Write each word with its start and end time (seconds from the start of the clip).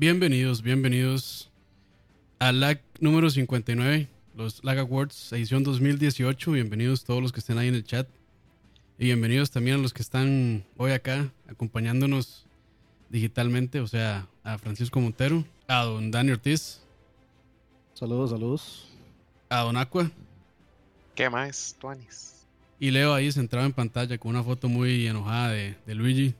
Bienvenidos, 0.00 0.62
bienvenidos 0.62 1.50
a 2.38 2.52
LAG 2.52 2.80
número 3.00 3.28
59, 3.28 4.08
los 4.34 4.64
LAG 4.64 4.78
Awards, 4.78 5.30
edición 5.34 5.62
2018. 5.62 6.52
Bienvenidos 6.52 7.04
todos 7.04 7.20
los 7.20 7.32
que 7.32 7.40
estén 7.40 7.58
ahí 7.58 7.68
en 7.68 7.74
el 7.74 7.84
chat. 7.84 8.08
Y 8.98 9.04
bienvenidos 9.04 9.50
también 9.50 9.76
a 9.76 9.78
los 9.78 9.92
que 9.92 10.00
están 10.00 10.64
hoy 10.78 10.92
acá 10.92 11.30
acompañándonos 11.50 12.46
digitalmente, 13.10 13.80
o 13.80 13.86
sea, 13.86 14.26
a 14.42 14.56
Francisco 14.56 15.00
Montero, 15.00 15.44
a 15.68 15.84
don 15.84 16.10
Dani 16.10 16.32
Ortiz. 16.32 16.80
Saludos, 17.92 18.30
saludos. 18.30 18.88
A 19.50 19.64
don 19.64 19.76
Aqua. 19.76 20.10
¿Qué 21.14 21.28
más, 21.28 21.76
Tuanis? 21.78 22.46
Y 22.78 22.90
Leo 22.90 23.12
ahí 23.12 23.30
centrado 23.30 23.66
en 23.66 23.74
pantalla 23.74 24.16
con 24.16 24.30
una 24.30 24.42
foto 24.42 24.66
muy 24.66 25.06
enojada 25.06 25.50
de, 25.50 25.76
de 25.84 25.94
Luigi. 25.94 26.34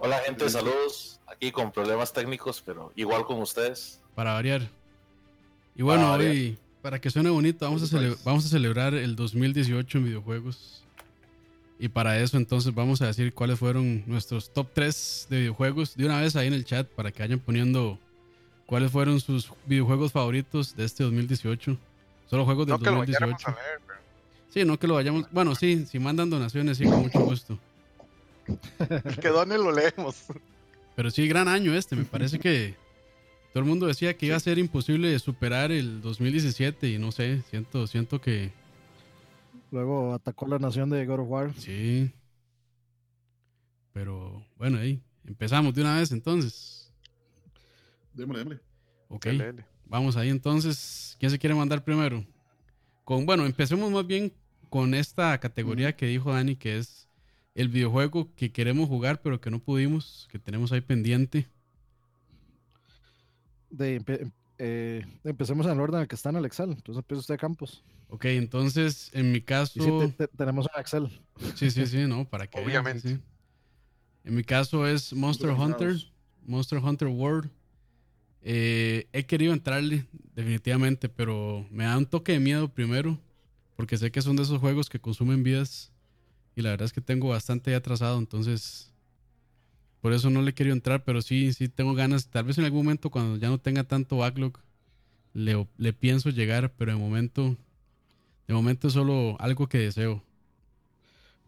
Hola 0.00 0.20
gente, 0.26 0.50
saludos. 0.50 1.15
Aquí 1.36 1.52
con 1.52 1.70
problemas 1.70 2.12
técnicos, 2.12 2.62
pero 2.64 2.92
igual 2.96 3.24
con 3.24 3.40
ustedes. 3.40 4.00
Para 4.14 4.32
variar. 4.32 4.68
Y 5.74 5.82
bueno, 5.82 6.04
para 6.04 6.24
hoy, 6.24 6.58
para 6.80 6.98
que 6.98 7.10
suene 7.10 7.28
bonito, 7.28 7.66
vamos 7.66 7.92
a, 7.92 7.98
vamos 8.24 8.46
a 8.46 8.48
celebrar 8.48 8.94
el 8.94 9.14
2018 9.16 9.98
en 9.98 10.04
videojuegos. 10.04 10.82
Y 11.78 11.88
para 11.88 12.18
eso 12.18 12.38
entonces 12.38 12.74
vamos 12.74 13.02
a 13.02 13.06
decir 13.06 13.34
cuáles 13.34 13.58
fueron 13.58 14.02
nuestros 14.06 14.50
top 14.50 14.68
3 14.72 15.26
de 15.28 15.38
videojuegos. 15.40 15.94
De 15.94 16.06
una 16.06 16.20
vez 16.20 16.34
ahí 16.36 16.46
en 16.46 16.54
el 16.54 16.64
chat 16.64 16.88
para 16.88 17.12
que 17.12 17.22
vayan 17.22 17.38
poniendo 17.38 17.98
cuáles 18.64 18.90
fueron 18.90 19.20
sus 19.20 19.52
videojuegos 19.66 20.12
favoritos 20.12 20.74
de 20.74 20.86
este 20.86 21.04
2018. 21.04 21.76
Solo 22.30 22.44
juegos 22.46 22.66
del 22.66 22.78
2018. 22.78 23.54
Sí, 24.48 24.64
no 24.64 24.78
que 24.78 24.86
lo 24.86 24.94
vayamos. 24.94 25.26
Bueno, 25.30 25.54
sí, 25.54 25.84
si 25.84 25.98
mandan 25.98 26.30
donaciones, 26.30 26.78
sí, 26.78 26.84
con 26.84 27.00
mucho 27.00 27.20
gusto. 27.20 27.58
que 29.20 29.28
donen 29.28 29.62
lo 29.62 29.70
leemos. 29.70 30.24
Pero 30.96 31.10
sí, 31.10 31.28
gran 31.28 31.46
año 31.46 31.74
este. 31.74 31.94
Me 31.94 32.04
parece 32.06 32.40
que 32.40 32.74
todo 33.52 33.62
el 33.62 33.68
mundo 33.68 33.86
decía 33.86 34.16
que 34.16 34.26
iba 34.26 34.36
a 34.36 34.40
ser 34.40 34.58
imposible 34.58 35.16
superar 35.20 35.70
el 35.70 36.00
2017 36.00 36.90
y 36.90 36.98
no 36.98 37.12
sé, 37.12 37.42
siento, 37.50 37.86
siento 37.86 38.20
que 38.20 38.50
Luego 39.70 40.14
atacó 40.14 40.46
la 40.46 40.58
nación 40.58 40.90
de 40.90 41.04
God 41.06 41.20
of 41.20 41.28
War. 41.28 41.54
Sí. 41.54 42.10
Pero 43.92 44.44
bueno, 44.56 44.78
ahí 44.78 45.02
empezamos 45.24 45.74
de 45.74 45.80
una 45.80 45.98
vez 45.98 46.12
entonces. 46.12 46.92
Démosle, 48.12 48.38
démosle. 48.44 48.62
Ok. 49.08 49.26
Vamos 49.86 50.16
ahí 50.16 50.28
entonces. 50.30 51.16
¿Quién 51.18 51.30
se 51.30 51.38
quiere 51.38 51.54
mandar 51.54 51.82
primero? 51.82 52.24
Con, 53.04 53.26
bueno, 53.26 53.46
empecemos 53.46 53.90
más 53.90 54.06
bien 54.06 54.32
con 54.70 54.94
esta 54.94 55.38
categoría 55.38 55.94
que 55.94 56.06
dijo 56.06 56.32
Dani, 56.32 56.56
que 56.56 56.78
es 56.78 57.05
el 57.56 57.70
videojuego 57.70 58.32
que 58.36 58.52
queremos 58.52 58.88
jugar 58.88 59.22
pero 59.22 59.40
que 59.40 59.50
no 59.50 59.58
pudimos, 59.58 60.28
que 60.30 60.38
tenemos 60.38 60.72
ahí 60.72 60.82
pendiente. 60.82 61.48
De, 63.70 64.30
eh, 64.58 65.04
empecemos 65.24 65.66
en 65.66 65.72
el 65.72 65.80
orden 65.80 65.96
en 65.96 66.02
el 66.02 66.08
que 66.08 66.14
está 66.14 66.28
en 66.28 66.36
el 66.36 66.44
Excel. 66.44 66.70
Entonces 66.70 66.98
empieza 66.98 67.20
usted 67.20 67.34
a 67.34 67.38
Campos. 67.38 67.82
Ok, 68.08 68.26
entonces 68.26 69.10
en 69.14 69.32
mi 69.32 69.40
caso. 69.40 70.12
tenemos 70.36 70.66
un 70.72 70.80
Excel. 70.80 71.20
Sí, 71.54 71.70
sí, 71.70 71.86
sí, 71.86 72.06
no, 72.06 72.28
para 72.28 72.46
que. 72.46 72.62
Obviamente. 72.62 73.18
En 74.22 74.34
mi 74.34 74.44
caso 74.44 74.86
es 74.86 75.12
Monster 75.14 75.50
Hunter, 75.50 75.96
Monster 76.44 76.78
Hunter 76.78 77.08
World. 77.08 77.50
Eh, 78.42 79.08
he 79.12 79.24
querido 79.24 79.52
entrarle, 79.54 80.04
definitivamente, 80.34 81.08
pero 81.08 81.66
me 81.70 81.84
da 81.84 81.96
un 81.96 82.06
toque 82.06 82.32
de 82.32 82.40
miedo 82.40 82.68
primero, 82.68 83.18
porque 83.76 83.96
sé 83.96 84.10
que 84.10 84.22
son 84.22 84.36
de 84.36 84.42
esos 84.42 84.60
juegos 84.60 84.88
que 84.88 85.00
consumen 85.00 85.42
vidas 85.42 85.90
y 86.56 86.62
la 86.62 86.70
verdad 86.70 86.86
es 86.86 86.92
que 86.92 87.02
tengo 87.02 87.28
bastante 87.28 87.74
atrasado, 87.74 88.18
entonces 88.18 88.90
por 90.00 90.14
eso 90.14 90.30
no 90.30 90.40
le 90.40 90.54
quiero 90.54 90.72
entrar, 90.72 91.04
pero 91.04 91.20
sí, 91.20 91.52
sí 91.52 91.68
tengo 91.68 91.94
ganas. 91.94 92.28
Tal 92.28 92.44
vez 92.44 92.56
en 92.58 92.64
algún 92.64 92.84
momento 92.84 93.10
cuando 93.10 93.36
ya 93.36 93.48
no 93.48 93.58
tenga 93.58 93.84
tanto 93.84 94.16
backlog, 94.16 94.58
le, 95.34 95.66
le 95.76 95.92
pienso 95.92 96.30
llegar, 96.30 96.72
pero 96.78 96.92
de 96.92 96.98
momento, 96.98 97.56
de 98.48 98.54
momento 98.54 98.88
es 98.88 98.94
solo 98.94 99.36
algo 99.38 99.68
que 99.68 99.78
deseo. 99.78 100.22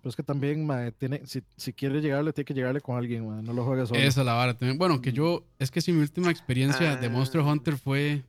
Pero 0.00 0.10
es 0.10 0.16
que 0.16 0.22
también, 0.22 0.68
tiene, 0.98 1.22
si, 1.24 1.42
si 1.56 1.72
quiere 1.72 2.02
llegarle, 2.02 2.32
tiene 2.32 2.44
que 2.44 2.54
llegarle 2.54 2.80
con 2.82 2.98
alguien, 2.98 3.26
no 3.44 3.52
lo 3.52 3.64
juegues 3.64 3.88
solo. 3.88 4.00
Esa 4.00 4.20
es 4.20 4.26
la 4.26 4.34
vara 4.34 4.54
también. 4.54 4.76
Bueno, 4.76 5.00
que 5.00 5.12
yo, 5.12 5.46
es 5.58 5.70
que 5.70 5.80
si 5.80 5.92
mi 5.92 6.02
última 6.02 6.30
experiencia 6.30 6.96
de 6.96 7.08
Monster 7.08 7.40
ah. 7.40 7.44
Hunter 7.44 7.78
fue, 7.78 8.24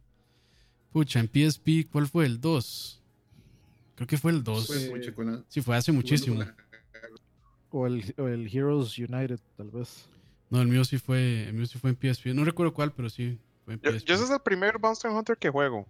pucha, 0.92 1.20
en 1.20 1.28
PSP, 1.28 1.90
¿cuál 1.92 2.08
fue? 2.08 2.26
El 2.26 2.40
2. 2.40 3.04
Creo 3.96 4.08
que 4.08 4.18
fue 4.18 4.32
el 4.32 4.44
2. 4.44 4.72
sí, 5.50 5.62
fue 5.62 5.76
hace 5.76 5.92
muchísimo. 5.92 6.42
O 7.72 7.86
el, 7.86 8.14
o 8.18 8.28
el 8.28 8.48
Heroes 8.48 8.98
United, 8.98 9.40
tal 9.58 9.70
vez. 9.70 10.08
No, 10.50 10.62
el 10.62 10.68
mío 10.68 10.84
sí 10.84 10.98
fue, 10.98 11.48
el 11.48 11.54
mío 11.54 11.66
sí 11.66 11.78
fue 11.78 11.92
en 11.92 11.98
PSP. 11.98 12.28
No 12.28 12.44
recuerdo 12.44 12.74
cuál, 12.74 12.92
pero 12.92 13.10
sí 13.10 13.40
fue 13.66 13.76
en 13.76 13.80
PSP. 13.80 14.08
Yo, 14.08 14.16
ese 14.16 14.24
es 14.24 14.30
el 14.32 14.40
primer 14.40 14.80
Monster 14.80 15.12
Hunter 15.12 15.38
que 15.38 15.50
juego. 15.50 15.88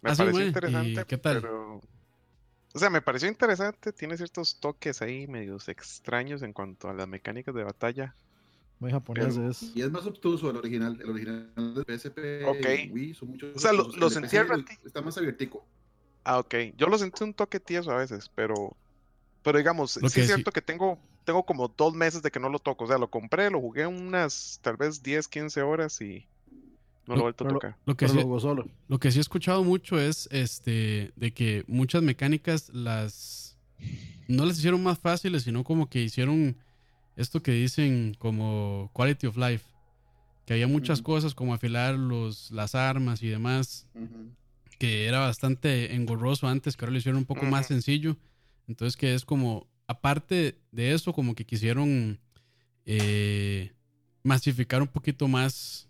Me 0.00 0.10
ah, 0.10 0.14
pareció 0.16 0.44
interesante. 0.44 1.04
¿Qué 1.06 1.18
tal? 1.18 1.46
o 1.46 2.78
sea, 2.78 2.90
me 2.90 3.00
pareció 3.00 3.28
interesante. 3.28 3.92
Tiene 3.92 4.16
ciertos 4.16 4.58
toques 4.58 5.00
ahí 5.00 5.28
medios 5.28 5.68
extraños 5.68 6.42
en 6.42 6.52
cuanto 6.52 6.88
a 6.88 6.94
las 6.94 7.06
mecánicas 7.06 7.54
de 7.54 7.62
batalla. 7.62 8.14
Muy 8.80 8.90
japonés 8.90 9.70
Y 9.76 9.82
es 9.82 9.92
más 9.92 10.04
obtuso 10.06 10.50
el 10.50 10.56
original. 10.56 10.98
El 11.00 11.10
original 11.10 11.52
del 11.54 11.84
PSP 11.84 12.44
okay. 12.48 12.90
Wii 12.90 13.14
son 13.14 13.30
muchos. 13.30 13.54
O 13.54 13.60
sea, 13.60 13.72
lo, 13.72 13.88
lo 13.92 14.10
sentí 14.10 14.36
Está 14.84 15.00
más 15.00 15.16
abiertico. 15.16 15.64
Ah, 16.24 16.40
ok. 16.40 16.54
Yo 16.76 16.88
lo 16.88 16.98
sentí 16.98 17.22
un 17.22 17.32
toque 17.32 17.60
tieso 17.60 17.92
a 17.92 17.98
veces, 17.98 18.28
pero. 18.34 18.76
Pero 19.44 19.58
digamos, 19.58 19.92
sí 19.92 20.20
es 20.20 20.26
cierto 20.26 20.50
que 20.50 20.62
tengo 20.62 20.98
tengo 21.24 21.44
como 21.44 21.68
dos 21.68 21.94
meses 21.94 22.22
de 22.22 22.30
que 22.30 22.40
no 22.40 22.48
lo 22.48 22.58
toco. 22.58 22.84
O 22.84 22.86
sea, 22.86 22.98
lo 22.98 23.08
compré, 23.08 23.50
lo 23.50 23.60
jugué 23.60 23.86
unas 23.86 24.58
tal 24.62 24.76
vez 24.76 25.02
10, 25.02 25.28
15 25.28 25.62
horas 25.62 26.00
y 26.00 26.26
no 27.06 27.14
lo, 27.14 27.20
he 27.20 27.22
vuelto 27.22 27.44
a 27.44 27.48
tocar. 27.48 27.76
Lo, 27.84 27.96
que 27.96 28.08
sí, 28.08 28.18
solo. 28.38 28.66
lo 28.88 28.98
que 28.98 29.10
sí 29.10 29.18
he 29.18 29.20
escuchado 29.20 29.64
mucho 29.64 29.98
es 30.00 30.28
este 30.30 31.12
de 31.16 31.32
que 31.32 31.64
muchas 31.66 32.02
mecánicas 32.02 32.68
las 32.70 33.56
no 34.28 34.46
las 34.46 34.58
hicieron 34.58 34.82
más 34.82 34.98
fáciles, 34.98 35.42
sino 35.42 35.64
como 35.64 35.88
que 35.88 36.02
hicieron 36.02 36.56
esto 37.16 37.42
que 37.42 37.52
dicen 37.52 38.14
como 38.18 38.90
quality 38.92 39.26
of 39.26 39.36
life. 39.36 39.66
Que 40.46 40.54
había 40.54 40.66
muchas 40.66 41.02
cosas 41.02 41.34
como 41.34 41.54
afilar 41.54 41.94
los, 41.94 42.50
las 42.50 42.74
armas 42.74 43.22
y 43.22 43.28
demás. 43.28 43.86
Que 44.78 45.06
era 45.06 45.20
bastante 45.20 45.94
engorroso 45.94 46.48
antes, 46.48 46.76
que 46.76 46.84
ahora 46.84 46.92
lo 46.92 46.98
hicieron 46.98 47.18
un 47.18 47.26
poco 47.26 47.46
más 47.46 47.66
sencillo. 47.66 48.16
Entonces 48.66 48.96
que 48.96 49.14
es 49.14 49.24
como 49.24 49.66
aparte 49.92 50.58
de 50.70 50.92
eso, 50.92 51.12
como 51.12 51.34
que 51.34 51.44
quisieron 51.44 52.18
eh, 52.84 53.72
masificar 54.22 54.82
un 54.82 54.88
poquito 54.88 55.28
más 55.28 55.88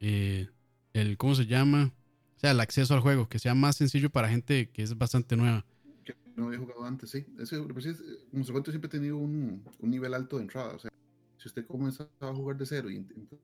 eh, 0.00 0.48
el, 0.92 1.16
¿cómo 1.16 1.34
se 1.34 1.46
llama? 1.46 1.92
O 2.36 2.40
sea, 2.40 2.50
el 2.50 2.60
acceso 2.60 2.94
al 2.94 3.00
juego, 3.00 3.28
que 3.28 3.38
sea 3.38 3.54
más 3.54 3.76
sencillo 3.76 4.10
para 4.10 4.28
gente 4.28 4.70
que 4.70 4.82
es 4.82 4.96
bastante 4.96 5.36
nueva. 5.36 5.64
Que 6.04 6.14
no 6.36 6.46
había 6.46 6.58
jugado 6.58 6.84
antes, 6.84 7.10
sí. 7.10 7.24
Ese, 7.38 7.60
pues, 7.62 8.02
como 8.30 8.44
se 8.44 8.52
cuento, 8.52 8.70
siempre 8.70 8.88
he 8.88 8.90
tenido 8.90 9.16
un, 9.16 9.62
un, 9.78 9.90
nivel 9.90 10.14
alto 10.14 10.36
de 10.36 10.42
entrada. 10.42 10.74
O 10.74 10.78
sea, 10.78 10.90
si 11.38 11.48
usted 11.48 11.66
comienza 11.66 12.08
a 12.20 12.34
jugar 12.34 12.56
de 12.56 12.66
cero 12.66 12.90
y 12.90 13.00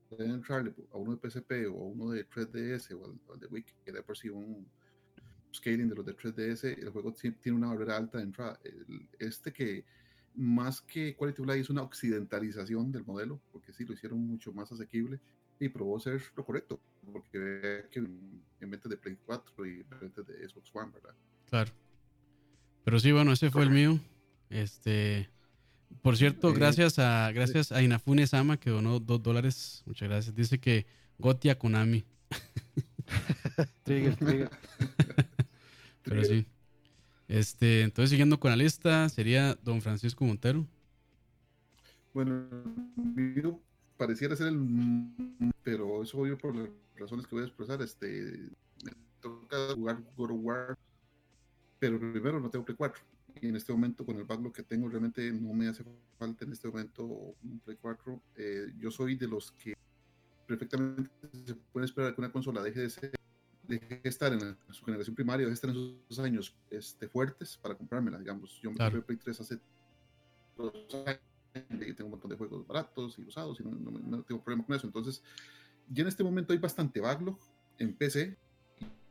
puede 0.09 0.27
entrarle 0.27 0.75
a 0.93 0.97
uno 0.97 1.17
de 1.17 1.31
PSP 1.31 1.53
o 1.71 1.83
a 1.83 1.87
uno 1.87 2.11
de 2.11 2.29
3DS 2.29 2.93
o 2.95 3.33
al, 3.33 3.41
de 3.41 3.47
Wiki, 3.47 3.73
que 3.85 3.93
de 3.93 4.03
por 4.03 4.17
sí 4.17 4.29
un, 4.29 4.67
scaling 5.55 5.89
de 5.89 5.95
los 5.95 6.07
de 6.07 6.17
3DS, 6.17 6.79
el 6.79 6.91
juego 6.91 7.13
tiene 7.13 7.59
una 7.59 7.69
barrera 7.69 7.97
alta 7.97 8.19
de 8.19 8.25
entrada. 8.25 8.59
este 9.19 9.53
que 9.53 9.85
más 10.35 10.81
que 10.81 11.15
Quality 11.17 11.43
of 11.43 11.49
Life 11.49 11.61
es 11.61 11.71
una 11.71 11.83
occidentalización 11.83 12.93
del 12.93 13.05
modelo, 13.05 13.41
porque 13.53 13.73
sí 13.73 13.85
lo 13.85 13.95
hicieron 13.95 14.21
mucho 14.27 14.53
más 14.53 14.71
asequible 14.73 15.21
y 15.59 15.69
probó 15.69 16.01
ser 16.01 16.23
lo 16.37 16.45
correcto, 16.45 16.81
porque 17.13 17.85
que 17.91 17.99
en 17.99 18.71
ventas 18.71 18.91
de 18.91 18.97
Play 18.97 19.19
4 19.27 19.67
y 19.67 19.81
en 19.81 20.01
ventas 20.01 20.27
de 20.27 20.49
Xbox 20.49 20.71
One, 20.75 20.93
¿verdad? 20.93 21.15
Claro. 21.49 21.71
Pero 22.85 22.99
sí, 22.99 23.13
bueno, 23.13 23.33
ese 23.33 23.51
fue 23.51 23.63
el 23.63 23.71
mío. 23.71 24.01
Este, 24.49 25.29
por 26.03 26.17
cierto, 26.17 26.53
gracias 26.53 26.99
a 26.99 27.31
gracias 27.33 27.73
a 27.73 27.83
Inafune 27.83 28.27
Sama 28.27 28.59
que 28.59 28.71
donó 28.71 29.01
dos 29.01 29.23
dólares. 29.23 29.83
Muchas 29.87 30.09
gracias. 30.09 30.35
Dice 30.35 30.59
que 30.59 30.87
Gotia 31.19 31.59
Konami. 31.59 32.05
trigger, 33.85 34.17
trigger. 34.17 34.51
Pero 36.05 36.25
sí. 36.25 36.47
Este, 37.31 37.83
entonces, 37.83 38.11
siguiendo 38.11 38.41
con 38.41 38.51
la 38.51 38.57
lista, 38.57 39.09
sería 39.09 39.55
don 39.63 39.81
Francisco 39.81 40.25
Montero. 40.25 40.67
Bueno, 42.13 42.45
pareciera 43.97 44.35
ser 44.35 44.49
el. 44.49 45.13
Pero 45.63 46.03
eso 46.03 46.19
obvio 46.19 46.37
por 46.37 46.57
las 46.57 46.69
razones 46.97 47.29
que 47.29 47.37
voy 47.37 47.45
a 47.45 47.47
expresar. 47.47 47.81
Este, 47.83 48.51
me 48.85 48.91
toca 49.21 49.75
jugar 49.77 50.03
God 50.17 50.33
of 50.33 50.39
War, 50.43 50.79
pero 51.79 52.01
primero 52.01 52.41
no 52.41 52.51
tengo 52.51 52.65
Play 52.65 52.77
4. 52.77 53.01
Y 53.41 53.47
en 53.47 53.55
este 53.55 53.73
momento, 53.73 54.05
con 54.05 54.17
el 54.17 54.25
backlog 54.25 54.53
que 54.53 54.65
tengo, 54.65 54.89
realmente 54.89 55.31
no 55.31 55.55
me 55.55 55.69
hace 55.69 55.85
falta 56.19 56.45
en 56.45 56.51
este 56.51 56.67
momento 56.67 57.05
un 57.05 57.61
Play 57.65 57.79
4. 57.81 58.21
Eh, 58.39 58.73
yo 58.77 58.91
soy 58.91 59.15
de 59.15 59.29
los 59.29 59.53
que 59.53 59.75
perfectamente 60.49 61.09
se 61.47 61.55
puede 61.55 61.87
esperar 61.87 62.13
que 62.13 62.21
una 62.21 62.33
consola 62.33 62.61
deje 62.61 62.81
de 62.81 62.91
ser 62.91 63.20
deje 63.71 64.01
estar 64.05 64.33
en, 64.33 64.57
su 64.71 64.85
generación 64.85 65.15
primaria, 65.15 65.47
deje 65.47 65.55
estar 65.55 65.71
en 65.71 65.97
esos 66.09 66.25
años 66.25 66.55
este, 66.71 67.09
fuertes 67.09 67.57
para 67.57 67.75
comprármela, 67.75 68.19
digamos. 68.19 68.61
Yo 68.61 68.71
me 68.71 68.77
compré 68.77 69.01
Play 69.03 69.19
3 69.19 69.41
hace 69.41 69.59
dos 70.57 70.75
años 71.07 71.21
y 71.55 71.95
tengo 71.95 72.07
un 72.07 72.11
montón 72.11 72.31
de 72.31 72.37
juegos 72.37 72.67
baratos 72.67 73.19
y 73.19 73.23
usados 73.23 73.61
y 73.61 73.65
no, 73.65 74.23
tengo 74.23 74.43
problema 74.43 74.67
con 74.67 74.77
eso. 74.77 74.87
Entonces, 74.87 75.23
ya 75.89 76.03
en 76.03 76.09
este 76.09 76.25
momento 76.25 76.53
hay 76.53 76.59
bastante 76.59 77.01
backlog 77.01 77.39
en 77.79 77.95
PC 77.95 78.37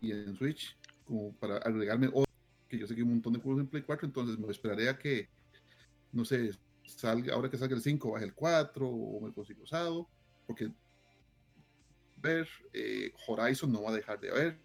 y 0.02 0.12
en 0.12 0.36
Switch, 0.36 0.78
como 1.06 1.34
para 1.34 1.58
agregarme 1.58 2.08
otro, 2.08 2.32
que 2.68 2.78
yo 2.78 2.88
sé 2.88 2.94
que 2.94 3.02
hay 3.02 3.08
un 3.08 3.14
montón 3.14 3.34
de 3.34 3.40
juegos 3.40 3.62
en 3.62 3.68
Play 3.68 3.84
4, 3.84 4.06
entonces 4.06 4.38
me 4.38 4.52
esperaré 4.52 4.90
a 4.90 4.98
que, 4.98 5.28
no 6.12 6.24
sé, 6.24 6.52
salga, 6.86 7.34
ahora 7.34 7.50
que 7.50 7.58
salga 7.58 7.76
el 7.76 7.82
5, 7.82 8.12
baje 8.12 8.26
el 8.26 8.34
4 8.34 8.88
o 8.88 9.22
me 9.22 9.34
consigo 9.34 9.64
usado, 9.64 10.08
porque 10.46 10.72
ver 12.21 12.48
eh, 12.74 13.12
Horizon 13.27 13.71
no 13.71 13.83
va 13.83 13.92
a 13.92 13.95
dejar 13.95 14.19
de 14.19 14.30
haber 14.30 14.60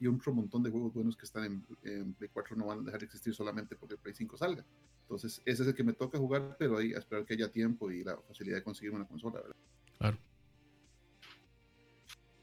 y 0.00 0.06
otro 0.06 0.34
montón 0.34 0.62
de 0.62 0.70
juegos 0.70 0.92
buenos 0.92 1.16
que 1.16 1.24
están 1.24 1.44
en, 1.44 1.66
en, 1.82 2.14
Play 2.14 2.30
4 2.32 2.56
no 2.56 2.66
van 2.66 2.80
a 2.80 2.82
dejar 2.82 3.00
de 3.00 3.06
existir 3.06 3.34
solamente 3.34 3.76
porque 3.76 3.94
el 3.94 4.00
Play 4.00 4.14
5 4.14 4.36
salga. 4.36 4.64
Entonces, 5.02 5.40
ese 5.44 5.62
es 5.62 5.68
el 5.68 5.74
que 5.74 5.84
me 5.84 5.92
toca 5.92 6.18
jugar, 6.18 6.56
pero 6.58 6.78
ahí 6.78 6.92
a 6.94 6.98
esperar 6.98 7.24
que 7.24 7.34
haya 7.34 7.50
tiempo 7.50 7.90
y 7.90 8.02
la 8.02 8.16
facilidad 8.28 8.56
de 8.56 8.62
conseguir 8.62 8.92
una 8.92 9.06
consola, 9.06 9.40
¿verdad? 9.40 9.56
Claro. 9.98 10.18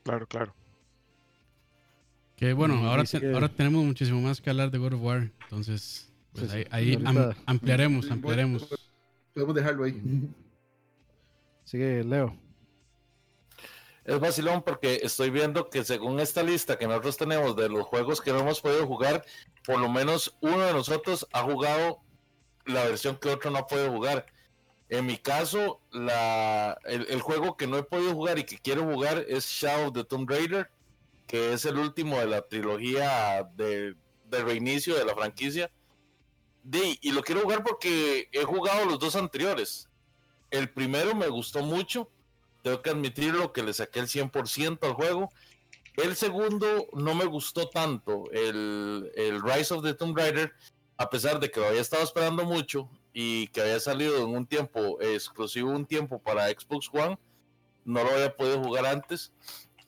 Claro, 0.03 0.27
claro. 0.27 0.55
Que 2.35 2.53
bueno, 2.53 2.75
ahora, 2.89 3.03
ahora 3.33 3.49
tenemos 3.49 3.85
muchísimo 3.85 4.19
más 4.21 4.41
que 4.41 4.49
hablar 4.49 4.71
de 4.71 4.79
God 4.79 4.93
of 4.93 5.01
War. 5.03 5.31
Entonces, 5.43 6.11
pues 6.33 6.51
ahí, 6.71 6.97
ampliaremos, 7.45 8.09
ampliaremos. 8.09 8.67
Podemos 9.33 9.55
dejarlo 9.55 9.83
ahí. 9.83 10.01
Sigue 11.63 12.03
Leo. 12.03 12.35
Es 14.11 14.19
vacilón 14.19 14.61
porque 14.61 14.99
estoy 15.03 15.29
viendo 15.29 15.69
que 15.69 15.85
según 15.85 16.19
esta 16.19 16.43
lista 16.43 16.77
que 16.77 16.85
nosotros 16.85 17.15
tenemos 17.15 17.55
de 17.55 17.69
los 17.69 17.85
juegos 17.85 18.19
que 18.19 18.33
no 18.33 18.39
hemos 18.39 18.59
podido 18.59 18.85
jugar, 18.85 19.25
por 19.65 19.79
lo 19.79 19.87
menos 19.87 20.35
uno 20.41 20.59
de 20.59 20.73
nosotros 20.73 21.25
ha 21.31 21.43
jugado 21.43 22.01
la 22.65 22.83
versión 22.83 23.15
que 23.15 23.29
otro 23.29 23.51
no 23.51 23.59
ha 23.59 23.67
podido 23.67 23.89
jugar. 23.89 24.25
En 24.89 25.05
mi 25.05 25.17
caso, 25.17 25.79
el, 25.93 27.21
juego 27.21 27.55
que 27.55 27.67
no 27.67 27.77
he 27.77 27.83
podido 27.83 28.13
jugar 28.13 28.37
y 28.37 28.43
que 28.43 28.59
quiero 28.59 28.83
jugar 28.83 29.23
es 29.29 29.45
Shadow 29.45 29.87
of 29.87 29.93
the 29.93 30.03
Tomb 30.03 30.29
Raider, 30.29 30.69
que 31.25 31.53
es 31.53 31.63
el 31.63 31.77
último 31.77 32.19
de 32.19 32.27
la 32.27 32.41
trilogía 32.41 33.49
de 33.55 33.95
reinicio 34.29 34.93
de 34.93 35.05
la 35.05 35.15
franquicia. 35.15 35.71
y 36.69 37.11
lo 37.13 37.23
quiero 37.23 37.43
jugar 37.43 37.63
porque 37.63 38.27
he 38.33 38.43
jugado 38.43 38.83
los 38.83 38.99
dos 38.99 39.15
anteriores. 39.15 39.87
El 40.49 40.69
primero 40.69 41.15
me 41.15 41.29
gustó 41.29 41.63
mucho, 41.63 42.11
tengo 42.61 42.81
que 42.81 42.89
admitirlo 42.89 43.53
que 43.53 43.63
le 43.63 43.73
saqué 43.73 43.99
el 43.99 44.07
100% 44.07 44.79
al 44.83 44.93
juego. 44.93 45.29
El 45.97 46.15
segundo 46.15 46.87
no 46.93 47.15
me 47.15 47.25
gustó 47.25 47.69
tanto, 47.69 48.29
el, 48.31 49.11
el 49.15 49.41
Rise 49.41 49.73
of 49.73 49.83
the 49.83 49.93
Tomb 49.93 50.17
Raider, 50.17 50.53
a 50.97 51.09
pesar 51.09 51.39
de 51.39 51.51
que 51.51 51.59
lo 51.59 51.67
había 51.67 51.81
estado 51.81 52.03
esperando 52.03 52.45
mucho 52.45 52.89
y 53.13 53.47
que 53.47 53.61
había 53.61 53.79
salido 53.79 54.17
en 54.17 54.29
un 54.29 54.45
tiempo 54.45 55.01
exclusivo, 55.01 55.71
un 55.71 55.85
tiempo 55.85 56.19
para 56.19 56.47
Xbox 56.47 56.89
One, 56.93 57.17
no 57.83 58.03
lo 58.03 58.11
había 58.11 58.35
podido 58.35 58.63
jugar 58.63 58.85
antes. 58.85 59.31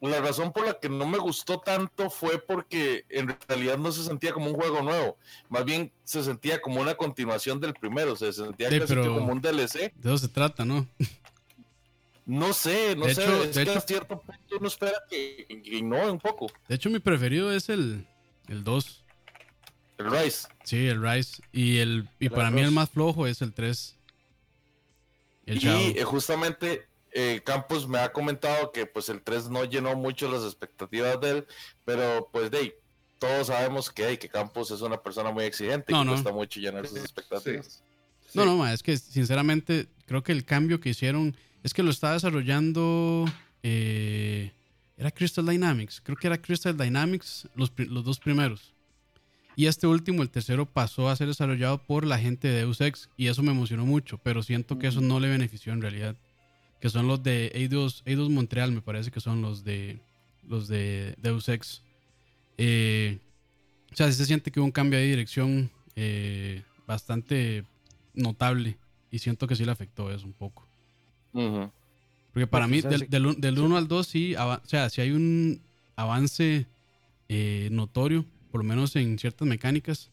La 0.01 0.19
razón 0.19 0.51
por 0.51 0.65
la 0.65 0.73
que 0.73 0.89
no 0.89 1.07
me 1.07 1.17
gustó 1.17 1.61
tanto 1.61 2.09
fue 2.09 2.37
porque 2.37 3.05
en 3.07 3.37
realidad 3.47 3.77
no 3.77 3.89
se 3.93 4.03
sentía 4.03 4.33
como 4.33 4.47
un 4.47 4.55
juego 4.55 4.81
nuevo, 4.81 5.17
más 5.47 5.63
bien 5.63 5.93
se 6.03 6.21
sentía 6.21 6.61
como 6.61 6.81
una 6.81 6.95
continuación 6.95 7.61
del 7.61 7.73
primero, 7.73 8.13
se 8.17 8.33
sentía 8.33 8.67
como 8.85 9.31
un 9.31 9.39
DLC. 9.39 9.93
De 9.95 10.09
eso 10.09 10.17
se 10.17 10.27
trata, 10.27 10.65
¿no? 10.65 10.85
No 12.25 12.53
sé, 12.53 12.95
no 12.95 13.05
sé, 13.09 13.49
es 13.49 13.57
que 13.57 13.69
a 13.69 13.81
cierto 13.81 14.19
punto 14.21 14.57
uno 14.57 14.67
espera 14.67 14.93
que, 15.09 15.45
no, 15.83 16.11
un 16.11 16.19
poco. 16.19 16.47
De 16.69 16.75
hecho, 16.75 16.89
mi 16.89 16.99
preferido 16.99 17.51
es 17.51 17.67
el, 17.69 18.07
el 18.47 18.63
2. 18.63 19.03
El 19.97 20.11
Rise. 20.11 20.47
Sí, 20.63 20.87
el 20.87 21.01
Rise. 21.01 21.41
Y, 21.51 21.79
el, 21.79 22.07
y 22.19 22.29
para 22.29 22.49
mí 22.49 22.61
el 22.61 22.71
más 22.71 22.89
flojo 22.89 23.27
es 23.27 23.41
el 23.41 23.53
3. 23.53 23.97
y 25.47 25.67
eh, 25.67 26.03
justamente 26.05 26.87
eh, 27.11 27.41
Campos 27.43 27.87
me 27.87 27.99
ha 27.99 28.11
comentado 28.11 28.71
que 28.71 28.85
pues 28.85 29.09
el 29.09 29.21
3 29.21 29.49
no 29.49 29.65
llenó 29.65 29.95
mucho 29.95 30.31
las 30.31 30.43
expectativas 30.43 31.19
de 31.21 31.29
él, 31.29 31.47
pero 31.85 32.29
pues 32.31 32.49
de 32.49 32.79
todos 33.19 33.47
sabemos 33.47 33.91
que, 33.91 34.17
que 34.17 34.29
Campos 34.29 34.71
es 34.71 34.81
una 34.81 35.01
persona 35.01 35.31
muy 35.31 35.43
exigente 35.43 35.93
y 35.93 36.03
no. 36.03 36.11
cuesta 36.11 36.31
mucho 36.31 36.59
llenar 36.59 36.87
sus 36.87 36.99
expectativas. 36.99 37.83
No, 38.33 38.45
no, 38.45 38.67
es 38.67 38.81
que 38.81 38.97
sinceramente 38.97 39.87
creo 40.07 40.23
que 40.23 40.31
el 40.31 40.43
cambio 40.43 40.79
que 40.79 40.89
hicieron 40.89 41.37
es 41.63 41.74
que 41.74 41.83
lo 41.83 41.92
está 41.92 42.13
desarrollando... 42.13 43.25
Eh, 43.63 44.51
era 44.98 45.10
Crystal 45.10 45.45
Dynamics, 45.45 46.01
creo 46.04 46.15
que 46.15 46.27
era 46.27 46.38
Crystal 46.38 46.77
Dynamics 46.77 47.48
los, 47.56 47.71
los 47.77 48.04
dos 48.04 48.19
primeros. 48.19 48.74
Y 49.56 49.68
este 49.68 49.88
último, 49.88 50.24
el 50.24 50.30
tercero, 50.30 50.65
pasó 50.65 51.10
a 51.10 51.15
ser 51.15 51.27
desarrollado 51.27 51.77
por 51.77 52.06
la 52.06 52.18
gente 52.18 52.48
de 52.48 52.60
Deus 52.60 52.81
Ex 52.81 53.10
y 53.18 53.27
eso 53.27 53.44
me 53.44 53.51
emocionó 53.51 53.86
mucho, 53.86 54.18
pero 54.18 54.44
siento 54.44 54.80
que 54.80 54.88
eso 54.88 55.01
no 55.01 55.19
le 55.19 55.30
benefició 55.30 55.74
en 55.74 55.81
realidad. 55.81 56.15
Que 56.80 56.89
son 56.89 57.07
los 57.07 57.24
de 57.24 57.51
Eidos, 57.54 58.04
Eidos 58.06 58.30
Montreal, 58.30 58.71
me 58.71 58.81
parece 58.81 59.12
que 59.12 59.19
son 59.19 59.42
los 59.42 59.63
de 59.63 60.00
los 60.48 60.68
de 60.68 61.16
Deus 61.21 61.48
Ex. 61.50 61.81
Eh, 62.57 63.19
o 63.92 63.95
sea, 63.95 64.12
se 64.12 64.25
siente 64.25 64.51
que 64.51 64.59
hubo 64.59 64.66
un 64.66 64.71
cambio 64.71 65.00
de 65.00 65.06
dirección 65.06 65.71
eh, 65.95 66.63
bastante 66.88 67.63
notable 68.13 68.77
y 69.12 69.19
siento 69.19 69.48
que 69.48 69.56
sí 69.56 69.66
le 69.66 69.71
afectó 69.71 70.12
eso 70.12 70.25
un 70.25 70.33
poco. 70.33 70.68
Porque 71.33 72.47
para 72.47 72.68
mí, 72.68 72.81
del, 72.81 73.07
del, 73.09 73.59
1 73.59 73.77
al 73.77 73.88
2, 73.88 74.07
sí, 74.07 74.35
o 74.35 74.62
sea, 74.63 74.89
si 74.89 75.01
hay 75.01 75.12
un 75.12 75.62
avance 75.95 76.65
eh, 77.30 77.69
notorio 77.71 78.25
por 78.53 78.62
lo 78.62 78.68
menos 78.68 78.95
en 78.95 79.18
ciertas 79.18 79.47
mecánicas, 79.47 80.12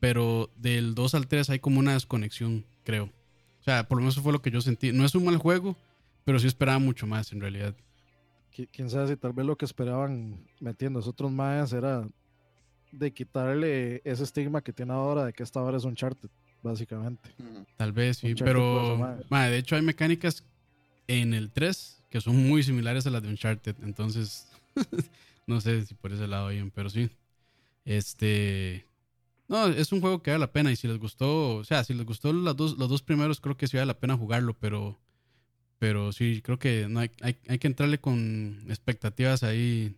pero 0.00 0.48
del 0.56 0.94
2 0.94 1.14
al 1.16 1.26
3 1.26 1.50
hay 1.50 1.58
como 1.58 1.80
una 1.80 1.92
desconexión, 1.92 2.64
creo. 2.82 3.10
O 3.60 3.62
sea, 3.62 3.86
por 3.86 3.98
lo 3.98 4.00
menos 4.00 4.14
eso 4.14 4.22
fue 4.22 4.32
lo 4.32 4.40
que 4.40 4.50
yo 4.50 4.62
sentí. 4.62 4.90
No 4.90 5.04
es 5.04 5.14
un 5.14 5.26
mal 5.26 5.36
juego, 5.36 5.76
pero 6.24 6.38
sí 6.38 6.46
esperaba 6.46 6.78
mucho 6.78 7.06
más 7.06 7.30
en 7.32 7.42
realidad. 7.42 7.74
Quién 8.72 8.88
sabe 8.88 9.08
si 9.08 9.16
tal 9.16 9.34
vez 9.34 9.44
lo 9.44 9.56
que 9.56 9.66
esperaban 9.66 10.46
metiendo 10.60 10.98
esos 10.98 11.12
otros 11.12 11.30
mayas 11.30 11.74
era 11.74 12.08
de 12.90 13.12
quitarle 13.12 14.00
ese 14.06 14.22
estigma 14.22 14.62
que 14.62 14.72
tiene 14.72 14.94
ahora 14.94 15.26
de 15.26 15.34
que 15.34 15.42
esta 15.42 15.60
hora 15.60 15.76
es 15.76 15.84
un 15.84 15.94
charter, 15.94 16.30
básicamente. 16.62 17.28
Tal 17.76 17.92
vez 17.92 18.16
sí, 18.16 18.34
pero 18.34 19.18
de 19.28 19.58
hecho 19.58 19.76
hay 19.76 19.82
mecánicas 19.82 20.42
en 21.06 21.34
el 21.34 21.50
3 21.50 22.02
que 22.10 22.20
son 22.20 22.36
muy 22.36 22.62
similares 22.62 23.06
a 23.06 23.10
las 23.10 23.22
de 23.22 23.28
Uncharted, 23.28 23.74
entonces 23.82 24.46
no 25.46 25.60
sé 25.60 25.84
si 25.84 25.94
por 25.94 26.12
ese 26.12 26.28
lado 26.28 26.48
bien, 26.48 26.70
pero 26.70 26.88
sí. 26.90 27.10
Este. 27.84 28.86
No, 29.48 29.66
es 29.66 29.92
un 29.92 30.00
juego 30.00 30.22
que 30.22 30.30
vale 30.30 30.40
la 30.40 30.52
pena. 30.52 30.72
Y 30.72 30.76
si 30.76 30.88
les 30.88 30.98
gustó, 30.98 31.56
o 31.56 31.64
sea, 31.64 31.84
si 31.84 31.92
les 31.92 32.06
gustó 32.06 32.32
los 32.32 32.56
dos, 32.56 32.78
los 32.78 32.88
dos 32.88 33.02
primeros, 33.02 33.40
creo 33.40 33.56
que 33.56 33.66
sí 33.66 33.76
vale 33.76 33.86
la 33.86 33.98
pena 33.98 34.16
jugarlo. 34.16 34.54
Pero, 34.54 34.98
pero 35.78 36.12
sí, 36.12 36.40
creo 36.42 36.58
que 36.58 36.86
no 36.88 37.00
hay, 37.00 37.10
hay, 37.20 37.36
hay 37.48 37.58
que 37.58 37.66
entrarle 37.66 37.98
con 37.98 38.64
expectativas 38.68 39.42
ahí 39.42 39.96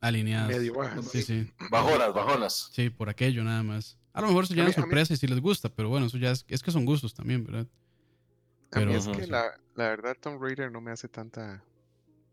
alineadas. 0.00 0.48
Medio 0.48 0.74
bajas. 0.74 1.10
Sí, 1.10 1.22
sí. 1.22 1.50
Bajonas, 1.70 2.14
bajonas. 2.14 2.70
Sí, 2.72 2.88
por 2.88 3.08
aquello 3.08 3.44
nada 3.44 3.62
más. 3.62 3.98
A 4.12 4.22
lo 4.22 4.28
mejor 4.28 4.46
se 4.46 4.54
llena 4.54 4.72
sorpresa 4.72 5.12
y 5.12 5.16
si 5.16 5.26
les 5.26 5.40
gusta, 5.40 5.68
pero 5.68 5.90
bueno, 5.90 6.06
eso 6.06 6.18
ya 6.18 6.30
es, 6.30 6.44
es 6.48 6.62
que 6.62 6.70
son 6.70 6.84
gustos 6.84 7.14
también, 7.14 7.44
¿verdad? 7.44 7.66
Pero, 8.70 8.90
es 8.90 9.08
que 9.08 9.26
la, 9.26 9.58
la, 9.74 9.88
verdad 9.88 10.16
Tomb 10.20 10.42
Raider 10.42 10.70
no 10.70 10.80
me 10.80 10.90
hace 10.90 11.08
tanta 11.08 11.64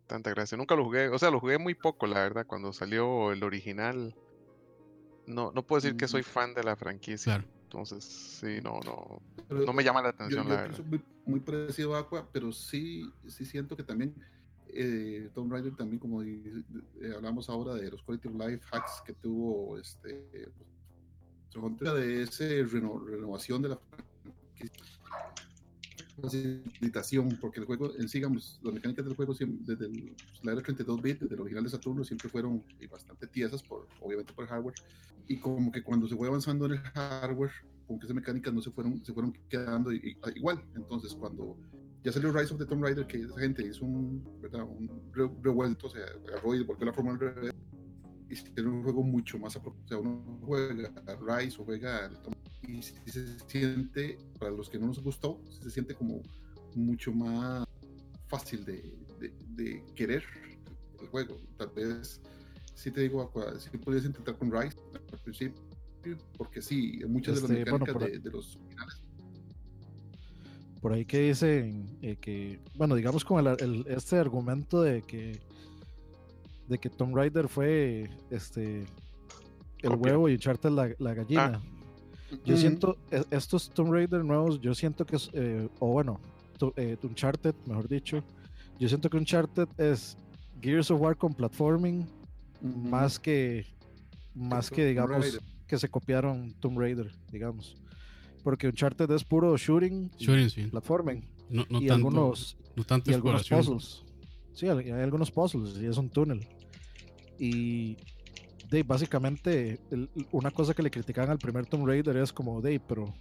tanta 0.08 0.30
gracia. 0.32 0.58
Nunca 0.58 0.76
lo 0.76 0.84
jugué, 0.84 1.10
o 1.10 1.18
sea, 1.18 1.32
lo 1.32 1.40
jugué 1.40 1.58
muy 1.58 1.74
poco, 1.74 2.08
la 2.08 2.20
verdad, 2.20 2.46
cuando 2.46 2.74
salió 2.74 3.32
el 3.32 3.44
original 3.44 4.16
no, 5.28 5.52
no 5.52 5.66
puedo 5.66 5.82
decir 5.82 5.98
que 5.98 6.08
soy 6.08 6.22
mm. 6.22 6.26
fan 6.26 6.54
de 6.54 6.64
la 6.64 6.76
franquicia. 6.76 7.44
Entonces, 7.64 8.04
sí, 8.04 8.60
no, 8.64 8.80
no, 8.86 9.22
no 9.50 9.74
me 9.74 9.84
llama 9.84 10.02
la 10.02 10.10
atención, 10.10 10.48
la 10.48 10.62
verdad. 10.62 10.86
Muy, 10.86 11.02
muy, 11.26 11.40
parecido 11.40 11.96
a 11.96 12.00
Aqua, 12.00 12.28
pero 12.32 12.52
sí, 12.52 13.12
sí 13.28 13.44
siento 13.44 13.76
que 13.76 13.84
también 13.84 14.14
eh, 14.68 15.30
Tomb 15.34 15.52
Raider 15.52 15.76
también, 15.76 16.00
como 16.00 16.22
eh, 16.22 16.64
hablamos 17.16 17.50
ahora 17.50 17.74
de 17.74 17.90
los 17.90 18.02
quality 18.04 18.28
of 18.28 18.36
life 18.36 18.66
hacks 18.72 19.02
que 19.06 19.14
tuvo 19.14 19.78
este 19.78 20.52
de 21.56 22.24
esa 22.24 22.44
renovación 22.44 23.62
de 23.62 23.70
la 23.70 23.78
franquicia 23.78 24.84
facilitación, 26.22 27.38
porque 27.42 27.60
el 27.60 27.66
juego 27.66 27.92
en 27.98 28.08
sí, 28.08 28.20
digamos, 28.20 28.60
las 28.64 28.74
mecánicas 28.74 29.06
del 29.06 29.16
juego 29.16 29.34
desde 29.34 29.86
el, 29.86 30.16
la 30.44 30.54
era 30.54 30.62
32 30.62 31.02
bit, 31.02 31.20
desde 31.20 31.36
el 31.36 31.42
original 31.42 31.64
de 31.64 31.70
Saturno, 31.70 32.04
siempre 32.04 32.30
fueron 32.30 32.64
eh, 32.80 32.88
bastante 32.88 33.28
tiesas, 33.28 33.64
por, 33.64 33.88
obviamente 34.02 34.34
por 34.34 34.46
el 34.46 34.50
hardware, 34.50 34.76
y 35.28 35.38
como 35.38 35.72
que 35.72 35.84
cuando 35.84 36.08
se 36.08 36.16
fue 36.16 36.28
avanzando 36.28 36.66
en 36.66 36.74
el 36.74 36.80
hardware, 36.80 37.52
como 37.88 38.00
que 38.00 38.06
esas 38.06 38.16
mecánicas 38.16 38.54
no 38.54 38.62
se 38.62 38.72
fueron, 38.72 39.04
se 39.04 39.14
fueron 39.14 39.34
quedando 39.50 39.92
igual. 39.92 40.64
Entonces, 40.76 41.14
cuando 41.14 41.58
ya 42.04 42.12
salió 42.12 42.32
Rise 42.32 42.54
of 42.54 42.60
the 42.60 42.66
Tomb 42.66 42.84
Raider, 42.84 43.06
que 43.08 43.22
esa 43.22 43.40
gente 43.40 43.66
hizo 43.66 43.86
un, 43.86 44.24
¿verdad? 44.42 44.64
un 44.64 44.90
revuelto, 45.44 45.88
o 45.88 45.90
sea, 45.90 46.06
agarró 46.28 46.56
y 46.56 46.64
volvió 46.64 46.86
la 46.86 46.94
forma 46.94 47.12
al 47.12 47.20
revés, 47.20 47.54
hicieron 48.30 48.74
un 48.74 48.84
juego 48.84 49.04
mucho 49.04 49.40
más 49.40 49.56
apropiado. 49.56 49.84
O 49.84 49.88
sea, 49.88 50.12
uno 50.12 50.40
juega 50.46 50.92
Rise 51.28 51.62
o 51.62 51.66
juega 51.66 52.06
el 52.06 52.20
Tomb 52.20 52.35
y 52.68 52.82
se 52.82 53.40
siente, 53.48 54.18
para 54.40 54.52
los 54.52 54.70
que 54.70 54.80
no 54.80 54.88
nos 54.88 55.02
gustó, 55.02 55.42
se 55.50 55.70
siente 55.70 55.96
como 55.96 56.22
mucho 56.76 57.12
más 57.14 57.66
fácil 58.28 58.66
de, 58.66 58.94
de, 59.56 59.84
querer 59.96 60.24
el 61.02 61.08
juego. 61.08 61.38
Tal 61.58 61.70
vez, 61.70 62.22
si 62.74 62.92
te 62.92 63.02
digo, 63.02 63.32
si 63.60 63.78
podrías 63.78 64.06
intentar 64.06 64.38
con 64.38 64.52
Rise 64.52 64.78
al 64.94 65.20
principio, 65.20 65.62
porque 66.38 66.62
sí, 66.62 67.02
muchas 67.08 67.36
de 67.36 67.42
las 67.42 67.52
este, 67.52 67.72
mecánicas 67.72 68.24
de, 68.24 68.32
los 68.32 68.60
finales. 68.70 69.02
Por 70.82 70.94
ahí 70.94 71.06
que 71.06 71.20
dicen 71.20 71.98
eh, 72.02 72.16
que, 72.18 72.60
bueno, 72.76 72.96
digamos 72.96 73.26
con 73.26 73.46
el, 73.46 73.86
este 73.88 74.18
argumento 74.18 74.82
de 74.82 75.02
que 75.02 75.40
de 76.68 76.80
que 76.80 76.90
Tomb 76.90 77.16
Raider 77.16 77.48
fue 77.48 78.10
este 78.32 78.86
el 79.82 79.96
huevo 79.96 80.28
y 80.30 80.34
Uncharted 80.34 80.72
la, 80.72 80.90
la 80.98 81.14
gallina. 81.14 81.62
Ah. 81.64 81.75
Yo 82.44 82.58
siento, 82.58 82.98
e, 83.12 83.24
estos 83.32 83.70
Tomb 83.70 83.92
Raider 83.92 84.24
nuevos, 84.24 84.60
yo 84.60 84.74
siento 84.74 85.06
que 85.06 85.16
es, 85.16 85.30
eh, 85.34 85.68
o 85.80 85.88
bueno, 85.88 86.20
eh, 86.76 86.98
Uncharted, 87.04 87.54
mejor 87.66 87.88
dicho, 87.88 88.24
yo 88.80 88.88
siento 88.88 89.10
que 89.10 89.18
Uncharted 89.18 89.68
es 89.78 90.18
Gears 90.62 90.92
of 90.92 91.02
War 91.02 91.16
con 91.16 91.34
platforming, 91.34 92.08
más 92.62 93.20
que, 93.20 93.66
más 94.34 94.70
que 94.70 94.86
digamos, 94.86 95.40
que 95.68 95.78
se 95.78 95.90
copiaron 95.90 96.54
Tomb 96.60 96.80
Raider, 96.80 97.12
digamos. 97.32 97.78
Porque 98.44 98.68
Uncharted 98.68 99.10
es 99.12 99.24
puro 99.24 99.56
shooting, 99.58 100.12
shooting 100.18 100.70
platforming. 100.70 101.28
No, 101.50 101.66
no 101.70 101.82
y 101.82 101.88
tanto, 101.88 101.94
algunos, 101.94 102.58
no 102.76 102.84
tanto 102.84 103.12
y 103.12 103.14
algunos 103.14 103.48
puzzles. 103.48 104.04
Sí, 104.54 104.68
hay 104.68 104.92
algunos 104.92 105.32
puzzles 105.32 105.78
y 105.78 105.86
es 105.86 105.98
un 105.98 106.10
túnel. 106.10 106.48
Y 107.38 107.98
de, 108.70 108.84
básicamente, 108.84 109.80
una 110.32 110.52
cosa 110.52 110.74
que 110.74 110.84
le 110.84 110.92
criticaban 110.92 111.32
al 111.32 111.38
primer 111.38 111.66
Tomb 111.66 111.88
Raider 111.88 112.18
es 112.18 112.34
como, 112.34 112.62
de, 112.62 112.80
pero 112.80 113.14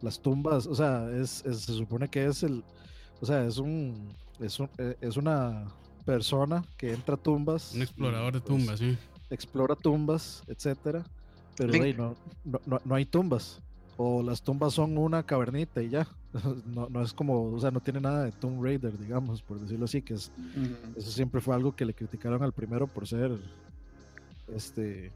las 0.00 0.20
tumbas, 0.20 0.66
o 0.66 0.74
sea, 0.74 1.10
es, 1.10 1.42
se 1.46 1.54
supone 1.54 2.08
que 2.08 2.26
es 2.26 2.42
el, 2.42 2.62
o 3.20 3.26
sea, 3.26 3.46
es 3.46 3.58
un, 3.58 4.14
es, 4.40 4.60
un, 4.60 4.68
eh, 4.78 4.96
es 5.00 5.16
una 5.16 5.64
persona 6.04 6.64
que 6.76 6.92
entra 6.92 7.14
a 7.14 7.18
tumbas. 7.18 7.74
Un 7.74 7.82
explorador 7.82 8.34
de 8.34 8.40
pues, 8.40 8.48
tumbas, 8.48 8.78
sí. 8.78 8.96
Explora 9.30 9.74
tumbas, 9.74 10.42
etcétera, 10.46 11.04
pero 11.56 11.72
de, 11.72 11.94
no, 11.94 12.14
no, 12.44 12.80
no, 12.84 12.94
hay 12.94 13.06
tumbas. 13.06 13.60
O 13.96 14.22
las 14.22 14.42
tumbas 14.42 14.74
son 14.74 14.98
una 14.98 15.22
cavernita 15.22 15.82
y 15.82 15.90
ya. 15.90 16.06
No, 16.66 16.88
no, 16.90 17.00
es 17.00 17.12
como, 17.12 17.52
o 17.52 17.60
sea, 17.60 17.70
no 17.70 17.78
tiene 17.78 18.00
nada 18.00 18.24
de 18.24 18.32
Tomb 18.32 18.60
Raider, 18.60 18.98
digamos, 18.98 19.40
por 19.40 19.60
decirlo 19.60 19.84
así, 19.84 20.02
que 20.02 20.14
es, 20.14 20.32
eso 20.96 21.10
siempre 21.12 21.40
fue 21.40 21.54
algo 21.54 21.76
que 21.76 21.84
le 21.84 21.94
criticaron 21.94 22.42
al 22.42 22.52
primero 22.52 22.88
por 22.88 23.06
ser 23.06 23.38
este. 24.48 25.12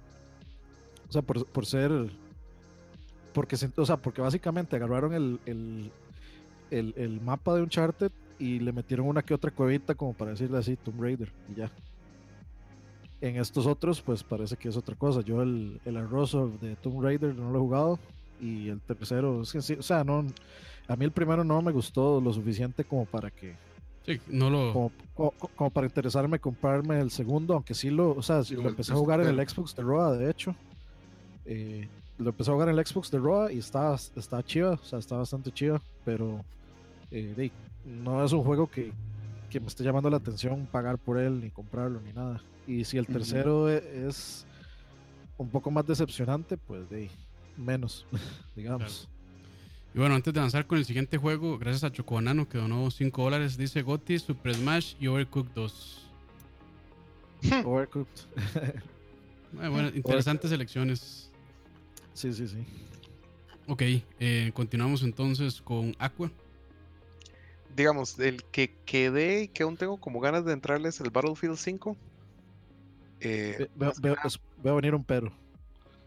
O 1.09 1.13
sea, 1.13 1.23
por, 1.23 1.47
por 1.47 1.67
ser. 1.67 1.91
Porque, 3.33 3.57
o 3.77 3.87
sea, 3.87 3.97
porque 3.97 4.21
básicamente 4.21 4.77
agarraron 4.77 5.15
el, 5.15 5.41
el, 5.47 5.93
el, 6.71 6.95
el, 6.97 7.21
mapa 7.21 7.55
de 7.55 7.63
Uncharted 7.63 8.11
y 8.39 8.59
le 8.59 8.73
metieron 8.73 9.07
una 9.07 9.23
que 9.23 9.35
otra 9.35 9.51
cuevita, 9.51 9.95
como 9.95 10.13
para 10.15 10.33
decirle 10.33 10.59
así, 10.59 10.77
Tomb 10.77 11.01
Raider, 11.01 11.33
y 11.51 11.57
ya. 11.57 11.71
En 13.21 13.37
estos 13.37 13.67
otros, 13.67 14.01
pues 14.01 14.23
parece 14.23 14.57
que 14.57 14.69
es 14.69 14.77
otra 14.77 14.95
cosa. 14.95 15.21
Yo 15.21 15.43
el, 15.43 15.81
el 15.85 15.97
arroz 15.97 16.37
de 16.61 16.77
Tomb 16.77 17.03
Raider 17.03 17.35
no 17.35 17.51
lo 17.51 17.59
he 17.59 17.63
jugado. 17.63 17.99
Y 18.41 18.69
el 18.69 18.81
tercero, 18.81 19.43
es 19.43 19.53
que 19.53 19.61
sí, 19.61 19.75
o 19.75 19.83
sea, 19.83 20.05
no. 20.05 20.25
A 20.87 20.97
mí 20.97 21.05
el 21.05 21.13
primero 21.13 21.45
no 21.45 21.61
me 21.61 21.73
gustó 21.73 22.21
lo 22.21 22.33
suficiente 22.33 22.85
como 22.85 23.05
para 23.05 23.31
que 23.31 23.57
no 24.29 24.50
lo... 24.50 24.93
Como, 25.15 25.71
para 25.71 25.87
interesarme 25.87 26.38
comprarme 26.38 27.00
el 27.00 27.11
segundo, 27.11 27.55
aunque 27.55 27.75
sí 27.75 27.91
lo, 27.91 28.12
o 28.12 28.23
sea, 28.23 28.43
lo 28.50 28.69
empecé 28.69 28.93
a 28.93 28.97
jugar 28.97 29.21
en 29.21 29.27
el 29.29 29.49
Xbox 29.49 29.75
de 29.75 29.83
Roa, 29.83 30.17
de 30.17 30.31
hecho. 30.31 30.55
Eh, 31.45 31.88
lo 32.19 32.31
empecé 32.31 32.50
a 32.50 32.55
jugar 32.55 32.69
en 32.69 32.79
el 32.79 32.87
Xbox 32.87 33.11
de 33.11 33.19
Roa 33.19 33.53
y 33.53 33.59
está, 33.59 33.95
está 33.95 34.43
chido, 34.43 34.73
o 34.75 34.85
sea, 34.85 34.99
está 34.99 35.17
bastante 35.17 35.50
chido, 35.50 35.81
pero 36.05 36.45
eh, 37.11 37.50
no 37.85 38.25
es 38.25 38.33
un 38.33 38.45
juego 38.45 38.69
que, 38.69 38.93
que, 39.50 39.61
me 39.61 39.67
esté 39.67 39.83
llamando 39.83 40.11
la 40.11 40.19
atención 40.19 40.67
pagar 40.71 40.99
por 40.99 41.19
él, 41.19 41.41
ni 41.41 41.50
comprarlo, 41.50 42.00
ni 42.00 42.12
nada. 42.12 42.43
Y 42.67 42.85
si 42.85 42.99
el 42.99 43.07
tercero 43.07 43.71
e, 43.71 44.07
es, 44.07 44.47
un 45.37 45.49
poco 45.49 45.71
más 45.71 45.87
decepcionante, 45.87 46.57
pues 46.57 46.88
de 46.91 47.11
menos, 47.57 48.07
digamos. 48.57 49.09
Y 49.99 50.00
bueno, 50.00 50.14
antes 50.14 50.33
de 50.33 50.38
avanzar 50.38 50.64
con 50.64 50.78
el 50.78 50.85
siguiente 50.85 51.19
juego, 51.19 51.59
gracias 51.59 51.83
a 51.83 51.90
Chocobanano 51.90 52.49
que 52.49 52.57
donó 52.57 52.88
5 52.88 53.21
dólares, 53.21 53.57
dice 53.57 53.83
Gotti, 53.83 54.21
Super 54.21 54.55
Smash 54.55 54.95
y 55.00 55.09
Overcooked 55.09 55.50
2. 55.57 56.11
Overcooked. 57.64 58.21
bueno, 59.55 59.88
interesantes 59.88 60.52
elecciones. 60.52 61.33
Sí, 62.14 62.33
sí, 62.33 62.47
sí. 62.47 62.64
Ok, 63.67 63.83
eh, 64.21 64.52
continuamos 64.55 65.02
entonces 65.02 65.61
con 65.61 65.97
Aqua. 65.99 66.31
Digamos, 67.75 68.21
el 68.21 68.45
que 68.45 68.76
quedé 68.87 69.43
y 69.43 69.49
que 69.49 69.64
aún 69.64 69.76
tengo 69.76 69.97
como 69.97 70.21
ganas 70.21 70.45
de 70.45 70.52
entrarles 70.52 70.95
es 70.95 71.00
el 71.00 71.11
Battlefield 71.11 71.57
5. 71.57 71.97
Eh, 73.19 73.69
veo, 73.75 73.93
veo 74.62 74.76
venir 74.76 74.95
un 74.95 75.02
pero. 75.02 75.33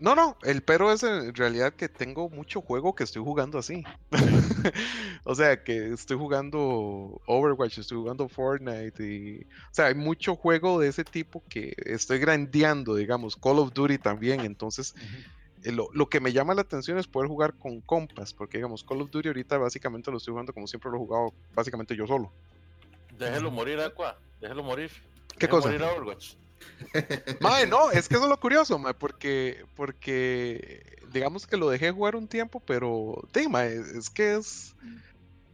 No, 0.01 0.15
no, 0.15 0.35
el 0.41 0.63
pero 0.63 0.91
es 0.91 1.03
en 1.03 1.35
realidad 1.35 1.73
que 1.73 1.87
tengo 1.87 2.27
mucho 2.27 2.59
juego 2.59 2.95
que 2.95 3.03
estoy 3.03 3.21
jugando 3.21 3.59
así. 3.59 3.83
o 5.25 5.35
sea, 5.35 5.63
que 5.63 5.93
estoy 5.93 6.17
jugando 6.17 7.21
Overwatch, 7.27 7.77
estoy 7.77 7.99
jugando 7.99 8.27
Fortnite 8.27 9.03
y... 9.03 9.41
O 9.43 9.73
sea, 9.73 9.85
hay 9.85 9.93
mucho 9.93 10.35
juego 10.35 10.79
de 10.79 10.87
ese 10.87 11.03
tipo 11.03 11.43
que 11.47 11.75
estoy 11.85 12.17
grandeando, 12.17 12.95
digamos, 12.95 13.35
Call 13.35 13.59
of 13.59 13.73
Duty 13.73 13.99
también. 13.99 14.39
Entonces, 14.39 14.95
eh, 15.63 15.71
lo, 15.71 15.87
lo, 15.93 16.09
que 16.09 16.19
me 16.19 16.33
llama 16.33 16.55
la 16.55 16.61
atención 16.61 16.97
es 16.97 17.05
poder 17.05 17.29
jugar 17.29 17.53
con 17.53 17.79
compas, 17.81 18.33
porque 18.33 18.57
digamos, 18.57 18.83
Call 18.83 19.03
of 19.03 19.11
Duty 19.11 19.27
ahorita 19.27 19.59
básicamente 19.59 20.09
lo 20.09 20.17
estoy 20.17 20.31
jugando 20.31 20.51
como 20.51 20.65
siempre 20.65 20.89
lo 20.89 20.97
he 20.97 20.99
jugado, 20.99 21.31
básicamente 21.53 21.95
yo 21.95 22.07
solo. 22.07 22.31
Déjelo 23.19 23.51
morir, 23.51 23.79
Aqua, 23.79 24.17
déjelo 24.39 24.63
morir. 24.63 24.89
¿Qué 25.37 25.47
cosa? 25.47 25.67
Morir 25.67 25.83
Overwatch. 25.83 26.33
Mae, 27.39 27.67
no, 27.67 27.91
es 27.91 28.07
que 28.07 28.15
eso 28.15 28.23
es 28.25 28.29
lo 28.29 28.39
curioso, 28.39 28.77
mae, 28.77 28.93
porque, 28.93 29.65
porque 29.75 30.97
digamos 31.13 31.47
que 31.47 31.57
lo 31.57 31.69
dejé 31.69 31.91
jugar 31.91 32.15
un 32.15 32.27
tiempo, 32.27 32.59
pero 32.59 33.27
es 33.33 34.09
que 34.09 34.35
es 34.35 34.75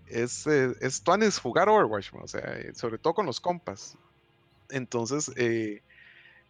es, 0.08 0.48
eh, 0.48 0.74
es, 0.82 1.04
es 1.22 1.40
jugar 1.40 1.70
Overwatch, 1.70 2.14
o 2.14 2.28
sea, 2.28 2.58
eh, 2.58 2.74
sobre 2.74 2.98
todo 2.98 3.14
con 3.14 3.26
los 3.26 3.40
compas. 3.40 3.98
Entonces, 4.70 5.32
eh, 5.36 5.82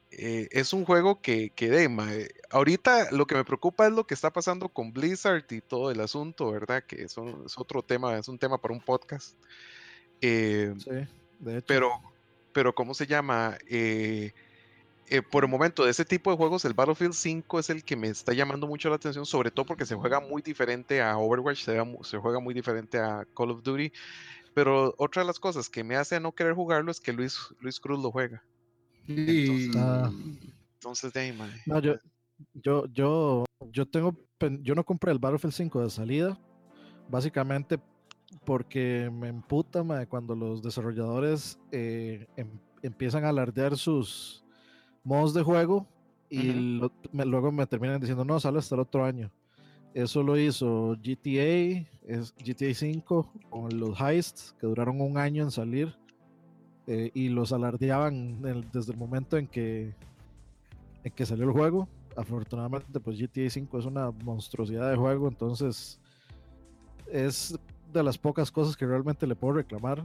es 0.09 0.73
un 0.73 0.85
juego 0.85 1.21
que, 1.21 1.49
que 1.49 1.69
de, 1.69 2.33
ahorita 2.49 3.11
lo 3.11 3.27
que 3.27 3.35
me 3.35 3.43
preocupa 3.43 3.87
es 3.87 3.93
lo 3.93 4.07
que 4.07 4.13
está 4.13 4.31
pasando 4.31 4.69
con 4.69 4.93
Blizzard 4.93 5.45
y 5.49 5.61
todo 5.61 5.91
el 5.91 5.99
asunto, 5.99 6.51
¿verdad? 6.51 6.83
Que 6.87 7.03
eso 7.03 7.43
es 7.45 7.57
otro 7.57 7.83
tema, 7.83 8.17
es 8.17 8.27
un 8.27 8.39
tema 8.39 8.59
para 8.59 8.73
un 8.73 8.81
podcast. 8.81 9.35
sí, 10.21 10.27
de 10.27 11.57
hecho. 11.57 11.65
Pero, 11.67 11.91
pero 12.53 12.73
¿cómo 12.73 12.93
se 12.93 13.05
llama? 13.05 13.57
Eh, 13.69 14.33
eh, 15.09 15.21
por 15.21 15.45
el 15.45 15.49
momento 15.49 15.85
de 15.85 15.91
ese 15.91 16.03
tipo 16.03 16.31
de 16.31 16.37
juegos, 16.37 16.65
el 16.65 16.73
Battlefield 16.73 17.13
5 17.13 17.59
es 17.59 17.69
el 17.69 17.83
que 17.83 17.95
me 17.95 18.09
está 18.09 18.33
llamando 18.33 18.67
mucho 18.67 18.89
la 18.89 18.95
atención, 18.95 19.25
sobre 19.25 19.51
todo 19.51 19.65
porque 19.65 19.85
se 19.85 19.95
juega 19.95 20.19
muy 20.19 20.41
diferente 20.41 21.01
a 21.01 21.17
Overwatch, 21.17 21.63
se, 21.63 22.17
juega 22.17 22.39
muy 22.39 22.53
diferente 22.53 22.99
a 22.99 23.25
Call 23.35 23.51
of 23.51 23.63
Duty. 23.63 23.91
Pero 24.53 24.93
otra 24.97 25.21
de 25.21 25.27
las 25.27 25.39
cosas 25.39 25.69
que 25.69 25.83
me 25.83 25.95
hace 25.95 26.19
no 26.19 26.33
querer 26.33 26.53
jugarlo 26.53 26.91
es 26.91 26.99
que 26.99 27.13
Luis, 27.13 27.37
Luis 27.61 27.79
Cruz 27.79 28.01
lo 28.01 28.11
juega. 28.11 28.43
Entonces, 29.07 29.75
ah. 29.77 30.11
entonces 30.73 31.13
no, 31.65 31.79
yo, 31.79 31.95
yo, 32.53 32.85
yo, 32.91 33.45
yo 33.71 33.85
tengo, 33.85 34.13
yo 34.61 34.75
no 34.75 34.83
compré 34.83 35.11
el 35.11 35.19
Battlefield 35.19 35.53
5 35.53 35.83
de 35.83 35.89
salida, 35.89 36.39
básicamente 37.07 37.79
porque 38.45 39.09
me 39.13 39.29
emputa 39.29 39.83
cuando 40.07 40.35
los 40.35 40.61
desarrolladores 40.61 41.57
eh, 41.71 42.27
em, 42.35 42.59
empiezan 42.81 43.23
a 43.23 43.29
alardear 43.29 43.77
sus 43.77 44.43
modos 45.07 45.33
de 45.33 45.41
juego 45.41 45.87
y 46.29 46.81
luego 47.13 47.51
me 47.53 47.65
terminan 47.65 48.01
diciendo, 48.01 48.25
no, 48.25 48.39
sale 48.41 48.59
hasta 48.59 48.75
el 48.75 48.81
otro 48.81 49.05
año. 49.05 49.31
Eso 49.93 50.21
lo 50.21 50.37
hizo 50.37 50.97
GTA, 51.01 51.87
es 52.05 52.35
GTA 52.35 52.73
5, 52.73 53.33
con 53.49 53.79
los 53.79 53.99
heists 53.99 54.53
que 54.59 54.67
duraron 54.67 54.99
un 54.99 55.17
año 55.17 55.43
en 55.43 55.51
salir 55.51 55.95
eh, 56.87 57.09
y 57.13 57.29
los 57.29 57.53
alardeaban 57.53 58.41
desde 58.73 58.91
el 58.91 58.97
momento 58.97 59.37
en 59.37 59.47
que, 59.47 59.95
en 61.05 61.11
que 61.13 61.25
salió 61.25 61.45
el 61.45 61.51
juego. 61.51 61.87
Afortunadamente, 62.17 62.99
pues 62.99 63.17
GTA 63.17 63.49
5 63.49 63.79
es 63.79 63.85
una 63.85 64.11
monstruosidad 64.11 64.89
de 64.91 64.97
juego, 64.97 65.29
entonces 65.29 66.01
es 67.09 67.57
de 67.93 68.03
las 68.03 68.17
pocas 68.17 68.51
cosas 68.51 68.75
que 68.75 68.85
realmente 68.85 69.25
le 69.25 69.35
puedo 69.35 69.53
reclamar. 69.53 70.03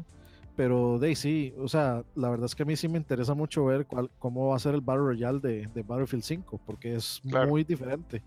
Pero 0.54 0.98
de 0.98 1.14
sí, 1.14 1.54
o 1.58 1.68
sea, 1.68 2.04
la 2.14 2.28
verdad 2.28 2.46
es 2.46 2.54
que 2.54 2.62
a 2.62 2.66
mí 2.66 2.76
sí 2.76 2.86
me 2.86 2.98
interesa 2.98 3.34
mucho 3.34 3.64
ver 3.64 3.86
cuál, 3.86 4.10
cómo 4.18 4.48
va 4.48 4.56
a 4.56 4.58
ser 4.58 4.74
el 4.74 4.82
Battle 4.82 5.04
Royale 5.04 5.40
de, 5.40 5.66
de 5.74 5.82
Battlefield 5.82 6.22
5, 6.22 6.60
porque 6.66 6.94
es 6.94 7.22
muy 7.24 7.64
diferente. 7.64 8.22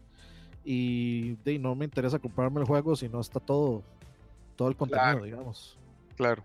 Y 0.64 1.36
de 1.44 1.60
no 1.60 1.76
me 1.76 1.86
interesa 1.86 2.18
comprarme 2.18 2.62
el 2.62 2.66
juego 2.66 2.96
si 2.96 3.08
no 3.08 3.20
está 3.20 3.40
todo, 3.40 3.84
todo 4.56 4.68
el 4.70 4.76
contenido, 4.76 5.24
digamos. 5.24 5.78
Claro. 6.16 6.44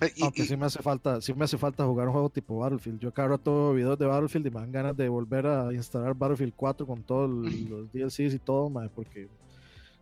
Eh, 0.00 0.12
Aunque 0.22 0.42
sí 0.42 0.56
me 0.56 0.66
hace 0.66 0.82
falta, 0.82 1.20
sí 1.20 1.32
me 1.32 1.44
hace 1.44 1.56
falta 1.56 1.84
jugar 1.84 2.08
un 2.08 2.12
juego 2.12 2.28
tipo 2.28 2.58
Battlefield. 2.58 2.98
Yo 2.98 3.14
cada 3.14 3.28
rato 3.28 3.72
videos 3.74 3.96
de 3.96 4.06
Battlefield 4.06 4.48
y 4.48 4.50
me 4.50 4.60
dan 4.60 4.72
ganas 4.72 4.96
de 4.96 5.08
volver 5.08 5.46
a 5.46 5.72
instalar 5.72 6.14
Battlefield 6.14 6.54
4 6.56 6.84
con 6.84 7.04
todos 7.04 7.30
los 7.30 7.92
DLCs 7.92 8.34
y 8.34 8.40
todo, 8.40 8.72
porque 8.92 9.28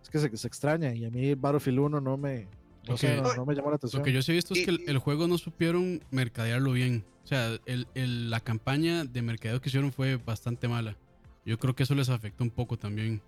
es 0.02 0.08
que 0.08 0.18
se, 0.18 0.34
se 0.34 0.48
extraña. 0.48 0.94
Y 0.94 1.04
a 1.04 1.10
mí 1.10 1.34
Battlefield 1.34 1.80
1 1.80 2.00
no 2.00 2.16
me, 2.16 2.48
no, 2.88 2.96
sé, 2.96 3.20
no, 3.20 3.46
me 3.46 3.54
llamó 3.54 3.70
la 3.70 3.76
atención. 3.76 4.00
Lo 4.00 4.04
que 4.04 4.12
yo 4.12 4.22
sí 4.22 4.32
he 4.32 4.34
visto 4.34 4.54
es 4.54 4.64
que 4.64 4.84
el, 4.86 4.98
juego 4.98 5.28
no 5.28 5.38
supieron 5.38 6.02
mercadearlo 6.10 6.72
bien. 6.72 7.04
O 7.24 7.26
sea, 7.26 7.58
el, 7.66 8.30
la 8.30 8.40
campaña 8.40 9.04
de 9.04 9.22
mercadeo 9.22 9.60
que 9.60 9.68
hicieron 9.68 9.92
fue 9.92 10.16
bastante 10.16 10.68
mala. 10.68 10.96
Yo 11.44 11.58
creo 11.58 11.74
que 11.74 11.84
eso 11.84 11.94
les 11.94 12.08
afectó 12.08 12.44
un 12.44 12.50
poco 12.50 12.76
también. 12.76 13.22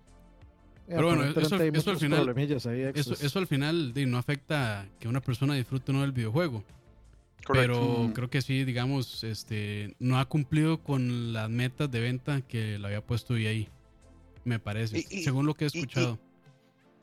Pero 0.87 1.07
bueno, 1.07 1.23
eso, 1.23 1.55
al 1.55 1.97
final, 1.97 2.35
eso, 2.93 3.39
al 3.39 3.47
final 3.47 3.93
no 4.07 4.17
afecta 4.17 4.87
que 4.99 5.07
una 5.07 5.19
persona 5.19 5.55
disfrute 5.55 5.91
o 5.91 5.95
no 5.95 6.01
del 6.01 6.11
videojuego. 6.11 6.63
Pero 7.51 8.11
creo 8.13 8.29
que 8.29 8.41
sí, 8.41 8.63
digamos, 8.65 9.23
este, 9.23 9.95
no 9.99 10.19
ha 10.19 10.25
cumplido 10.25 10.81
con 10.81 11.33
las 11.33 11.49
metas 11.49 11.89
de 11.91 11.99
venta 11.99 12.41
que 12.41 12.79
le 12.79 12.87
había 12.87 13.01
puesto 13.01 13.35
ahí, 13.35 13.69
me 14.43 14.59
parece, 14.59 15.01
según 15.23 15.45
lo 15.45 15.53
que 15.53 15.65
he 15.65 15.67
escuchado. 15.67 16.19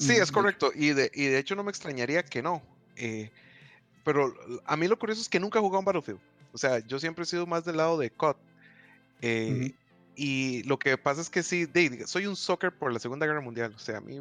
Sí, 0.03 0.13
es 0.13 0.33
correcto, 0.33 0.73
y 0.75 0.91
de, 0.91 1.11
y 1.15 1.27
de 1.27 1.39
hecho 1.39 1.55
no 1.55 1.65
me 1.65 1.71
extrañaría 1.71 2.25
que 2.25 2.43
no. 2.43 2.63
Eh, 2.97 3.31
pero 4.05 4.35
a 4.65 4.77
mí 4.77 4.89
lo 4.89 4.99
curioso 4.99 5.21
es 5.21 5.29
que 5.29 5.41
nunca 5.41 5.59
he 5.59 5.63
jugado 5.63 5.79
un 5.79 5.85
Battlefield. 5.85 6.21
O 6.53 6.59
sea, 6.59 6.81
yo 6.81 6.99
siempre 6.99 7.23
he 7.25 7.27
sido 7.27 7.47
más 7.47 7.65
del 7.65 7.77
lado 7.77 7.99
de 7.99 8.11
COD. 8.11 8.37
Eh, 9.23 9.75
y 10.17 10.63
lo 10.65 10.79
que 10.79 10.99
pasa 10.99 11.21
es 11.21 11.31
que 11.31 11.43
sí, 11.43 11.67
soy 12.07 12.27
un 12.27 12.37
soccer 12.37 12.73
por 12.73 12.93
la 12.93 12.99
Segunda 12.99 13.27
Guerra 13.27 13.41
Mundial. 13.41 13.73
O 13.75 13.79
sea, 13.79 13.99
a 13.99 14.01
mí, 14.01 14.21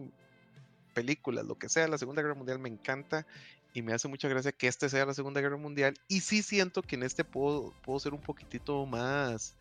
películas, 0.93 1.45
lo 1.45 1.57
que 1.57 1.67
sea, 1.67 1.87
la 1.87 1.97
Segunda 1.97 2.21
Guerra 2.21 2.35
Mundial 2.35 2.59
me 2.59 2.69
encanta 2.69 3.25
y 3.73 3.81
me 3.81 3.93
hace 3.93 4.07
mucha 4.07 4.27
gracia 4.27 4.51
que 4.51 4.67
este 4.67 4.89
sea 4.89 5.05
la 5.05 5.13
Segunda 5.13 5.41
Guerra 5.41 5.57
Mundial. 5.57 5.95
Y 6.07 6.21
sí 6.21 6.41
siento 6.43 6.81
que 6.81 6.95
en 6.95 7.03
este 7.03 7.23
puedo, 7.23 7.73
puedo 7.83 7.99
ser 7.99 8.13
un 8.13 8.21
poquitito 8.21 8.85
más 8.85 9.55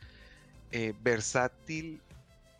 eh, 0.70 0.94
versátil 1.02 2.00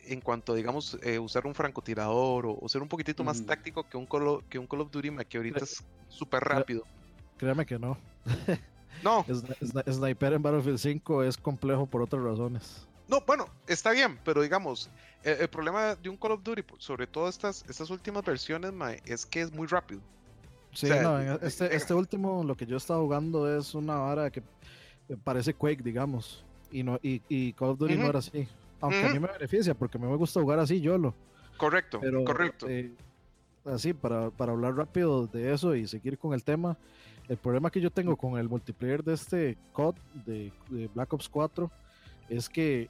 en 0.05 0.21
cuanto, 0.21 0.53
digamos, 0.53 0.97
eh, 1.03 1.19
usar 1.19 1.45
un 1.45 1.55
francotirador 1.55 2.45
o, 2.47 2.69
ser 2.69 2.81
un 2.81 2.87
poquitito 2.87 3.23
más 3.23 3.45
táctico 3.45 3.87
que 3.87 3.97
un, 3.97 4.05
Call 4.05 4.43
que 4.49 4.59
un 4.59 4.67
Call 4.67 4.81
of 4.81 4.91
Duty 4.91 5.11
que 5.29 5.37
ahorita 5.37 5.63
es 5.63 5.83
súper 6.09 6.43
rápido. 6.43 6.85
Créame 7.37 7.65
que 7.65 7.79
no. 7.79 7.97
No. 9.03 9.25
Sniper 9.89 10.33
en 10.33 10.43
Battlefield 10.43 10.77
5 10.77 11.23
es 11.23 11.35
complejo 11.37 11.87
por 11.87 12.03
otras 12.03 12.21
razones. 12.21 12.87
No, 13.07 13.21
bueno, 13.21 13.47
está 13.67 13.91
bien, 13.91 14.19
pero 14.23 14.41
digamos, 14.41 14.89
el, 15.23 15.47
problema 15.49 15.95
de 15.95 16.09
un 16.09 16.17
Call 16.17 16.33
of 16.33 16.43
Duty, 16.43 16.63
sobre 16.77 17.07
todo 17.07 17.27
estas, 17.27 17.65
estas 17.67 17.89
últimas 17.89 18.23
versiones, 18.23 18.71
es 19.05 19.25
que 19.25 19.41
es 19.41 19.51
muy 19.51 19.67
rápido. 19.67 20.01
Sí, 20.73 20.87
no, 20.87 21.19
este, 21.19 21.75
este 21.75 21.93
último, 21.93 22.43
lo 22.43 22.55
que 22.55 22.65
yo 22.65 22.77
estaba 22.77 23.01
jugando 23.01 23.53
es 23.53 23.75
una 23.75 23.95
vara 23.95 24.29
que 24.29 24.41
parece 25.23 25.53
Quake, 25.53 25.83
digamos. 25.83 26.45
Y, 26.71 26.83
no, 26.83 26.99
y, 27.01 27.53
Call 27.53 27.69
of 27.69 27.79
Duty 27.79 27.95
no 27.97 28.07
era 28.07 28.19
así. 28.19 28.47
Aunque 28.81 29.05
a 29.05 29.13
mí 29.13 29.19
me 29.19 29.27
beneficia, 29.27 29.73
porque 29.73 29.97
me 29.97 30.07
gusta 30.15 30.41
jugar 30.41 30.59
así, 30.59 30.81
yo 30.81 30.97
lo. 30.97 31.13
Correcto, 31.57 32.01
correcto. 32.25 32.67
Eh, 32.67 32.91
así, 33.65 33.93
para, 33.93 34.31
para 34.31 34.51
hablar 34.51 34.75
rápido 34.75 35.27
de 35.27 35.53
eso 35.53 35.75
y 35.75 35.87
seguir 35.87 36.17
con 36.17 36.33
el 36.33 36.43
tema, 36.43 36.77
el 37.29 37.37
problema 37.37 37.69
que 37.69 37.79
yo 37.79 37.91
tengo 37.91 38.15
con 38.15 38.37
el 38.37 38.49
multiplayer 38.49 39.03
de 39.03 39.13
este 39.13 39.57
COD, 39.71 39.95
de, 40.25 40.51
de 40.69 40.87
Black 40.87 41.13
Ops 41.13 41.29
4, 41.29 41.69
es 42.29 42.49
que 42.49 42.89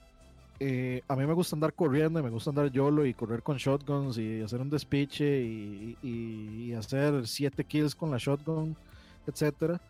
eh, 0.63 1.01
a 1.07 1.15
mí 1.15 1.25
me 1.25 1.33
gusta 1.33 1.55
andar 1.55 1.73
corriendo, 1.73 2.21
me 2.21 2.29
gusta 2.29 2.51
andar 2.51 2.71
YOLO 2.71 3.03
y 3.03 3.15
correr 3.15 3.41
con 3.41 3.57
shotguns 3.57 4.19
y 4.19 4.41
hacer 4.41 4.61
un 4.61 4.69
despiche 4.69 5.41
y, 5.41 6.71
hacer 6.77 7.27
7 7.27 7.63
kills 7.63 7.95
con 7.95 8.11
la 8.11 8.17
shotgun, 8.19 8.77
etcétera. 9.25 9.81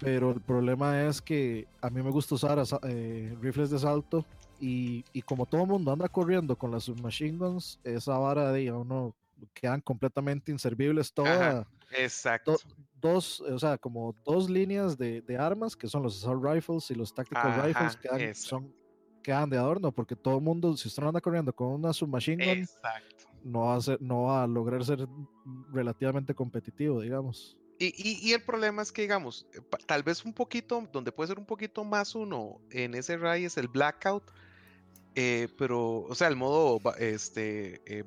Pero 0.00 0.30
el 0.30 0.40
problema 0.40 1.02
es 1.02 1.20
que 1.20 1.66
a 1.82 1.90
mí 1.90 2.02
me 2.02 2.10
gusta 2.10 2.36
usar 2.36 2.58
eh, 2.84 3.36
rifles 3.42 3.68
de 3.68 3.78
salto 3.78 4.24
y, 4.60 5.04
como 5.22 5.46
todo 5.46 5.62
el 5.62 5.68
mundo 5.68 5.92
anda 5.92 6.08
corriendo 6.08 6.56
con 6.56 6.70
las 6.70 6.84
submachine 6.84 7.38
guns, 7.38 7.78
esa 7.84 8.18
vara 8.18 8.52
de 8.52 8.72
uno 8.72 9.14
quedan 9.54 9.80
completamente 9.80 10.50
inservibles 10.50 11.12
todas. 11.12 11.66
Exacto. 11.90 12.56
dos, 13.00 13.40
o 13.40 13.58
sea, 13.58 13.78
como 13.78 14.14
dos 14.24 14.50
líneas 14.50 14.98
de, 14.98 15.22
armas 15.38 15.74
que 15.76 15.88
son 15.88 16.02
los 16.02 16.18
assault 16.18 16.44
rifles 16.44 16.90
y 16.90 16.94
los 16.94 17.14
tactical 17.14 17.62
rifles 17.62 17.96
que 17.96 18.34
son 18.34 18.74
quedan 19.22 19.50
de 19.50 19.58
adorno, 19.58 19.92
porque 19.92 20.16
todo 20.16 20.38
el 20.38 20.42
mundo, 20.42 20.76
si 20.76 20.88
usted 20.88 21.02
no 21.02 21.08
anda 21.08 21.20
corriendo 21.20 21.52
con 21.52 21.68
una 21.68 21.92
submachine 21.92 22.46
gun, 22.46 22.68
no 23.44 23.60
va, 23.66 23.76
a 23.76 23.80
ser, 23.80 24.00
no 24.00 24.22
va 24.22 24.42
a 24.42 24.46
lograr 24.46 24.84
ser 24.84 25.06
relativamente 25.70 26.34
competitivo, 26.34 27.00
digamos. 27.00 27.56
Y, 27.78 27.92
y, 28.26 28.32
el 28.32 28.42
problema 28.42 28.82
es 28.82 28.90
que, 28.90 29.02
digamos, 29.02 29.46
eh, 29.54 29.60
tal 29.86 30.02
vez 30.02 30.24
un 30.24 30.32
poquito, 30.32 30.88
donde 30.92 31.12
puede 31.12 31.28
ser 31.28 31.38
un 31.38 31.46
poquito 31.46 31.84
más 31.84 32.16
uno 32.16 32.60
en 32.70 32.94
ese 32.94 33.16
RAI 33.16 33.44
es 33.44 33.56
el 33.56 33.68
blackout, 33.68 34.24
eh, 35.14 35.48
pero, 35.56 36.00
o 36.00 36.14
sea, 36.14 36.28
el 36.28 36.36
modo 36.36 36.80
este, 36.98 37.82
eh, 37.86 38.04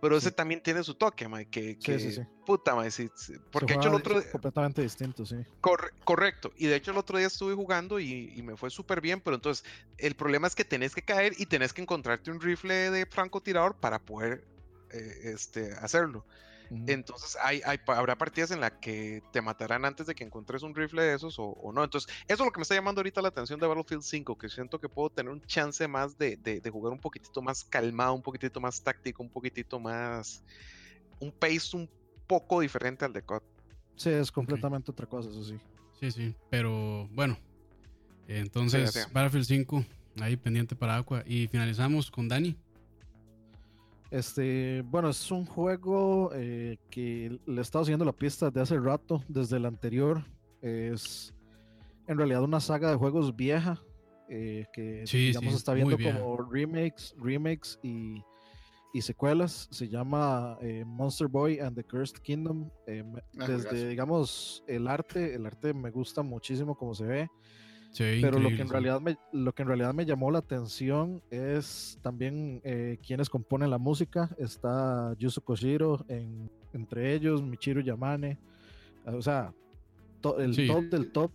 pero 0.00 0.16
ese 0.18 0.30
también 0.30 0.62
tiene 0.62 0.84
su 0.84 0.94
toque, 0.94 1.28
Mike, 1.28 1.50
que, 1.50 1.78
que 1.78 1.98
sí, 1.98 2.12
sí, 2.12 2.20
puta, 2.44 2.74
Mike, 2.76 3.10
porque 3.50 3.72
hecho 3.72 3.88
el 3.88 3.94
otro 3.94 4.22
completamente 4.30 4.82
distinto, 4.82 5.24
sí. 5.24 5.36
correcto, 5.60 6.52
y 6.56 6.66
de 6.66 6.76
hecho 6.76 6.90
el 6.90 6.98
otro 6.98 7.16
día 7.16 7.26
estuve 7.26 7.54
jugando 7.54 7.98
y, 7.98 8.42
me 8.42 8.56
fue 8.56 8.68
súper 8.68 9.00
bien, 9.00 9.20
pero 9.20 9.36
entonces 9.36 9.64
el 9.96 10.14
problema 10.14 10.46
es 10.46 10.54
que 10.54 10.64
tenés 10.64 10.94
que 10.94 11.02
caer 11.02 11.32
y 11.38 11.46
tenés 11.46 11.72
que 11.72 11.80
encontrarte 11.80 12.30
un 12.30 12.40
rifle 12.40 12.90
de 12.90 13.06
francotirador 13.06 13.76
para 13.76 13.98
poder 13.98 14.44
eh, 14.90 15.32
este, 15.32 15.72
hacerlo. 15.72 16.26
Entonces 16.70 17.36
hay, 17.42 17.62
habrá 17.86 18.16
partidas 18.16 18.50
en 18.50 18.60
las 18.60 18.72
que 18.72 19.22
te 19.32 19.40
matarán 19.40 19.84
antes 19.84 20.06
de 20.06 20.14
que 20.14 20.24
encuentres 20.24 20.62
un 20.62 20.74
rifle 20.74 21.02
de 21.02 21.14
esos 21.14 21.36
o, 21.38 21.72
no. 21.72 21.84
Entonces, 21.84 22.12
eso 22.26 22.42
es 22.42 22.46
lo 22.46 22.52
que 22.52 22.58
me 22.58 22.62
está 22.62 22.74
llamando 22.74 23.00
ahorita 23.00 23.22
la 23.22 23.28
atención 23.28 23.60
de 23.60 23.66
Battlefield 23.66 24.02
5, 24.02 24.38
que 24.38 24.48
siento 24.48 24.80
que 24.80 24.88
puedo 24.88 25.10
tener 25.10 25.32
un 25.32 25.40
chance 25.42 25.86
más 25.86 26.16
de, 26.18 26.60
jugar 26.72 26.92
un 26.92 27.00
poquitito 27.00 27.42
más 27.42 27.64
calmado, 27.64 28.14
un 28.14 28.22
poquitito 28.22 28.60
más 28.60 28.82
táctico, 28.82 29.22
un 29.22 29.30
poquitito 29.30 29.78
más... 29.78 30.42
un 31.20 31.30
pace 31.32 31.76
un 31.76 31.88
poco 32.26 32.60
diferente 32.60 33.04
al 33.04 33.12
de 33.12 33.22
COD. 33.22 33.42
Sí, 33.96 34.10
es 34.10 34.32
completamente 34.32 34.90
otra 34.90 35.06
cosa, 35.06 35.30
eso 35.30 35.44
sí. 35.44 35.58
Sí, 36.00 36.10
sí, 36.10 36.34
pero 36.50 37.08
bueno. 37.12 37.38
Entonces, 38.26 39.08
Battlefield 39.12 39.46
5, 39.46 39.84
ahí 40.20 40.36
pendiente 40.36 40.74
para 40.74 40.96
Aqua. 40.96 41.22
Y 41.26 41.46
finalizamos 41.48 42.10
con 42.10 42.28
Dani. 42.28 42.56
Este, 44.14 44.82
bueno, 44.82 45.08
es 45.08 45.28
un 45.32 45.44
juego 45.44 46.30
eh, 46.36 46.78
que 46.88 47.36
le 47.46 47.58
he 47.58 47.60
estado 47.60 47.84
siguiendo 47.84 48.04
la 48.04 48.12
pista 48.12 48.48
de 48.48 48.60
hace 48.60 48.78
rato, 48.78 49.24
desde 49.26 49.56
el 49.56 49.66
anterior. 49.66 50.22
Es 50.62 51.34
en 52.06 52.16
realidad 52.16 52.44
una 52.44 52.60
saga 52.60 52.90
de 52.90 52.96
juegos 52.96 53.34
vieja, 53.34 53.82
eh, 54.28 54.66
que 54.72 55.02
digamos 55.10 55.54
está 55.54 55.74
viendo 55.74 55.98
como 55.98 56.36
remakes, 56.36 57.12
remakes 57.18 57.80
y, 57.82 58.22
y, 58.92 59.02
secuelas. 59.02 59.66
Se 59.72 59.88
llama 59.88 60.58
eh, 60.60 60.84
Monster 60.86 61.26
Boy 61.26 61.58
and 61.58 61.74
the 61.74 61.82
Cursed 61.82 62.18
Kingdom. 62.22 62.70
Ah, 62.86 63.46
desde, 63.48 63.88
digamos, 63.88 64.62
el 64.68 64.86
arte, 64.86 65.34
el 65.34 65.44
arte 65.44 65.74
me 65.74 65.90
gusta 65.90 66.22
muchísimo 66.22 66.76
como 66.76 66.94
se 66.94 67.04
ve. 67.04 67.28
Pero 67.96 68.38
lo 68.38 68.48
que, 68.48 68.62
en 68.62 68.68
realidad 68.68 69.00
me, 69.00 69.16
lo 69.32 69.54
que 69.54 69.62
en 69.62 69.68
realidad 69.68 69.94
me 69.94 70.04
llamó 70.04 70.30
la 70.30 70.38
atención 70.38 71.22
es 71.30 71.98
también 72.02 72.60
eh, 72.64 72.98
quienes 73.06 73.30
componen 73.30 73.70
la 73.70 73.78
música. 73.78 74.30
Está 74.36 75.14
Yuzo 75.18 75.40
Koshiro, 75.42 76.04
en, 76.08 76.50
entre 76.72 77.14
ellos 77.14 77.42
Michiru 77.42 77.82
Yamane. 77.82 78.38
O 79.06 79.22
sea, 79.22 79.52
el 80.38 80.66
top 80.66 80.84
del 80.84 81.12
top. 81.12 81.30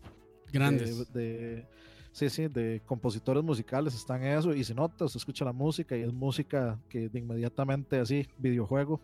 Grandes. 0.52 1.14
De, 1.14 1.66
sí, 2.12 2.30
sí, 2.30 2.48
de 2.48 2.82
compositores 2.86 3.44
musicales 3.44 3.94
están 3.94 4.24
en 4.24 4.38
eso 4.38 4.54
y 4.54 4.64
se 4.64 4.74
nota, 4.74 5.08
se 5.08 5.18
escucha 5.18 5.46
la 5.46 5.54
música 5.54 5.96
y 5.96 6.02
es 6.02 6.12
música 6.12 6.80
que 6.90 7.08
de 7.08 7.20
inmediatamente 7.20 8.00
así, 8.00 8.28
videojuego, 8.38 9.00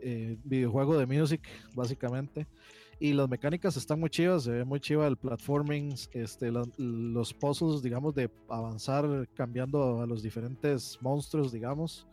eh, 0.00 0.36
videojuego 0.44 0.98
de 0.98 1.06
music, 1.06 1.42
básicamente. 1.74 2.46
Y 2.98 3.12
las 3.12 3.28
mecánicas 3.28 3.76
están 3.76 4.00
muy 4.00 4.08
chivas, 4.08 4.44
se 4.44 4.52
ve 4.52 4.64
muy 4.64 4.80
chiva 4.80 5.06
el 5.06 5.18
platforming, 5.18 5.94
este, 6.12 6.50
los, 6.50 7.34
puzzles, 7.34 7.82
digamos, 7.82 8.14
de 8.14 8.30
avanzar 8.48 9.28
cambiando 9.34 10.00
a 10.00 10.06
los 10.06 10.22
diferentes 10.22 10.98
monstruos, 11.02 11.52
digamos, 11.52 12.06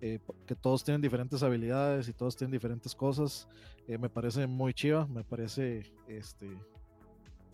eh, 0.00 0.18
que 0.46 0.54
todos 0.54 0.82
tienen 0.82 1.02
diferentes 1.02 1.42
habilidades 1.42 2.08
y 2.08 2.14
todos 2.14 2.36
tienen 2.36 2.52
diferentes 2.52 2.94
cosas. 2.94 3.46
Eh, 3.86 3.98
me 3.98 4.08
parece 4.08 4.46
muy 4.46 4.72
chiva, 4.72 5.06
me 5.06 5.24
parece 5.24 5.92
este, 6.08 6.48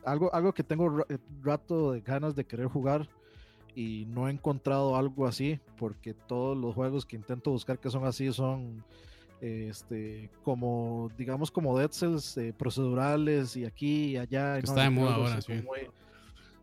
algo, 0.04 0.32
algo 0.32 0.52
que 0.52 0.62
tengo 0.62 1.04
rato 1.42 1.90
de 1.90 2.00
ganas 2.02 2.36
de 2.36 2.44
querer 2.44 2.68
jugar 2.68 3.08
y 3.74 4.06
no 4.06 4.28
he 4.28 4.30
encontrado 4.30 4.96
algo 4.96 5.26
así, 5.26 5.58
porque 5.76 6.14
todos 6.14 6.56
los 6.56 6.74
juegos 6.74 7.04
que 7.04 7.16
intento 7.16 7.50
buscar 7.50 7.80
que 7.80 7.90
son 7.90 8.04
así 8.04 8.32
son 8.32 8.84
este, 9.40 10.30
como, 10.42 11.10
digamos, 11.16 11.50
como 11.50 11.78
Dead 11.78 11.90
Cells 11.90 12.36
eh, 12.36 12.52
procedurales 12.56 13.56
y 13.56 13.64
aquí 13.64 14.10
y 14.10 14.16
allá. 14.16 14.58
Está 14.58 14.82
de 14.82 14.90
moda 14.90 15.14
ahora, 15.14 15.40
sí. 15.40 15.54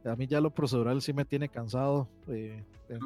a 0.05 0.15
mí 0.15 0.27
ya 0.27 0.39
lo 0.39 0.51
procedural 0.51 1.01
sí 1.01 1.13
me 1.13 1.25
tiene 1.25 1.49
cansado. 1.49 2.07
Eh, 2.27 2.63
en, 2.89 2.99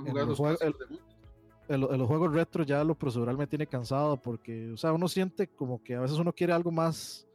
los 1.87 2.07
juegos 2.07 2.33
retro 2.33 2.63
ya 2.63 2.83
lo 2.83 2.95
procedural 2.95 3.37
me 3.37 3.47
tiene 3.47 3.65
cansado 3.65 4.17
porque, 4.17 4.71
o 4.71 4.77
sea, 4.77 4.91
uno 4.91 5.07
siente 5.07 5.47
como 5.47 5.81
que 5.81 5.95
a 5.95 6.01
veces 6.01 6.17
uno 6.17 6.33
quiere 6.33 6.51
algo 6.51 6.71
más, 6.71 7.25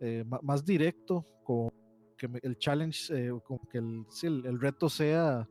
eh, 0.00 0.24
más 0.42 0.64
directo, 0.64 1.24
como 1.42 1.72
que 2.18 2.28
el 2.42 2.58
challenge, 2.58 3.30
como 3.44 3.60
que 3.70 3.78
el, 3.78 4.06
el 4.22 4.60
reto 4.60 4.90
sea 4.90 5.48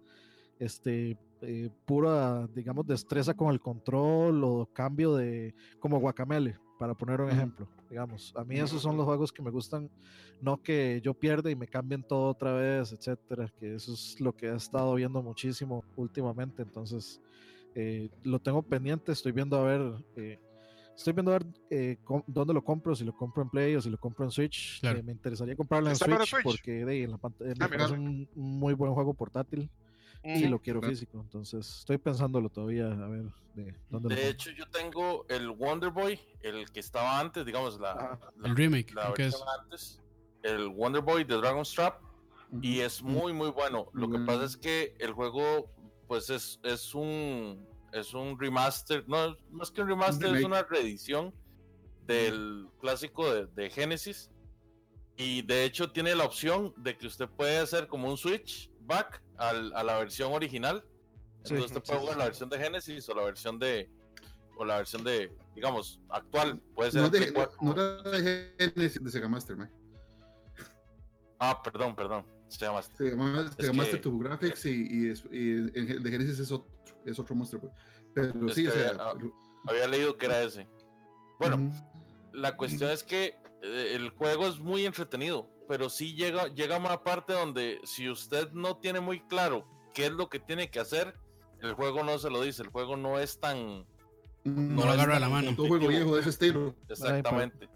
este 0.60 1.18
eh, 1.42 1.70
pura, 1.86 2.48
digamos, 2.54 2.86
destreza 2.86 3.34
con 3.34 3.52
el 3.52 3.60
control 3.60 4.44
o 4.44 4.70
cambio 4.74 5.16
de, 5.16 5.54
como 5.80 6.00
Guacamele, 6.00 6.58
para 6.80 6.94
poner 6.94 7.22
un 7.22 7.30
ejemplo, 7.30 7.68
digamos. 7.90 8.34
A 8.36 8.44
mí 8.44 8.58
esos 8.58 8.82
son 8.82 8.98
los 8.98 9.06
juegos 9.06 9.32
que 9.32 9.42
me 9.42 9.52
gustan, 9.52 9.90
no 10.42 10.62
que 10.62 11.02
yo 11.04 11.14
pierda 11.14 11.52
y 11.52 11.56
me 11.56 11.68
cambien 11.68 12.04
todo 12.04 12.30
otra 12.30 12.54
vez, 12.54 12.92
etcétera, 12.92 13.52
que 13.60 13.76
eso 13.76 13.94
es 13.94 14.20
lo 14.20 14.36
que 14.36 14.48
he 14.48 14.56
estado 14.56 14.96
viendo 14.96 15.22
muchísimo 15.22 15.84
últimamente, 15.96 16.64
entonces 16.64 17.22
eh, 17.76 18.10
lo 18.24 18.40
tengo 18.40 18.62
pendiente, 18.62 19.12
estoy 19.12 19.32
viendo 19.32 19.58
a 19.58 19.64
ver 19.64 19.94
eh, 20.16 20.40
estoy 20.96 21.14
viendo 21.14 21.32
a 21.32 21.40
ver 21.40 21.48
eh, 21.70 21.98
dónde 22.28 22.54
lo 22.54 22.64
compro, 22.64 22.96
si 22.96 23.04
lo 23.04 23.16
compro 23.16 23.44
en 23.44 23.50
Play 23.50 23.76
o 23.76 23.82
si 23.82 23.90
lo 23.90 23.98
compro 23.98 24.26
en 24.26 24.32
Switch. 24.32 24.84
Eh, 24.84 25.04
me 25.04 25.12
interesaría 25.12 25.56
comprarlo 25.56 25.90
en 25.90 25.96
Switch, 25.96 26.36
porque 26.44 26.86
de, 26.86 27.04
en 27.04 27.12
la 27.12 27.18
pantalla 27.18 27.54
ah, 27.60 27.86
es 27.86 27.92
un 27.92 28.28
muy 28.36 28.74
buen 28.74 28.94
juego 28.94 29.14
portátil 29.14 29.70
y 30.24 30.48
lo 30.48 30.60
quiero 30.60 30.82
físico. 30.82 31.20
Entonces 31.20 31.80
estoy 31.80 31.98
pensándolo 31.98 32.50
todavía 32.50 32.88
a 32.88 33.08
ver 33.08 33.26
de 33.56 33.76
dónde 33.90 34.16
De 34.16 34.30
hecho, 34.30 34.52
yo 34.52 34.66
tengo 34.68 35.26
el 35.30 35.50
Wonder 35.50 35.90
Boy, 35.90 36.20
el 36.42 36.72
que 36.72 36.80
estaba 36.80 37.20
antes, 37.20 37.46
digamos, 37.46 37.80
la, 37.80 38.20
el 38.44 38.56
remake, 38.56 38.94
la 38.94 39.14
antes, 39.60 40.00
el 40.44 40.70
Wonder 40.70 41.02
Boy 41.02 41.24
de 41.24 41.36
Dragon's 41.36 41.72
Trap, 41.74 42.02
y 42.62 42.80
es 42.80 43.02
muy, 43.02 43.34
muy 43.34 43.50
bueno. 43.50 43.90
Lo 43.94 44.10
que 44.10 44.20
pasa 44.20 44.46
es 44.46 44.58
que 44.58 44.96
el 45.00 45.14
juego, 45.14 45.70
pues 46.08 46.30
es, 46.30 46.60
es 46.64 46.94
un 46.94 47.66
es 47.94 48.14
un 48.14 48.40
remaster, 48.40 49.04
no, 49.08 49.36
más 49.52 49.70
que 49.72 49.82
un 49.82 49.88
remaster, 49.90 50.36
es 50.36 50.46
una 50.46 50.64
reedición 50.64 51.34
del 52.06 52.68
clásico 52.80 53.32
de, 53.34 53.48
de, 53.48 53.70
Genesis. 53.70 54.30
Y 55.18 55.42
de 55.42 55.66
hecho 55.66 55.92
tiene 55.92 56.16
la 56.16 56.24
opción 56.24 56.74
de 56.78 56.98
que 56.98 57.08
usted 57.08 57.28
puede 57.28 57.58
hacer 57.58 57.88
como 57.88 58.10
un 58.10 58.18
switch 58.18 58.72
back 58.82 59.22
al, 59.42 59.74
a 59.76 59.84
la 59.84 59.98
versión 59.98 60.32
original. 60.34 60.84
Entonces 61.38 61.66
usted 61.66 61.84
puede 61.84 62.00
jugar 62.00 62.18
la 62.18 62.26
versión 62.26 62.50
de 62.50 62.58
Genesis 62.58 63.10
o 63.10 63.16
la 63.16 63.24
versión 63.24 63.60
de 63.60 63.90
o 64.58 64.66
la 64.66 64.78
versión 64.78 65.04
de, 65.04 65.36
digamos, 65.56 66.00
actual. 66.10 66.62
Puede 66.76 66.92
ser 66.92 67.02
no, 67.02 67.10
de, 67.10 67.32
no, 67.62 67.74
de 68.12 68.54
Genesis 68.60 69.04
de 69.04 69.12
Sega 69.12 69.28
Master, 69.28 69.58
Ah, 71.40 71.60
perdón, 71.64 71.96
perdón. 71.96 72.26
Sega 72.48 72.74
Master. 72.74 72.96
Sega 72.98 73.16
Master, 73.16 73.66
Sega 73.66 73.74
Master 73.74 74.02
Graphics 74.04 74.66
y, 74.66 74.70
y, 74.70 75.14
y, 75.32 75.54
de 75.72 76.12
Genesis 76.12 76.40
es 76.40 76.52
otro 76.52 76.82
es 77.06 77.20
otro 77.20 77.36
monstruo. 77.36 77.62
Pues. 77.62 77.74
Pero 78.14 78.50
sí, 78.50 78.68
o 78.68 78.72
sea, 78.72 78.96
había, 79.68 79.88
leído 79.88 80.18
que 80.18 80.26
era 80.26 80.44
ese. 80.44 80.68
Bueno, 81.40 81.72
la 82.34 82.56
cuestión 82.56 82.92
es 82.92 83.04
que 83.04 83.36
eh, 83.62 83.94
el 83.96 84.10
juego 84.10 84.48
es 84.48 84.60
muy 84.60 84.86
entretenido, 84.86 85.50
pero 85.72 85.90
sí 85.90 86.16
llega, 86.16 86.50
llega 86.50 86.76
a 86.76 86.80
una 86.80 87.02
parte 87.02 87.32
donde 87.32 87.80
si 87.86 88.10
usted 88.10 88.52
no 88.52 88.76
tiene 88.76 89.00
muy 89.00 89.22
claro 89.22 89.66
qué 89.94 90.08
es 90.08 90.12
lo 90.12 90.28
que 90.28 90.38
tiene 90.38 90.70
que 90.70 90.82
hacer, 90.82 91.16
el 91.62 91.76
juego 91.76 92.04
no 92.04 92.20
se 92.20 92.30
lo 92.30 92.42
dice, 92.42 92.62
el 92.62 92.68
juego 92.68 92.98
no 92.98 93.18
es 93.20 93.40
tan... 93.40 93.86
Mm, 94.44 94.76
no 94.76 94.84
lo 94.84 94.92
agarra 94.92 95.16
a 95.16 95.20
la 95.22 95.30
mano. 95.30 95.52
Un 95.52 95.56
juego 95.56 95.88
viejo 95.88 96.16
de 96.16 96.20
ese 96.20 96.32
estilo. 96.32 96.76
Exactamente. 96.90 97.70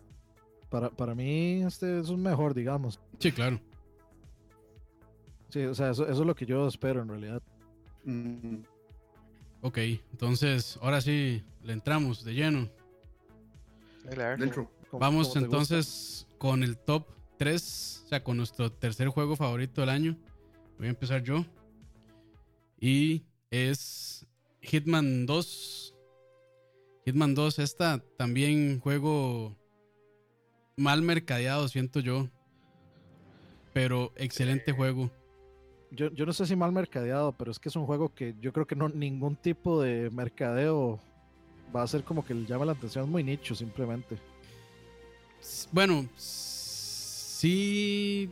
Para, 0.70 0.90
para, 0.90 1.16
mí 1.16 1.64
este 1.64 2.02
es 2.02 2.10
un 2.10 2.22
mejor, 2.22 2.54
digamos. 2.54 3.00
Sí, 3.18 3.32
claro. 3.32 3.62
Sí, 5.48 5.64
o 5.64 5.74
sea, 5.74 5.92
eso, 5.92 6.06
es 6.06 6.18
lo 6.18 6.36
que 6.36 6.46
yo 6.46 6.68
espero 6.68 7.02
en 7.02 7.08
realidad. 7.08 7.42
Mm. 8.04 8.58
Ok, 9.62 9.78
entonces 10.12 10.78
ahora 10.82 11.00
sí 11.00 11.46
le 11.64 11.72
entramos 11.72 12.26
de 12.26 12.34
lleno. 12.34 12.70
Vamos 14.92 15.34
entonces 15.38 16.28
con 16.38 16.62
el 16.62 16.78
top 16.78 17.15
3, 17.38 18.04
o 18.06 18.08
sea, 18.08 18.24
con 18.24 18.38
nuestro 18.38 18.72
tercer 18.72 19.08
juego 19.08 19.36
favorito 19.36 19.82
del 19.82 19.90
año. 19.90 20.18
Voy 20.78 20.88
a 20.88 20.92
empezar 20.92 21.24
yo. 21.24 21.46
Y 22.80 23.24
es 23.50 24.26
Hitman 24.62 25.26
2. 25.26 25.96
Hitman 27.06 27.36
2, 27.36 27.60
esta 27.60 28.04
también 28.18 28.80
juego 28.80 29.56
mal 30.76 31.02
mercadeado, 31.02 31.68
siento 31.68 32.00
yo. 32.00 32.30
Pero 33.74 34.14
excelente 34.16 34.72
juego 34.72 35.12
yo, 35.96 36.12
yo 36.12 36.26
no 36.26 36.34
sé 36.34 36.46
si 36.46 36.56
mal 36.56 36.72
mercadeado, 36.72 37.32
pero 37.32 37.52
es 37.52 37.60
que 37.60 37.70
es 37.70 37.76
un 37.76 37.86
juego 37.86 38.14
que 38.14 38.36
yo 38.40 38.52
creo 38.54 38.68
que 38.68 38.76
no 38.76 38.90
ningún 38.90 39.36
tipo 39.36 39.82
de 39.82 40.10
mercadeo 40.10 41.00
va 41.76 41.84
a 41.84 41.88
ser 41.88 42.04
como 42.04 42.26
que 42.26 42.34
le 42.34 42.46
llame 42.46 42.66
la 42.66 42.74
atención, 42.74 43.06
es 43.06 43.10
muy 43.10 43.24
nicho 43.24 43.56
simplemente. 43.56 44.18
Bueno, 45.72 46.08
sí, 47.46 48.30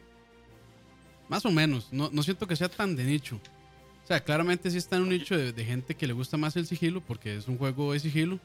más 1.29 1.45
o 1.45 1.51
menos, 1.51 1.89
no, 1.91 2.09
no 2.11 2.23
siento 2.23 2.47
que 2.47 2.55
sea 2.55 2.67
tan 2.67 2.95
de 2.95 3.03
nicho. 3.03 3.39
O 4.03 4.07
sea, 4.07 4.23
claramente 4.23 4.71
sí 4.71 4.77
está 4.77 4.97
en 4.97 5.03
un 5.03 5.09
nicho 5.09 5.37
de, 5.37 5.65
gente 5.65 5.95
que 5.95 6.07
le 6.07 6.13
gusta 6.13 6.35
más 6.35 6.55
el 6.55 6.65
sigilo, 6.65 6.99
porque 6.99 7.37
es 7.37 7.47
un 7.47 7.59
juego 7.59 7.93
de 7.93 7.99
sigilo. 7.99 8.39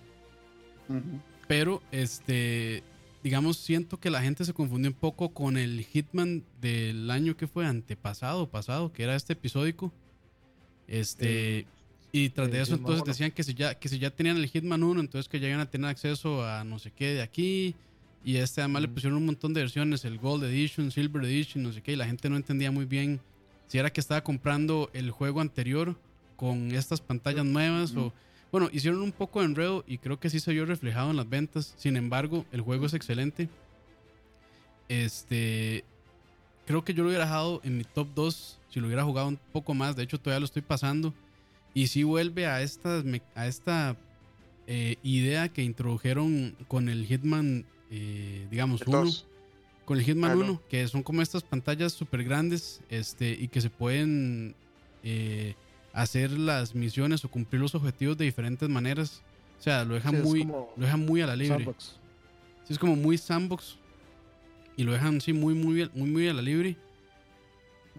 Pero, 1.46 1.82
este, 1.90 2.82
digamos, 3.22 3.56
siento 3.56 3.98
que 3.98 4.10
la 4.10 4.20
gente 4.20 4.44
se 4.44 4.52
confundió 4.52 4.90
un 4.90 4.96
poco 4.96 5.30
con 5.30 5.56
el 5.56 5.84
Hitman 5.84 6.44
del 6.60 7.10
año 7.10 7.34
que 7.34 7.46
fue 7.46 7.66
antepasado, 7.66 8.50
pasado, 8.50 8.92
que 8.92 9.04
era 9.04 9.16
este 9.16 9.32
episódico. 9.32 9.90
Este, 10.86 11.66
y 12.12 12.28
tras 12.30 12.50
de 12.50 12.60
eso 12.60 12.74
entonces 12.74 13.04
decían 13.04 13.30
que 13.30 13.42
si 13.42 13.52
ya 13.52 13.74
que 13.74 13.88
si 13.88 13.98
ya 13.98 14.10
tenían 14.10 14.36
el 14.36 14.48
Hitman 14.48 14.82
1, 14.82 15.00
entonces 15.00 15.28
que 15.28 15.40
ya 15.40 15.48
iban 15.48 15.60
a 15.60 15.70
tener 15.70 15.90
acceso 15.90 16.44
a 16.46 16.64
no 16.64 16.78
sé 16.78 16.90
qué 16.90 17.14
de 17.14 17.22
aquí. 17.22 17.74
Y 18.24 18.36
este 18.36 18.60
además 18.60 18.82
le 18.82 18.88
pusieron 18.88 19.18
un 19.18 19.26
montón 19.26 19.54
de 19.54 19.60
versiones, 19.60 20.04
el 20.04 20.18
Gold 20.18 20.44
Edition, 20.44 20.90
Silver 20.90 21.24
Edition, 21.24 21.62
no 21.62 21.72
sé 21.72 21.82
qué, 21.82 21.92
y 21.92 21.96
la 21.96 22.06
gente 22.06 22.28
no 22.28 22.36
entendía 22.36 22.70
muy 22.70 22.84
bien 22.84 23.20
si 23.68 23.78
era 23.78 23.90
que 23.90 24.00
estaba 24.00 24.22
comprando 24.22 24.90
el 24.92 25.10
juego 25.10 25.40
anterior 25.40 25.96
con 26.36 26.72
estas 26.72 27.00
pantallas 27.00 27.44
nuevas 27.44 27.94
o 27.94 28.12
bueno, 28.50 28.70
hicieron 28.72 29.02
un 29.02 29.12
poco 29.12 29.40
de 29.40 29.46
enredo 29.46 29.84
y 29.86 29.98
creo 29.98 30.18
que 30.18 30.30
sí 30.30 30.40
se 30.40 30.52
vio 30.52 30.64
reflejado 30.64 31.10
en 31.10 31.16
las 31.16 31.28
ventas. 31.28 31.74
Sin 31.76 31.96
embargo, 31.96 32.46
el 32.50 32.62
juego 32.62 32.86
es 32.86 32.94
excelente. 32.94 33.48
Este. 34.88 35.84
Creo 36.66 36.84
que 36.84 36.94
yo 36.94 37.02
lo 37.02 37.08
hubiera 37.08 37.24
dejado 37.24 37.60
en 37.64 37.78
mi 37.78 37.84
top 37.84 38.08
2 38.14 38.58
si 38.70 38.80
lo 38.80 38.86
hubiera 38.86 39.04
jugado 39.04 39.28
un 39.28 39.38
poco 39.52 39.74
más. 39.74 39.96
De 39.96 40.02
hecho, 40.02 40.18
todavía 40.18 40.40
lo 40.40 40.46
estoy 40.46 40.62
pasando. 40.62 41.14
Y 41.74 41.88
sí 41.88 42.02
vuelve 42.02 42.46
a 42.46 42.62
esta, 42.62 43.02
a 43.34 43.46
esta 43.46 43.96
eh, 44.66 44.96
idea 45.02 45.48
que 45.50 45.62
introdujeron 45.62 46.56
con 46.68 46.88
el 46.88 47.06
Hitman, 47.06 47.66
eh, 47.90 48.46
digamos, 48.50 48.82
1. 48.86 49.10
Con 49.84 49.98
el 49.98 50.04
Hitman 50.04 50.36
1, 50.36 50.62
que 50.68 50.86
son 50.88 51.02
como 51.02 51.22
estas 51.22 51.42
pantallas 51.42 51.92
súper 51.92 52.22
grandes 52.24 52.82
este, 52.90 53.30
y 53.30 53.48
que 53.48 53.60
se 53.60 53.70
pueden. 53.70 54.54
Eh, 55.02 55.54
hacer 55.92 56.30
las 56.30 56.74
misiones 56.74 57.24
o 57.24 57.28
cumplir 57.28 57.60
los 57.60 57.74
objetivos 57.74 58.16
de 58.16 58.24
diferentes 58.24 58.68
maneras. 58.68 59.22
O 59.58 59.62
sea, 59.62 59.84
lo 59.84 59.94
dejan, 59.94 60.22
muy, 60.22 60.44
lo 60.44 60.70
dejan 60.76 61.04
muy 61.04 61.20
a 61.20 61.26
la 61.26 61.34
libre. 61.34 61.66
Sí, 62.64 62.72
es 62.72 62.78
como 62.78 62.94
muy 62.94 63.18
sandbox. 63.18 63.78
Y 64.76 64.84
lo 64.84 64.92
dejan, 64.92 65.20
sí, 65.20 65.32
muy, 65.32 65.54
muy, 65.54 65.90
muy, 65.92 66.08
muy 66.08 66.28
a 66.28 66.34
la 66.34 66.42
libre. 66.42 66.76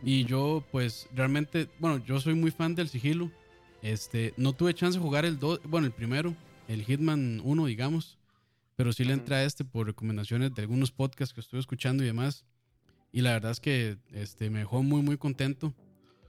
Y 0.01 0.23
yo, 0.23 0.63
pues, 0.71 1.09
realmente, 1.13 1.67
bueno, 1.79 2.01
yo 2.05 2.21
soy 2.21 2.35
muy 2.35 2.51
fan 2.51 2.73
del 2.73 2.87
sigilo. 2.87 3.29
Este, 3.81 4.33
no 4.37 4.53
tuve 4.53 4.73
chance 4.73 4.97
de 4.97 5.03
jugar 5.03 5.25
el 5.25 5.37
2, 5.39 5.61
bueno, 5.65 5.87
el 5.87 5.91
primero, 5.91 6.33
el 6.69 6.85
Hitman 6.85 7.41
1, 7.43 7.65
digamos. 7.65 8.17
Pero 8.79 8.93
sí 8.93 9.03
le 9.03 9.11
entré 9.11 9.35
a 9.35 9.43
este 9.43 9.65
por 9.65 9.87
recomendaciones 9.87 10.55
de 10.55 10.61
algunos 10.61 10.89
podcasts 10.89 11.33
que 11.33 11.41
estuve 11.41 11.59
escuchando 11.59 12.01
y 12.01 12.05
demás. 12.05 12.45
Y 13.11 13.19
la 13.19 13.33
verdad 13.33 13.51
es 13.51 13.59
que 13.59 13.97
este, 14.13 14.49
me 14.49 14.59
dejó 14.59 14.83
muy, 14.83 15.01
muy 15.01 15.17
contento. 15.17 15.73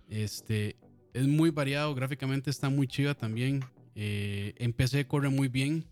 Este, 0.09 0.75
es 1.13 1.29
muy 1.29 1.51
variado, 1.51 1.95
gráficamente 1.95 2.51
está 2.51 2.69
muy 2.69 2.89
chiva 2.89 3.15
también. 3.15 3.65
Eh, 3.95 4.55
en 4.57 4.73
PC 4.73 5.07
corre 5.07 5.29
muy 5.29 5.47
bien. 5.47 5.85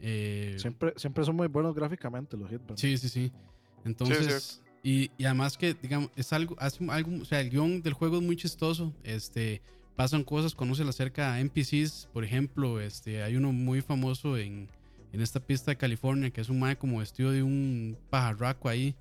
Eh, 0.00 0.56
siempre, 0.58 0.92
siempre 0.96 1.24
son 1.24 1.36
muy 1.36 1.46
buenos 1.46 1.72
gráficamente 1.72 2.36
los 2.36 2.50
Hitman. 2.50 2.76
Sí, 2.76 2.98
sí, 2.98 3.08
sí. 3.08 3.32
Entonces, 3.84 4.60
y, 4.82 5.08
y, 5.16 5.24
además 5.26 5.56
que, 5.56 5.72
digamos, 5.72 6.10
es 6.16 6.32
algo, 6.32 6.56
hace 6.58 6.84
algo, 6.90 7.22
o 7.22 7.24
sea, 7.24 7.40
el 7.40 7.48
guion 7.48 7.80
del 7.80 7.92
juego 7.92 8.16
es 8.16 8.24
muy 8.24 8.34
chistoso. 8.34 8.92
Este, 9.04 9.62
pasan 9.94 10.24
cosas 10.24 10.56
cuando 10.56 10.74
se 10.74 10.82
le 10.82 10.90
acerca 10.90 11.32
a 11.34 11.38
NPCs, 11.38 12.08
por 12.12 12.24
ejemplo, 12.24 12.80
este, 12.80 13.22
hay 13.22 13.36
uno 13.36 13.52
muy 13.52 13.82
famoso 13.82 14.36
en, 14.36 14.68
en 15.12 15.20
esta 15.20 15.40
pista 15.40 15.70
de 15.70 15.76
California 15.76 16.30
que 16.30 16.40
es 16.40 16.48
un 16.48 16.58
mae 16.58 16.76
como 16.76 16.98
vestido 16.98 17.30
de 17.30 17.42
un 17.42 17.96
pajarraco 18.10 18.68
ahí 18.68 18.94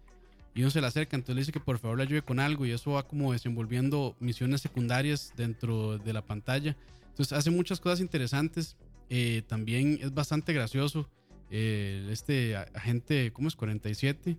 y 0.53 0.61
uno 0.61 0.69
se 0.69 0.81
le 0.81 0.87
acerca, 0.87 1.15
entonces 1.15 1.35
le 1.35 1.41
dice 1.41 1.51
que 1.51 1.59
por 1.59 1.77
favor 1.79 1.97
le 1.97 2.03
ayude 2.03 2.21
con 2.21 2.39
algo 2.39 2.65
y 2.65 2.71
eso 2.71 2.91
va 2.91 3.07
como 3.07 3.31
desenvolviendo 3.31 4.15
misiones 4.19 4.61
secundarias 4.61 5.33
dentro 5.37 5.97
de 5.97 6.11
la 6.13 6.21
pantalla. 6.21 6.75
Entonces 7.09 7.37
hace 7.37 7.51
muchas 7.51 7.79
cosas 7.79 8.01
interesantes. 8.01 8.75
Eh, 9.09 9.43
también 9.47 9.99
es 10.01 10.13
bastante 10.13 10.51
gracioso. 10.51 11.09
Eh, 11.49 12.07
este 12.11 12.55
agente, 12.55 13.31
¿cómo 13.31 13.47
es? 13.47 13.55
47. 13.55 14.37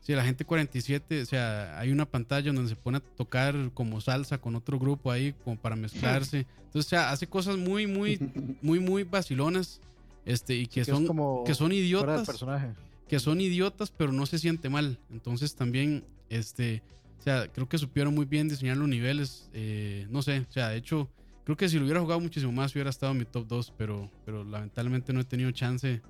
Sí, 0.00 0.12
la 0.14 0.24
gente 0.24 0.44
47, 0.44 1.22
o 1.22 1.26
sea, 1.26 1.78
hay 1.78 1.90
una 1.90 2.06
pantalla 2.06 2.52
donde 2.52 2.68
se 2.68 2.76
pone 2.76 2.98
a 2.98 3.00
tocar 3.00 3.54
como 3.74 4.00
salsa 4.00 4.38
con 4.38 4.54
otro 4.54 4.78
grupo 4.78 5.10
ahí, 5.10 5.34
como 5.44 5.56
para 5.56 5.76
mezclarse. 5.76 6.46
Entonces, 6.66 6.86
o 6.86 6.88
sea, 6.88 7.10
hace 7.10 7.26
cosas 7.26 7.56
muy, 7.56 7.86
muy, 7.86 8.18
muy, 8.62 8.78
muy 8.78 9.02
vacilonas. 9.02 9.80
Este, 10.28 10.54
y 10.54 10.66
que, 10.66 10.84
son, 10.84 11.06
como 11.06 11.42
que 11.44 11.54
son 11.54 11.72
idiotas. 11.72 12.26
Personaje 12.26 12.74
que 13.08 13.18
son 13.18 13.40
idiotas, 13.40 13.90
pero 13.90 14.12
no 14.12 14.26
se 14.26 14.38
siente 14.38 14.68
mal. 14.68 14.98
Entonces 15.10 15.56
también, 15.56 16.04
este, 16.28 16.82
o 17.18 17.22
sea, 17.22 17.48
creo 17.48 17.68
que 17.68 17.78
supieron 17.78 18.14
muy 18.14 18.26
bien 18.26 18.48
diseñar 18.48 18.76
los 18.76 18.88
niveles. 18.88 19.48
Eh, 19.54 20.06
no 20.10 20.22
sé, 20.22 20.40
o 20.48 20.52
sea, 20.52 20.68
de 20.68 20.76
hecho, 20.76 21.08
creo 21.44 21.56
que 21.56 21.68
si 21.68 21.78
lo 21.78 21.84
hubiera 21.84 22.00
jugado 22.00 22.20
muchísimo 22.20 22.52
más 22.52 22.74
hubiera 22.74 22.90
estado 22.90 23.12
en 23.12 23.18
mi 23.18 23.24
top 23.24 23.48
2, 23.48 23.74
pero, 23.76 24.10
pero 24.24 24.44
lamentablemente 24.44 25.12
no 25.12 25.20
he 25.20 25.24
tenido 25.24 25.50
chance 25.50 26.02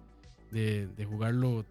de, 0.50 1.06
jugarlo 1.08 1.64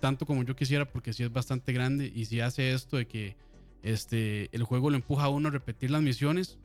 tanto 0.00 0.26
como 0.26 0.44
yo 0.44 0.54
quisiera 0.54 0.84
porque 0.84 1.12
sí 1.12 1.24
es 1.24 1.32
bastante 1.32 1.72
grande 1.72 2.12
y 2.14 2.26
si 2.26 2.40
hace 2.40 2.72
esto 2.72 2.98
de 2.98 3.06
que 3.06 3.36
este, 3.82 4.48
el 4.52 4.62
juego 4.62 4.90
lo 4.90 4.96
empuja 4.96 5.24
a 5.24 5.28
uno 5.28 5.48
a 5.48 5.50
repetir 5.50 5.90
las 5.90 6.02
misiones 6.02 6.58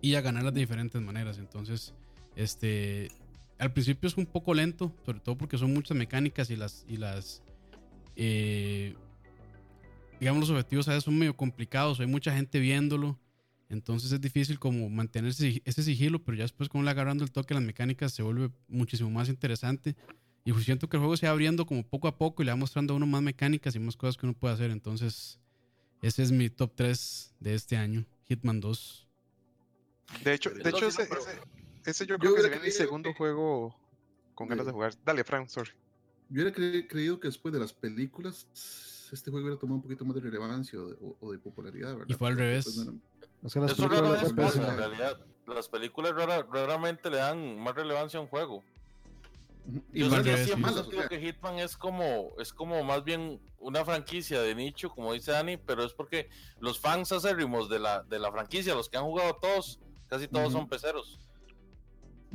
y 0.00 0.14
a 0.14 0.20
ganarlas 0.22 0.54
de 0.54 0.60
diferentes 0.60 1.00
maneras. 1.02 1.38
Entonces, 1.38 1.94
este, 2.36 3.10
al 3.58 3.72
principio 3.72 4.08
es 4.08 4.16
un 4.16 4.26
poco 4.26 4.54
lento, 4.54 4.94
sobre 5.04 5.20
todo 5.20 5.36
porque 5.36 5.58
son 5.58 5.72
muchas 5.72 5.96
mecánicas 5.96 6.50
y 6.50 6.56
las, 6.56 6.84
y 6.88 6.96
las 6.96 7.42
eh, 8.16 8.94
digamos, 10.20 10.40
los 10.40 10.50
objetivos 10.50 10.86
a 10.88 10.92
veces 10.92 11.04
son 11.04 11.18
medio 11.18 11.36
complicados, 11.36 12.00
hay 12.00 12.06
mucha 12.06 12.34
gente 12.34 12.60
viéndolo, 12.60 13.18
entonces 13.72 14.12
es 14.12 14.20
difícil 14.20 14.58
como 14.58 14.90
mantener 14.90 15.30
ese, 15.30 15.82
sigilo, 15.82 16.22
pero 16.22 16.36
ya 16.36 16.44
después 16.44 16.68
como 16.68 16.84
le 16.84 16.90
agarrando 16.90 17.24
el 17.24 17.32
toque 17.32 17.54
las 17.54 17.62
mecánicas 17.62 18.12
se 18.12 18.22
vuelve 18.22 18.50
muchísimo 18.68 19.10
más 19.10 19.28
interesante. 19.30 19.96
Y 20.44 20.52
pues 20.52 20.64
siento 20.64 20.88
que 20.88 20.96
el 20.96 21.00
juego 21.00 21.16
se 21.16 21.26
va 21.26 21.32
abriendo 21.32 21.64
como 21.64 21.82
poco 21.82 22.06
a 22.06 22.18
poco 22.18 22.42
y 22.42 22.46
le 22.46 22.52
va 22.52 22.56
mostrando 22.56 22.92
a 22.92 22.96
uno 22.96 23.06
más 23.06 23.22
mecánicas 23.22 23.74
y 23.74 23.78
más 23.78 23.96
cosas 23.96 24.18
que 24.18 24.26
uno 24.26 24.34
puede 24.34 24.54
hacer. 24.54 24.70
Entonces, 24.70 25.38
ese 26.02 26.22
es 26.22 26.32
mi 26.32 26.50
top 26.50 26.72
3 26.74 27.34
de 27.40 27.54
este 27.54 27.76
año, 27.76 28.04
Hitman 28.28 28.60
2. 28.60 29.08
De 30.22 30.34
hecho, 30.34 30.50
de 30.50 30.68
hecho 30.68 30.88
ese, 30.88 31.04
ese, 31.04 31.40
yo 31.84 32.18
creo 32.18 32.34
que 32.34 32.42
sería 32.42 32.60
mi 32.60 32.70
segundo 32.70 33.12
juego 33.14 33.74
con 34.34 34.48
ganas 34.48 34.66
de 34.66 34.72
jugar. 34.72 34.94
Dale, 35.04 35.24
Frank, 35.24 35.48
sorry. 35.48 35.70
Yo 36.28 36.42
hubiera 36.42 36.52
creído 36.52 37.20
que 37.20 37.28
después 37.28 37.52
de 37.52 37.60
las 37.60 37.72
películas, 37.72 38.46
este 39.12 39.30
juego 39.30 39.46
hubiera 39.46 39.60
tomado 39.60 39.76
un 39.76 39.82
poquito 39.82 40.04
más 40.04 40.14
de 40.14 40.22
relevancia 40.22 40.78
o 41.20 41.32
de, 41.32 41.38
popularidad, 41.38 41.92
¿verdad? 41.92 42.06
Y 42.08 42.14
fue 42.14 42.28
al 42.28 42.36
revés. 42.36 42.66
Eso 43.44 43.88
rara 43.88 44.10
vez 44.10 44.32
pasa, 44.32 44.70
en 44.70 44.76
realidad. 44.76 45.20
Las 45.46 45.68
películas 45.68 46.14
raramente 46.14 47.10
le 47.10 47.16
dan 47.16 47.58
más 47.58 47.74
relevancia 47.74 48.18
a 48.18 48.22
un 48.22 48.28
juego. 48.28 48.62
Y 49.92 50.00
Yo 50.00 50.10
siempre 50.36 50.72
sentido 50.72 51.08
que 51.08 51.20
Hitman 51.20 51.58
es 51.58 51.76
como, 51.76 52.32
es 52.38 52.52
como 52.52 52.82
más 52.82 53.04
bien 53.04 53.40
una 53.58 53.84
franquicia 53.84 54.40
de 54.40 54.54
nicho, 54.54 54.90
como 54.90 55.12
dice 55.12 55.30
Dani, 55.30 55.56
pero 55.56 55.84
es 55.84 55.92
porque 55.92 56.28
los 56.58 56.80
fans 56.80 57.12
acérrimos 57.12 57.68
de 57.68 57.78
la, 57.78 58.02
de 58.02 58.18
la 58.18 58.32
franquicia, 58.32 58.74
los 58.74 58.88
que 58.88 58.96
han 58.96 59.04
jugado 59.04 59.36
todos, 59.36 59.78
casi 60.08 60.26
todos 60.26 60.52
son 60.52 60.68
peceros. 60.68 61.20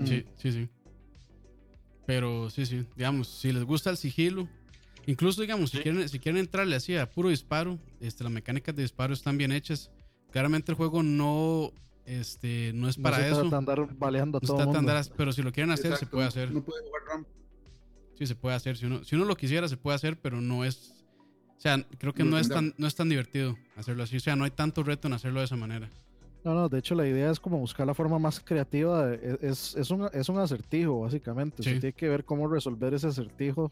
Sí, 0.06 0.26
sí, 0.38 0.52
sí. 0.52 0.70
Pero 2.06 2.50
sí, 2.50 2.66
sí, 2.66 2.86
digamos, 2.96 3.28
si 3.28 3.52
les 3.52 3.64
gusta 3.64 3.90
el 3.90 3.98
sigilo, 3.98 4.48
incluso 5.06 5.42
digamos, 5.42 5.72
si, 5.72 5.80
quieren, 5.80 6.08
si 6.08 6.20
quieren 6.20 6.40
entrarle 6.40 6.76
así 6.76 6.96
a 6.96 7.10
puro 7.10 7.30
disparo, 7.30 7.78
este, 8.00 8.24
las 8.24 8.32
mecánicas 8.32 8.76
de 8.76 8.84
disparo 8.84 9.14
están 9.14 9.38
bien 9.38 9.52
hechas. 9.52 9.92
Claramente 10.32 10.72
el 10.72 10.78
juego 10.78 11.04
no, 11.04 11.74
este, 12.06 12.72
no 12.74 12.88
es 12.88 12.96
para 12.96 13.28
eso. 13.28 13.54
andar 13.54 13.94
baleando 13.98 14.38
a 14.38 14.42
todo 14.42 14.72
mundo. 14.72 14.94
pero 15.18 15.34
si 15.34 15.42
lo 15.42 15.52
quieren 15.52 15.72
hacer, 15.72 15.98
se 15.98 16.06
puede 16.06 16.28
hacer. 16.28 16.52
No 16.52 16.64
puede 16.64 16.82
jugar 16.84 17.02
RAM. 17.10 17.26
Sí, 18.18 18.26
se 18.26 18.36
puede 18.36 18.56
hacer. 18.56 18.78
Si 18.78 18.86
uno, 18.86 19.04
si 19.04 19.16
uno 19.16 19.26
lo 19.26 19.36
quisiera, 19.36 19.68
se 19.68 19.78
puede 19.78 19.96
hacer, 19.96 20.18
pero 20.20 20.40
no 20.40 20.64
es. 20.64 20.94
O 21.58 21.60
sea, 21.60 21.86
creo 21.98 22.14
que 22.14 22.24
no, 22.24 22.40
es 22.40 22.48
tan, 22.48 22.74
no 22.78 22.88
es 22.88 22.96
tan 22.96 23.10
divertido 23.10 23.58
hacerlo 23.76 24.04
así. 24.04 24.18
O 24.18 24.20
sea, 24.20 24.36
no 24.36 24.46
hay 24.46 24.52
tanto 24.52 24.84
reto 24.84 25.08
en 25.08 25.14
hacerlo 25.14 25.40
de 25.40 25.46
esa 25.46 25.56
manera. 25.58 25.90
No, 26.48 26.54
no, 26.54 26.70
de 26.70 26.80
hecho 26.80 26.96
la 26.96 27.06
idea 27.06 27.30
es 27.30 27.42
como 27.42 27.58
buscar 27.58 27.86
la 27.86 27.94
forma 27.94 28.18
más 28.18 28.40
creativa. 28.40 29.14
E, 29.14 29.38
es, 29.42 29.76
es, 29.76 29.92
un, 29.92 30.08
es 30.14 30.30
un 30.30 30.38
acertijo, 30.38 31.02
básicamente. 31.02 31.62
Sí. 31.62 31.72
tiene 31.72 31.92
que 31.92 32.08
ver 32.08 32.24
cómo 32.24 32.48
resolver 32.48 32.94
ese 32.94 33.08
acertijo. 33.08 33.70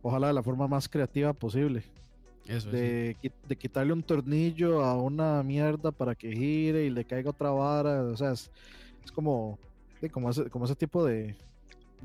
Ojalá 0.00 0.28
de 0.28 0.34
la 0.34 0.42
forma 0.44 0.68
más 0.68 0.88
creativa 0.88 1.32
posible. 1.32 1.82
Eso, 2.46 2.70
de, 2.70 3.16
de, 3.48 3.56
quitarle 3.56 3.92
un 3.92 4.04
tornillo 4.04 4.84
a 4.84 5.02
una 5.02 5.42
mierda 5.42 5.90
para 5.90 6.14
que 6.14 6.30
gire 6.30 6.84
y 6.84 6.90
le 6.90 7.04
caiga 7.04 7.30
otra 7.30 7.50
vara. 7.50 8.04
O 8.04 8.16
sea, 8.16 8.30
es, 8.30 8.52
es 9.04 9.10
como, 9.10 9.58
como, 10.12 10.30
ese, 10.30 10.48
como 10.48 10.66
ese 10.66 10.76
tipo 10.76 11.04
de, 11.04 11.34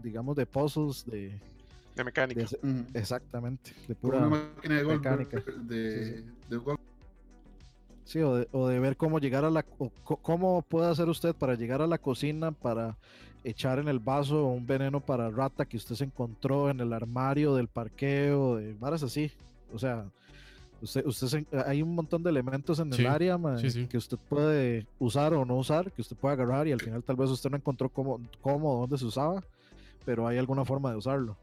digamos, 0.02 0.36
de 0.36 0.48
puzzles, 0.48 1.06
de, 1.06 1.40
de 1.96 2.04
mecánica. 2.04 2.48
exactamente, 2.96 3.72
de 3.88 3.94
pura 3.94 4.28
máquina 4.28 4.78
de 4.78 4.84
mecánica. 4.84 5.44
De, 5.62 6.24
de 6.50 6.58
Sí, 8.06 8.20
o 8.20 8.36
de, 8.36 8.48
o 8.52 8.68
de, 8.68 8.80
ver 8.80 8.98
cómo 8.98 9.20
llegar 9.20 9.46
a 9.46 9.50
la. 9.50 9.64
cómo 9.64 10.62
puede 10.62 10.90
hacer 10.90 11.10
usted 11.10 11.36
para 11.36 11.56
llegar 11.56 11.82
a 11.82 11.88
la 11.88 11.98
cocina 11.98 12.52
para 12.52 12.98
echar 13.44 13.80
en 13.80 13.88
el 13.88 14.00
vaso 14.00 14.46
un 14.46 14.66
veneno 14.66 15.00
para 15.00 15.30
rata 15.30 15.66
que 15.66 15.78
usted 15.78 15.96
se 15.96 16.04
encontró 16.04 16.70
en 16.70 16.80
el 16.80 16.94
armario 16.94 17.56
del 17.56 17.68
parqueo, 17.68 18.58
de 18.58 18.74
varas 18.74 19.04
así. 19.04 19.32
O 19.74 19.80
sea, 19.80 20.06
usted, 20.82 21.06
usted 21.06 21.46
hay 21.66 21.82
un 21.82 21.94
montón 21.94 22.24
de 22.24 22.30
elementos 22.30 22.80
en 22.80 22.92
el 22.94 23.06
área 23.06 23.40
que 23.90 23.98
usted 23.98 24.18
puede 24.30 24.88
usar 25.00 25.34
o 25.34 25.46
no 25.46 25.58
usar, 25.58 25.92
que 25.92 26.02
usted 26.02 26.16
puede 26.16 26.34
agarrar 26.34 26.68
y 26.68 26.72
al 26.72 26.82
final 26.82 27.04
tal 27.04 27.16
vez 27.16 27.30
usted 27.30 27.50
no 27.50 27.58
encontró 27.58 27.90
cómo, 27.90 28.20
cómo 28.42 28.82
dónde 28.82 28.98
se 28.98 29.06
usaba, 29.06 29.44
pero 30.06 30.28
hay 30.28 30.38
alguna 30.38 30.66
forma 30.66 30.92
de 30.92 30.98
usarlo. 30.98 31.38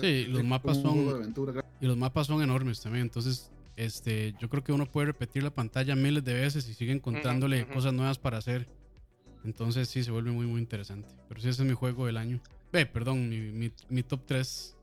Sí, 0.00 0.26
los 0.26 0.44
mapas 0.44 0.78
son. 0.78 1.34
Y 1.80 1.86
los 1.86 1.96
mapas 1.96 2.26
son 2.26 2.42
enormes 2.42 2.80
también. 2.80 3.02
Entonces, 3.02 3.50
este, 3.80 4.34
yo 4.38 4.50
creo 4.50 4.62
que 4.62 4.72
uno 4.72 4.84
puede 4.84 5.06
repetir 5.06 5.42
la 5.42 5.54
pantalla 5.54 5.96
miles 5.96 6.22
de 6.22 6.34
veces 6.34 6.68
y 6.68 6.74
sigue 6.74 6.92
encontrándole 6.92 7.66
cosas 7.66 7.94
nuevas 7.94 8.18
para 8.18 8.36
hacer. 8.36 8.68
Entonces 9.42 9.88
sí, 9.88 10.04
se 10.04 10.10
vuelve 10.10 10.30
muy, 10.30 10.46
muy 10.46 10.60
interesante. 10.60 11.08
Pero 11.28 11.40
sí, 11.40 11.48
ese 11.48 11.62
es 11.62 11.68
mi 11.68 11.74
juego 11.74 12.04
del 12.04 12.18
año. 12.18 12.42
Ve, 12.70 12.84
perdón, 12.84 13.30
mi, 13.30 13.72
mi, 13.88 14.02
top 14.02 14.20
3. 14.26 14.76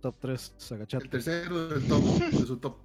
Top 0.00 0.16
3, 0.20 0.54
Sagachat. 0.56 1.02
El 1.02 1.10
tercero 1.10 1.68
del 1.68 1.86
top, 1.86 2.02
de 2.02 2.46
su 2.46 2.56
top. 2.56 2.78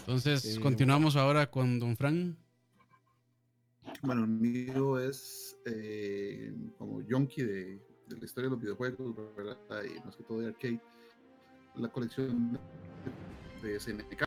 Entonces, 0.00 0.58
continuamos 0.58 1.16
ahora 1.16 1.50
con 1.50 1.78
Don 1.78 1.96
Frank. 1.96 2.36
Bueno, 4.02 4.24
el 4.24 4.28
mío 4.28 4.98
es 4.98 5.56
eh, 5.64 6.54
como 6.76 7.00
yonki 7.00 7.42
de, 7.42 7.64
de, 8.08 8.18
la 8.18 8.24
historia 8.26 8.50
de 8.50 8.56
los 8.56 8.60
videojuegos, 8.60 9.16
¿verdad? 9.34 9.56
Y 9.84 10.04
más 10.04 10.16
que 10.16 10.22
todo 10.22 10.40
de 10.40 10.48
arcade. 10.48 10.80
La 11.76 11.88
colección 11.88 12.58
de 13.62 13.78
SNK, 13.78 14.18
que 14.18 14.26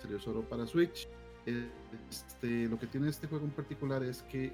salió 0.00 0.18
solo 0.20 0.42
para 0.42 0.66
Switch. 0.66 1.08
Este, 1.46 2.68
lo 2.68 2.78
que 2.78 2.86
tiene 2.86 3.08
este 3.08 3.26
juego 3.26 3.44
en 3.44 3.50
particular 3.50 4.02
es 4.02 4.22
que 4.22 4.52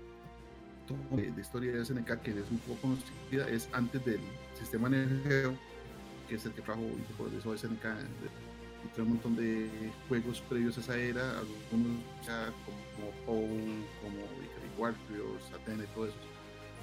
de 1.11 1.41
historia 1.41 1.73
de 1.73 1.85
SNK, 1.85 2.21
que 2.21 2.31
es 2.31 2.51
un 2.51 2.59
poco 2.59 2.81
conocida, 2.83 3.49
es 3.49 3.69
antes 3.73 4.05
del 4.05 4.21
sistema 4.57 4.89
Neo 4.89 5.57
que 6.29 6.35
es 6.35 6.45
el 6.45 6.53
que 6.53 6.63
trajo 6.63 6.83
y 6.83 7.59
SNK. 7.59 7.85
Y 8.97 9.01
un 9.01 9.09
montón 9.09 9.37
de 9.37 9.69
juegos 10.09 10.41
previos 10.49 10.79
a 10.79 10.81
esa 10.81 10.97
era, 10.97 11.39
algunos 11.39 11.99
ya 12.25 12.53
como 12.65 13.11
Paul, 13.27 13.85
como 14.01 14.19
Ikari 14.19 14.71
Warriors, 14.79 15.45
Athena 15.55 15.85
y 15.85 15.87
todo 15.89 16.07
eso. 16.07 16.17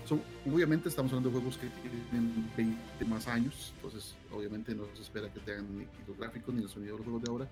Son, 0.06 0.22
obviamente 0.46 0.90
estamos 0.90 1.12
hablando 1.12 1.30
de 1.30 1.36
juegos 1.36 1.58
que 1.58 1.68
tienen 2.10 2.50
20 2.58 3.06
más 3.06 3.28
años, 3.28 3.74
entonces 3.78 4.16
obviamente 4.32 4.76
no 4.76 4.84
se 4.94 5.02
espera 5.02 5.32
que 5.32 5.40
tengan 5.40 5.78
ni 5.78 5.88
los 6.08 6.18
gráficos 6.18 6.54
ni 6.54 6.64
el 6.64 6.70
sonido 6.70 6.94
de 6.94 6.98
los 6.98 7.06
juegos 7.06 7.24
de 7.24 7.32
ahora, 7.32 7.50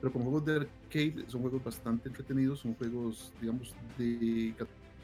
pero 0.00 0.12
como 0.12 0.30
juegos 0.30 0.46
de 0.46 0.56
arcade 0.56 1.24
son 1.28 1.42
juegos 1.42 1.62
bastante 1.62 2.08
entretenidos, 2.08 2.60
son 2.60 2.74
juegos, 2.74 3.32
digamos, 3.40 3.74
de 3.98 4.54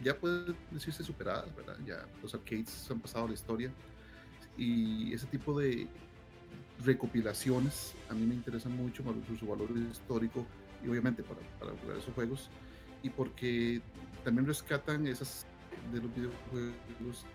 ya 0.03 0.19
puede 0.19 0.55
decirse 0.71 1.03
superadas, 1.05 1.55
¿verdad? 1.55 1.77
Ya 1.87 2.07
los 2.23 2.35
arcades 2.35 2.91
han 2.91 3.01
pasado 3.01 3.29
la 3.29 3.35
historia 3.35 3.71
y 4.57 5.13
ese 5.13 5.27
tipo 5.27 5.59
de 5.59 5.87
recopilaciones 6.85 7.95
a 8.11 8.15
mí 8.15 8.27
me 8.27 8.35
interesan 8.35 8.77
mucho 8.77 9.03
por 9.03 9.15
su 9.39 9.47
valor 9.47 9.71
histórico 9.91 10.47
y 10.85 10.89
obviamente 10.89 11.23
para, 11.23 11.41
para 11.59 11.73
jugar 11.81 11.99
esos 11.99 12.15
juegos 12.15 12.51
y 13.03 13.11
porque 13.11 13.81
también 14.25 14.47
rescatan 14.47 15.07
esas 15.07 15.47
de 15.93 16.01
los 16.01 16.15
videojuegos 16.15 17.27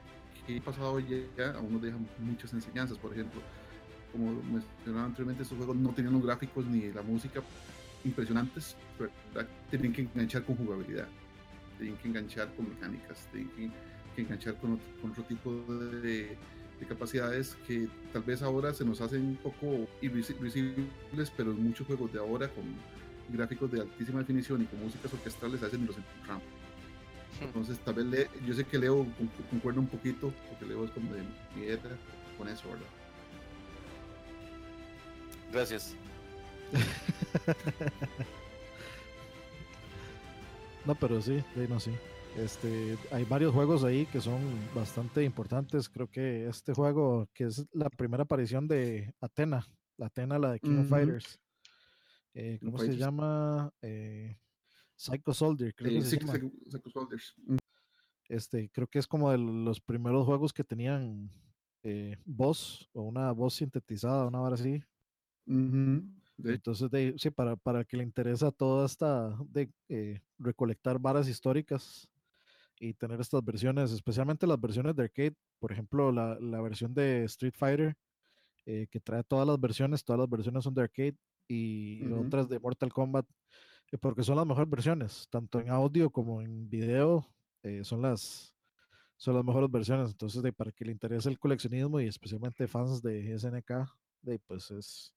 que 0.45 0.57
he 0.57 0.61
pasado 0.61 0.99
ya, 0.99 1.51
a 1.51 1.59
uno 1.59 1.79
dejan 1.79 2.07
muchas 2.19 2.53
enseñanzas, 2.53 2.97
por 2.97 3.13
ejemplo, 3.13 3.41
como 4.11 4.31
mencionaba 4.43 5.05
anteriormente, 5.05 5.43
estos 5.43 5.57
juegos 5.57 5.75
no 5.75 5.89
tenían 5.93 6.13
los 6.13 6.23
gráficos 6.23 6.65
ni 6.65 6.91
la 6.91 7.01
música 7.01 7.41
impresionantes, 8.03 8.75
pero 8.97 9.11
tenían 9.69 9.93
que 9.93 10.01
enganchar 10.01 10.43
con 10.43 10.55
jugabilidad, 10.55 11.07
tenían 11.77 11.97
que 11.97 12.07
enganchar 12.07 12.53
con 12.55 12.69
mecánicas, 12.69 13.27
tenían 13.31 13.71
que, 14.15 14.21
enganchar 14.21 14.55
con 14.57 14.79
otro, 15.09 15.23
tipo 15.23 15.51
de, 15.53 16.37
capacidades 16.87 17.55
que 17.67 17.87
tal 18.11 18.23
vez 18.23 18.41
ahora 18.41 18.73
se 18.73 18.83
nos 18.83 19.01
hacen 19.01 19.21
un 19.21 19.35
poco 19.35 19.87
invisibles, 20.01 21.31
pero 21.37 21.53
muchos 21.53 21.85
juegos 21.85 22.11
de 22.11 22.17
ahora 22.17 22.49
con 22.49 22.63
gráficos 23.29 23.71
de 23.71 23.81
altísima 23.81 24.19
definición 24.19 24.63
y 24.63 24.65
con 24.65 24.79
músicas 24.79 25.13
orquestales 25.13 25.61
a 25.61 25.65
veces 25.65 25.79
los 25.79 25.95
encontramos. 25.95 26.60
Entonces, 27.39 27.79
tal 27.79 27.95
vez 27.95 28.29
yo 28.45 28.53
sé 28.53 28.65
que 28.65 28.77
Leo 28.77 29.07
concuerda 29.49 29.79
un 29.79 29.87
poquito, 29.87 30.33
porque 30.49 30.65
Leo 30.65 30.85
es 30.85 30.91
como 30.91 31.13
de 31.13 31.21
mi 31.21 31.65
con 32.37 32.47
eso, 32.47 32.69
¿verdad? 32.69 32.85
Gracias. 35.51 35.95
no, 40.85 40.95
pero 40.95 41.21
sí, 41.21 41.43
no, 41.69 41.79
sí. 41.79 41.91
Este, 42.37 42.97
hay 43.11 43.25
varios 43.25 43.53
juegos 43.53 43.83
ahí 43.83 44.05
que 44.05 44.21
son 44.21 44.39
bastante 44.73 45.23
importantes. 45.23 45.89
Creo 45.89 46.07
que 46.07 46.47
este 46.47 46.73
juego, 46.73 47.27
que 47.33 47.45
es 47.45 47.65
la 47.73 47.89
primera 47.89 48.23
aparición 48.23 48.67
de 48.67 49.13
Atena, 49.19 49.67
la 49.97 50.07
Atena, 50.07 50.39
la 50.39 50.53
de 50.53 50.59
King 50.59 50.79
of 50.79 50.89
Fighters. 50.89 51.39
Eh, 52.33 52.59
¿Cómo 52.63 52.79
se 52.79 52.95
llama? 52.95 53.71
Eh, 53.81 54.37
Psycho 55.01 55.33
Soldier, 55.33 55.73
creo 55.73 55.99
que 55.99 56.05
se 56.05 56.19
llama. 56.19 56.37
Mm. 56.37 57.57
Este, 58.29 58.69
creo 58.69 58.85
que 58.87 58.99
es 58.99 59.07
como 59.07 59.31
de 59.31 59.39
los 59.39 59.81
primeros 59.81 60.25
juegos 60.25 60.53
que 60.53 60.63
tenían 60.63 61.31
eh, 61.81 62.17
voz 62.23 62.87
o 62.93 63.01
una 63.01 63.31
voz 63.31 63.55
sintetizada, 63.55 64.27
una 64.27 64.41
hora 64.41 64.53
así. 64.53 64.83
Entonces, 66.43 66.89
de, 66.91 67.15
sí, 67.17 67.31
para, 67.31 67.55
para 67.55 67.83
que 67.83 67.97
le 67.97 68.03
interesa 68.03 68.51
toda 68.51 68.85
esta 68.85 69.35
de 69.49 69.71
eh, 69.89 70.21
recolectar 70.37 70.99
varas 70.99 71.27
históricas 71.27 72.07
y 72.79 72.93
tener 72.93 73.19
estas 73.19 73.43
versiones, 73.43 73.91
especialmente 73.91 74.45
las 74.45 74.61
versiones 74.61 74.95
de 74.95 75.03
arcade, 75.03 75.35
por 75.59 75.71
ejemplo, 75.71 76.11
la, 76.11 76.39
la 76.39 76.61
versión 76.61 76.93
de 76.93 77.23
Street 77.25 77.53
Fighter, 77.55 77.95
eh, 78.67 78.85
que 78.91 78.99
trae 78.99 79.23
todas 79.23 79.47
las 79.47 79.59
versiones, 79.59 80.03
todas 80.03 80.19
las 80.19 80.29
versiones 80.29 80.63
son 80.63 80.75
de 80.75 80.83
arcade 80.83 81.17
y 81.47 82.05
otras 82.13 82.47
de 82.47 82.59
Mortal 82.59 82.93
Kombat, 82.93 83.25
porque 83.97 84.23
son 84.23 84.37
las 84.37 84.45
mejores 84.45 84.69
versiones, 84.69 85.27
tanto 85.29 85.59
en 85.59 85.69
audio 85.69 86.09
como 86.09 86.41
en 86.41 86.69
video, 86.69 87.27
eh, 87.63 87.83
son 87.83 88.01
las 88.01 88.55
son 89.17 89.35
las 89.35 89.45
mejores 89.45 89.69
versiones. 89.69 90.09
Entonces, 90.09 90.41
de, 90.41 90.51
para 90.51 90.71
que 90.71 90.85
le 90.85 90.91
interese 90.91 91.29
el 91.29 91.37
coleccionismo 91.37 91.99
y 91.99 92.07
especialmente 92.07 92.67
fans 92.67 93.01
de 93.01 93.37
SNK, 93.37 93.87
de, 94.21 94.39
pues 94.39 94.71
es 94.71 95.13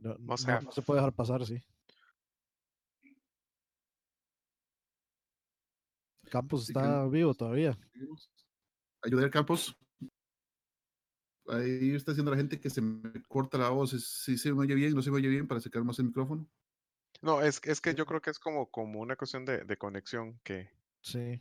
no, 0.00 0.16
no, 0.18 0.36
se 0.36 0.82
puede 0.82 1.00
dejar 1.00 1.12
pasar, 1.12 1.44
sí. 1.44 1.62
Campos 6.30 6.68
está 6.68 7.06
vivo 7.08 7.34
todavía. 7.34 7.76
Ayudar 9.02 9.30
Campos. 9.30 9.76
Ahí 11.48 11.90
está 11.94 12.12
diciendo 12.12 12.30
la 12.30 12.36
gente 12.36 12.60
que 12.60 12.70
se 12.70 12.80
me 12.80 13.22
corta 13.28 13.58
la 13.58 13.70
voz. 13.70 13.90
Si 13.90 14.38
se 14.38 14.52
me 14.52 14.60
oye 14.60 14.74
bien, 14.74 14.94
no 14.94 15.02
se 15.02 15.10
me 15.10 15.16
oye 15.16 15.28
bien 15.28 15.48
para 15.48 15.60
sacar 15.60 15.82
más 15.82 15.98
el 15.98 16.06
micrófono. 16.06 16.48
No, 17.22 17.42
es, 17.42 17.60
es 17.64 17.80
que 17.80 17.94
yo 17.94 18.06
creo 18.06 18.20
que 18.20 18.30
es 18.30 18.38
como, 18.38 18.70
como 18.70 19.00
una 19.00 19.16
cuestión 19.16 19.44
de, 19.44 19.64
de 19.64 19.76
conexión 19.76 20.40
que, 20.42 20.70
sí. 21.02 21.40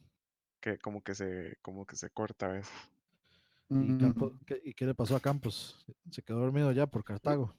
que 0.59 0.77
como 0.77 1.01
que 1.03 1.15
se, 1.15 1.57
como 1.61 1.85
que 1.85 1.95
se 1.95 2.09
corta 2.09 2.47
a 2.47 2.49
veces. 2.49 2.73
¿Y, 3.69 3.75
mm. 3.75 4.39
¿qué, 4.45 4.61
¿Y, 4.65 4.73
qué, 4.73 4.85
le 4.85 4.95
pasó 4.95 5.15
a 5.15 5.19
Campos? 5.19 5.77
¿Se 6.09 6.23
quedó 6.23 6.39
dormido 6.39 6.71
ya 6.71 6.87
por 6.87 7.03
Cartago? 7.03 7.55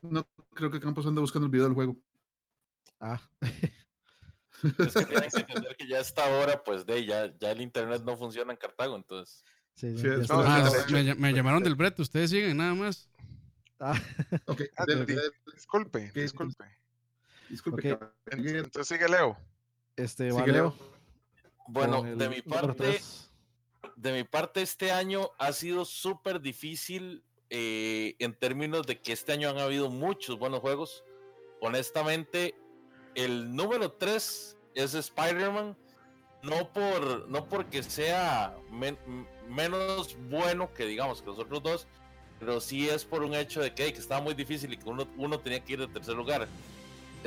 No, 0.00 0.26
creo 0.54 0.70
que 0.70 0.80
Campos 0.80 1.06
anda 1.06 1.20
buscando 1.20 1.46
el 1.46 1.52
video 1.52 1.66
del 1.66 1.74
juego. 1.74 1.96
Ah. 3.00 3.20
Es 4.62 4.94
que 4.94 5.04
tienen 5.06 5.30
que 5.30 5.40
entender 5.40 5.76
que 5.76 5.88
ya 5.88 5.96
a 5.96 6.00
esta 6.00 6.24
hora, 6.28 6.62
pues 6.62 6.86
de 6.86 7.04
ya, 7.04 7.36
ya 7.36 7.50
el 7.50 7.60
internet 7.60 8.02
no 8.04 8.16
funciona 8.16 8.52
en 8.52 8.58
Cartago, 8.58 8.96
entonces. 8.96 9.44
Sí, 9.74 9.96
ah, 10.28 10.70
me, 10.90 11.32
llamaron 11.32 11.62
del 11.62 11.74
Brett, 11.74 11.98
ustedes 11.98 12.28
siguen 12.28 12.58
nada 12.58 12.74
más. 12.74 13.08
Ah. 13.80 13.98
Okay. 14.46 14.68
Ah, 14.76 14.84
disculpe, 15.54 16.12
disculpe. 16.14 16.64
Disculpe. 17.52 17.98
Entonces 18.30 18.88
sigue 18.88 19.06
Leo. 19.10 19.36
Este, 19.94 20.32
sigue 20.32 20.52
Leo. 20.52 20.74
Bueno, 21.68 22.02
de 22.02 22.28
mi 22.30 22.40
parte, 22.40 23.02
de 23.94 24.12
mi 24.14 24.24
parte, 24.24 24.62
este 24.62 24.90
año 24.90 25.28
ha 25.38 25.52
sido 25.52 25.84
súper 25.84 26.40
difícil 26.40 27.22
eh, 27.50 28.16
en 28.20 28.32
términos 28.32 28.86
de 28.86 29.02
que 29.02 29.12
este 29.12 29.32
año 29.34 29.50
han 29.50 29.58
habido 29.58 29.90
muchos 29.90 30.38
buenos 30.38 30.60
juegos. 30.60 31.04
Honestamente, 31.60 32.54
el 33.14 33.54
número 33.54 33.92
3 33.92 34.56
es 34.74 34.94
Spider-Man. 34.94 35.76
No, 36.42 36.72
por, 36.72 37.28
no 37.28 37.44
porque 37.50 37.82
sea 37.82 38.56
menos 39.46 40.16
bueno 40.30 40.72
que 40.72 40.86
digamos 40.86 41.20
que 41.20 41.26
los 41.28 41.38
otros 41.38 41.62
dos, 41.62 41.86
pero 42.40 42.62
sí 42.62 42.88
es 42.88 43.04
por 43.04 43.22
un 43.22 43.34
hecho 43.34 43.60
de 43.60 43.74
que, 43.74 43.92
que 43.92 43.98
estaba 43.98 44.22
muy 44.22 44.32
difícil 44.32 44.72
y 44.72 44.78
que 44.78 44.88
uno, 44.88 45.06
uno 45.18 45.38
tenía 45.38 45.62
que 45.62 45.74
ir 45.74 45.80
de 45.80 45.88
tercer 45.88 46.16
lugar. 46.16 46.48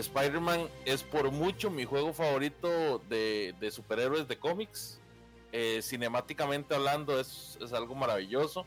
Spider-Man 0.02 0.68
es 0.86 1.04
por 1.04 1.32
mucho 1.32 1.70
mi 1.70 1.86
juego 1.86 2.14
favorito 2.14 3.00
de, 3.10 3.56
de 3.60 3.72
superhéroes 3.72 4.28
de 4.28 4.38
cómics. 4.38 5.00
Eh, 5.52 5.82
cinemáticamente 5.82 6.76
hablando 6.76 7.20
es, 7.20 7.58
es, 7.62 7.72
algo 7.72 7.96
maravilloso. 7.96 8.66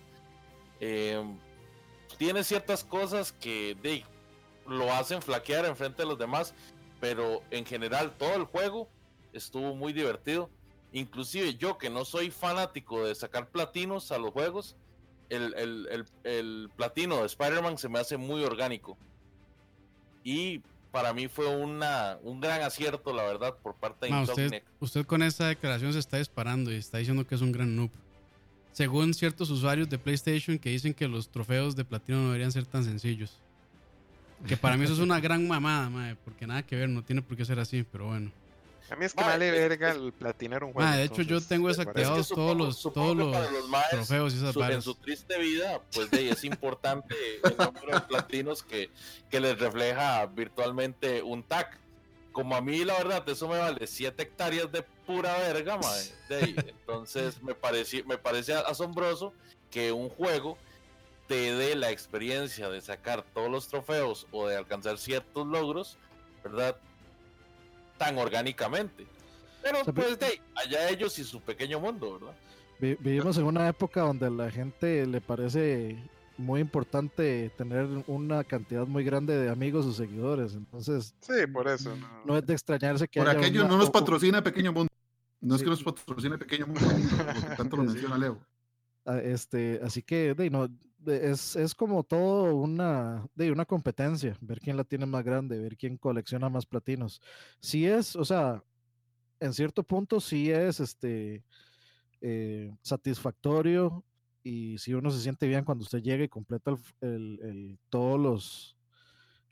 Eh, 0.80 1.22
tiene 2.16 2.42
ciertas 2.44 2.82
cosas 2.82 3.32
que 3.32 3.76
de, 3.82 4.04
lo 4.66 4.92
hacen 4.92 5.20
flaquear 5.20 5.66
en 5.66 5.76
frente 5.76 6.02
de 6.02 6.08
los 6.08 6.18
demás, 6.18 6.54
pero 7.00 7.42
en 7.50 7.66
general 7.66 8.16
todo 8.16 8.34
el 8.34 8.44
juego 8.44 8.88
estuvo 9.32 9.74
muy 9.74 9.92
divertido. 9.92 10.50
Inclusive 10.92 11.54
yo 11.56 11.76
que 11.76 11.90
no 11.90 12.04
soy 12.04 12.30
fanático 12.30 13.04
de 13.04 13.14
sacar 13.14 13.50
platinos 13.50 14.10
a 14.10 14.18
los 14.18 14.32
juegos, 14.32 14.76
el, 15.28 15.54
el, 15.54 16.06
el, 16.24 16.70
platino 16.74 17.18
de 17.18 17.26
Spider-Man 17.26 17.76
se 17.76 17.88
me 17.88 17.98
hace 17.98 18.16
muy 18.16 18.42
orgánico. 18.42 18.96
Y 20.24 20.62
para 20.90 21.12
mí 21.12 21.28
fue 21.28 21.46
una, 21.46 22.18
un 22.22 22.40
gran 22.40 22.62
acierto, 22.62 23.14
la 23.14 23.22
verdad, 23.22 23.54
por 23.62 23.74
parte 23.74 24.06
de 24.06 24.22
usted, 24.22 24.62
usted, 24.80 25.06
con 25.06 25.22
esa 25.22 25.48
declaración 25.48 25.92
se 25.92 25.98
está 25.98 26.18
disparando 26.18 26.72
y 26.72 26.76
está 26.76 26.98
diciendo 26.98 27.26
que 27.26 27.34
es 27.34 27.40
un 27.40 27.52
gran 27.52 27.74
noob. 27.76 27.90
Según 28.72 29.12
ciertos 29.12 29.50
usuarios 29.50 29.88
de 29.88 29.98
PlayStation 29.98 30.58
que 30.58 30.70
dicen 30.70 30.94
que 30.94 31.08
los 31.08 31.28
trofeos 31.28 31.74
de 31.74 31.84
platino 31.84 32.18
no 32.18 32.26
deberían 32.26 32.52
ser 32.52 32.64
tan 32.64 32.84
sencillos. 32.84 33.36
Que 34.46 34.56
para 34.56 34.76
mí 34.76 34.84
eso 34.84 34.92
es 34.92 35.00
una 35.00 35.18
gran 35.20 35.46
mamada, 35.48 35.90
madre, 35.90 36.16
porque 36.24 36.46
nada 36.46 36.62
que 36.62 36.76
ver, 36.76 36.88
no 36.88 37.02
tiene 37.02 37.22
por 37.22 37.36
qué 37.36 37.44
ser 37.44 37.58
así, 37.58 37.84
pero 37.90 38.06
bueno. 38.06 38.30
A 38.90 38.96
mí 38.96 39.04
es 39.04 39.12
que 39.12 39.22
vale 39.22 39.50
verga 39.50 39.90
el 39.90 40.12
platinar 40.12 40.64
un 40.64 40.72
juego. 40.72 40.90
de 40.90 41.04
hecho, 41.04 41.22
yo 41.22 41.40
tengo 41.40 41.68
desactivados 41.68 42.28
todos 42.28 42.56
los, 42.56 42.82
todos 42.82 43.16
los, 43.16 43.36
trofeos 43.90 44.34
y 44.34 44.36
esas 44.38 44.54
su, 44.54 44.62
En 44.62 44.82
su 44.82 44.94
triste 44.94 45.38
vida, 45.38 45.82
pues 45.92 46.10
de, 46.10 46.30
es 46.30 46.44
importante 46.44 47.14
el 47.44 47.56
número 47.56 48.00
de 48.00 48.00
platinos 48.02 48.62
que, 48.62 48.90
que 49.30 49.40
les 49.40 49.58
refleja 49.58 50.24
virtualmente 50.26 51.22
un 51.22 51.42
tag. 51.42 51.78
Como 52.32 52.54
a 52.54 52.60
mí, 52.60 52.84
la 52.84 52.94
verdad, 52.94 53.28
eso 53.28 53.48
me 53.48 53.58
vale 53.58 53.86
7 53.86 54.22
hectáreas 54.22 54.70
de 54.70 54.82
pura 55.06 55.36
verga, 55.38 55.76
madre. 55.76 56.06
entonces, 56.56 57.42
me, 57.42 57.54
parece, 57.54 58.04
me 58.04 58.16
parece 58.16 58.54
asombroso 58.54 59.34
que 59.70 59.92
un 59.92 60.08
juego 60.08 60.56
te 61.26 61.52
dé 61.54 61.76
la 61.76 61.90
experiencia 61.90 62.70
de 62.70 62.80
sacar 62.80 63.22
todos 63.34 63.50
los 63.50 63.68
trofeos 63.68 64.26
o 64.30 64.48
de 64.48 64.56
alcanzar 64.56 64.96
ciertos 64.98 65.46
logros, 65.46 65.98
¿verdad? 66.42 66.76
Tan 67.98 68.16
orgánicamente. 68.18 69.06
Pero 69.62 69.84
pues 69.92 70.18
de 70.18 70.40
allá 70.54 70.88
ellos 70.88 71.18
y 71.18 71.24
su 71.24 71.40
pequeño 71.40 71.80
mundo, 71.80 72.18
¿verdad? 72.18 72.34
Vivimos 73.00 73.36
en 73.38 73.44
una 73.44 73.68
época 73.68 74.02
donde 74.02 74.26
a 74.26 74.30
la 74.30 74.50
gente 74.50 75.04
le 75.06 75.20
parece 75.20 75.98
muy 76.36 76.60
importante 76.60 77.50
tener 77.56 77.86
una 78.06 78.44
cantidad 78.44 78.86
muy 78.86 79.02
grande 79.02 79.36
de 79.36 79.50
amigos 79.50 79.84
o 79.84 79.92
seguidores. 79.92 80.54
Entonces, 80.54 81.14
sí, 81.20 81.46
por 81.52 81.66
eso. 81.66 81.92
No, 82.24 82.38
es 82.38 82.46
de 82.46 82.54
extrañarse 82.54 83.08
que. 83.08 83.18
Por 83.18 83.28
aquello 83.28 83.66
no 83.66 83.76
nos 83.76 83.90
patrocina 83.90 84.42
Pequeño 84.42 84.72
Mundo. 84.72 84.88
No 85.40 85.56
es 85.56 85.62
que 85.62 85.68
nos 85.68 85.82
patrocine 85.82 86.38
Pequeño 86.38 86.66
Mundo, 86.66 86.80
tanto 87.56 87.76
lo 87.76 87.82
menciona 87.84 88.16
Leo. 88.16 88.38
Ah, 89.04 89.18
este, 89.18 89.80
así 89.82 90.02
que 90.02 90.34
de, 90.34 90.50
no, 90.50 90.68
es, 91.08 91.56
es, 91.56 91.74
como 91.74 92.04
todo 92.04 92.56
una, 92.56 93.26
de, 93.34 93.50
una 93.50 93.64
competencia, 93.64 94.36
ver 94.40 94.60
quién 94.60 94.76
la 94.76 94.84
tiene 94.84 95.06
más 95.06 95.24
grande, 95.24 95.58
ver 95.58 95.76
quién 95.76 95.96
colecciona 95.96 96.48
más 96.48 96.66
platinos. 96.66 97.20
Si 97.60 97.86
es, 97.86 98.16
o 98.16 98.24
sea, 98.24 98.62
en 99.40 99.52
cierto 99.52 99.82
punto 99.82 100.20
sí 100.20 100.50
es 100.50 100.80
este, 100.80 101.42
eh, 102.20 102.72
satisfactorio 102.82 104.04
y 104.42 104.78
si 104.78 104.94
uno 104.94 105.10
se 105.10 105.20
siente 105.20 105.46
bien 105.46 105.64
cuando 105.64 105.82
usted 105.84 106.02
llega 106.02 106.24
y 106.24 106.28
completa 106.28 106.76
el, 107.00 107.40
el, 107.42 107.78
todos 107.90 108.18
los 108.18 108.78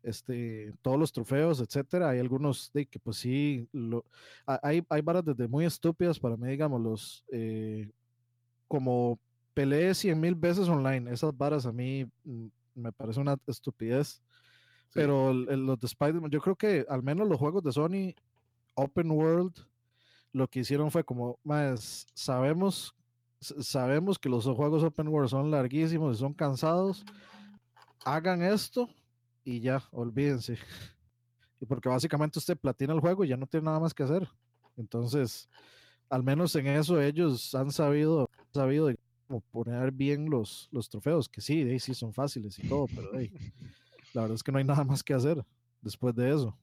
este, 0.07 0.73
todos 0.83 0.99
los 0.99 1.13
trofeos, 1.13 1.61
etcétera. 1.61 2.11
Hay 2.11 2.21
algunos 2.21 2.71
que 2.73 2.99
pues 3.01 3.17
sí, 3.17 3.69
lo, 3.73 4.05
hay, 4.47 4.85
hay 4.89 5.01
varas 5.01 5.25
desde 5.25 5.49
muy 5.49 5.65
estúpidas 5.65 6.19
para 6.19 6.37
mí, 6.37 6.49
digamos, 6.49 6.81
los 6.81 7.25
eh, 7.33 7.91
como 8.69 9.19
peleé 9.57 9.95
cien 9.95 10.21
mil 10.21 10.35
veces 10.35 10.69
online. 10.69 11.11
Esas 11.11 11.35
varas 11.35 11.65
a 11.65 11.73
mí 11.73 12.07
mm, 12.25 12.47
me 12.75 12.93
parece 12.93 13.21
una 13.21 13.39
estupidez. 13.47 14.23
Pero 14.93 15.33
los 15.33 15.81
de 15.81 15.87
Spider-Man, 15.87 16.31
yo 16.31 16.41
creo 16.41 16.57
que 16.57 16.85
al 16.89 17.03
menos 17.03 17.27
los 17.27 17.39
juegos 17.39 17.63
de 17.63 17.73
Sony 17.73 18.15
Open 18.75 19.11
World, 19.11 19.55
lo 20.33 20.49
que 20.49 20.61
hicieron 20.61 20.91
fue 20.91 21.05
como, 21.05 21.39
más, 21.43 22.07
sabemos, 22.15 22.95
sabemos 23.41 24.19
que 24.19 24.29
los 24.29 24.45
juegos 24.45 24.83
Open 24.85 25.09
World 25.09 25.31
son 25.31 25.51
larguísimos 25.51 26.17
y 26.17 26.21
son 26.21 26.35
cansados. 26.35 27.05
Hagan 28.05 28.43
esto 28.43 28.89
y 29.43 29.61
ya, 29.61 29.83
olvídense. 29.91 30.59
Y 31.59 31.65
porque 31.65 31.89
básicamente 31.89 32.39
usted 32.39 32.59
platina 32.59 32.93
el 32.93 33.01
juego 33.01 33.25
y 33.25 33.29
ya 33.29 33.37
no 33.39 33.47
tiene 33.47 33.65
nada 33.65 33.81
más 33.81 33.95
que 33.95 34.03
hacer. 34.03 34.29
Entonces, 34.77 35.49
al 36.11 36.23
menos 36.23 36.55
en 36.57 36.67
eso 36.67 37.01
ellos 37.01 37.55
han 37.55 37.71
sabido, 37.71 38.29
sabido 38.53 38.91
poner 39.53 39.91
bien 39.93 40.31
los, 40.31 40.69
los 40.73 40.89
trofeos, 40.89 41.29
que 41.29 41.41
sí, 41.41 41.79
sí 41.81 41.95
son 41.95 42.13
fáciles 42.13 42.59
y 42.59 42.69
todo, 42.69 42.87
pero 42.95 43.11
la 44.13 44.23
verdad 44.23 44.35
es 44.35 44.43
que 44.43 44.53
no 44.53 44.59
hay 44.59 44.65
nada 44.65 44.85
más 44.85 45.03
que 45.03 45.15
hacer 45.15 45.45
después 45.81 46.15
de 46.15 46.31
eso. 46.31 46.57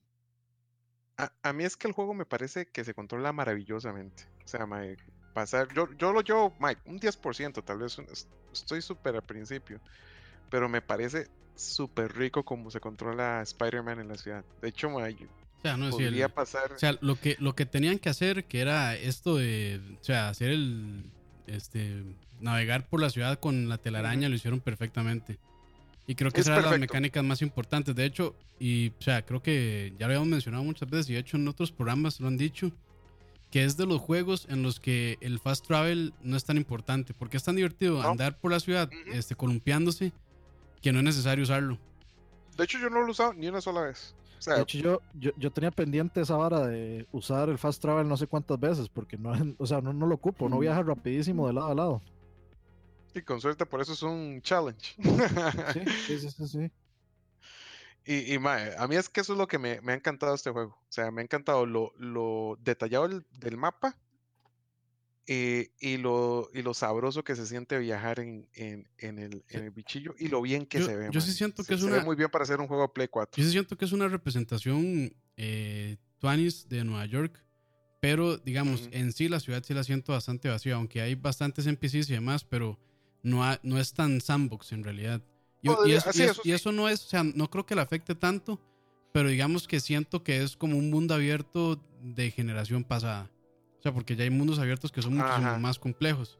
A, 1.18 1.54
mí 1.54 1.64
es 1.64 1.78
que 1.78 1.88
el 1.88 1.94
juego 1.94 2.14
me 2.14 2.26
parece 2.26 2.66
que 2.66 2.84
se 2.84 2.94
controla 2.94 3.32
maravillosamente. 3.32 4.24
O 4.44 4.48
sea, 4.48 4.68
pasar, 5.34 5.72
yo, 5.74 5.88
yo 5.94 6.12
lo 6.12 6.22
llevo, 6.22 6.56
Mike, 6.60 6.82
un 6.86 7.00
10%, 7.00 7.64
tal 7.64 7.78
vez 7.78 7.98
estoy 8.52 8.82
súper 8.82 9.16
al 9.16 9.24
principio, 9.24 9.80
pero 10.50 10.68
me 10.68 10.82
parece 10.82 11.28
súper 11.56 12.16
rico 12.16 12.44
como 12.44 12.72
se 12.72 12.80
controla 12.80 13.42
Spider-Man 13.44 14.00
en 14.00 14.08
la 14.08 14.16
ciudad. 14.16 14.44
De 14.62 14.70
hecho, 14.70 14.90
Mike, 14.90 15.26
o 15.26 15.62
sea, 15.62 15.78
no 15.78 15.90
podría 15.92 16.30
pasar. 16.30 16.74
O 16.74 16.80
sea, 16.80 16.98
lo 17.00 17.16
que, 17.16 17.38
lo 17.40 17.56
que 17.56 17.66
tenían 17.66 18.00
que 18.00 18.10
hacer, 18.10 18.46
que 18.46 18.60
era 18.60 18.96
esto 18.96 19.38
de, 19.38 19.80
o 20.02 20.04
sea, 20.04 20.30
hacer 20.30 20.50
el, 20.50 21.10
este, 21.48 22.04
navegar 22.40 22.88
por 22.88 23.02
la 23.02 23.10
ciudad 23.10 23.40
con 23.40 23.70
la 23.70 23.78
telaraña 23.78 24.30
lo 24.30 24.36
hicieron 24.36 24.60
perfectamente. 24.60 25.40
Y 26.06 26.16
creo 26.16 26.32
que 26.32 26.42
esa 26.42 26.58
era 26.58 26.70
las 26.70 26.80
mecánicas 26.80 27.24
más 27.24 27.42
importantes. 27.42 27.96
De 27.96 28.06
hecho, 28.06 28.36
y 28.60 28.90
o 28.90 29.02
sea, 29.02 29.26
creo 29.26 29.42
que 29.42 29.94
ya 29.98 30.08
lo 30.08 30.14
habíamos 30.14 30.28
mencionado 30.28 30.64
muchas 30.64 30.90
veces 30.90 31.10
y 31.10 31.14
de 31.14 31.20
hecho 31.20 31.38
en 31.38 31.48
otros 31.48 31.72
programas 31.72 32.20
lo 32.20 32.28
han 32.28 32.38
dicho, 32.38 32.72
que 33.52 33.64
es 33.64 33.78
de 33.78 33.86
los 33.86 34.02
juegos 34.02 34.48
en 34.50 34.64
los 34.64 34.80
que 34.80 35.18
el 35.22 35.40
fast 35.40 35.66
travel 35.66 36.14
no 36.22 36.36
es 36.36 36.44
tan 36.44 36.58
importante, 36.58 37.14
porque 37.14 37.38
es 37.38 37.44
tan 37.44 37.56
divertido 37.56 38.02
andar 38.02 38.38
por 38.38 38.52
la 38.52 38.60
ciudad 38.60 38.90
este, 39.14 39.36
columpiándose 39.36 40.12
que 40.82 40.92
no 40.92 41.00
es 41.00 41.06
necesario 41.06 41.44
usarlo. 41.44 41.80
De 42.58 42.66
hecho, 42.66 42.78
yo 42.80 42.90
no 42.90 43.02
lo 43.02 43.08
he 43.08 43.12
usado 43.12 43.34
ni 43.34 43.48
una 43.48 43.62
sola 43.62 43.82
vez. 43.82 44.16
De 44.46 44.62
hecho, 44.62 45.02
yo, 45.14 45.32
yo, 45.38 45.52
tenía 45.52 45.72
pendiente 45.72 46.22
esa 46.22 46.36
vara 46.36 46.68
de 46.68 47.08
usar 47.12 47.50
el 47.50 47.58
fast 47.58 47.82
travel 47.82 48.08
no 48.08 48.18
sé 48.18 48.28
cuántas 48.28 48.60
veces, 48.60 48.90
porque 48.90 49.18
no, 49.18 49.32
o 49.58 49.66
sea, 49.66 49.82
no, 49.82 49.94
no 49.94 50.06
lo 50.06 50.16
ocupo, 50.16 50.50
no 50.50 50.60
viaja 50.60 50.84
rapidísimo 50.84 51.48
de 51.48 51.54
lado 51.54 51.72
a 51.72 51.76
lado. 51.76 52.02
Y 53.16 53.22
con 53.22 53.40
suerte, 53.40 53.66
por 53.66 53.82
eso 53.82 53.94
es 53.94 54.02
un 54.02 54.42
challenge. 54.42 54.96
sí, 56.08 56.20
sí, 56.20 56.30
sí, 56.32 56.48
sí. 56.48 56.72
Y, 58.06 58.36
a 58.36 58.88
mí 58.88 58.96
es 58.96 59.08
que 59.08 59.22
eso 59.22 59.34
es 59.34 59.40
lo 59.40 59.48
que 59.48 59.60
me, 59.60 59.80
ha 59.86 59.94
encantado 59.94 60.36
este 60.36 60.52
juego. 60.52 60.72
O 60.72 60.92
sea, 60.92 61.10
me 61.12 61.22
ha 61.22 61.24
encantado 61.24 61.66
lo, 61.66 62.58
detallado 62.62 63.08
del, 63.08 63.58
mapa 63.58 63.96
eh, 65.28 65.72
y, 65.80 65.98
lo, 65.98 66.50
y 66.54 66.62
lo 66.62 66.74
sabroso 66.74 67.24
que 67.24 67.36
se 67.36 67.46
siente 67.46 67.78
viajar 67.80 68.20
en, 68.20 68.48
el, 68.98 69.44
bichillo 69.72 70.16
y 70.18 70.28
lo 70.28 70.42
bien 70.42 70.66
que 70.66 70.82
se 70.82 70.96
ve. 70.96 71.10
Yo 71.12 71.22
sí 71.22 71.32
siento 71.32 71.64
que 71.64 71.74
es 71.74 71.84
una. 71.84 72.04
muy 72.04 72.16
bien 72.16 72.30
para 72.30 72.44
hacer 72.44 72.60
un 72.60 72.68
juego 72.68 72.92
Play 72.92 73.08
4. 73.08 73.42
Yo 73.42 73.46
sí 73.46 73.52
siento 73.52 73.78
que 73.78 73.86
es 73.86 73.92
una 73.92 74.08
representación 74.08 75.16
eh, 75.38 75.98
de 76.70 76.84
Nueva 76.84 77.06
York. 77.06 77.44
Pero, 78.00 78.38
digamos, 78.38 78.90
en 78.92 79.14
sí 79.14 79.30
la 79.30 79.40
ciudad 79.40 79.64
sí 79.66 79.74
la 79.74 79.84
siento 79.84 80.12
bastante 80.12 80.50
vacía, 80.50 80.76
aunque 80.76 81.00
hay 81.00 81.16
bastantes 81.16 81.68
NPCs 81.68 82.10
y 82.10 82.14
demás, 82.14 82.44
pero 82.44 82.78
no, 83.22 83.42
no 83.64 83.80
es 83.80 83.94
tan 83.94 84.20
sandbox 84.20 84.74
en 84.74 84.84
realidad. 84.84 85.22
Y, 85.62 85.70
eso, 86.52 86.74
no 86.74 86.90
es, 86.90 87.06
o 87.06 87.08
sea, 87.08 87.24
no 87.24 87.50
creo 87.50 87.66
que 87.66 87.76
le 87.76 87.82
afecte 87.82 88.14
tanto, 88.14 88.60
pero 89.14 89.30
digamos 89.30 89.70
que 89.70 89.80
siento 89.80 90.22
que 90.22 90.44
es 90.44 90.58
como 90.58 90.78
un 90.78 90.90
mundo 90.90 91.14
abierto 91.14 91.82
de 92.02 92.30
generación 92.32 92.84
pasada. 92.84 93.32
O 93.84 93.88
sea, 93.88 93.94
porque 93.94 94.16
ya 94.16 94.24
hay 94.24 94.30
mundos 94.30 94.60
abiertos 94.60 94.94
que 94.94 95.02
son 95.02 95.18
muchísimo 95.18 95.60
más 95.60 95.78
complejos. 95.78 96.40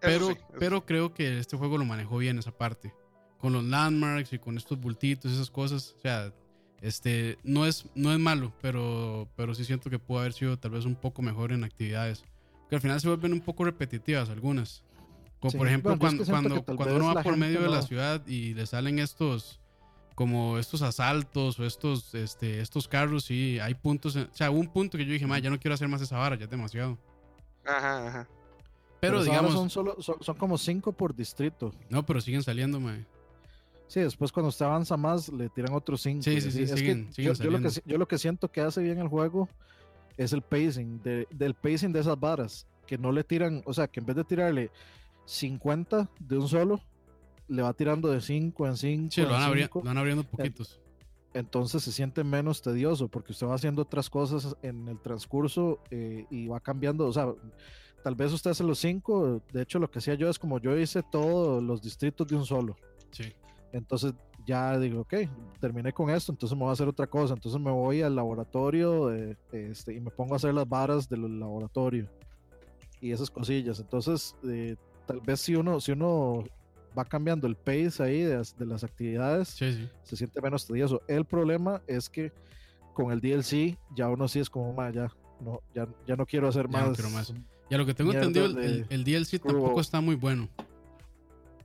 Pero, 0.00 0.34
pero 0.58 0.86
creo 0.86 1.12
que 1.12 1.38
este 1.38 1.54
juego 1.54 1.76
lo 1.76 1.84
manejó 1.84 2.16
bien 2.16 2.38
esa 2.38 2.50
parte. 2.50 2.94
Con 3.36 3.52
los 3.52 3.62
landmarks 3.62 4.32
y 4.32 4.38
con 4.38 4.56
estos 4.56 4.80
bultitos, 4.80 5.30
esas 5.30 5.50
cosas. 5.50 5.94
O 5.98 6.00
sea, 6.00 6.32
este, 6.80 7.36
no 7.42 7.66
es, 7.66 7.84
no 7.94 8.10
es 8.10 8.18
malo, 8.18 8.54
pero, 8.62 9.28
pero 9.36 9.54
sí 9.54 9.66
siento 9.66 9.90
que 9.90 9.98
pudo 9.98 10.20
haber 10.20 10.32
sido 10.32 10.58
tal 10.58 10.70
vez 10.70 10.86
un 10.86 10.94
poco 10.94 11.20
mejor 11.20 11.52
en 11.52 11.62
actividades. 11.62 12.24
Que 12.70 12.76
al 12.76 12.80
final 12.80 12.98
se 13.02 13.08
vuelven 13.08 13.34
un 13.34 13.42
poco 13.42 13.66
repetitivas 13.66 14.30
algunas. 14.30 14.82
Como 15.40 15.58
por 15.58 15.68
ejemplo 15.68 15.98
cuando, 15.98 16.24
cuando, 16.24 16.62
cuando 16.62 16.96
uno 16.96 17.14
va 17.14 17.22
por 17.22 17.36
medio 17.36 17.60
de 17.60 17.68
la 17.68 17.82
ciudad 17.82 18.26
y 18.26 18.54
le 18.54 18.64
salen 18.64 18.98
estos 18.98 19.60
como 20.18 20.58
estos 20.58 20.82
asaltos 20.82 21.60
o 21.60 21.64
estos, 21.64 22.12
este, 22.12 22.60
estos 22.60 22.88
carros 22.88 23.30
y 23.30 23.60
hay 23.60 23.74
puntos, 23.74 24.16
o 24.16 24.26
sea, 24.32 24.50
un 24.50 24.66
punto 24.66 24.98
que 24.98 25.06
yo 25.06 25.12
dije, 25.12 25.24
ya 25.40 25.48
no 25.48 25.60
quiero 25.60 25.74
hacer 25.74 25.86
más 25.86 26.02
esa 26.02 26.18
vara, 26.18 26.34
ya 26.34 26.46
es 26.46 26.50
demasiado. 26.50 26.98
Ajá, 27.64 28.08
ajá. 28.08 28.28
Pero, 28.98 29.22
digamos... 29.22 29.52
Son, 29.52 29.70
solo, 29.70 29.96
son, 30.02 30.36
como 30.36 30.58
cinco 30.58 30.90
por 30.90 31.14
distrito. 31.14 31.72
No, 31.88 32.04
pero 32.04 32.20
siguen 32.20 32.42
saliendo, 32.42 32.80
mae. 32.80 33.06
Sí, 33.86 34.00
después 34.00 34.32
cuando 34.32 34.48
usted 34.48 34.66
avanza 34.66 34.96
más, 34.96 35.28
le 35.28 35.50
tiran 35.50 35.72
otros 35.72 36.00
cinco. 36.00 36.24
Sí, 36.24 36.40
sí, 36.40 36.50
sí, 36.50 36.66
siguen, 36.66 37.12
yo, 37.12 37.32
lo 37.48 37.60
que, 37.60 37.68
yo, 37.86 37.96
lo 37.96 38.08
que, 38.08 38.18
siento 38.18 38.50
que 38.50 38.60
hace 38.60 38.82
bien 38.82 38.98
el 38.98 39.06
juego 39.06 39.48
es 40.16 40.32
el 40.32 40.42
pacing, 40.42 41.00
del 41.00 41.54
pacing 41.54 41.92
de 41.92 42.00
esas 42.00 42.18
varas, 42.18 42.66
que 42.88 42.98
no 42.98 43.12
le 43.12 43.22
tiran, 43.22 43.62
o 43.66 43.72
sea, 43.72 43.86
que 43.86 44.00
en 44.00 44.06
vez 44.06 44.16
de 44.16 44.24
tirarle 44.24 44.72
50 45.26 46.10
de 46.18 46.38
un 46.38 46.48
solo, 46.48 46.82
le 47.48 47.62
va 47.62 47.72
tirando 47.72 48.08
de 48.08 48.20
5 48.20 48.66
en 48.66 48.76
5. 48.76 49.08
Sí, 49.10 49.22
lo 49.22 49.30
van, 49.30 49.98
abriendo, 49.98 50.24
poquitos. 50.24 50.80
Entonces 51.34 51.82
se 51.82 51.92
siente 51.92 52.24
menos 52.24 52.62
tedioso 52.62 53.08
porque 53.08 53.32
usted 53.32 53.46
va 53.46 53.54
haciendo 53.54 53.82
otras 53.82 54.08
cosas 54.08 54.56
en 54.62 54.88
el 54.88 55.00
transcurso 55.00 55.80
eh, 55.90 56.26
y 56.30 56.48
va 56.48 56.60
cambiando. 56.60 57.06
O 57.06 57.12
sea, 57.12 57.32
tal 58.02 58.14
vez 58.14 58.32
usted 58.32 58.50
hace 58.50 58.64
los 58.64 58.78
5. 58.78 59.42
De 59.52 59.62
hecho, 59.62 59.78
lo 59.78 59.90
que 59.90 59.98
hacía 59.98 60.14
yo 60.14 60.28
es 60.28 60.38
como 60.38 60.58
yo 60.58 60.76
hice 60.76 61.02
todos 61.02 61.62
los 61.62 61.82
distritos 61.82 62.26
de 62.26 62.36
un 62.36 62.44
solo. 62.44 62.76
Sí. 63.10 63.32
Entonces 63.72 64.14
ya 64.46 64.78
digo, 64.78 65.02
ok, 65.02 65.14
terminé 65.60 65.92
con 65.92 66.08
esto, 66.08 66.32
entonces 66.32 66.56
me 66.56 66.64
voy 66.64 66.70
a 66.70 66.72
hacer 66.72 66.88
otra 66.88 67.06
cosa. 67.06 67.34
Entonces 67.34 67.60
me 67.60 67.70
voy 67.70 68.00
al 68.00 68.16
laboratorio 68.16 69.12
este, 69.12 69.94
y 69.94 70.00
me 70.00 70.10
pongo 70.10 70.34
a 70.34 70.36
hacer 70.36 70.54
las 70.54 70.68
varas 70.68 71.08
del 71.08 71.38
laboratorio 71.38 72.08
y 73.00 73.12
esas 73.12 73.30
cosillas. 73.30 73.78
Entonces, 73.80 74.34
eh, 74.44 74.76
tal 75.06 75.20
vez 75.20 75.40
si 75.40 75.54
uno, 75.54 75.80
si 75.80 75.92
uno 75.92 76.44
va 76.98 77.04
cambiando 77.04 77.46
el 77.46 77.54
pace 77.54 78.02
ahí 78.02 78.22
de, 78.22 78.42
las 78.66 78.84
actividades, 78.84 79.48
se 79.48 80.16
siente 80.16 80.40
menos 80.40 80.66
tedioso. 80.66 81.02
El 81.06 81.24
problema 81.24 81.80
es 81.86 82.08
que 82.08 82.32
con 82.94 83.12
el 83.12 83.20
DLC 83.20 83.78
ya 83.94 84.08
uno 84.08 84.26
sí 84.26 84.40
es 84.40 84.50
como, 84.50 84.72
más 84.72 84.92
ya, 84.92 85.08
no, 85.40 85.60
ya, 85.74 85.86
ya 86.06 86.16
no 86.16 86.26
quiero 86.26 86.48
hacer 86.48 86.68
más. 86.68 86.98
Ya 87.70 87.78
lo 87.78 87.86
que 87.86 87.94
tengo 87.94 88.12
entendido, 88.12 88.46
el, 88.46 88.86
el, 88.88 89.04
DLC 89.04 89.40
tampoco 89.40 89.80
está 89.80 90.00
muy 90.00 90.16
bueno. 90.16 90.48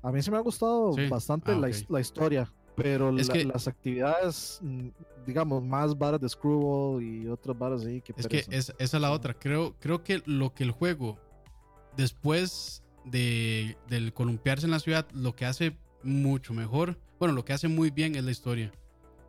A 0.04 0.12
mí 0.12 0.22
sí 0.22 0.30
me 0.30 0.38
ha 0.38 0.42
gustado 0.42 0.94
bastante 1.10 1.54
ah, 1.54 1.56
la, 1.90 2.00
historia, 2.00 2.52
pero 2.76 3.12
las 3.12 3.68
actividades, 3.68 4.60
mm, 4.62 4.90
digamos, 5.26 5.64
más 5.64 5.98
varas 5.98 6.20
de 6.20 6.28
Screwball 6.28 7.02
y 7.02 7.28
otras 7.28 7.58
varas 7.58 7.86
ahí 7.86 8.02
que... 8.02 8.14
Es 8.18 8.28
que 8.28 8.40
es, 8.50 8.74
esa 8.78 8.98
es 8.98 9.02
la 9.02 9.12
otra. 9.12 9.34
Creo, 9.34 9.76
creo 9.80 10.04
que 10.04 10.22
lo 10.26 10.54
que 10.54 10.66
el 10.66 10.72
juego 10.72 11.18
después 11.96 12.83
de, 13.06 13.78
del 13.90 14.14
columpiarse 14.14 14.66
en 14.66 14.72
la 14.72 14.80
ciudad, 14.80 15.08
lo 15.14 15.36
que 15.36 15.46
hace 15.46 15.78
mucho 16.04 16.54
mejor, 16.54 17.00
bueno, 17.20 17.34
lo 17.34 17.46
que 17.46 17.54
hace 17.54 17.68
muy 17.68 17.90
bien 17.90 18.16
es 18.16 18.24
la 18.24 18.32
historia. 18.32 18.72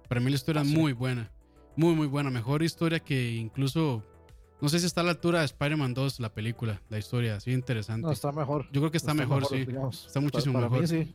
Para 0.09 0.20
mí 0.20 0.31
la 0.31 0.37
historia 0.37 0.62
es 0.62 0.68
ah, 0.68 0.75
muy 0.75 0.93
buena, 0.93 1.31
muy, 1.77 1.95
muy 1.95 2.07
buena. 2.07 2.31
Mejor 2.31 2.62
historia 2.62 3.01
que 3.01 3.33
incluso, 3.33 4.03
no 4.61 4.68
sé 4.68 4.81
si 4.81 4.87
está 4.87 5.01
a 5.01 5.05
la 5.05 5.11
altura 5.11 5.41
de 5.41 5.47
Spider-Man 5.47 5.95
2, 5.95 6.20
la 6.20 6.33
película, 6.33 6.83
la 6.89 6.99
historia, 6.99 7.37
así 7.37 7.53
interesante. 7.53 8.07
No, 8.07 8.12
está 8.12 8.33
mejor. 8.33 8.66
Yo 8.72 8.81
creo 8.81 8.91
que 8.91 8.97
está, 8.97 9.14
mejor, 9.14 9.47
sí. 9.47 9.66
Está 10.07 10.20
muchísimo 10.20 10.61
mejor. 10.61 10.87
sí. 10.89 11.14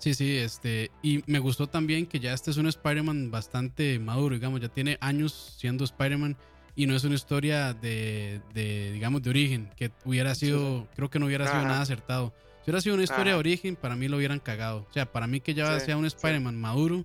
Sí, 0.00 0.14
sí, 0.14 0.38
este, 0.38 0.90
y 1.02 1.22
me 1.26 1.38
gustó 1.40 1.66
también 1.66 2.06
que 2.06 2.20
ya 2.20 2.32
este 2.32 2.50
es 2.50 2.56
un 2.56 2.66
Spider-Man 2.66 3.30
bastante 3.30 3.98
maduro, 3.98 4.34
digamos, 4.34 4.58
ya 4.62 4.70
tiene 4.70 4.96
años 5.02 5.56
siendo 5.58 5.84
Spider-Man 5.84 6.38
y 6.80 6.86
no 6.86 6.96
es 6.96 7.04
una 7.04 7.14
historia 7.14 7.74
de, 7.74 8.40
de 8.54 8.90
digamos, 8.92 9.22
de 9.22 9.28
origen, 9.28 9.68
que 9.76 9.92
hubiera 10.06 10.34
sido, 10.34 10.88
creo 10.96 11.10
que 11.10 11.18
no 11.18 11.26
hubiera 11.26 11.46
sido 11.46 11.62
nada 11.62 11.82
acertado. 11.82 12.32
Si 12.64 12.70
hubiera 12.70 12.80
sido 12.80 12.94
una 12.94 13.04
historia 13.04 13.34
de 13.34 13.38
origen, 13.38 13.76
para 13.76 13.96
mí 13.96 14.08
lo 14.08 14.16
hubieran 14.16 14.40
cagado. 14.40 14.86
O 14.88 14.92
sea, 14.94 15.04
para 15.04 15.26
mí 15.26 15.42
que 15.42 15.52
ya 15.52 15.78
sea 15.78 15.98
un 15.98 16.06
Spider-Man 16.06 16.58
maduro, 16.58 17.04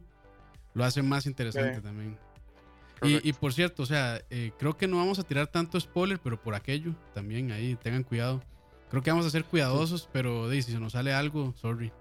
lo 0.74 0.86
hace 0.86 1.02
más 1.02 1.26
interesante 1.26 1.82
también. 1.82 2.18
Y, 3.02 3.28
y, 3.28 3.34
por 3.34 3.52
cierto, 3.52 3.84
o 3.84 3.86
sea, 3.86 4.22
eh, 4.30 4.54
creo 4.58 4.78
que 4.78 4.88
no 4.88 4.96
vamos 4.96 5.20
a 5.20 5.24
tirar 5.24 5.48
tanto 5.48 5.78
spoiler, 5.78 6.20
pero 6.20 6.42
por 6.42 6.56
aquello 6.56 6.96
también 7.14 7.52
ahí 7.52 7.76
tengan 7.76 8.04
cuidado. 8.04 8.42
Creo 8.90 9.04
que 9.04 9.12
vamos 9.12 9.26
a 9.26 9.30
ser 9.30 9.44
cuidadosos, 9.44 10.08
pero 10.14 10.50
si 10.52 10.62
se 10.62 10.80
nos 10.80 10.94
sale 10.94 11.14
algo, 11.14 11.54
sorry. 11.58 11.92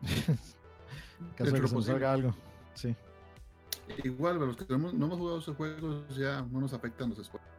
Caso 1.36 1.52
de 1.52 1.60
que 1.60 1.68
se 1.68 1.74
nos 1.76 1.86
salga 1.86 2.12
algo, 2.12 2.34
sí. 2.74 2.96
Igual, 4.04 4.38
los 4.38 4.56
que 4.56 4.64
no 4.68 4.90
hemos, 4.90 5.18
jugado 5.18 5.38
esos 5.38 5.56
juegos 5.56 6.16
ya 6.16 6.42
no 6.42 6.60
nos 6.60 6.72
afectan 6.72 7.10
los 7.10 7.24
spoilers. 7.24 7.52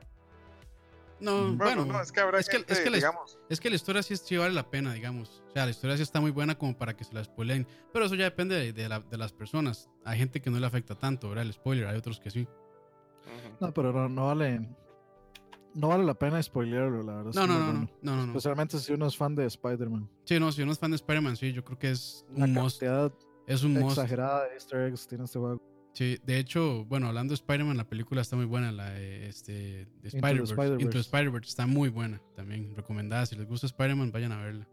No, 1.19 1.53
bueno, 1.55 1.83
es, 2.01 2.11
que 2.11 2.19
es, 2.37 2.49
que, 2.49 2.65
es, 2.67 2.79
que 2.81 2.89
la, 2.89 3.13
es 3.49 3.59
que 3.61 3.69
la 3.69 3.77
historia 3.77 4.03
sí, 4.03 4.17
sí, 4.17 4.35
vale 4.35 4.53
la 4.53 4.69
pena, 4.69 4.91
digamos. 4.93 5.41
O 5.47 5.51
sea, 5.51 5.63
la 5.63 5.71
historia 5.71 5.95
sí 5.95 6.03
está 6.03 6.19
muy 6.19 6.31
buena 6.31 6.57
como 6.57 6.77
para 6.77 6.97
que 6.97 7.05
se 7.05 7.13
la 7.13 7.23
spoilen. 7.23 7.65
Pero 7.93 8.05
eso 8.05 8.15
ya 8.15 8.25
depende 8.25 8.73
de, 8.73 8.89
la, 8.89 8.99
de 8.99 9.17
las 9.17 9.31
personas. 9.31 9.89
Hay 10.03 10.17
gente 10.17 10.41
que 10.41 10.49
no 10.49 10.59
le 10.59 10.65
afecta 10.65 10.95
tanto, 10.95 11.29
¿verdad? 11.29 11.45
El 11.45 11.53
spoiler, 11.53 11.87
hay 11.87 11.97
otros 11.97 12.19
que 12.19 12.29
sí. 12.29 12.45
No, 13.61 13.73
pero 13.73 14.09
no, 14.09 14.25
vale. 14.25 14.67
No 15.75 15.87
vale 15.87 16.03
la 16.03 16.13
pena 16.13 16.43
spoilerlo, 16.43 17.03
la 17.03 17.15
verdad. 17.15 17.33
No, 17.33 17.47
no, 17.47 17.59
no, 17.59 17.89
no, 18.01 18.15
no, 18.17 18.23
Especialmente 18.25 18.77
si 18.79 18.91
uno 18.91 19.07
es 19.07 19.15
fan 19.15 19.33
de 19.33 19.45
Spider-Man. 19.45 20.09
Sí, 20.25 20.39
no, 20.39 20.51
si 20.51 20.61
uno 20.61 20.73
es 20.73 20.79
fan 20.79 20.91
de 20.91 20.95
Spider-Man, 20.95 21.37
sí, 21.37 21.53
yo 21.53 21.63
creo 21.63 21.79
que 21.79 21.91
es 21.91 22.25
un 22.35 22.53
la 22.53 23.11
Es 23.47 23.63
un 23.63 23.77
exagerada 23.77 24.43
de 24.43 24.55
Easter 24.55 24.81
eggs 24.81 25.07
tiene 25.07 25.23
este 25.23 25.39
juego. 25.39 25.61
Sí, 25.93 26.17
de 26.25 26.39
hecho, 26.39 26.85
bueno, 26.85 27.07
hablando 27.07 27.31
de 27.31 27.35
Spider-Man, 27.35 27.77
la 27.77 27.87
película 27.87 28.21
está 28.21 28.35
muy 28.35 28.45
buena, 28.45 28.71
la 28.71 28.89
de, 28.89 29.27
este, 29.27 29.87
Spider-Verse. 30.03 30.81
Into 30.83 30.97
Spider-Verse 30.97 31.49
está 31.49 31.67
muy 31.67 31.89
buena 31.89 32.19
también, 32.35 32.75
recomendada. 32.75 33.27
Si 33.27 33.35
les 33.35 33.47
gusta 33.47 33.67
Spider-Man, 33.67 34.11
vayan 34.11 34.31
a 34.31 34.43
verla. 34.43 34.67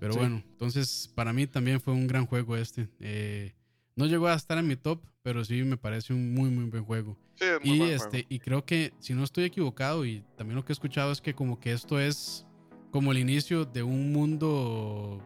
Pero 0.00 0.14
bueno, 0.14 0.42
entonces 0.50 1.12
para 1.14 1.32
mí 1.32 1.46
también 1.46 1.80
fue 1.80 1.92
un 1.92 2.06
gran 2.06 2.26
juego 2.26 2.56
este. 2.56 2.88
Eh, 3.00 3.52
no 3.94 4.06
llegó 4.06 4.26
a 4.26 4.34
estar 4.34 4.58
en 4.58 4.66
mi 4.66 4.76
top, 4.76 5.00
pero 5.22 5.44
sí 5.44 5.62
me 5.62 5.76
parece 5.76 6.12
un 6.12 6.34
muy, 6.34 6.50
muy 6.50 6.64
buen 6.64 6.84
juego. 6.84 7.16
y, 7.62 7.82
este, 7.82 8.26
y 8.28 8.40
creo 8.40 8.64
que, 8.64 8.92
si 8.98 9.14
no 9.14 9.22
estoy 9.22 9.44
equivocado, 9.44 10.06
y 10.06 10.24
también 10.36 10.56
lo 10.56 10.64
que 10.64 10.72
he 10.72 10.74
escuchado 10.74 11.12
es 11.12 11.20
que 11.20 11.34
como 11.34 11.60
que 11.60 11.72
esto 11.72 12.00
es 12.00 12.46
como 12.90 13.12
el 13.12 13.18
inicio 13.18 13.64
de 13.64 13.82
un 13.82 14.12
mundo 14.12 15.22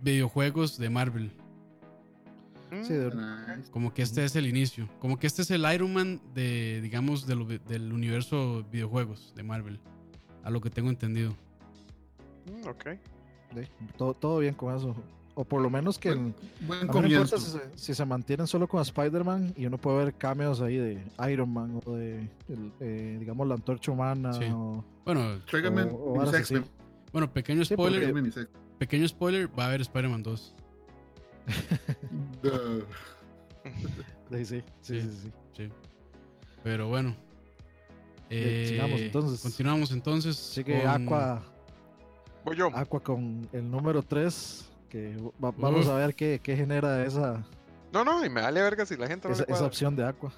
videojuegos 0.00 0.78
de 0.78 0.90
Marvel. 0.90 1.30
Mm. 2.70 3.70
Como 3.70 3.92
que 3.94 4.02
este 4.02 4.24
es 4.24 4.36
el 4.36 4.46
inicio. 4.46 4.88
Como 5.00 5.18
que 5.18 5.26
este 5.26 5.42
es 5.42 5.50
el 5.50 5.64
Iron 5.72 5.92
Man 5.92 6.20
de, 6.34 6.80
digamos, 6.82 7.26
del 7.26 7.92
universo 7.92 8.64
videojuegos 8.70 9.32
de 9.34 9.42
Marvel. 9.42 9.80
A 10.44 10.50
lo 10.50 10.60
que 10.60 10.70
tengo 10.70 10.88
entendido. 10.90 11.34
Mm, 12.46 12.68
ok. 12.68 12.86
todo, 13.96 14.14
todo 14.14 14.38
bien 14.38 14.54
con 14.54 14.74
eso. 14.76 14.94
O 15.34 15.44
por 15.44 15.62
lo 15.62 15.70
menos 15.70 15.98
que. 15.98 16.10
Buen, 16.14 16.34
buen 16.66 16.78
a 16.80 16.82
mí 16.82 16.86
no 16.88 16.92
comienzo. 16.92 17.36
importa 17.36 17.38
si 17.38 17.50
se, 17.52 17.78
si 17.78 17.94
se 17.94 18.04
mantienen 18.04 18.46
solo 18.48 18.66
con 18.66 18.80
Spider-Man 18.82 19.54
y 19.56 19.66
uno 19.66 19.78
puede 19.78 19.98
ver 20.04 20.14
cameos 20.14 20.60
ahí 20.60 20.76
de 20.76 21.00
Iron 21.30 21.52
Man 21.52 21.80
o 21.86 21.94
de, 21.94 22.28
el, 22.48 22.72
eh, 22.80 23.16
digamos, 23.20 23.46
la 23.46 23.54
antorcha 23.54 23.92
humana. 23.92 24.32
Sí. 24.32 24.44
O, 24.52 24.84
Bueno, 25.04 25.20
o- 25.22 26.14
o. 26.14 26.34
X-Men. 26.36 26.64
bueno, 27.12 27.32
pequeño 27.32 27.64
Sí, 27.64 27.74
spoiler, 27.74 28.12
pequeño 28.78 29.06
spoiler, 29.06 29.48
va 29.56 29.64
a 29.64 29.66
haber 29.68 29.80
Spider-Man 29.82 30.22
2. 30.24 30.54
Sí, 34.30 34.44
sí, 34.44 34.44
sí, 34.44 34.62
Sí. 34.80 35.00
sí, 35.00 35.18
sí. 35.22 35.32
Sí. 35.56 35.72
Pero 36.62 36.88
bueno. 36.88 37.16
Sigamos, 38.30 39.00
Eh, 39.00 39.06
entonces. 39.06 39.40
Continuamos 39.40 39.90
entonces. 39.92 40.36
Sigue 40.36 40.82
con- 40.82 40.90
Aqua, 41.06 41.42
Voy 42.44 42.56
yo. 42.56 42.70
Aqua 42.74 43.00
con 43.00 43.48
el 43.52 43.70
número 43.70 44.02
3. 44.02 44.64
Que 44.88 45.16
va- 45.42 45.52
vamos 45.56 45.84
Uf. 45.86 45.92
a 45.92 45.96
ver 45.96 46.14
qué, 46.14 46.40
qué 46.42 46.56
genera 46.56 47.04
esa, 47.04 47.44
No, 47.92 48.04
no, 48.04 48.24
y 48.24 48.30
me 48.30 48.40
vale 48.40 48.62
verga 48.62 48.86
si 48.86 48.96
la 48.96 49.06
gente 49.06 49.28
no 49.28 49.34
esa, 49.34 49.42
le 49.42 49.44
esa 49.44 49.52
cuadra. 49.52 49.66
opción 49.66 49.96
de 49.96 50.04
Aqua. 50.06 50.32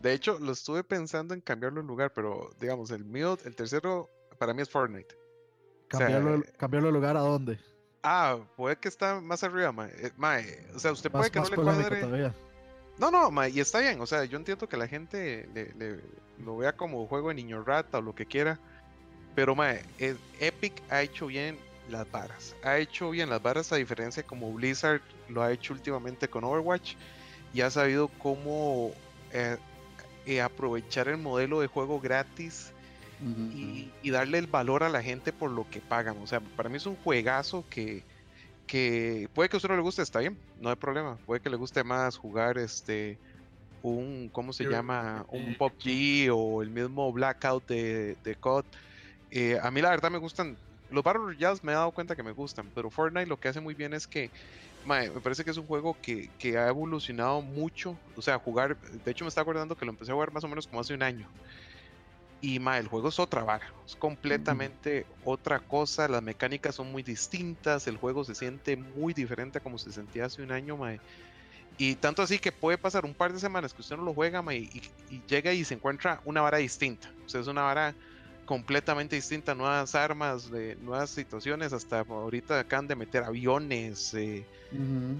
De 0.00 0.12
hecho, 0.12 0.38
lo 0.40 0.52
estuve 0.52 0.82
pensando 0.84 1.32
en 1.34 1.40
cambiarlo 1.40 1.80
en 1.80 1.86
lugar, 1.86 2.12
pero 2.14 2.50
digamos, 2.60 2.90
el 2.92 3.04
mío, 3.04 3.36
el 3.44 3.54
tercero, 3.56 4.08
para 4.38 4.52
mí 4.54 4.62
es 4.62 4.68
Fortnite. 4.70 5.14
O 5.14 5.96
sea, 5.96 6.06
Cambiarlo, 6.06 6.36
eh, 6.44 6.52
cambiarlo 6.56 6.88
de 6.88 6.92
lugar 6.92 7.16
a 7.16 7.20
dónde. 7.20 7.58
Ah, 8.04 8.38
puede 8.56 8.76
que 8.76 8.88
está 8.88 9.20
más 9.20 9.42
arriba, 9.44 9.70
mae. 9.72 9.90
Eh, 9.96 10.12
mae, 10.16 10.66
O 10.74 10.78
sea, 10.80 10.90
usted 10.92 11.10
puede 11.10 11.30
que 11.30 11.38
no 11.40 11.48
le 11.48 11.56
cuadre. 11.56 12.00
todavía. 12.00 12.34
No, 12.98 13.10
no, 13.10 13.30
mae, 13.30 13.50
y 13.50 13.60
está 13.60 13.80
bien. 13.80 14.00
O 14.00 14.06
sea, 14.06 14.24
yo 14.24 14.36
entiendo 14.38 14.68
que 14.68 14.76
la 14.76 14.88
gente 14.88 15.48
le, 15.54 15.72
le- 15.74 16.00
lo 16.38 16.56
vea 16.56 16.72
como 16.76 17.06
juego 17.06 17.28
de 17.28 17.34
niño 17.34 17.62
rata 17.64 17.98
o 17.98 18.02
lo 18.02 18.14
que 18.14 18.26
quiera. 18.26 18.58
Pero, 19.34 19.54
mae, 19.56 19.84
eh, 19.98 20.16
Epic 20.40 20.82
ha 20.90 21.02
hecho 21.02 21.26
bien 21.26 21.58
las 21.88 22.10
varas. 22.10 22.56
Ha 22.62 22.78
hecho 22.78 23.10
bien 23.10 23.30
las 23.30 23.42
varas 23.42 23.72
a 23.72 23.76
diferencia 23.76 24.22
como 24.24 24.52
Blizzard 24.52 25.02
lo 25.28 25.42
ha 25.42 25.52
hecho 25.52 25.72
últimamente 25.74 26.28
con 26.28 26.44
Overwatch. 26.44 26.94
Y 27.54 27.60
ha 27.62 27.70
sabido 27.70 28.08
cómo 28.08 28.92
eh, 29.32 29.58
eh, 30.26 30.40
aprovechar 30.40 31.08
el 31.08 31.18
modelo 31.18 31.60
de 31.60 31.66
juego 31.68 32.00
gratis 32.00 32.72
y 34.02 34.10
darle 34.10 34.38
el 34.38 34.46
valor 34.48 34.82
a 34.82 34.88
la 34.88 35.02
gente 35.02 35.32
por 35.32 35.50
lo 35.50 35.68
que 35.70 35.80
pagan. 35.80 36.16
O 36.22 36.26
sea, 36.26 36.40
para 36.40 36.68
mí 36.68 36.76
es 36.78 36.86
un 36.86 36.96
juegazo 36.96 37.64
que, 37.70 38.04
que 38.72 39.28
puede 39.34 39.50
que 39.50 39.56
a 39.56 39.58
usted 39.58 39.68
no 39.68 39.76
le 39.76 39.82
guste, 39.82 40.00
está 40.00 40.20
bien, 40.20 40.38
no 40.58 40.70
hay 40.70 40.76
problema. 40.76 41.18
Puede 41.26 41.42
que 41.42 41.50
le 41.50 41.58
guste 41.58 41.84
más 41.84 42.16
jugar 42.16 42.56
este 42.56 43.18
un, 43.82 44.30
¿cómo 44.32 44.54
se 44.54 44.64
llama? 44.64 45.26
Un 45.28 45.42
eh, 45.42 45.56
PUBG 45.58 46.34
o 46.34 46.62
el 46.62 46.70
mismo 46.70 47.12
Blackout 47.12 47.68
de, 47.68 48.16
de 48.24 48.34
COD. 48.34 48.64
Eh, 49.30 49.58
a 49.62 49.70
mí 49.70 49.82
la 49.82 49.90
verdad 49.90 50.10
me 50.10 50.16
gustan, 50.16 50.56
los 50.90 51.04
Battle 51.04 51.20
Royales 51.22 51.62
me 51.62 51.72
he 51.72 51.74
dado 51.74 51.90
cuenta 51.90 52.16
que 52.16 52.22
me 52.22 52.32
gustan, 52.32 52.70
pero 52.74 52.88
Fortnite 52.88 53.26
lo 53.26 53.36
que 53.36 53.48
hace 53.48 53.60
muy 53.60 53.74
bien 53.74 53.92
es 53.92 54.06
que 54.06 54.30
mae, 54.86 55.10
me 55.10 55.20
parece 55.20 55.44
que 55.44 55.50
es 55.50 55.58
un 55.58 55.66
juego 55.66 55.94
que, 56.00 56.30
que 56.38 56.56
ha 56.56 56.68
evolucionado 56.68 57.42
mucho. 57.42 57.98
O 58.16 58.22
sea, 58.22 58.38
jugar, 58.38 58.78
de 58.80 59.10
hecho 59.10 59.26
me 59.26 59.28
está 59.28 59.42
acordando 59.42 59.76
que 59.76 59.84
lo 59.84 59.90
empecé 59.90 60.12
a 60.12 60.14
jugar 60.14 60.32
más 60.32 60.44
o 60.44 60.48
menos 60.48 60.66
como 60.66 60.80
hace 60.80 60.94
un 60.94 61.02
año. 61.02 61.28
Y 62.42 62.58
ma, 62.58 62.76
el 62.76 62.88
juego 62.88 63.08
es 63.08 63.18
otra 63.18 63.44
vara, 63.44 63.72
es 63.86 63.96
completamente 63.96 65.06
otra 65.24 65.60
cosa, 65.60 66.08
las 66.08 66.22
mecánicas 66.22 66.74
son 66.74 66.90
muy 66.90 67.04
distintas, 67.04 67.86
el 67.86 67.96
juego 67.96 68.24
se 68.24 68.34
siente 68.34 68.76
muy 68.76 69.14
diferente 69.14 69.58
a 69.58 69.60
como 69.62 69.78
se 69.78 69.92
sentía 69.92 70.26
hace 70.26 70.42
un 70.42 70.50
año, 70.50 70.76
mae. 70.76 71.00
Y 71.78 71.94
tanto 71.94 72.20
así 72.20 72.38
que 72.38 72.52
puede 72.52 72.76
pasar 72.76 73.04
un 73.04 73.14
par 73.14 73.32
de 73.32 73.38
semanas 73.38 73.72
que 73.72 73.80
usted 73.80 73.96
no 73.96 74.02
lo 74.02 74.12
juega, 74.12 74.42
mae, 74.42 74.58
y, 74.58 74.82
y 75.08 75.22
llega 75.28 75.52
y 75.52 75.64
se 75.64 75.74
encuentra 75.74 76.20
una 76.24 76.42
vara 76.42 76.58
distinta. 76.58 77.10
O 77.24 77.28
sea, 77.28 77.40
es 77.40 77.46
una 77.46 77.62
vara 77.62 77.94
completamente 78.44 79.16
distinta, 79.16 79.54
nuevas 79.54 79.94
armas, 79.94 80.50
de, 80.50 80.76
nuevas 80.76 81.10
situaciones, 81.10 81.72
hasta 81.72 82.00
ahorita 82.00 82.60
acaban 82.60 82.88
de 82.88 82.96
meter 82.96 83.22
aviones, 83.22 84.12
eh, 84.14 84.44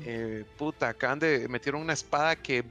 eh, 0.05 0.45
puta, 0.59 0.89
acaban 0.89 1.19
de 1.19 1.49
metieron 1.49 1.81
una 1.81 1.93
espada 1.93 2.37
que 2.37 2.65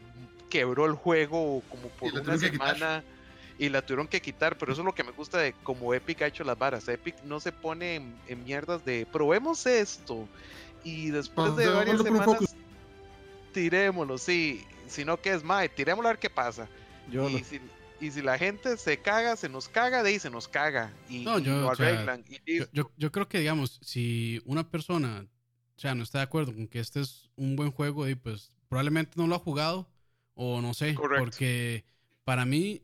quebró 0.49 0.85
el 0.85 0.93
juego 0.93 1.63
como 1.69 1.87
por 1.89 2.13
una 2.13 2.37
semana 2.37 3.03
y 3.61 3.69
la 3.69 3.85
tuvieron 3.85 4.07
que 4.07 4.21
quitar, 4.23 4.57
pero 4.57 4.71
eso 4.73 4.81
es 4.81 4.85
lo 4.85 4.95
que 4.95 5.03
me 5.03 5.11
gusta 5.11 5.37
de 5.37 5.53
como 5.61 5.93
Epic 5.93 6.23
ha 6.23 6.25
hecho 6.27 6.43
las 6.43 6.57
varas. 6.57 6.87
Epic 6.87 7.21
no 7.23 7.39
se 7.39 7.51
pone 7.51 7.95
en, 7.95 8.15
en 8.27 8.43
mierdas 8.43 8.83
de 8.85 9.05
probemos 9.05 9.67
esto 9.67 10.27
y 10.83 11.11
después 11.11 11.55
de 11.55 11.65
Pasémoslo 11.65 11.77
varias 11.77 12.01
semanas 12.01 12.55
tirémoslo, 13.53 14.17
sí, 14.17 14.65
sino 14.87 15.21
que 15.21 15.33
es 15.33 15.43
mae, 15.43 15.69
tirémoslo 15.69 16.09
a 16.09 16.13
ver 16.13 16.19
qué 16.19 16.29
pasa. 16.31 16.67
Yo 17.05 17.29
Y 17.29 17.43
si, 17.43 17.61
y 17.99 18.09
si 18.09 18.23
la 18.23 18.39
gente 18.39 18.77
se 18.77 18.99
caga, 18.99 19.35
se 19.35 19.47
nos 19.47 19.69
caga, 19.69 20.01
de 20.01 20.09
ahí 20.09 20.19
se 20.19 20.31
nos 20.31 20.47
caga 20.47 20.91
y, 21.07 21.19
No, 21.19 21.37
y 21.37 21.43
yo, 21.43 21.61
lo 21.61 21.69
o 21.69 21.75
sea, 21.75 21.87
arreglan. 21.89 22.25
y 22.27 22.39
Yo, 22.55 22.65
listo. 22.65 22.71
yo, 22.73 22.91
yo 22.97 23.11
creo 23.11 23.27
que, 23.27 23.39
digamos, 23.39 23.79
si 23.83 24.41
una 24.45 24.67
persona, 24.71 25.27
o 25.77 25.79
sea, 25.79 25.93
no 25.93 26.01
está 26.03 26.17
de 26.19 26.23
acuerdo 26.23 26.53
con 26.53 26.67
que 26.67 26.79
este 26.79 27.01
es 27.01 27.29
un 27.35 27.55
buen 27.55 27.71
juego, 27.71 28.07
y 28.07 28.15
pues 28.15 28.51
probablemente 28.69 29.13
no 29.17 29.27
lo 29.27 29.35
ha 29.35 29.39
jugado, 29.39 29.87
o 30.33 30.61
no 30.61 30.73
sé, 30.73 30.95
Correcto. 30.95 31.23
porque 31.23 31.85
para 32.23 32.45
mí, 32.45 32.81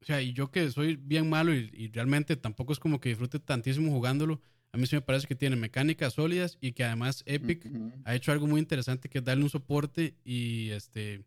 o 0.00 0.04
sea, 0.04 0.22
y 0.22 0.32
yo 0.32 0.50
que 0.50 0.70
soy 0.70 0.96
bien 0.96 1.28
malo 1.28 1.54
y, 1.54 1.70
y 1.72 1.88
realmente 1.90 2.36
tampoco 2.36 2.72
es 2.72 2.78
como 2.78 3.00
que 3.00 3.10
disfrute 3.10 3.38
tantísimo 3.38 3.92
jugándolo, 3.92 4.40
a 4.72 4.78
mí 4.78 4.86
sí 4.86 4.96
me 4.96 5.02
parece 5.02 5.26
que 5.26 5.34
tiene 5.34 5.56
mecánicas 5.56 6.14
sólidas 6.14 6.56
y 6.60 6.72
que 6.72 6.84
además 6.84 7.22
Epic 7.26 7.66
ha 8.04 8.14
hecho 8.14 8.32
algo 8.32 8.46
muy 8.46 8.60
interesante 8.60 9.08
que 9.08 9.18
es 9.18 9.24
darle 9.24 9.44
un 9.44 9.50
soporte 9.50 10.14
y 10.24 10.70
este 10.70 11.24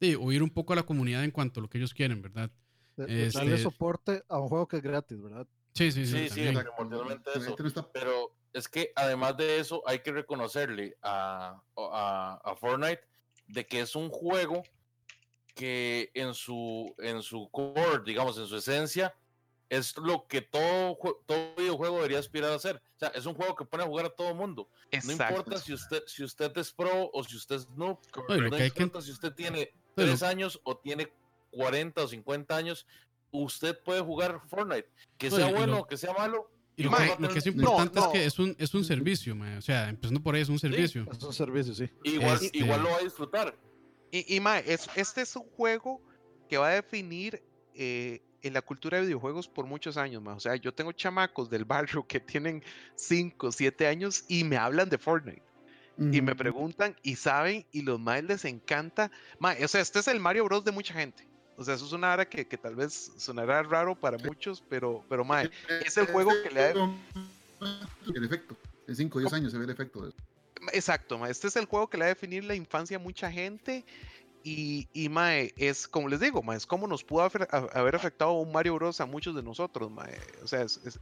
sí, 0.00 0.14
oír 0.14 0.42
un 0.42 0.50
poco 0.50 0.72
a 0.72 0.76
la 0.76 0.82
comunidad 0.84 1.24
en 1.24 1.30
cuanto 1.30 1.60
a 1.60 1.62
lo 1.62 1.70
que 1.70 1.78
ellos 1.78 1.94
quieren, 1.94 2.22
¿verdad? 2.22 2.50
este- 2.96 3.30
darle 3.30 3.58
soporte 3.58 4.22
a 4.28 4.38
un 4.38 4.48
juego 4.48 4.68
que 4.68 4.76
es 4.76 4.82
gratis, 4.82 5.20
¿verdad? 5.20 5.46
Sí, 5.74 5.92
sí, 5.92 6.06
sí. 6.06 6.28
Sí, 6.28 6.40
primordialmente 6.40 7.30
eso. 7.36 7.56
Pero 7.92 8.34
es 8.52 8.68
que 8.68 8.92
además 8.94 9.36
de 9.36 9.58
eso 9.58 9.82
hay 9.86 9.98
que 9.98 10.12
reconocerle 10.12 10.96
a, 11.02 11.62
a, 11.76 12.40
a 12.42 12.56
Fortnite 12.56 13.02
de 13.48 13.66
que 13.66 13.80
es 13.80 13.94
un 13.94 14.08
juego 14.08 14.62
que 15.56 16.10
en 16.14 16.34
su, 16.34 16.94
en 16.98 17.22
su 17.22 17.48
core, 17.50 18.02
digamos, 18.04 18.36
en 18.38 18.46
su 18.46 18.56
esencia, 18.56 19.14
es 19.70 19.96
lo 19.96 20.26
que 20.28 20.42
todo, 20.42 20.96
todo 21.26 21.54
videojuego 21.56 21.96
debería 21.96 22.18
aspirar 22.20 22.52
a 22.52 22.56
hacer. 22.56 22.76
O 22.76 22.98
sea, 22.98 23.08
es 23.08 23.24
un 23.26 23.34
juego 23.34 23.56
que 23.56 23.64
pone 23.64 23.82
a 23.82 23.86
jugar 23.86 24.06
a 24.06 24.10
todo 24.10 24.34
mundo. 24.34 24.68
No 24.92 24.98
Exacto. 24.98 25.24
importa 25.34 25.58
si 25.58 25.72
usted, 25.72 26.02
si 26.06 26.22
usted 26.22 26.56
es 26.58 26.70
pro 26.72 27.10
o 27.12 27.24
si 27.24 27.36
usted 27.36 27.56
es 27.56 27.68
noob, 27.70 27.98
No, 28.28 28.34
lo 28.36 28.50
no 28.50 28.56
que 28.56 28.62
hay 28.64 28.70
que- 28.70 28.82
importa 28.84 29.04
si 29.04 29.10
usted 29.12 29.32
tiene 29.32 29.72
No, 29.96 30.04
lo- 30.04 30.10
tres 30.10 30.22
años 30.22 30.60
o 30.62 30.76
tiene 30.76 31.10
40 31.50 32.02
o 32.04 32.06
50 32.06 32.54
años, 32.56 32.86
usted 33.30 33.76
puede 33.82 34.02
jugar 34.02 34.40
Fortnite. 34.48 34.88
Que 35.18 35.30
No, 35.30 35.36
sea 35.36 35.46
bueno 35.50 35.66
lo- 35.72 35.78
o 35.80 35.86
que 35.86 35.96
sea 35.96 36.12
malo. 36.12 36.50
Y 36.76 36.82
lo, 36.82 36.90
Mae, 36.90 37.16
lo 37.18 37.28
que 37.30 37.38
es 37.38 37.46
no, 37.46 37.52
importante 37.62 37.98
es 37.98 38.04
no. 38.04 38.12
que 38.12 38.24
es 38.26 38.38
un, 38.38 38.54
es 38.58 38.74
un 38.74 38.84
servicio, 38.84 39.34
mae. 39.34 39.56
o 39.56 39.62
sea, 39.62 39.88
empezando 39.88 40.22
por 40.22 40.34
ahí 40.34 40.42
es 40.42 40.50
un 40.50 40.58
servicio. 40.58 41.06
Es 41.10 41.22
un 41.22 41.32
servicio, 41.32 41.74
sí. 41.74 41.88
Igual, 42.04 42.34
Este- 42.42 42.58
igual 42.58 42.82
lo 42.82 42.90
va 42.90 42.96
a 42.98 43.00
disfrutar. 43.00 43.56
Y, 44.10 44.36
y 44.36 44.40
mae, 44.40 44.62
es- 44.66 44.88
este 44.96 45.22
es 45.22 45.34
un 45.36 45.44
juego 45.56 46.00
que 46.48 46.58
va 46.58 46.68
a 46.68 46.74
definir 46.74 47.42
eh, 47.74 48.20
en 48.42 48.52
la 48.54 48.62
cultura 48.62 48.98
de 48.98 49.04
videojuegos 49.04 49.48
por 49.48 49.66
muchos 49.66 49.96
años, 49.96 50.22
mae. 50.22 50.34
O 50.36 50.40
sea, 50.40 50.56
yo 50.56 50.72
tengo 50.72 50.92
chamacos 50.92 51.50
del 51.50 51.64
barrio 51.64 52.06
que 52.06 52.20
tienen 52.20 52.62
5, 52.94 53.50
7 53.52 53.86
años 53.86 54.24
y 54.28 54.44
me 54.44 54.56
hablan 54.56 54.88
de 54.88 54.98
Fortnite. 54.98 55.42
Y 55.98 56.20
me 56.20 56.34
preguntan 56.36 56.94
y 57.02 57.16
saben 57.16 57.64
y 57.72 57.80
los 57.82 57.98
maes 57.98 58.24
les 58.24 58.44
encanta. 58.44 59.10
Mae, 59.38 59.64
o 59.64 59.68
sea, 59.68 59.80
este 59.80 59.98
es 60.00 60.08
el 60.08 60.20
Mario 60.20 60.44
Bros 60.44 60.62
de 60.62 60.70
mucha 60.70 60.92
gente. 60.92 61.26
O 61.56 61.64
sea, 61.64 61.74
eso 61.74 61.86
es 61.86 61.92
una 61.92 62.12
hora 62.12 62.28
que, 62.28 62.46
que 62.46 62.58
tal 62.58 62.76
vez 62.76 63.12
sonará 63.16 63.62
raro 63.62 63.98
para 63.98 64.18
muchos, 64.18 64.62
pero, 64.68 65.02
pero 65.08 65.24
mae, 65.24 65.50
es 65.86 65.96
el 65.96 66.06
juego 66.06 66.32
que 66.42 66.50
le 66.50 66.60
da- 66.60 66.74
El 68.14 68.24
efecto. 68.24 68.56
En 68.86 68.94
5 68.94 69.16
o 69.18 69.20
10 69.22 69.32
años 69.32 69.52
se 69.52 69.58
ve 69.58 69.64
el 69.64 69.70
efecto 69.70 70.02
de 70.02 70.10
eso. 70.10 70.18
Exacto, 70.72 71.18
ma, 71.18 71.28
este 71.30 71.48
es 71.48 71.56
el 71.56 71.66
juego 71.66 71.88
que 71.88 71.96
le 71.98 72.02
va 72.04 72.06
a 72.06 72.14
definir 72.14 72.44
la 72.44 72.54
infancia 72.54 72.96
a 72.96 73.00
mucha 73.00 73.30
gente. 73.30 73.84
Y, 74.44 74.86
y 74.92 75.08
mae, 75.08 75.52
es 75.56 75.88
como 75.88 76.08
les 76.08 76.20
digo, 76.20 76.40
mae, 76.42 76.56
es 76.56 76.66
como 76.66 76.86
nos 76.86 77.02
pudo 77.02 77.22
haber, 77.22 77.48
a- 77.50 77.68
haber 77.78 77.96
afectado 77.96 78.32
un 78.32 78.52
Mario 78.52 78.74
Bros. 78.76 79.00
a 79.00 79.06
muchos 79.06 79.34
de 79.34 79.42
nosotros. 79.42 79.90
mae, 79.90 80.16
O 80.42 80.46
sea, 80.46 80.62
es, 80.62 80.80
es- 80.84 81.00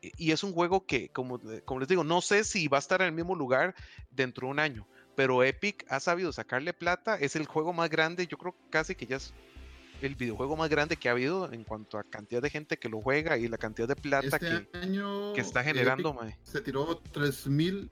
y 0.00 0.30
es 0.30 0.42
un 0.44 0.52
juego 0.52 0.86
que, 0.86 1.08
como, 1.08 1.40
como 1.64 1.80
les 1.80 1.88
digo, 1.88 2.04
no 2.04 2.20
sé 2.20 2.44
si 2.44 2.68
va 2.68 2.78
a 2.78 2.80
estar 2.80 3.00
en 3.02 3.08
el 3.08 3.12
mismo 3.12 3.34
lugar 3.34 3.74
dentro 4.10 4.46
de 4.46 4.52
un 4.52 4.58
año. 4.60 4.86
Pero 5.16 5.42
Epic 5.42 5.84
ha 5.88 5.98
sabido 5.98 6.32
sacarle 6.32 6.72
plata. 6.72 7.16
Es 7.16 7.34
el 7.34 7.46
juego 7.46 7.72
más 7.72 7.90
grande, 7.90 8.26
yo 8.28 8.38
creo 8.38 8.54
casi 8.70 8.94
que 8.94 9.06
ya 9.06 9.16
es 9.16 9.34
el 10.00 10.14
videojuego 10.14 10.54
más 10.56 10.70
grande 10.70 10.96
que 10.96 11.08
ha 11.08 11.12
habido 11.12 11.52
en 11.52 11.64
cuanto 11.64 11.98
a 11.98 12.04
cantidad 12.04 12.40
de 12.40 12.48
gente 12.48 12.76
que 12.78 12.88
lo 12.88 13.02
juega 13.02 13.36
y 13.36 13.48
la 13.48 13.58
cantidad 13.58 13.88
de 13.88 13.96
plata 13.96 14.36
Este 14.36 14.38
que, 14.70 14.78
año 14.78 15.32
que 15.34 15.40
está 15.40 15.64
generando, 15.64 16.14
mae. 16.14 16.38
se 16.44 16.60
tiró 16.60 17.02
3 17.12 17.48
mil 17.48 17.90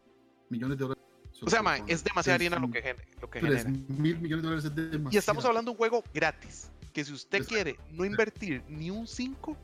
millones 0.49 0.79
de 0.79 0.85
dólares. 0.85 0.96
O 1.43 1.51
sea, 1.51 1.63
mae, 1.63 1.83
es 1.87 2.03
demasiada 2.03 2.35
harina 2.37 2.59
lo 2.59 2.71
que, 2.71 2.81
gen- 2.83 2.97
lo 3.21 3.29
que 3.31 3.41
3 3.41 3.65
genera. 3.65 3.71
mil 3.89 4.19
millones 4.19 4.43
de 4.43 4.49
dólares 4.49 4.65
es 4.65 4.75
demasiado. 4.75 5.11
Y 5.13 5.17
estamos 5.17 5.45
hablando 5.45 5.71
de 5.71 5.73
un 5.73 5.77
juego 5.79 6.03
gratis. 6.15 6.71
Que 6.93 7.05
si 7.05 7.13
usted 7.13 7.39
Exacto. 7.39 7.55
quiere 7.55 7.77
no 7.91 8.05
invertir 8.07 8.63
ni 8.69 8.91
un 8.91 9.07
5, 9.07 9.57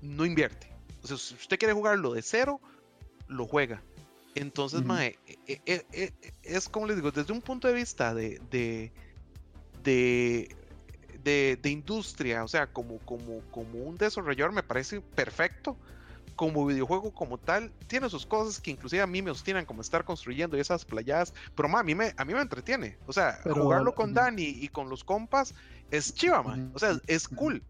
no 0.00 0.26
invierte. 0.26 0.66
O 1.02 1.06
sea, 1.06 1.16
si 1.16 1.34
usted 1.34 1.58
quiere 1.58 1.72
jugarlo 1.72 2.12
de 2.14 2.22
cero, 2.22 2.60
lo 3.28 3.46
juega. 3.46 3.80
Entonces, 4.34 4.80
Ujú. 4.80 4.88
mae, 4.88 5.18
e- 5.46 5.60
e- 5.66 5.84
e- 5.92 6.12
es 6.42 6.68
como 6.68 6.86
les 6.86 6.96
digo, 6.96 7.12
desde 7.12 7.32
un 7.32 7.42
punto 7.42 7.68
de 7.68 7.74
vista 7.74 8.12
de, 8.14 8.40
de, 8.50 8.90
de, 9.84 10.56
de- 11.22 11.58
de 11.62 11.70
industria, 11.70 12.42
o 12.42 12.48
sea, 12.48 12.66
como, 12.66 12.98
como, 13.00 13.40
como 13.50 13.78
un 13.84 13.96
desarrollador 13.96 14.52
me 14.52 14.62
parece 14.62 15.00
perfecto, 15.00 15.76
como 16.36 16.66
videojuego 16.66 17.12
como 17.12 17.38
tal, 17.38 17.72
tiene 17.86 18.08
sus 18.08 18.26
cosas 18.26 18.60
que 18.60 18.70
inclusive 18.70 19.02
a 19.02 19.06
mí 19.06 19.22
me 19.22 19.30
obstinan, 19.30 19.64
como 19.64 19.80
estar 19.80 20.04
construyendo 20.04 20.56
esas 20.56 20.84
playadas, 20.84 21.34
pero 21.54 21.68
ma, 21.68 21.80
a 21.80 21.82
mí 21.82 21.94
me, 21.94 22.12
a 22.16 22.24
mí 22.24 22.34
me 22.34 22.40
entretiene. 22.40 22.96
O 23.06 23.12
sea, 23.12 23.40
jugarlo 23.44 23.94
con 23.94 24.14
Dani 24.14 24.44
y 24.44 24.68
con 24.68 24.88
los 24.88 25.04
compas 25.04 25.54
es 25.90 26.14
chiva, 26.14 26.42
man. 26.42 26.70
O 26.74 26.78
sea, 26.78 26.98
es 27.06 27.28
cool. 27.28 27.62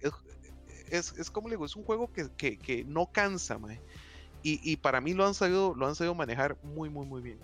Es, 0.90 1.14
es, 1.18 1.30
como 1.30 1.48
le 1.48 1.54
digo, 1.54 1.64
es 1.64 1.76
un 1.76 1.84
juego 1.84 2.12
que, 2.12 2.30
que, 2.36 2.58
que 2.58 2.84
no 2.84 3.06
cansa, 3.06 3.58
man. 3.58 3.78
Y, 4.42 4.60
y, 4.68 4.76
para 4.76 5.00
mí 5.00 5.14
lo 5.14 5.26
han 5.26 5.34
sabido, 5.34 5.74
lo 5.76 5.86
han 5.86 5.94
sabido 5.94 6.14
manejar 6.14 6.56
muy, 6.62 6.90
muy, 6.90 7.06
muy 7.06 7.22
bien. 7.22 7.38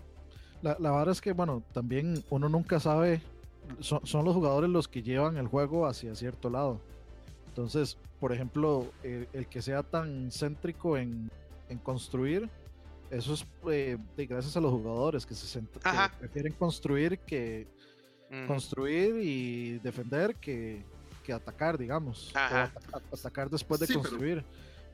La, 0.62 0.76
la 0.80 0.90
verdad 0.90 1.10
es 1.10 1.20
que, 1.20 1.32
bueno, 1.32 1.62
también 1.72 2.24
uno 2.28 2.48
nunca 2.48 2.80
sabe, 2.80 3.22
son, 3.78 4.04
son 4.04 4.24
los 4.24 4.34
jugadores 4.34 4.68
los 4.68 4.88
que 4.88 5.02
llevan 5.02 5.36
el 5.36 5.46
juego 5.46 5.86
hacia 5.86 6.14
cierto 6.16 6.50
lado. 6.50 6.80
Entonces, 7.58 7.98
por 8.20 8.32
ejemplo, 8.32 8.86
el, 9.02 9.48
que 9.48 9.60
sea 9.62 9.82
tan 9.82 10.30
céntrico 10.30 10.96
en, 10.96 11.28
construir, 11.82 12.48
eso 13.10 13.34
es 13.34 13.44
eh, 13.68 13.98
gracias 14.16 14.56
a 14.56 14.60
los 14.60 14.70
jugadores 14.70 15.26
que 15.26 15.34
se 15.34 15.60
prefieren 16.20 16.52
construir 16.52 17.18
que 17.18 17.66
construir 18.46 19.16
y 19.20 19.80
defender 19.80 20.36
que, 20.36 20.84
atacar, 21.34 21.76
digamos. 21.76 22.32
atacar 23.12 23.50
después 23.50 23.80
de 23.80 23.92
construir. 23.92 24.44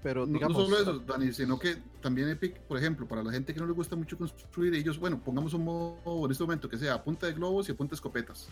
Pero, 0.03 0.25
digamos, 0.25 0.57
no 0.57 0.65
solo 0.65 0.81
eso, 0.81 0.99
Dani, 1.01 1.35
sino 1.35 1.59
que 1.59 1.77
también 2.01 2.31
Epic, 2.31 2.61
por 2.61 2.79
ejemplo, 2.79 3.07
para 3.07 3.23
la 3.23 3.31
gente 3.31 3.53
que 3.53 3.61
no 3.61 3.67
le 3.67 3.73
gusta 3.73 3.95
mucho 3.95 4.17
construir, 4.17 4.73
ellos, 4.75 4.99
bueno, 4.99 5.21
pongamos 5.23 5.53
un 5.53 5.65
modo 5.65 6.25
en 6.25 6.33
este 6.33 6.45
momento 6.45 6.67
que 6.67 6.79
sea 6.79 6.95
a 6.95 7.05
punta 7.05 7.27
de 7.27 7.35
globos 7.35 7.69
y 7.69 7.73
a 7.73 7.75
punta 7.75 7.91
de 7.91 7.97
escopetas. 7.97 8.49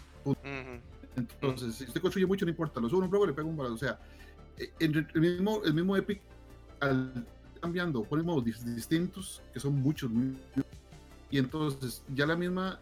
Entonces, 1.17 1.75
si 1.75 1.85
usted 1.85 2.01
construye 2.01 2.27
mucho, 2.27 2.45
no 2.45 2.51
importa, 2.51 2.81
lo 2.81 2.89
subo 2.89 3.01
un 3.01 3.11
luego 3.11 3.27
le 3.27 3.33
pego 3.33 3.49
un 3.49 3.57
balazo. 3.57 3.75
O 3.75 3.79
sea, 3.79 3.99
eh, 4.59 4.71
el, 4.81 5.07
mismo, 5.15 5.63
el 5.65 5.75
mismo 5.75 5.97
Epic, 5.97 6.21
al 6.81 7.27
cambiando, 7.63 8.03
pone 8.03 8.25
modos 8.25 8.45
distintos, 8.45 9.41
que 9.55 9.61
son 9.61 9.77
muchos, 9.77 10.11
y 11.31 11.39
entonces 11.39 12.03
ya 12.13 12.27
la 12.27 12.37
misma, 12.37 12.79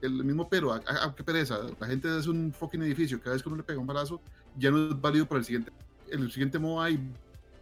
el, 0.00 0.24
mismo 0.24 0.48
pero, 0.48 0.72
a, 0.72 1.14
qué 1.14 1.22
pereza, 1.22 1.60
la 1.78 1.86
gente 1.86 2.08
hace 2.08 2.30
un 2.30 2.52
fucking 2.52 2.82
edificio, 2.82 3.20
cada 3.20 3.34
vez 3.34 3.42
que 3.42 3.48
uno 3.50 3.58
le 3.58 3.62
pega 3.62 3.78
un 3.78 3.86
balazo, 3.86 4.20
ya 4.56 4.70
no 4.70 4.88
es 4.88 5.00
válido 5.00 5.26
para 5.26 5.40
el 5.40 5.44
siguiente. 5.44 5.70
En 6.10 6.22
el 6.22 6.32
siguiente 6.32 6.58
modo 6.58 6.80
hay 6.80 6.98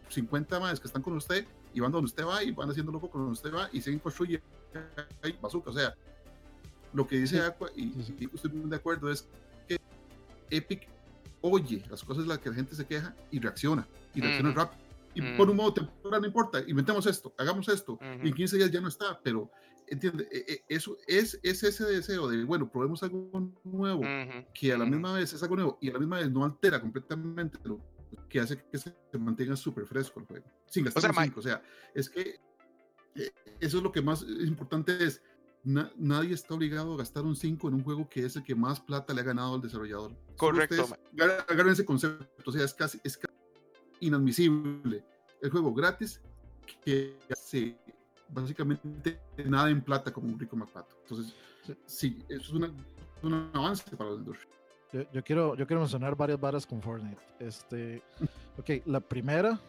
50 0.08 0.60
más 0.60 0.78
que 0.78 0.86
están 0.86 1.02
con 1.02 1.14
usted 1.14 1.44
y 1.74 1.80
van 1.80 1.90
donde 1.90 2.06
usted 2.06 2.24
va 2.24 2.42
y 2.44 2.52
van 2.52 2.70
haciendo 2.70 2.92
loco 2.92 3.10
con 3.10 3.22
donde 3.22 3.34
usted 3.34 3.52
va 3.52 3.68
y 3.72 3.82
siguen 3.82 3.98
construyendo 3.98 4.46
hay 5.22 5.36
bazooka. 5.42 5.70
O 5.70 5.74
sea, 5.74 5.94
lo 6.92 7.06
que 7.06 7.16
dice 7.18 7.40
Aqua, 7.40 7.70
y, 7.74 7.86
y 8.18 8.30
estoy 8.32 8.52
muy 8.52 8.70
de 8.70 8.76
acuerdo, 8.76 9.10
es 9.10 9.26
Epic 10.56 10.88
oye 11.42 11.82
las 11.90 12.02
cosas 12.04 12.24
de 12.24 12.28
las 12.28 12.38
que 12.38 12.50
la 12.50 12.54
gente 12.54 12.74
se 12.74 12.86
queja 12.86 13.14
y 13.30 13.40
reacciona, 13.40 13.86
y 14.14 14.20
reacciona 14.20 14.52
rápido. 14.52 14.82
Y 15.14 15.20
por 15.36 15.50
un 15.50 15.56
modo 15.56 15.74
temporal 15.74 16.20
no 16.20 16.26
importa, 16.26 16.62
inventemos 16.66 17.06
esto, 17.06 17.34
hagamos 17.36 17.68
esto, 17.68 17.98
y 18.22 18.28
en 18.28 18.34
15 18.34 18.56
días 18.56 18.70
ya 18.70 18.80
no 18.80 18.88
está, 18.88 19.20
pero 19.22 19.50
entiende, 19.86 20.26
e, 20.30 20.52
e, 20.52 20.64
eso 20.68 20.96
es, 21.06 21.38
es 21.42 21.62
ese 21.62 21.84
deseo 21.84 22.28
de, 22.28 22.44
bueno, 22.44 22.70
probemos 22.70 23.02
algo 23.02 23.28
nuevo, 23.64 24.02
que 24.54 24.72
a 24.72 24.78
la 24.78 24.86
misma 24.86 25.12
vez 25.12 25.32
es 25.32 25.42
algo 25.42 25.56
nuevo 25.56 25.78
y 25.80 25.90
a 25.90 25.92
la 25.92 25.98
misma 25.98 26.18
vez 26.18 26.30
no 26.30 26.44
altera 26.44 26.80
completamente 26.80 27.58
lo 27.64 27.78
que 28.28 28.40
hace 28.40 28.56
que 28.70 28.78
se 28.78 28.94
mantenga 29.18 29.54
súper 29.56 29.86
fresco 29.86 30.20
el 30.20 30.26
juego, 30.26 30.46
sin 30.66 30.84
gastar 30.84 31.10
o 31.10 31.14
sea, 31.14 31.32
o 31.36 31.42
sea, 31.42 31.62
es 31.94 32.08
que 32.08 32.40
eh, 33.14 33.30
eso 33.60 33.76
es 33.76 33.82
lo 33.82 33.92
que 33.92 34.00
más 34.00 34.22
importante 34.22 35.04
es, 35.04 35.22
nadie 35.64 36.34
está 36.34 36.54
obligado 36.54 36.94
a 36.94 36.96
gastar 36.98 37.24
un 37.24 37.36
5 37.36 37.68
en 37.68 37.74
un 37.74 37.84
juego 37.84 38.08
que 38.08 38.24
es 38.24 38.36
el 38.36 38.42
que 38.42 38.54
más 38.54 38.80
plata 38.80 39.14
le 39.14 39.20
ha 39.20 39.24
ganado 39.24 39.54
al 39.54 39.60
desarrollador. 39.60 40.12
Correcto. 40.36 40.88
Agarren 41.48 41.72
ese 41.72 41.84
concepto, 41.84 42.26
o 42.44 42.52
sea, 42.52 42.64
es 42.64 42.74
casi, 42.74 43.00
es 43.04 43.18
inadmisible. 44.00 45.04
El 45.40 45.50
juego 45.50 45.72
gratis 45.72 46.20
que 46.84 47.16
hace 47.30 47.76
básicamente 48.28 49.20
nada 49.44 49.70
en 49.70 49.82
plata 49.82 50.12
como 50.12 50.28
un 50.28 50.38
rico 50.38 50.56
MacPato. 50.56 50.96
Entonces, 51.02 51.34
sí, 51.86 52.18
eso 52.28 52.42
es, 52.42 52.52
una, 52.52 52.72
un 53.22 53.50
avance 53.52 53.96
para 53.96 54.10
la 54.10 54.16
industria. 54.16 54.50
Yo, 54.92 55.10
yo, 55.12 55.24
quiero, 55.24 55.54
yo 55.54 55.66
quiero 55.66 55.80
mencionar 55.80 56.16
varias 56.16 56.40
varas 56.40 56.66
con 56.66 56.82
Fortnite. 56.82 57.20
Este, 57.38 58.02
ok, 58.58 58.86
la 58.86 59.00
primera 59.00 59.60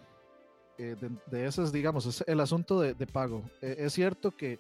eh, 0.78 0.96
de, 1.28 1.46
esas, 1.46 1.72
digamos, 1.72 2.06
es 2.06 2.24
el 2.28 2.40
asunto 2.40 2.80
de, 2.80 2.96
pago. 3.08 3.44
Eh, 3.62 3.76
es 3.80 3.94
cierto 3.94 4.32
que 4.32 4.60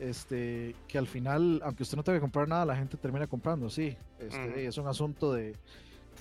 este, 0.00 0.74
que 0.88 0.98
al 0.98 1.06
final, 1.06 1.60
aunque 1.62 1.82
usted 1.82 1.96
no 1.96 2.02
tenga 2.02 2.18
que 2.18 2.22
comprar 2.22 2.48
nada, 2.48 2.64
la 2.64 2.76
gente 2.76 2.96
termina 2.96 3.26
comprando, 3.26 3.68
sí. 3.68 3.96
Este, 4.18 4.66
Es 4.66 4.78
un 4.78 4.88
asunto 4.88 5.32
de, 5.32 5.54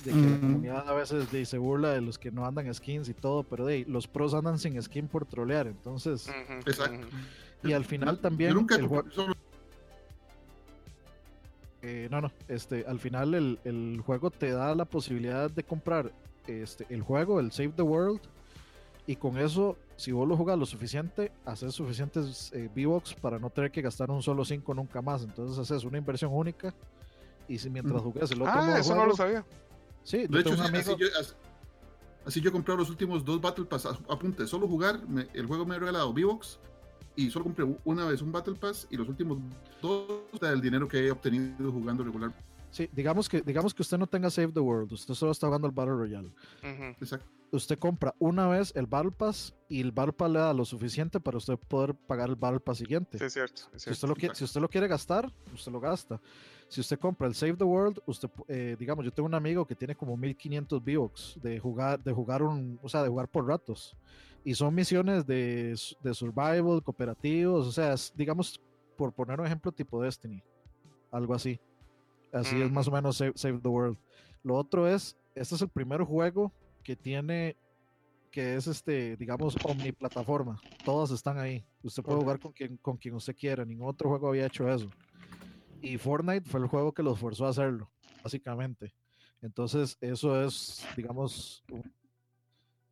que 0.04 0.12
la 0.12 0.40
comunidad 0.40 0.90
a 0.90 0.94
veces 0.94 1.28
se 1.48 1.58
burla 1.58 1.92
de 1.92 2.02
los 2.02 2.18
que 2.18 2.32
no 2.32 2.46
andan 2.46 2.72
skins 2.74 3.10
y 3.10 3.14
todo, 3.14 3.44
pero 3.44 3.66
de, 3.66 3.86
los 3.88 4.08
pros 4.08 4.34
andan 4.34 4.60
sin 4.60 4.82
skin 4.82 5.08
por 5.08 5.26
trolear, 5.26 5.68
entonces. 5.68 6.30
Exacto. 6.66 7.08
Y 7.64 7.74
al 7.74 7.86
final 7.86 8.20
también. 8.20 8.54
nunca 8.54 8.78
eh, 11.82 12.10
no, 12.12 12.20
no, 12.20 12.32
este, 12.50 12.86
al 12.86 13.00
final 13.00 13.34
el, 13.34 13.60
el, 13.64 14.02
juego 14.06 14.32
te 14.32 14.52
da 14.52 14.76
la 14.76 14.84
posibilidad 14.84 15.50
de 15.50 15.64
comprar 15.64 16.12
este, 16.46 16.86
el 16.90 17.02
juego, 17.02 17.40
el 17.40 17.54
Save 17.54 17.72
the 17.78 17.82
World, 17.82 18.20
y 19.08 19.16
con 19.16 19.38
eso 19.38 19.78
si 20.00 20.14
vos 20.14 20.26
lo 20.26 20.38
jugás 20.38 20.58
lo 20.58 20.66
suficiente, 20.66 21.30
haces 21.44 21.74
suficientes 21.74 22.54
eh, 22.54 22.70
V-Box 22.74 23.16
para 23.16 23.38
no 23.38 23.50
tener 23.50 23.70
que 23.70 23.82
gastar 23.82 24.10
un 24.10 24.24
solo 24.24 24.46
5 24.46 24.74
nunca 24.74 25.02
más. 25.02 25.24
Entonces 25.24 25.58
haces 25.60 25.84
una 25.84 25.98
inversión 25.98 26.32
única 26.34 26.74
y 27.50 27.58
si 27.58 27.70
mientras 27.70 28.02
jugues 28.02 28.32
el 28.32 28.42
otro 28.42 28.54
Ah, 28.56 28.80
eso 28.80 28.96
no 28.96 29.06
lo 29.06 29.14
sabía. 29.14 29.44
Sí, 30.04 30.26
de 30.26 30.40
hecho, 30.40 30.54
así, 32.26 32.40
yo, 32.40 32.50
he 32.50 32.52
comprado 32.54 32.80
los 32.80 32.90
últimos 32.90 33.26
dos 33.26 33.42
Battle 33.42 33.66
Pass. 33.66 33.88
Apunte, 33.88 34.48
solo 34.48 34.70
jugar, 34.70 35.02
el 35.34 35.46
juego 35.46 35.66
me 35.66 35.76
ha 35.76 35.80
regalado 35.80 36.12
V-Box 36.12 36.60
y 37.18 37.30
solo 37.30 37.44
compré 37.44 37.66
una 37.84 38.06
vez 38.06 38.22
un 38.22 38.32
Battle 38.32 38.56
Pass 38.56 38.88
y 38.90 38.96
los 38.96 39.10
últimos 39.10 39.38
dos 39.82 40.08
del 40.40 40.62
dinero 40.62 40.88
que 40.88 41.08
he 41.08 41.12
obtenido 41.12 41.74
jugando 41.74 42.06
regular. 42.06 42.34
Sí, 42.72 42.90
digamos 42.94 43.28
que, 43.28 43.42
digamos 43.42 43.74
que 43.74 43.82
usted 43.82 43.98
no 43.98 44.08
tenga 44.08 44.30
Save 44.30 44.54
the 44.54 44.62
World, 44.62 44.94
usted 44.94 45.14
solo 45.14 45.34
está 45.34 45.48
jugando 45.48 45.68
el 45.68 45.74
Battle 45.74 45.96
Royale. 45.96 46.32
Exacto 47.02 47.39
usted 47.52 47.80
compra 47.80 48.14
una 48.20 48.48
vez 48.48 48.72
el 48.76 48.86
Battle 48.86 49.12
Pass 49.12 49.56
y 49.68 49.82
el 49.82 49.92
Battle 49.92 50.14
Pass 50.14 50.32
le 50.32 50.40
da 50.40 50.54
lo 50.54 50.66
suficiente 50.66 51.20
para 51.20 51.38
usted 51.38 51.58
poder 51.58 51.96
pagar 51.96 52.30
el 52.30 52.36
Battle 52.36 52.60
Pass 52.60 52.78
siguiente. 52.78 53.18
Sí, 53.18 53.26
es 53.26 53.34
cierto. 53.34 53.62
Si, 53.76 53.90
usted 53.90 54.08
lo 54.08 54.16
quiere, 54.16 54.36
si 54.36 54.44
usted 54.44 54.62
lo 54.62 54.70
quiere 54.70 54.88
gastar, 54.88 55.32
usted 55.54 55.72
lo 55.72 55.80
gasta. 55.80 56.20
Si 56.68 56.82
usted 56.82 57.00
compra 57.00 57.28
el 57.28 57.36
Save 57.36 57.56
the 57.56 57.64
World, 57.64 58.00
usted, 58.06 58.30
eh, 58.48 58.76
digamos, 58.78 59.06
yo 59.06 59.12
tengo 59.12 59.28
un 59.28 59.34
amigo 59.34 59.66
que 59.66 59.76
tiene 59.76 59.96
como 59.96 60.16
1500 60.16 60.82
V-Bucks 60.82 61.40
de 61.42 61.60
jugar, 61.60 62.04
de 62.04 62.14
jugar 62.14 62.44
un, 62.44 62.80
o 62.82 62.90
sea, 62.90 63.04
de 63.04 63.10
jugar 63.10 63.28
por 63.28 63.48
ratos. 63.48 63.96
Y 64.44 64.54
son 64.54 64.74
misiones 64.74 65.26
de, 65.26 65.78
de 66.02 66.14
survival, 66.14 66.82
cooperativos, 66.84 67.68
o 67.68 67.72
sea, 67.72 67.96
digamos, 68.16 68.62
por 68.96 69.14
poner 69.14 69.40
un 69.40 69.46
ejemplo 69.46 69.72
tipo 69.72 70.02
Destiny, 70.02 70.42
algo 71.12 71.34
así. 71.34 71.60
Así 72.32 72.62
es 72.62 72.72
más 72.72 72.88
o 72.88 72.92
menos 72.92 73.18
Save, 73.18 73.34
Save 73.36 73.60
the 73.60 73.68
World. 73.68 73.98
Lo 74.44 74.56
otro 74.56 74.88
es, 74.88 75.18
este 75.36 75.56
es 75.56 75.62
el 75.62 75.70
primer 75.70 76.04
juego 76.04 76.54
que 76.90 76.96
tiene, 76.96 77.56
que 78.32 78.56
es 78.56 78.66
este, 78.66 79.16
digamos, 79.16 79.56
omniplataforma. 79.64 80.60
Todas 80.84 81.12
están 81.12 81.38
ahí. 81.38 81.64
Usted 81.84 82.02
puede 82.02 82.18
jugar 82.18 82.40
con 82.40 82.52
quien, 82.52 82.78
con 82.78 82.98
quien 82.98 83.14
usted 83.14 83.36
quiera. 83.36 83.64
Ningún 83.64 83.90
otro 83.90 84.10
juego 84.10 84.30
había 84.30 84.48
hecho 84.48 84.68
eso. 84.68 84.90
Y 85.84 86.00
Fortnite 86.00 86.50
fue 86.50 86.62
el 86.62 86.66
juego 86.66 86.92
que 86.92 87.04
los 87.04 87.20
forzó 87.20 87.46
a 87.46 87.50
hacerlo, 87.50 87.92
básicamente. 88.24 88.92
Entonces, 89.40 90.00
eso 90.02 90.44
es, 90.44 90.84
digamos, 90.98 91.64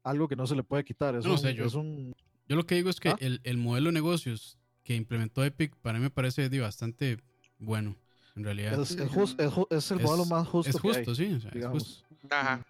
algo 0.03 0.27
que 0.27 0.35
no 0.35 0.45
se 0.45 0.55
le 0.55 0.61
puede 0.61 0.83
quitar. 0.83 1.15
Es, 1.15 1.25
un, 1.25 1.35
yo, 1.35 1.65
es 1.65 1.73
un... 1.73 2.15
yo 2.47 2.55
lo 2.55 2.67
que 2.67 2.75
digo 2.75 2.91
es 2.91 2.99
que 2.99 3.09
¿Ah? 3.09 3.17
el, 3.19 3.41
el, 3.43 3.57
modelo 3.57 3.87
de 3.87 3.93
negocios 3.93 4.59
que 4.83 4.93
implementó 4.93 5.43
Epic 5.43 5.75
para 5.77 5.97
mí 5.97 6.03
me 6.03 6.11
parece 6.11 6.47
bastante 6.59 7.17
bueno, 7.57 7.95
en 8.35 8.43
realidad. 8.43 8.79
Es, 8.79 8.91
es, 8.91 9.91
el 9.91 9.99
modelo 10.01 10.25
más 10.25 10.47
justo. 10.47 10.69
Es 10.69 10.79
justo, 10.79 11.15
sí. 11.15 11.39
digamos. 11.51 12.05
Ajá. 12.29 12.63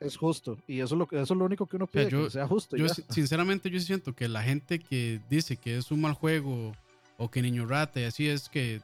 Es, 0.00 0.16
justo. 0.16 0.58
Y 0.66 0.80
eso 0.80 0.94
es, 0.94 0.98
lo, 0.98 1.08
eso 1.10 1.34
es 1.34 1.38
lo 1.38 1.44
único 1.44 1.66
que 1.66 1.76
uno 1.76 1.86
pide, 1.86 2.08
que 2.08 2.30
sea 2.30 2.48
justo. 2.48 2.76
Yo, 2.76 2.88
sinceramente, 2.88 3.70
yo 3.70 3.78
siento 3.78 4.12
que 4.12 4.28
la 4.28 4.42
gente 4.42 4.80
que 4.80 5.20
dice 5.30 5.56
que 5.56 5.76
es 5.76 5.90
un 5.90 6.00
mal 6.00 6.14
juego 6.14 6.72
o 7.16 7.30
que 7.30 7.42
niño 7.42 7.66
rata 7.66 8.00
y 8.00 8.04
así 8.04 8.28
es 8.28 8.48
que, 8.48 8.80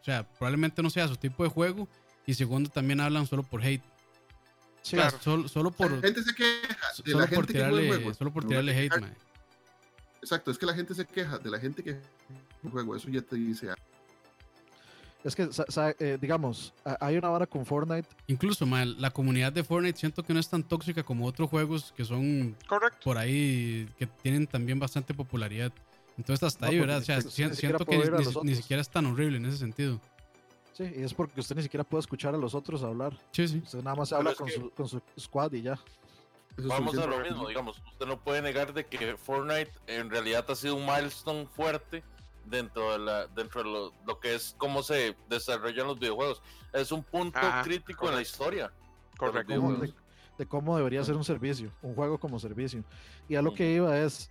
o 0.00 0.04
sea, 0.04 0.26
probablemente 0.26 0.82
no 0.82 0.88
sea 0.88 1.08
su 1.08 1.16
tipo 1.16 1.44
de 1.44 1.50
juego. 1.50 1.88
Y 2.26 2.34
segundo, 2.34 2.70
también 2.70 3.00
hablan 3.00 3.26
solo 3.26 3.42
por 3.42 3.62
hate. 3.62 3.82
claro. 4.88 5.18
solo, 5.48 5.70
por. 5.70 5.92
La 5.92 6.00
gente 6.00 6.22
se 6.22 6.34
queja 6.34 6.86
de 7.04 7.10
solo 7.12 7.18
la 7.20 7.26
gente 7.26 7.36
por 7.36 7.46
tirarle, 7.46 8.14
Solo 8.14 8.32
por 8.32 8.46
tirarle 8.46 8.78
hate, 8.78 9.00
man. 9.00 9.14
Exacto, 10.22 10.50
es 10.50 10.56
que 10.56 10.64
la 10.64 10.72
gente 10.72 10.94
se 10.94 11.04
queja 11.04 11.38
de 11.38 11.50
la 11.50 11.58
gente 11.58 11.82
que 11.82 12.00
juego. 12.70 12.96
Eso 12.96 13.10
ya 13.10 13.20
te 13.20 13.36
dice 13.36 13.68
es 15.24 15.34
que, 15.34 15.48
eh, 16.00 16.18
digamos, 16.20 16.74
hay 17.00 17.16
una 17.16 17.30
vara 17.30 17.46
con 17.46 17.64
Fortnite. 17.64 18.06
Incluso, 18.26 18.66
mal, 18.66 19.00
la 19.00 19.10
comunidad 19.10 19.52
de 19.52 19.64
Fortnite 19.64 19.98
siento 19.98 20.22
que 20.22 20.34
no 20.34 20.38
es 20.38 20.48
tan 20.50 20.62
tóxica 20.62 21.02
como 21.02 21.26
otros 21.26 21.48
juegos 21.48 21.94
que 21.96 22.04
son 22.04 22.54
por 23.02 23.16
ahí, 23.16 23.88
que 23.98 24.06
tienen 24.06 24.46
también 24.46 24.78
bastante 24.78 25.14
popularidad. 25.14 25.72
Entonces, 26.18 26.42
hasta 26.42 26.66
ahí, 26.66 26.78
¿verdad? 26.78 26.98
O 26.98 27.02
sea, 27.02 27.22
siento 27.22 27.86
que 27.86 27.98
ni, 28.42 28.54
siquiera 28.54 28.82
es 28.82 28.90
tan 28.90 29.06
horrible 29.06 29.38
en 29.38 29.46
ese 29.46 29.56
sentido. 29.56 29.98
Sí, 30.74 30.92
y 30.94 31.02
es 31.02 31.14
porque 31.14 31.40
usted 31.40 31.56
ni 31.56 31.62
siquiera 31.62 31.84
puede 31.84 32.00
escuchar 32.00 32.34
a 32.34 32.38
los 32.38 32.54
otros 32.54 32.82
hablar. 32.82 33.16
Sí, 33.32 33.48
sí. 33.48 33.62
Usted 33.64 33.82
nada 33.82 33.96
más 33.96 34.12
habla 34.12 34.34
con, 34.34 34.50
su, 34.50 34.70
con 34.70 34.88
su 34.88 35.00
squad 35.18 35.52
y 35.52 35.62
ya. 35.62 35.78
Vamos 36.56 36.96
a 36.98 37.06
lo 37.06 37.18
mismo, 37.20 37.48
digamos, 37.48 37.82
usted 37.92 38.06
no 38.06 38.20
puede 38.20 38.42
negar 38.42 38.74
de 38.74 38.84
que 38.84 39.16
Fortnite 39.16 39.72
en 39.86 40.10
realidad 40.10 40.44
ha 40.48 40.54
sido 40.54 40.76
un 40.76 40.84
milestone 40.84 41.46
fuerte 41.46 42.02
dentro 42.46 42.92
de 42.92 42.98
la 42.98 43.26
dentro 43.28 43.62
de 43.62 43.92
lo, 44.06 44.20
que 44.20 44.34
es 44.34 44.54
cómo 44.58 44.82
se 44.82 45.16
desarrollan 45.28 45.86
los 45.86 45.98
videojuegos. 45.98 46.42
Es 46.72 46.92
un 46.92 47.02
punto 47.02 47.40
crítico 47.62 48.08
en 48.08 48.16
la 48.16 48.22
historia. 48.22 48.72
Correcto. 49.16 49.92
De, 50.36 50.46
cómo 50.46 50.76
debería 50.76 51.04
ser 51.04 51.14
un 51.14 51.22
servicio, 51.22 51.70
un 51.80 51.94
juego 51.94 52.18
como 52.18 52.40
servicio. 52.40 52.82
Y 53.28 53.36
a 53.36 53.42
lo 53.42 53.54
que 53.54 53.70
iba 53.70 53.96
es 53.96 54.30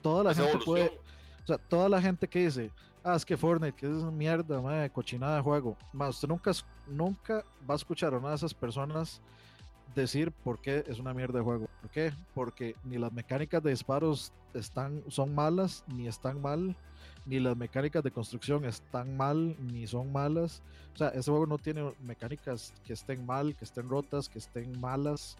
toda 0.00 0.22
la 0.22 0.34
gente 0.34 0.58
puede, 0.64 1.00
o 1.42 1.46
sea, 1.46 1.58
toda 1.58 1.88
la 1.88 2.00
gente 2.00 2.28
que 2.28 2.44
dice, 2.44 2.70
ah, 3.02 3.16
es 3.16 3.24
que 3.24 3.36
Fortnite, 3.36 3.76
que 3.76 3.86
es 3.86 3.92
una 3.92 4.12
mierda, 4.12 4.60
madre, 4.60 4.90
cochinada 4.90 5.36
de 5.36 5.42
juego. 5.42 5.76
Más, 5.92 6.10
usted 6.10 6.28
nunca, 6.28 6.52
nunca 6.86 7.44
va 7.68 7.74
a 7.74 7.76
escuchar 7.76 8.14
a 8.14 8.18
una 8.18 8.30
de 8.30 8.36
esas 8.36 8.54
personas 8.54 9.20
decir 9.94 10.32
por 10.32 10.60
qué 10.60 10.84
es 10.86 10.98
una 10.98 11.12
mierda 11.14 11.38
de 11.38 11.44
juego. 11.44 11.68
¿Por 11.80 11.90
qué? 11.90 12.12
Porque 12.34 12.76
ni 12.84 12.98
las 12.98 13.12
mecánicas 13.12 13.62
de 13.62 13.70
disparos 13.70 14.32
están, 14.54 15.02
son 15.08 15.34
malas, 15.34 15.84
ni 15.88 16.06
están 16.06 16.40
mal, 16.40 16.76
ni 17.26 17.40
las 17.40 17.56
mecánicas 17.56 18.02
de 18.02 18.10
construcción 18.10 18.64
están 18.64 19.16
mal, 19.16 19.56
ni 19.60 19.86
son 19.86 20.12
malas. 20.12 20.62
O 20.94 20.98
sea, 20.98 21.08
ese 21.08 21.30
juego 21.30 21.46
no 21.46 21.58
tiene 21.58 21.92
mecánicas 22.04 22.72
que 22.84 22.92
estén 22.92 23.24
mal, 23.24 23.54
que 23.56 23.64
estén 23.64 23.88
rotas, 23.88 24.28
que 24.28 24.38
estén 24.38 24.80
malas, 24.80 25.36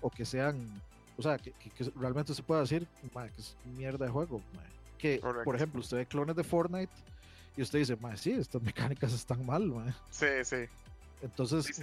o 0.00 0.10
que 0.10 0.24
sean, 0.24 0.80
o 1.16 1.22
sea, 1.22 1.38
que, 1.38 1.52
realmente 1.96 2.34
se 2.34 2.42
pueda 2.42 2.60
decir 2.60 2.86
que 3.00 3.40
es 3.40 3.56
mierda 3.76 4.06
de 4.06 4.12
juego. 4.12 4.42
Que, 4.98 5.20
por 5.44 5.54
ejemplo, 5.54 5.80
usted 5.80 5.98
ve 5.98 6.06
clones 6.06 6.36
de 6.36 6.44
Fortnite 6.44 6.92
y 7.56 7.62
usted 7.62 7.78
dice, 7.78 7.96
sí, 8.16 8.32
estas 8.32 8.62
mecánicas 8.62 9.12
están 9.12 9.44
mal. 9.44 9.94
Sí, 10.10 10.26
sí. 10.44 10.66
Entonces, 11.22 11.80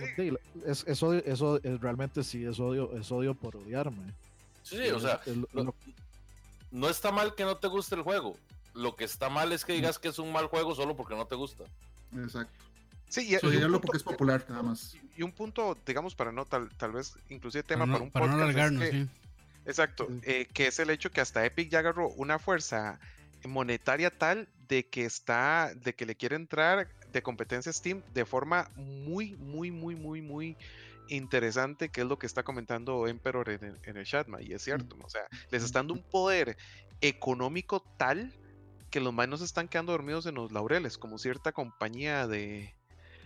Es, 0.66 0.84
eso, 0.88 1.14
eso 1.14 1.60
es, 1.64 1.82
realmente 1.82 2.24
sí 2.24 2.45
es 2.45 2.60
odio, 2.60 2.95
es 2.95 3.12
odio 3.12 3.34
por 3.34 3.56
odiarme. 3.56 4.14
Sí, 4.62 4.89
o 4.89 4.99
sea, 4.99 5.20
no, 6.72 6.89
está 6.89 7.12
mal 7.12 7.34
que 7.34 7.43
no 7.43 7.58
te 7.58 7.68
guste 7.68 7.95
el 7.95 8.04
juego. 8.04 8.38
Lo 8.74 8.95
que 8.95 9.03
está 9.03 9.30
mal 9.30 9.51
es 9.51 9.65
que 9.65 9.74
digas 9.74 9.99
que 9.99 10.09
es 10.09 10.19
un 10.19 10.32
mal 10.32 10.47
juego 10.47 10.76
solo 10.76 10.95
porque 10.95 11.15
no 11.15 11.26
te 11.26 11.36
gusta. 11.36 11.63
Exacto. 12.15 12.65
Sí, 13.09 13.28
y, 13.34 13.38
porque 13.38 13.97
es 13.97 14.03
popular, 14.03 14.45
nada 14.47 14.63
más. 14.63 14.95
Y 15.17 15.24
un 15.24 15.34
punto, 15.34 15.78
digamos, 15.86 16.15
para 16.15 16.32
no, 16.32 16.45
tal, 16.45 16.69
tal 16.78 16.93
vez, 16.93 17.17
inclusive 17.30 17.61
tema 17.63 17.86
para, 17.86 18.03
un 18.03 18.09
podcast. 18.09 18.32
No 18.32 18.43
alargarnos, 18.43 19.09
Exacto, 19.65 20.07
eh, 20.24 20.47
que 20.53 20.67
es 20.67 20.80
el 20.80 20.89
hecho 20.89 21.11
que 21.11 21.22
hasta 21.22 21.45
Epic 21.45 21.69
ya 21.69 21.80
agarró 21.80 22.09
una 22.09 22.39
fuerza 22.39 22.99
monetaria 23.45 24.09
tal 24.09 24.47
de 24.67 24.88
que 24.88 25.05
está, 25.05 25.74
de 25.76 25.93
que 25.93 26.05
le 26.05 26.15
quiere 26.15 26.36
entrar 26.36 26.88
de 27.11 27.22
competencia 27.22 27.72
Steam 27.72 28.01
de 28.13 28.26
forma 28.26 28.72
muy, 28.76 29.36
muy, 29.36 29.69
muy, 29.69 29.95
muy, 29.95 30.22
muy 30.22 30.57
interesante, 31.09 31.89
que 31.89 32.01
es 32.01 32.07
lo 32.07 32.17
que 32.17 32.26
está 32.26 32.43
comentando 32.43 33.07
Emperor 33.07 33.49
en, 33.49 33.97
el 33.97 34.05
chat, 34.05 34.28
y 34.39 34.53
es 34.53 34.61
cierto, 34.63 34.95
o 35.03 35.09
sea, 35.09 35.28
les 35.51 35.63
está 35.63 35.80
dando 35.80 35.93
un 35.93 36.01
poder 36.01 36.57
económico 37.01 37.84
tal 37.97 38.32
que 38.92 39.00
los 39.00 39.14
más 39.14 39.39
se 39.39 39.46
están 39.46 39.68
quedando 39.68 39.94
dormidos 39.94 40.26
en 40.26 40.36
los 40.36 40.52
laureles, 40.52 40.98
como 40.98 41.18
cierta 41.18 41.54
compañía 41.54 42.28
de, 42.28 42.76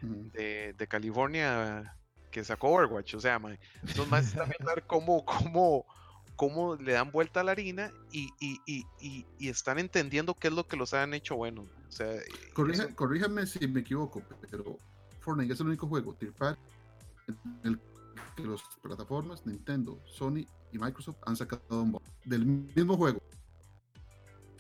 de, 0.02 0.88
California 0.88 1.98
que 2.32 2.44
sacó 2.44 2.70
Overwatch, 2.70 3.16
o 3.16 3.20
sea, 3.20 3.42
los 3.98 4.08
más 4.08 4.28
están 4.28 4.50
viendo 4.50 4.88
cómo, 4.88 5.26
cómo, 5.26 5.86
cómo 6.36 6.76
le 6.76 6.94
dan 6.94 7.12
vuelta 7.12 7.40
a 7.40 7.44
la 7.44 7.54
harina 7.54 7.92
y, 8.12 8.30
y, 8.40 8.60
y, 8.66 9.26
y, 9.40 9.50
están 9.50 9.80
entendiendo 9.80 10.36
qué 10.36 10.50
es 10.50 10.54
lo 10.54 10.68
que 10.68 10.78
los 10.78 10.94
han 10.94 11.14
hecho 11.14 11.36
bueno. 11.36 11.66
O 11.88 11.92
sea, 11.92 12.14
Corríjame 12.54 13.48
si 13.48 13.68
me 13.68 13.80
equivoco, 13.80 14.22
pero 14.50 14.78
Fortnite 15.20 15.54
es 15.54 15.60
el 15.60 15.68
único 15.68 15.88
juego 15.88 16.14
tier 16.14 16.34
en 17.28 17.38
el 17.64 17.80
que 18.36 18.44
las 18.44 18.62
plataformas 18.82 19.46
Nintendo, 19.46 20.00
Sony 20.06 20.46
y 20.72 20.78
Microsoft 20.78 21.18
han 21.26 21.36
sacado 21.36 21.64
un 21.82 22.00
del 22.26 22.46
mismo 22.46 22.98
juego. 22.98 23.20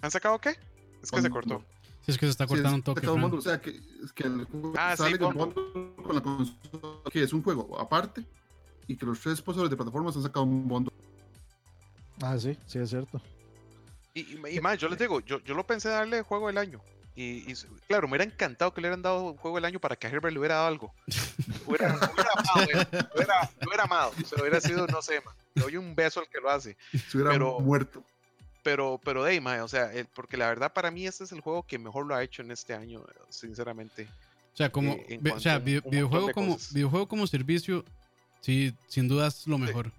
¿Han 0.01 0.11
sacado 0.11 0.39
qué? 0.39 0.55
Es 1.05 1.11
que 1.11 1.21
se 1.21 1.29
cortó. 1.29 1.63
Sí, 2.01 2.11
es 2.11 2.17
que 2.17 2.25
se 2.25 2.31
está 2.31 2.45
cortando 2.45 2.75
un 2.75 2.83
toque. 2.83 3.07
o 3.07 3.41
sea, 3.41 3.61
que, 3.61 3.79
que 4.13 4.23
el 4.23 4.43
juego 4.45 4.73
ah, 4.77 4.95
sale 4.97 5.17
con 5.17 5.37
la 6.13 6.21
consola, 6.21 6.55
que 7.11 7.23
es 7.23 7.33
un 7.33 7.41
juego 7.41 7.79
aparte 7.79 8.25
y 8.87 8.95
que 8.95 9.05
los 9.05 9.19
tres 9.19 9.37
sponsors 9.37 9.69
de 9.69 9.75
plataformas 9.75 10.15
han 10.15 10.23
sacado 10.23 10.45
un 10.45 10.67
bondo 10.67 10.91
Ah, 12.21 12.37
sí, 12.39 12.57
sí, 12.65 12.79
es 12.79 12.89
cierto. 12.89 13.21
Y, 14.13 14.37
más, 14.61 14.77
yo 14.77 14.87
les 14.87 14.97
digo, 14.97 15.19
yo, 15.19 15.41
yo 15.43 15.53
lo 15.53 15.67
pensé 15.67 15.89
darle 15.89 16.21
juego 16.21 16.47
del 16.47 16.57
año. 16.57 16.81
Y, 17.17 17.53
claro, 17.87 18.07
me 18.07 18.11
hubiera 18.11 18.23
encantado 18.23 18.73
que 18.73 18.81
le 18.81 18.87
hubieran 18.87 19.01
dado 19.01 19.35
juego 19.35 19.57
del 19.57 19.65
año 19.65 19.79
para 19.79 19.95
que 19.95 20.07
a 20.07 20.09
Herbert 20.09 20.33
le 20.33 20.39
hubiera 20.39 20.55
dado 20.55 20.67
algo. 20.67 20.93
hubiera, 21.65 21.95
hubiera 21.95 22.29
amado, 22.35 22.61
eh, 22.61 23.07
hubiera, 23.15 23.51
hubiera 23.65 23.83
amado. 23.83 24.13
Se 24.25 24.41
hubiera 24.41 24.61
sido, 24.61 24.87
no 24.87 25.01
sé, 25.01 25.21
le 25.53 25.61
doy 25.61 25.77
un 25.77 25.95
beso 25.95 26.21
al 26.21 26.29
que 26.29 26.39
lo 26.39 26.49
hace. 26.49 26.77
Se 27.09 27.17
hubiera 27.17 27.37
muerto. 27.59 28.03
Pero, 28.65 28.99
pero 29.03 29.23
de 29.23 29.39
o 29.61 29.67
sea, 29.67 29.91
porque 30.15 30.37
la 30.37 30.49
verdad 30.49 30.73
para 30.73 30.89
mí 30.89 31.05
este 31.05 31.23
es 31.23 31.31
el 31.31 31.39
juego 31.39 31.63
que 31.63 31.77
mejor 31.77 32.07
lo 32.07 32.15
ha 32.15 32.23
hecho 32.23 32.41
en 32.41 32.49
este 32.49 32.73
año, 32.73 33.03
sinceramente. 33.29 34.07
O 34.53 34.57
sea, 34.57 34.71
como, 34.71 34.93
eh, 35.07 35.19
o 35.33 35.39
sea, 35.39 35.59
videojuego, 35.59 36.31
como, 36.31 36.57
videojuego 36.71 37.07
como 37.07 37.27
servicio, 37.27 37.85
sí, 38.41 38.73
sin 38.87 39.07
duda 39.07 39.27
es 39.27 39.45
lo 39.45 39.59
mejor 39.59 39.91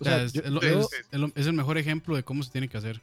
es, 0.00 1.46
el 1.46 1.52
mejor 1.52 1.78
ejemplo 1.78 2.16
de 2.16 2.22
cómo 2.22 2.42
se 2.42 2.50
tiene 2.50 2.68
que 2.68 2.78
hacer. 2.78 3.00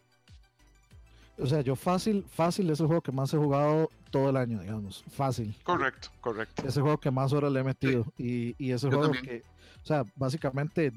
O 1.37 1.45
sea, 1.45 1.61
yo 1.61 1.75
fácil, 1.75 2.25
fácil 2.29 2.69
es 2.69 2.79
el 2.79 2.87
juego 2.87 3.01
que 3.01 3.11
más 3.11 3.33
he 3.33 3.37
jugado 3.37 3.89
todo 4.09 4.29
el 4.29 4.37
año, 4.37 4.61
digamos. 4.61 5.03
Fácil. 5.11 5.53
Correcto, 5.63 6.09
correcto. 6.21 6.65
Es 6.65 6.77
el 6.77 6.83
juego 6.83 6.97
que 6.97 7.11
más 7.11 7.33
horas 7.33 7.51
le 7.51 7.59
he 7.59 7.63
metido. 7.63 8.05
Y, 8.17 8.55
y 8.57 8.71
es 8.71 8.83
el 8.83 8.93
juego 8.93 9.11
que, 9.11 9.41
o 9.83 9.85
sea, 9.85 10.05
básicamente 10.15 10.93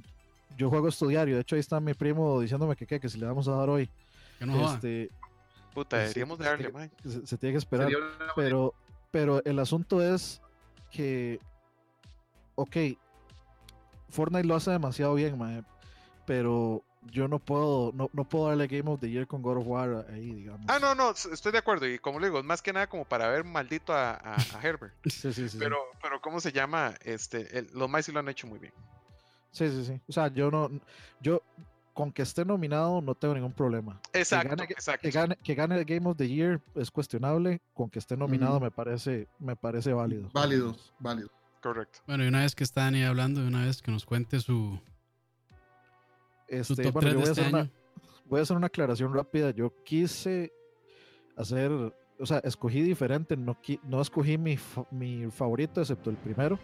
yo 0.59 0.69
juego 0.69 0.89
estudiario. 0.89 1.37
De 1.37 1.41
hecho, 1.41 1.55
ahí 1.55 1.61
está 1.61 1.81
mi 1.81 1.95
primo 1.95 2.41
diciéndome 2.41 2.77
que, 2.77 2.87
que, 2.87 3.01
que 3.01 3.09
si 3.09 3.19
le 3.19 3.27
vamos 3.27 3.49
a 3.49 3.53
dar 3.53 3.71
hoy. 3.71 3.89
este, 4.41 5.11
Puta, 5.73 5.99
deberíamos 5.99 6.39
darle, 6.39 6.73
se, 7.05 7.27
se, 7.27 7.39
tiene 7.39 7.55
que 7.55 7.59
esperar. 7.59 7.91
Pero, 8.35 8.75
pero 9.11 9.43
el 9.45 9.59
asunto 9.61 10.03
es 10.03 10.43
que, 10.91 11.39
ok, 12.57 12.77
Fortnite 14.11 14.47
lo 14.47 14.57
hace 14.57 14.73
demasiado 14.73 15.15
bien, 15.15 15.39
man 15.39 15.65
pero 16.29 16.85
yo 17.11 17.27
no 17.27 17.39
puedo, 17.39 17.91
no, 17.95 18.11
no, 18.13 18.29
puedo 18.29 18.49
darle 18.49 18.67
Game 18.67 18.91
of 18.91 19.01
the 19.01 19.09
Year 19.09 19.27
con 19.27 19.41
God 19.41 19.57
of 19.57 19.67
War 19.67 20.07
ahí, 20.13 20.31
digamos. 20.31 20.67
Ah, 20.69 20.79
no, 20.79 20.95
no, 20.95 21.13
estoy 21.13 21.53
de 21.53 21.57
acuerdo. 21.57 21.89
Y 21.89 21.99
como 21.99 22.21
le 22.21 22.27
digo, 22.27 22.43
más 22.43 22.61
que 22.61 22.71
nada 22.71 22.87
como 22.87 23.07
para 23.07 23.31
ver 23.31 23.45
maldito 23.45 23.95
a, 23.95 24.21
a, 24.23 24.37
Herbert. 24.63 24.93
sí, 25.07 25.33
sí, 25.33 25.49
sí. 25.49 25.57
Pero, 25.59 25.79
pero 26.03 26.21
¿cómo 26.21 26.39
se 26.39 26.53
llama? 26.53 26.93
Este, 27.03 27.67
los 27.73 27.89
más 27.89 28.05
sí 28.05 28.13
lo 28.13 28.21
han 28.21 28.29
hecho 28.29 28.47
muy 28.47 28.59
bien. 28.59 28.75
Sí, 29.59 29.69
sí, 29.71 29.85
sí. 29.85 30.01
O 30.09 30.13
sea, 30.13 30.29
yo 30.29 30.51
no, 30.51 30.71
yo 31.21 31.43
con 31.93 32.13
que 32.13 32.23
esté 32.23 32.45
nominado 32.45 33.01
no 33.01 33.15
tengo 33.15 33.35
ningún 33.35 33.53
problema. 33.53 34.01
Exacto, 34.13 34.51
que 34.51 34.57
gane, 34.57 34.73
exacto. 34.73 35.03
Que 35.03 35.11
gane, 35.11 35.37
que 35.43 35.55
gane, 35.55 35.79
el 35.79 35.85
Game 35.85 36.09
of 36.09 36.17
the 36.17 36.29
Year 36.29 36.61
es 36.77 36.91
cuestionable. 36.91 37.61
Con 37.75 37.91
que 37.91 37.99
esté 37.99 38.17
nominado 38.17 38.61
me 38.61 38.71
parece, 38.71 39.27
me 39.39 39.57
parece 39.57 39.93
válido. 39.93 40.31
Válido, 40.33 40.77
válido. 41.01 41.29
Correcto. 41.61 41.99
Bueno, 42.07 42.25
y 42.25 42.29
una 42.29 42.43
vez 42.43 42.55
que 42.55 42.63
está 42.63 42.83
Dani 42.83 43.03
hablando, 43.03 43.41
de 43.41 43.49
una 43.49 43.65
vez 43.65 43.83
que 43.83 43.91
nos 43.91 44.07
cuente 44.07 44.39
su, 44.39 44.81
este, 46.49 46.91
bueno, 46.91 47.11
yo 47.11 47.19
voy 47.19 47.29
a, 47.29 47.31
este 47.31 47.41
hacer 47.43 47.55
una, 47.55 47.71
voy 48.25 48.41
a 48.41 48.43
hacer 48.43 48.57
una 48.57 48.67
aclaración 48.69 49.13
rápida. 49.13 49.51
Yo 49.51 49.73
quise 49.85 50.53
hacer, 51.37 51.71
o 51.73 52.27
sea, 52.27 52.39
escogí 52.39 52.81
diferente, 52.81 53.37
no, 53.37 53.59
no 53.85 54.01
escogí 54.01 54.39
mi, 54.39 54.59
mi 54.91 55.31
favorito, 55.31 55.81
excepto 55.81 56.11
el 56.11 56.17
primero. 56.17 56.59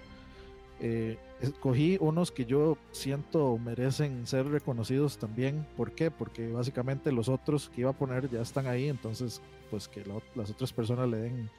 Eh, 0.87 1.17
escogí 1.41 1.97
unos 1.99 2.31
que 2.31 2.45
yo 2.45 2.77
siento 2.93 3.57
merecen 3.57 4.27
ser 4.27 4.47
reconocidos 4.49 5.17
también. 5.17 5.67
¿Por 5.79 5.93
qué? 5.93 6.11
Porque 6.11 6.53
básicamente 6.53 7.11
los 7.11 7.31
otros 7.31 7.71
que 7.71 7.81
iba 7.81 7.91
a 7.91 7.95
poner 7.95 8.29
ya 8.29 8.43
están 8.43 8.67
ahí, 8.67 8.91
entonces 8.91 9.41
pues 9.71 9.89
que 9.89 10.05
las 10.35 10.51
otras 10.51 10.75
personas 10.75 11.09
le 11.09 11.17
den 11.17 11.51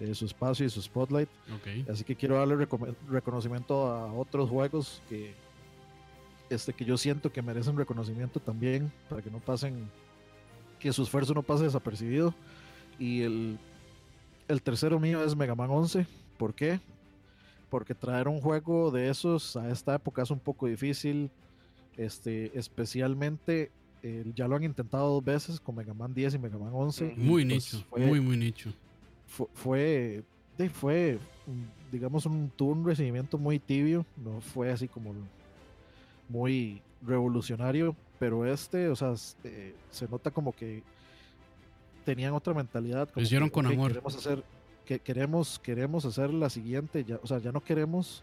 eh, 0.00 0.14
su 0.14 0.24
espacio 0.24 0.64
y 0.64 0.70
su 0.70 0.80
spotlight. 0.80 1.28
Así 1.90 2.04
que 2.04 2.16
quiero 2.16 2.38
darle 2.38 2.66
reconocimiento 3.10 3.86
a 3.86 4.10
otros 4.14 4.48
juegos 4.48 5.02
que, 5.10 5.34
este, 6.48 6.72
que 6.72 6.86
yo 6.86 6.96
siento 6.96 7.30
que 7.30 7.42
merecen 7.42 7.76
reconocimiento 7.76 8.40
también, 8.40 8.90
para 9.10 9.20
que 9.20 9.30
no 9.30 9.40
pasen, 9.40 9.90
que 10.80 10.90
su 10.90 11.02
esfuerzo 11.02 11.34
no 11.34 11.42
pase 11.42 11.64
desapercibido. 11.64 12.34
Y 12.98 13.20
el, 13.24 13.58
el 14.48 14.62
tercero 14.62 14.98
mío 14.98 15.22
es 15.22 15.36
Mega 15.36 15.54
Man 15.54 15.68
11. 15.68 16.06
¿Por 16.38 16.54
qué? 16.54 16.80
Porque 17.74 17.92
traer 17.92 18.28
un 18.28 18.40
juego 18.40 18.92
de 18.92 19.10
esos 19.10 19.56
a 19.56 19.68
esta 19.68 19.96
época 19.96 20.22
es 20.22 20.30
un 20.30 20.38
poco 20.38 20.68
difícil, 20.68 21.28
este, 21.96 22.56
especialmente 22.56 23.72
ya 24.32 24.46
lo 24.46 24.54
han 24.54 24.62
intentado 24.62 25.14
dos 25.14 25.24
veces 25.24 25.58
con 25.58 25.74
Mega 25.74 25.92
Man 25.92 26.14
10 26.14 26.34
y 26.34 26.38
Mega 26.38 26.56
Man 26.56 26.70
11. 26.72 27.14
Muy 27.16 27.44
pues 27.44 27.46
nicho, 27.46 27.84
muy, 27.96 28.20
muy 28.20 28.36
nicho. 28.36 28.72
Fue, 29.26 29.48
fue, 29.54 30.68
fue, 30.68 31.18
digamos, 31.90 32.26
un, 32.26 32.48
tuvo 32.54 32.70
un 32.70 32.86
recibimiento 32.86 33.38
muy 33.38 33.58
tibio, 33.58 34.06
no 34.22 34.40
fue 34.40 34.70
así 34.70 34.86
como 34.86 35.12
muy 36.28 36.80
revolucionario, 37.02 37.96
pero 38.20 38.46
este, 38.46 38.88
o 38.88 38.94
sea, 38.94 39.14
este, 39.14 39.74
se 39.90 40.06
nota 40.06 40.30
como 40.30 40.52
que 40.52 40.84
tenían 42.04 42.34
otra 42.34 42.54
mentalidad. 42.54 43.08
Lo 43.16 43.20
hicieron 43.20 43.50
con 43.50 43.66
amor. 43.66 43.90
Queremos 43.90 44.14
hacer, 44.14 44.44
que, 44.86 44.98
queremos, 44.98 45.58
queremos 45.58 46.04
hacer 46.04 46.32
la 46.32 46.50
siguiente, 46.50 47.04
ya, 47.04 47.18
o 47.22 47.26
sea, 47.26 47.38
ya 47.38 47.52
no 47.52 47.62
queremos 47.62 48.22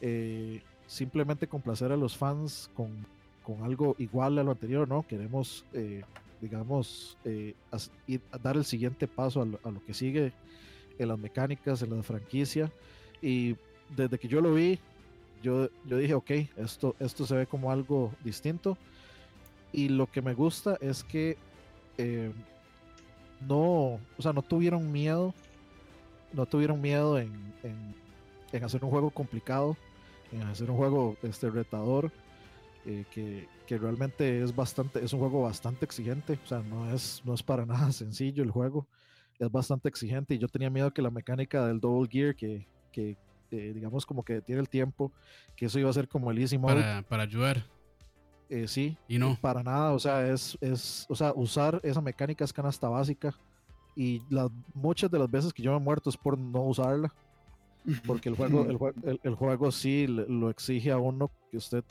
eh, 0.00 0.62
simplemente 0.86 1.46
complacer 1.46 1.92
a 1.92 1.96
los 1.96 2.16
fans 2.16 2.70
con, 2.74 3.06
con 3.42 3.62
algo 3.62 3.94
igual 3.98 4.38
a 4.38 4.42
lo 4.42 4.52
anterior, 4.52 4.88
¿no? 4.88 5.06
Queremos, 5.06 5.64
eh, 5.72 6.02
digamos, 6.40 7.16
eh, 7.24 7.54
dar 8.42 8.56
el 8.56 8.64
siguiente 8.64 9.06
paso 9.06 9.42
a 9.42 9.46
lo, 9.46 9.60
a 9.64 9.70
lo, 9.70 9.84
que 9.84 9.94
sigue 9.94 10.32
en 10.98 11.08
las 11.08 11.18
mecánicas, 11.18 11.82
en 11.82 11.96
la 11.96 12.02
franquicia. 12.02 12.70
Y 13.22 13.56
desde 13.96 14.18
que 14.18 14.28
yo 14.28 14.40
lo 14.40 14.54
vi, 14.54 14.78
yo, 15.42 15.68
yo 15.86 15.98
dije, 15.98 16.14
ok, 16.14 16.30
esto, 16.56 16.94
esto 16.98 17.26
se 17.26 17.34
ve 17.34 17.46
como 17.46 17.70
algo 17.70 18.12
distinto. 18.24 18.76
Y 19.72 19.88
lo 19.88 20.06
que 20.10 20.22
me 20.22 20.34
gusta 20.34 20.76
es 20.80 21.04
que 21.04 21.36
eh, 21.98 22.32
no, 23.46 24.00
o 24.16 24.22
sea, 24.22 24.32
no 24.32 24.42
tuvieron 24.42 24.90
miedo, 24.90 25.34
no 26.32 26.46
tuvieron 26.46 26.80
miedo 26.80 27.18
en, 27.18 27.32
en, 27.62 28.64
hacer 28.64 28.84
un 28.84 28.90
juego 28.90 29.10
complicado, 29.10 29.76
en 30.32 30.42
hacer 30.42 30.70
un 30.70 30.76
juego 30.76 31.16
este, 31.22 31.50
retador, 31.50 32.10
eh, 32.86 33.04
que, 33.10 33.48
que, 33.66 33.78
realmente 33.78 34.42
es 34.42 34.54
bastante, 34.54 35.04
es 35.04 35.12
un 35.12 35.20
juego 35.20 35.42
bastante 35.42 35.84
exigente, 35.84 36.38
o 36.42 36.46
sea, 36.46 36.60
no 36.60 36.92
es, 36.92 37.22
no 37.24 37.34
es 37.34 37.42
para 37.42 37.66
nada 37.66 37.92
sencillo 37.92 38.42
el 38.42 38.50
juego, 38.50 38.86
es 39.38 39.50
bastante 39.50 39.88
exigente 39.88 40.34
y 40.34 40.38
yo 40.38 40.48
tenía 40.48 40.70
miedo 40.70 40.92
que 40.92 41.02
la 41.02 41.10
mecánica 41.10 41.66
del 41.66 41.80
Double 41.80 42.08
Gear, 42.10 42.34
que, 42.34 42.66
que 42.92 43.16
eh, 43.50 43.72
digamos 43.74 44.06
como 44.06 44.24
que 44.24 44.40
tiene 44.40 44.60
el 44.60 44.68
tiempo, 44.68 45.12
que 45.56 45.66
eso 45.66 45.78
iba 45.78 45.90
a 45.90 45.94
ser 45.94 46.08
como 46.08 46.30
el 46.30 46.38
Easy 46.38 46.58
Mode. 46.58 46.74
Para, 46.74 47.02
para 47.02 47.22
ayudar. 47.24 47.64
Eh, 48.48 48.66
sí. 48.66 48.96
Y 49.08 49.18
no. 49.18 49.38
Para 49.40 49.62
nada, 49.62 49.92
o 49.92 49.98
sea, 49.98 50.26
es, 50.28 50.58
es, 50.60 51.06
o 51.08 51.14
sea, 51.14 51.32
usar 51.34 51.80
esa 51.84 52.00
mecánica 52.00 52.44
es 52.44 52.52
canasta 52.52 52.88
básica 52.88 53.34
y 53.96 54.22
las, 54.30 54.50
muchas 54.74 55.10
de 55.10 55.18
las 55.18 55.30
veces 55.30 55.52
que 55.52 55.62
yo 55.62 55.72
me 55.72 55.76
he 55.78 55.80
muerto 55.80 56.10
es 56.10 56.16
por 56.16 56.38
no 56.38 56.62
usarla. 56.62 57.12
Porque 58.06 58.28
el 58.28 58.36
juego, 58.36 58.92
el, 59.04 59.20
el, 59.22 59.34
juego 59.34 59.72
sí 59.72 60.06
lo 60.06 60.50
exige 60.50 60.92
a 60.92 60.98
uno 60.98 61.30
que 61.50 61.56
usted 61.56 61.82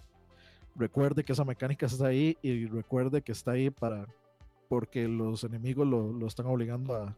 recuerde 0.76 1.24
que 1.24 1.34
esa 1.34 1.44
mecánica 1.44 1.88
está 1.88 2.08
ahí 2.08 2.38
y 2.44 2.68
recuerde 2.68 3.24
que 3.24 3.32
está 3.32 3.52
ahí 3.52 3.70
para 3.72 4.08
porque 4.70 5.08
los 5.08 5.44
enemigos 5.44 5.88
lo, 5.88 6.14
lo 6.14 6.28
están 6.28 6.46
obligando 6.46 6.96
a, 6.96 7.16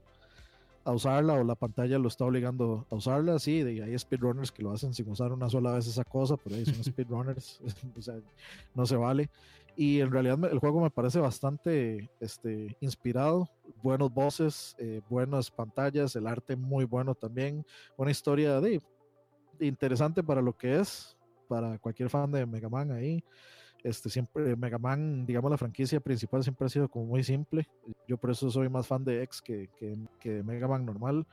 a 0.83 0.91
usarla 0.91 1.33
o 1.33 1.43
la 1.43 1.55
pantalla 1.55 1.99
lo 1.99 2.07
está 2.07 2.25
obligando 2.25 2.87
a 2.89 2.95
usarla, 2.95 3.37
sí, 3.39 3.61
y 3.61 3.81
hay 3.81 3.97
speedrunners 3.97 4.51
que 4.51 4.63
lo 4.63 4.71
hacen 4.71 4.93
sin 4.93 5.09
usar 5.09 5.31
una 5.31 5.49
sola 5.49 5.73
vez 5.73 5.87
esa 5.87 6.03
cosa, 6.03 6.37
pero 6.37 6.55
ahí 6.55 6.65
son 6.65 6.83
speedrunners, 6.83 7.59
o 7.97 8.01
sea, 8.01 8.15
no 8.73 8.85
se 8.85 8.95
vale. 8.95 9.29
Y 9.75 10.01
en 10.01 10.11
realidad 10.11 10.37
el 10.51 10.59
juego 10.59 10.81
me 10.81 10.89
parece 10.89 11.19
bastante 11.19 12.09
este, 12.19 12.75
inspirado, 12.81 13.49
buenos 13.81 14.13
voces, 14.13 14.75
eh, 14.77 15.01
buenas 15.09 15.49
pantallas, 15.49 16.15
el 16.15 16.27
arte 16.27 16.55
muy 16.55 16.85
bueno 16.85 17.15
también, 17.15 17.65
una 17.97 18.11
historia 18.11 18.59
de, 18.59 18.81
interesante 19.59 20.23
para 20.23 20.41
lo 20.41 20.57
que 20.57 20.79
es, 20.79 21.17
para 21.47 21.77
cualquier 21.79 22.09
fan 22.09 22.31
de 22.31 22.45
Mega 22.45 22.69
Man 22.69 22.91
ahí. 22.91 23.23
Este, 23.83 24.09
siempre, 24.09 24.55
Mega 24.55 24.77
Man, 24.77 25.25
digamos, 25.25 25.49
la 25.49 25.57
franquicia 25.57 25.99
principal 25.99 26.43
siempre 26.43 26.67
ha 26.67 26.69
sido 26.69 26.87
como 26.87 27.05
muy 27.05 27.23
simple. 27.23 27.67
Yo 28.07 28.17
por 28.17 28.31
eso 28.31 28.49
soy 28.51 28.69
más 28.69 28.85
fan 28.85 29.03
de 29.03 29.23
X 29.23 29.41
que, 29.41 29.69
que, 29.77 29.97
que 30.19 30.43
Mega 30.43 30.67
Man 30.67 30.85
normal. 30.85 31.25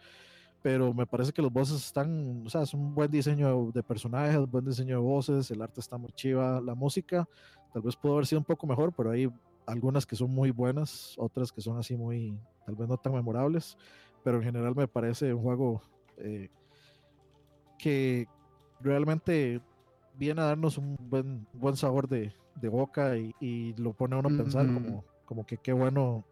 Pero 0.60 0.92
me 0.92 1.06
parece 1.06 1.32
que 1.32 1.40
los 1.40 1.52
voces 1.52 1.84
están, 1.84 2.42
o 2.44 2.50
sea, 2.50 2.62
es 2.62 2.74
un 2.74 2.92
buen 2.92 3.10
diseño 3.10 3.70
de 3.72 3.82
personajes, 3.82 4.38
buen 4.50 4.64
diseño 4.64 4.96
de 4.96 5.02
voces, 5.02 5.50
el 5.52 5.62
arte 5.62 5.80
está 5.80 5.96
muy 5.98 6.10
chiva, 6.12 6.60
la 6.60 6.74
música 6.74 7.28
tal 7.72 7.82
vez 7.82 7.96
pudo 7.96 8.14
haber 8.14 8.26
sido 8.26 8.40
un 8.40 8.44
poco 8.44 8.66
mejor, 8.66 8.92
pero 8.92 9.10
hay 9.10 9.30
algunas 9.66 10.06
que 10.06 10.16
son 10.16 10.30
muy 10.30 10.50
buenas, 10.50 11.14
otras 11.18 11.52
que 11.52 11.60
son 11.60 11.78
así 11.78 11.96
muy, 11.96 12.38
tal 12.64 12.74
vez 12.74 12.88
no 12.88 12.96
tan 12.96 13.12
memorables, 13.12 13.76
pero 14.24 14.38
en 14.38 14.44
general 14.44 14.74
me 14.74 14.88
parece 14.88 15.32
un 15.34 15.42
juego 15.42 15.82
eh, 16.16 16.48
que 17.78 18.26
realmente 18.80 19.60
viene 20.14 20.40
a 20.40 20.46
darnos 20.46 20.78
un 20.78 20.96
buen, 20.98 21.46
buen 21.52 21.76
sabor 21.76 22.08
de, 22.08 22.32
de 22.56 22.68
boca 22.68 23.16
y, 23.16 23.74
lo 23.76 23.92
pone 23.92 24.16
a 24.16 24.18
uno 24.18 24.28
a 24.28 24.42
pensar 24.42 24.66
como, 24.66 25.04
como 25.24 25.46
que 25.46 25.58
qué 25.58 25.72
bueno, 25.72 26.24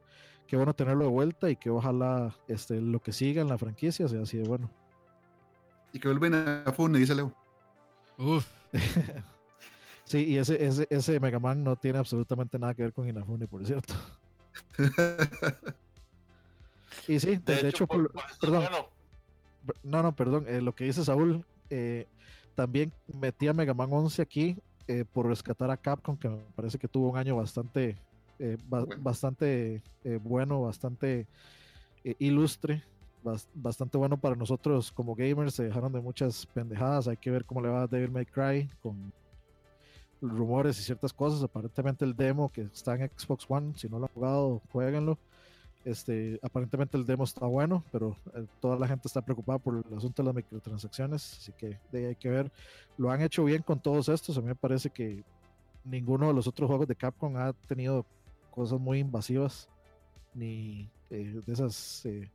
qué 0.47 0.57
bueno 0.57 0.75
tenerlo 0.75 1.05
de 1.05 1.11
vuelta 1.11 1.51
y 1.51 1.57
que 1.57 1.71
ojalá 1.71 2.35
este, 2.49 2.81
lo 2.81 3.01
que 3.01 3.13
siga 3.13 3.43
en 3.43 3.49
la 3.49 3.59
franquicia 3.59 4.09
sea 4.09 4.23
así 4.23 4.39
de 4.39 4.49
bueno. 4.49 4.71
Y 5.93 6.01
que 6.01 6.09
vuelven 6.09 6.35
a 6.35 6.73
Fune, 6.73 6.99
dice 6.99 7.15
Leo. 7.15 7.33
Uf. 8.19 8.47
sí, 10.07 10.25
y 10.25 10.39
ese, 10.39 10.65
ese, 10.65 10.87
ese 10.89 11.21
Mega 11.21 11.39
Man 11.39 11.63
no 11.63 11.77
tiene 11.77 11.99
absolutamente 11.99 12.59
nada 12.59 12.75
que 12.75 12.83
ver 12.83 12.95
con 12.95 13.09
Inafune, 13.09 13.47
por 13.47 13.65
cierto. 13.67 13.95
y 17.07 17.21
sí, 17.21 17.37
de, 17.37 17.69
hecho, 17.69 17.87
perdón. 17.87 18.65
No, 19.83 20.03
no, 20.03 20.17
perdón. 20.17 20.47
Eh, 20.49 20.63
lo 20.63 20.75
que 20.75 20.85
dice 20.85 21.05
Saúl, 21.05 21.45
eh, 21.69 22.07
también 22.57 22.91
metí 23.07 23.49
a 23.49 23.53
Mega 23.53 23.75
Man 23.75 23.91
11 23.93 24.23
aquí 24.23 24.57
eh, 24.89 25.05
por 25.05 25.27
rescatar 25.27 25.71
a 25.71 25.77
Capcom, 25.77 26.17
que 26.17 26.29
me 26.29 26.39
parece 26.55 26.79
que 26.79 26.87
tuvo 26.87 27.11
un 27.11 27.19
año 27.19 27.37
bastante, 27.37 27.99
eh, 28.39 28.57
bueno. 28.69 28.87
bastante 28.99 29.83
eh, 30.05 30.21
bueno, 30.23 30.63
bastante 30.63 31.27
ilustre, 32.21 32.85
bastante 33.53 33.99
bueno 33.99 34.17
para 34.17 34.37
nosotros 34.37 34.93
como 34.93 35.17
gamers. 35.17 35.55
Se 35.55 35.65
dejaron 35.65 35.93
de 35.93 36.01
muchas 36.01 36.47
pendejadas. 36.47 37.09
Hay 37.09 37.17
que 37.17 37.33
ver 37.33 37.45
cómo 37.45 37.61
le 37.61 37.69
va 37.69 37.83
a 37.83 37.87
Devil 37.89 38.13
May 38.13 38.27
Cry 38.27 38.71
con 38.81 39.13
rumores 40.31 40.79
y 40.79 40.83
ciertas 40.83 41.13
cosas. 41.13 41.43
Aparentemente 41.43 42.05
el 42.05 42.17
demo 42.17 42.51
que 42.51 42.63
está 42.63 42.95
en 42.95 43.11
Xbox 43.17 43.47
One, 43.49 43.73
si 43.77 43.89
no 43.89 43.99
lo 43.99 44.07
han 44.07 44.13
jugado, 44.13 44.63
jueguenlo. 44.73 45.19
Este, 45.85 46.41
aparentemente 46.43 46.97
el 46.97 47.07
demo 47.07 47.23
está 47.23 47.47
bueno, 47.47 47.85
pero 47.93 48.17
eh, 48.35 48.45
toda 48.61 48.77
la 48.77 48.89
gente 48.89 49.07
está 49.07 49.21
preocupada 49.23 49.61
por 49.61 49.85
el 49.89 49.97
asunto 49.97 50.21
de 50.21 50.27
las 50.27 50.35
microtransacciones, 50.35 51.39
así 51.39 51.53
que 51.53 51.79
de 51.93 52.09
hay 52.09 52.17
que 52.17 52.29
ver. 52.29 52.51
Lo 52.99 53.11
han 53.11 53.23
hecho 53.23 53.45
bien 53.45 53.63
con 53.63 53.79
todos 53.79 54.09
estos. 54.09 54.37
A 54.37 54.41
mí 54.41 54.49
me 54.49 54.57
parece 54.57 54.91
que 54.91 55.23
ninguno 55.85 56.27
de 56.27 56.35
los 56.35 56.49
otros 56.49 56.67
juegos 56.67 56.89
de 56.89 56.97
Capcom 56.97 57.37
ha 57.37 57.53
tenido 57.69 58.05
cosas 58.51 58.81
muy 58.81 58.99
invasivas 58.99 59.69
ni 60.35 60.91
eh, 61.11 61.41
de 61.47 61.53
esas 61.53 62.05
eh, 62.07 62.31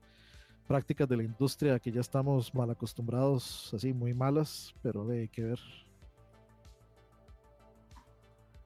prácticas 0.66 1.10
de 1.10 1.18
la 1.18 1.24
industria 1.24 1.80
que 1.80 1.92
ya 1.92 2.00
estamos 2.00 2.54
mal 2.56 2.70
acostumbrados, 2.70 3.74
así 3.74 3.92
muy 3.92 4.14
malas, 4.14 4.74
pero 4.82 5.06
de 5.06 5.22
hay 5.22 5.28
que 5.28 5.44
ver. 5.44 5.60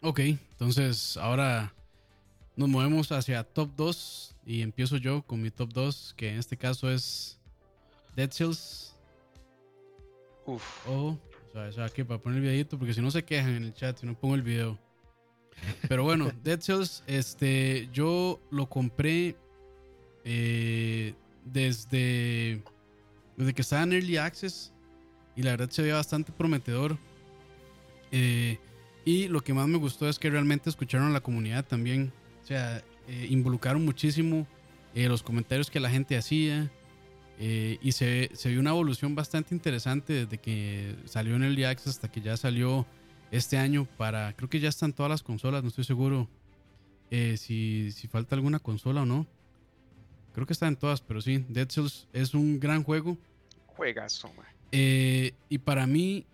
Ok, 0.07 0.19
entonces 0.19 1.17
ahora 1.17 1.73
nos 2.55 2.69
movemos 2.69 3.11
hacia 3.11 3.43
top 3.43 3.71
2 3.75 4.35
y 4.45 4.61
empiezo 4.61 4.97
yo 4.97 5.23
con 5.23 5.41
mi 5.41 5.49
top 5.49 5.73
2, 5.73 6.13
que 6.15 6.29
en 6.29 6.37
este 6.37 6.55
caso 6.57 6.91
es 6.91 7.39
Dead 8.15 8.29
Cells. 8.29 8.95
Uf. 10.45 10.63
o 10.87 11.17
sea, 11.73 11.85
aquí 11.85 12.03
para 12.03 12.21
poner 12.21 12.37
el 12.37 12.43
videito, 12.43 12.77
porque 12.77 12.93
si 12.93 13.01
no 13.01 13.09
se 13.09 13.25
quejan 13.25 13.55
en 13.55 13.63
el 13.63 13.73
chat 13.73 13.97
si 13.97 14.05
no 14.05 14.13
pongo 14.13 14.35
el 14.35 14.43
video. 14.43 14.77
Pero 15.89 16.03
bueno, 16.03 16.31
Dead 16.43 16.61
Cells, 16.61 17.01
este, 17.07 17.89
yo 17.91 18.39
lo 18.51 18.69
compré 18.69 19.35
eh, 20.23 21.15
desde, 21.45 22.61
desde 23.37 23.53
que 23.55 23.61
estaba 23.63 23.81
en 23.81 23.93
Early 23.93 24.17
Access 24.17 24.71
y 25.35 25.41
la 25.41 25.49
verdad 25.49 25.71
se 25.71 25.81
veía 25.81 25.95
bastante 25.95 26.31
prometedor. 26.31 26.95
Eh, 28.11 28.59
y 29.05 29.27
lo 29.27 29.41
que 29.41 29.53
más 29.53 29.67
me 29.67 29.77
gustó 29.77 30.09
es 30.09 30.17
que 30.17 30.31
realmente 30.31 30.67
escucharon 30.67 31.07
a 31.07 31.11
la 31.11 31.21
comunidad 31.21 31.63
también. 31.63 32.11
O 32.43 32.47
sea, 32.47 32.83
eh, 33.07 33.27
involucraron 33.29 33.85
muchísimo 33.85 34.47
eh, 34.95 35.07
los 35.07 35.21
comentarios 35.21 35.69
que 35.69 35.79
la 35.79 35.91
gente 35.91 36.17
hacía. 36.17 36.71
Eh, 37.37 37.77
y 37.81 37.91
se, 37.91 38.31
se, 38.33 38.49
vio 38.49 38.59
una 38.59 38.71
evolución 38.71 39.13
bastante 39.13 39.53
interesante 39.53 40.13
desde 40.25 40.39
que 40.39 40.95
salió 41.05 41.35
en 41.35 41.43
el 41.43 41.63
Access 41.65 41.95
hasta 41.95 42.09
que 42.09 42.21
ya 42.21 42.35
salió 42.35 42.87
este 43.29 43.57
año 43.57 43.87
para, 43.97 44.33
creo 44.33 44.49
que 44.49 44.59
ya 44.59 44.69
están 44.69 44.93
todas 44.93 45.09
las 45.09 45.21
consolas, 45.21 45.61
no 45.61 45.67
estoy 45.67 45.83
seguro 45.83 46.29
si, 47.09 47.91
si, 47.91 48.07
falta 48.07 48.35
alguna 48.35 48.59
consola 48.59 49.03
o 49.03 49.05
no. 49.05 49.27
Creo 50.33 50.47
que 50.47 50.53
están 50.53 50.75
todas, 50.75 51.01
pero 51.01 51.21
sí, 51.21 51.45
Dead 51.47 51.69
Cells 51.69 52.07
es 52.11 52.33
un 52.33 52.59
gran 52.59 52.83
juego. 52.83 53.17
Juegazo, 53.67 54.31
y 54.71 55.57
para 55.59 55.87
mí, 55.87 56.25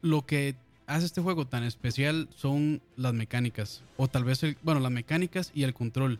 lo 0.00 0.24
que 0.24 0.56
hace 0.86 1.06
este 1.06 1.20
juego 1.20 1.46
tan 1.46 1.64
especial 1.64 2.28
son 2.34 2.80
las 2.96 3.14
mecánicas. 3.14 3.82
O 3.96 4.08
tal 4.08 4.24
vez, 4.24 4.42
el, 4.42 4.56
bueno, 4.62 4.80
las 4.80 4.92
mecánicas 4.92 5.50
y 5.54 5.64
el 5.64 5.74
control. 5.74 6.18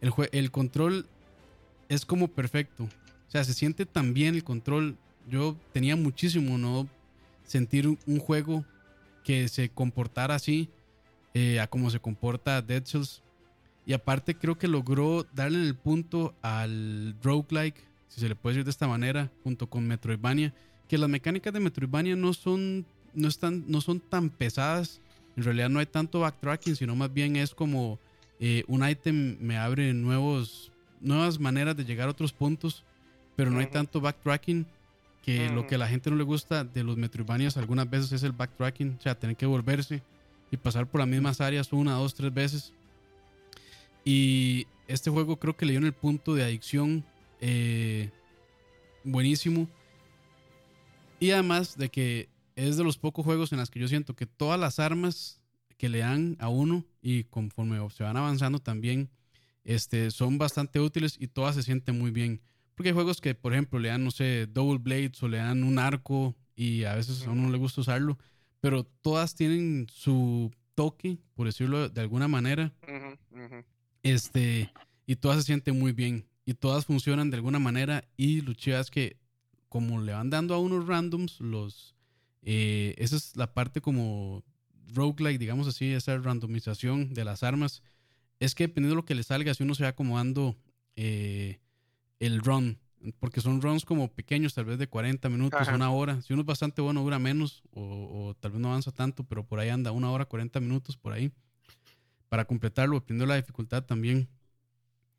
El, 0.00 0.12
el 0.32 0.50
control 0.50 1.06
es 1.88 2.04
como 2.04 2.28
perfecto. 2.28 2.84
O 2.84 3.30
sea, 3.30 3.44
se 3.44 3.54
siente 3.54 3.86
tan 3.86 4.14
bien 4.14 4.34
el 4.34 4.44
control. 4.44 4.96
Yo 5.28 5.56
tenía 5.72 5.96
muchísimo 5.96 6.58
no 6.58 6.88
sentir 7.44 7.86
un 7.88 8.18
juego 8.18 8.64
que 9.24 9.48
se 9.48 9.68
comportara 9.68 10.34
así 10.34 10.68
eh, 11.34 11.60
a 11.60 11.66
como 11.66 11.90
se 11.90 12.00
comporta 12.00 12.62
Dead 12.62 12.84
Cells. 12.84 13.22
Y 13.86 13.92
aparte 13.92 14.36
creo 14.36 14.58
que 14.58 14.68
logró 14.68 15.26
darle 15.34 15.62
el 15.66 15.74
punto 15.74 16.34
al 16.42 17.16
roguelike, 17.22 17.76
si 18.08 18.20
se 18.20 18.28
le 18.28 18.36
puede 18.36 18.54
decir 18.54 18.64
de 18.64 18.70
esta 18.70 18.88
manera, 18.88 19.30
junto 19.42 19.68
con 19.68 19.86
Metroidvania. 19.86 20.54
Que 20.88 20.98
las 20.98 21.08
mecánicas 21.08 21.52
de 21.52 21.60
Metroidvania 21.60 22.16
no 22.16 22.32
son 22.32 22.84
no, 23.14 23.28
están, 23.28 23.64
no 23.66 23.80
son 23.80 24.00
tan 24.00 24.30
pesadas. 24.30 25.00
En 25.36 25.44
realidad 25.44 25.68
no 25.68 25.78
hay 25.78 25.86
tanto 25.86 26.20
backtracking, 26.20 26.76
sino 26.76 26.94
más 26.96 27.12
bien 27.12 27.36
es 27.36 27.54
como 27.54 27.98
eh, 28.38 28.64
un 28.68 28.88
ítem 28.88 29.36
me 29.40 29.56
abre 29.56 29.92
nuevos, 29.94 30.72
nuevas 31.00 31.38
maneras 31.38 31.76
de 31.76 31.84
llegar 31.84 32.08
a 32.08 32.12
otros 32.12 32.32
puntos, 32.32 32.84
pero 33.36 33.50
no 33.50 33.60
hay 33.60 33.66
tanto 33.66 34.00
backtracking. 34.00 34.66
que 35.22 35.50
lo 35.50 35.66
que 35.66 35.74
a 35.74 35.78
la 35.78 35.86
gente 35.86 36.10
no 36.10 36.16
le 36.16 36.24
gusta 36.24 36.64
de 36.64 36.82
los 36.82 36.96
Metroidvanias 36.96 37.56
algunas 37.56 37.88
veces 37.88 38.10
es 38.12 38.22
el 38.22 38.32
backtracking, 38.32 38.96
o 38.98 39.02
sea, 39.02 39.18
tener 39.18 39.36
que 39.36 39.46
volverse 39.46 40.02
y 40.50 40.56
pasar 40.56 40.86
por 40.86 41.00
las 41.00 41.08
mismas 41.08 41.40
áreas 41.40 41.72
una, 41.72 41.92
dos, 41.94 42.14
tres 42.14 42.32
veces. 42.32 42.72
Y 44.04 44.66
este 44.88 45.10
juego 45.10 45.36
creo 45.36 45.56
que 45.56 45.66
le 45.66 45.72
dio 45.72 45.80
en 45.80 45.86
el 45.86 45.92
punto 45.92 46.34
de 46.34 46.42
adicción 46.42 47.04
eh, 47.40 48.10
buenísimo. 49.04 49.68
Y 51.18 51.30
además 51.32 51.76
de 51.76 51.90
que 51.90 52.28
es 52.68 52.76
de 52.76 52.84
los 52.84 52.98
pocos 52.98 53.24
juegos 53.24 53.52
en 53.52 53.58
los 53.58 53.70
que 53.70 53.80
yo 53.80 53.88
siento 53.88 54.14
que 54.14 54.26
todas 54.26 54.58
las 54.60 54.78
armas 54.78 55.40
que 55.76 55.88
le 55.88 55.98
dan 55.98 56.36
a 56.40 56.48
uno 56.48 56.84
y 57.00 57.24
conforme 57.24 57.78
se 57.90 58.02
van 58.02 58.16
avanzando 58.16 58.58
también 58.58 59.10
este, 59.64 60.10
son 60.10 60.38
bastante 60.38 60.80
útiles 60.80 61.16
y 61.18 61.28
todas 61.28 61.54
se 61.54 61.62
sienten 61.62 61.98
muy 61.98 62.10
bien. 62.10 62.42
Porque 62.74 62.90
hay 62.90 62.94
juegos 62.94 63.20
que, 63.20 63.34
por 63.34 63.52
ejemplo, 63.52 63.78
le 63.78 63.88
dan, 63.88 64.04
no 64.04 64.10
sé, 64.10 64.46
double 64.46 64.78
blades 64.78 65.22
o 65.22 65.28
le 65.28 65.38
dan 65.38 65.64
un 65.64 65.78
arco 65.78 66.34
y 66.54 66.84
a 66.84 66.94
veces 66.94 67.26
a 67.26 67.30
uno 67.30 67.42
no 67.42 67.50
le 67.50 67.58
gusta 67.58 67.80
usarlo, 67.80 68.18
pero 68.60 68.84
todas 68.84 69.34
tienen 69.34 69.86
su 69.90 70.50
toque, 70.74 71.18
por 71.34 71.46
decirlo 71.46 71.88
de 71.88 72.00
alguna 72.00 72.28
manera. 72.28 72.72
Este, 74.02 74.72
y 75.06 75.16
todas 75.16 75.38
se 75.38 75.44
sienten 75.44 75.78
muy 75.78 75.92
bien 75.92 76.26
y 76.44 76.54
todas 76.54 76.86
funcionan 76.86 77.30
de 77.30 77.36
alguna 77.36 77.58
manera 77.58 78.04
y 78.16 78.40
lo 78.40 78.54
chido 78.54 78.80
es 78.80 78.90
que 78.90 79.16
como 79.68 80.00
le 80.00 80.12
van 80.12 80.30
dando 80.30 80.54
a 80.54 80.58
unos 80.58 80.86
randoms, 80.86 81.40
los, 81.40 81.94
eh, 82.42 82.94
esa 82.98 83.16
es 83.16 83.36
la 83.36 83.52
parte 83.52 83.80
como 83.80 84.44
roguelike, 84.92 85.38
digamos 85.38 85.68
así, 85.68 85.92
esa 85.92 86.16
randomización 86.18 87.14
de 87.14 87.24
las 87.24 87.42
armas, 87.42 87.82
es 88.38 88.54
que 88.54 88.64
dependiendo 88.64 88.94
de 88.94 89.02
lo 89.02 89.04
que 89.04 89.14
le 89.14 89.22
salga, 89.22 89.54
si 89.54 89.62
uno 89.62 89.74
se 89.74 89.82
va 89.82 89.90
acomodando 89.90 90.56
eh, 90.96 91.60
el 92.18 92.40
run, 92.40 92.78
porque 93.18 93.40
son 93.40 93.62
runs 93.62 93.84
como 93.84 94.12
pequeños, 94.12 94.54
tal 94.54 94.66
vez 94.66 94.78
de 94.78 94.86
40 94.86 95.28
minutos, 95.28 95.68
una 95.68 95.90
hora. 95.90 96.20
Si 96.22 96.32
uno 96.32 96.42
es 96.42 96.46
bastante 96.46 96.82
bueno, 96.82 97.02
dura 97.02 97.18
menos 97.18 97.62
o, 97.72 97.82
o, 97.82 98.34
tal 98.34 98.52
vez 98.52 98.60
no 98.60 98.68
avanza 98.68 98.92
tanto, 98.92 99.24
pero 99.24 99.46
por 99.46 99.58
ahí 99.58 99.70
anda 99.70 99.90
una 99.92 100.10
hora, 100.10 100.26
40 100.26 100.60
minutos 100.60 100.96
por 100.96 101.12
ahí 101.12 101.32
para 102.28 102.44
completarlo, 102.44 102.94
dependiendo 102.94 103.24
de 103.24 103.36
la 103.36 103.36
dificultad 103.36 103.84
también. 103.84 104.28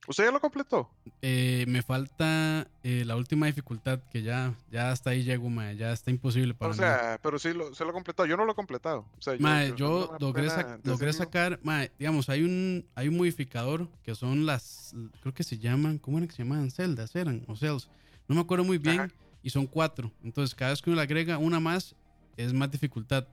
¿Usted 0.08 0.26
ya 0.26 0.32
lo 0.32 0.40
completó? 0.40 0.90
Eh, 1.22 1.66
me 1.68 1.84
falta 1.84 2.68
eh, 2.84 3.04
la 3.06 3.16
última 3.16 3.46
dificultad, 3.46 4.00
que 4.12 4.24
ya, 4.24 4.56
ya 4.72 4.92
hasta 4.92 5.12
ahí 5.12 5.24
llego, 5.24 5.50
ya 5.78 5.92
está 5.92 6.10
imposible 6.10 6.56
para 6.56 6.72
O 6.72 6.74
sea, 6.74 7.20
pero 7.22 7.38
sí 7.38 7.54
lo, 7.54 7.74
se 7.76 7.86
lo 7.86 7.94
completó. 7.94 8.26
Yo 8.26 8.36
no 8.36 8.46
lo 8.46 8.54
he 8.54 8.56
completado. 8.56 9.06
O 9.18 9.22
sea, 9.22 9.36
yo, 9.36 9.76
yo, 9.76 10.18
logré, 10.20 10.50
logré 10.84 11.14
sacar, 11.14 11.60
digamos, 12.00 12.30
hay 12.30 12.44
un, 12.44 12.86
hay 12.96 13.10
un 13.10 13.18
modificador 13.18 13.88
que 14.04 14.16
son 14.16 14.46
las, 14.48 14.96
creo 15.22 15.34
que 15.34 15.44
se 15.44 15.60
llaman, 15.60 16.00
¿cómo 16.00 16.18
era 16.18 16.26
que 16.26 16.34
se 16.34 16.44
llamaban? 16.44 16.72
Celdas 16.72 17.16
eran, 17.16 17.44
o 17.48 17.56
cells. 17.56 17.88
No 18.28 18.36
me 18.36 18.42
acuerdo 18.42 18.66
muy 18.66 18.80
bien, 18.80 19.14
y 19.44 19.52
son 19.52 19.68
cuatro. 19.68 20.12
Entonces, 20.24 20.56
cada 20.56 20.72
vez 20.72 20.82
que 20.82 20.90
uno 20.90 20.98
le 20.98 21.04
agrega 21.04 21.38
una 21.38 21.60
más, 21.60 21.96
es 22.38 22.54
más 22.54 22.72
dificultad. 22.72 23.28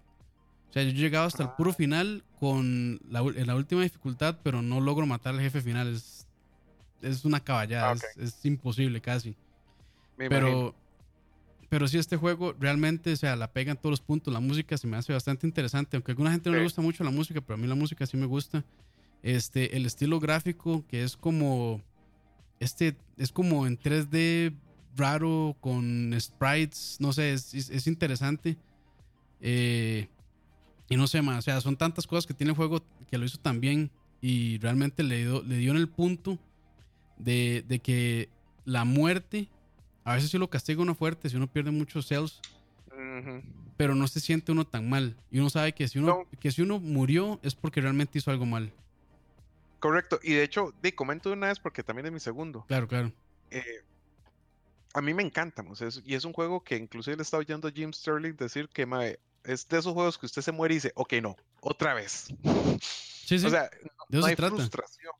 O 0.69 0.73
sea, 0.73 0.83
yo 0.83 0.91
he 0.91 0.93
llegado 0.93 1.27
hasta 1.27 1.45
el 1.45 1.51
puro 1.51 1.73
final 1.73 2.25
con 2.39 3.01
la, 3.09 3.23
la 3.23 3.57
última 3.57 3.83
dificultad, 3.83 4.37
pero 4.43 4.61
no 4.61 4.81
logro 4.81 5.07
matar 5.07 5.35
al 5.35 5.41
jefe 5.41 5.63
final. 5.63 5.95
Es, 5.95 6.18
es 7.03 7.25
una 7.25 7.41
caballada, 7.41 7.93
ah, 7.93 7.97
es, 8.17 8.45
imposible 8.45 9.01
casi. 9.01 9.35
pero, 10.17 10.75
pero 11.69 11.87
sí, 11.89 11.99
este 11.99 12.17
juego 12.17 12.55
realmente, 12.59 13.13
o 13.13 13.17
sea, 13.17 13.37
la 13.37 13.53
pega 13.53 13.73
en 13.73 13.79
todos 13.79 13.93
los 13.93 14.01
puntos. 14.01 14.33
La 14.33 14.41
música 14.41 14.77
se 14.77 14.87
me 14.87 14.97
hace 14.97 15.13
bastante 15.13 15.47
interesante, 15.47 15.97
aunque 15.97 16.11
a 16.11 16.15
alguna 16.15 16.33
gente 16.33 16.51
no 16.51 16.57
le 16.57 16.63
gusta 16.63 16.83
mucho 16.83 17.05
la 17.05 17.11
música, 17.11 17.41
pero 17.41 17.55
a 17.55 17.57
mí 17.57 17.67
la 17.67 17.75
música 17.75 18.07
sí 18.07 18.17
me 18.17 18.27
gusta. 18.27 18.65
Este, 19.23 19.77
el 19.77 19.87
estilo 19.87 20.21
gráfico, 20.21 20.85
que 20.89 21.03
es 21.03 21.17
como, 21.17 21.83
este, 22.61 22.97
es 23.17 23.33
como 23.33 23.67
en 23.67 23.79
3D 23.79 24.55
raro, 24.97 25.57
con 25.61 26.15
sprites, 26.19 26.97
no 27.01 27.13
sé, 27.13 27.33
es, 27.33 27.55
es 27.55 27.87
interesante. 27.87 28.57
Eh, 29.41 30.09
y 30.89 30.97
no 30.97 31.07
sé 31.07 31.23
más, 31.23 31.39
o 31.39 31.43
sea, 31.43 31.61
son 31.61 31.77
tantas 31.77 32.07
cosas 32.07 32.27
que 32.27 32.35
tiene 32.35 32.51
el 32.51 32.57
juego 32.57 32.83
que 33.11 33.19
lo 33.19 33.25
hizo 33.25 33.39
tan 33.39 33.61
bien 33.61 33.91
y 34.21 34.59
realmente 34.59 35.03
le 35.03 35.19
dio, 35.19 35.43
le 35.43 35.59
dio 35.59 35.71
en 35.71 35.77
el 35.77 35.89
punto 35.89 36.39
de, 37.19 37.65
de 37.67 37.79
que 37.81 38.29
la 38.65 38.85
muerte, 38.85 39.49
a 40.05 40.15
veces 40.15 40.31
si 40.31 40.39
lo 40.39 40.51
castiga 40.51 40.83
uno 40.83 40.95
fuerte, 40.95 41.29
si 41.29 41.37
uno 41.37 41.47
pierde 41.47 41.71
muchos 41.71 42.07
cells, 42.07 42.41
pero 43.77 43.95
no 43.95 44.09
se 44.09 44.21
siente 44.21 44.53
uno 44.53 44.67
tan 44.67 44.89
mal. 44.89 45.17
Y 45.31 45.39
uno 45.39 45.51
sabe 45.51 45.73
que 45.73 45.89
si 45.89 45.99
uno, 45.99 46.27
que 46.41 46.51
si 46.51 46.63
uno 46.63 46.79
murió 46.81 47.39
es 47.43 47.55
porque 47.55 47.81
realmente 47.81 48.19
hizo 48.19 48.31
algo 48.31 48.45
mal. 48.45 48.73
Correcto, 49.79 50.19
y 50.23 50.35
de 50.35 50.43
hecho, 50.43 50.75
di, 50.83 50.93
comento 50.93 51.29
de 51.29 51.37
una 51.37 51.47
vez 51.47 51.61
porque 51.61 51.85
también 51.85 52.07
es 52.07 52.13
mi 52.13 52.21
segundo. 52.21 52.65
Claro, 52.67 52.89
claro. 52.89 53.13
Eh, 53.51 53.85
a 54.95 55.01
mí 55.01 55.15
me 55.15 55.23
encanta, 55.23 55.65
y 56.05 56.15
es 56.15 56.25
un 56.25 56.33
juego 56.33 56.65
que 56.65 56.77
inclusive 56.77 57.17
le 57.17 57.23
estaba 57.23 57.41
oyendo 57.41 57.69
a 57.69 57.71
Jim 57.71 57.93
Sterling 57.93 58.35
decir 58.35 58.69
que 58.69 58.83
es 59.45 59.69
de 59.69 59.79
esos 59.79 59.95
juegos 59.95 60.19
que 60.19 60.27
usted 60.27 60.43
se 60.43 60.51
muere 60.51 60.75
y 60.75 60.79
dice, 60.79 60.93
ok, 60.97 61.15
no, 61.23 61.37
otra 61.61 61.95
vez. 61.95 62.27
Sí, 62.81 63.39
sí. 63.39 63.47
O 63.47 63.51
sea, 63.51 63.71
no, 64.09 64.25
hay 64.25 64.35
frustración, 64.35 65.13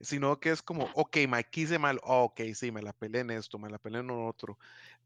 sino 0.00 0.38
que 0.38 0.50
es 0.50 0.62
como, 0.62 0.88
ok, 0.94 1.16
me 1.28 1.44
quise 1.44 1.78
mal, 1.78 2.00
ok, 2.02 2.40
sí, 2.54 2.70
me 2.70 2.82
la 2.82 2.92
peleé 2.92 3.22
en 3.22 3.30
esto, 3.30 3.58
me 3.58 3.70
la 3.70 3.78
peleé 3.78 4.00
en 4.00 4.10
otro. 4.10 4.58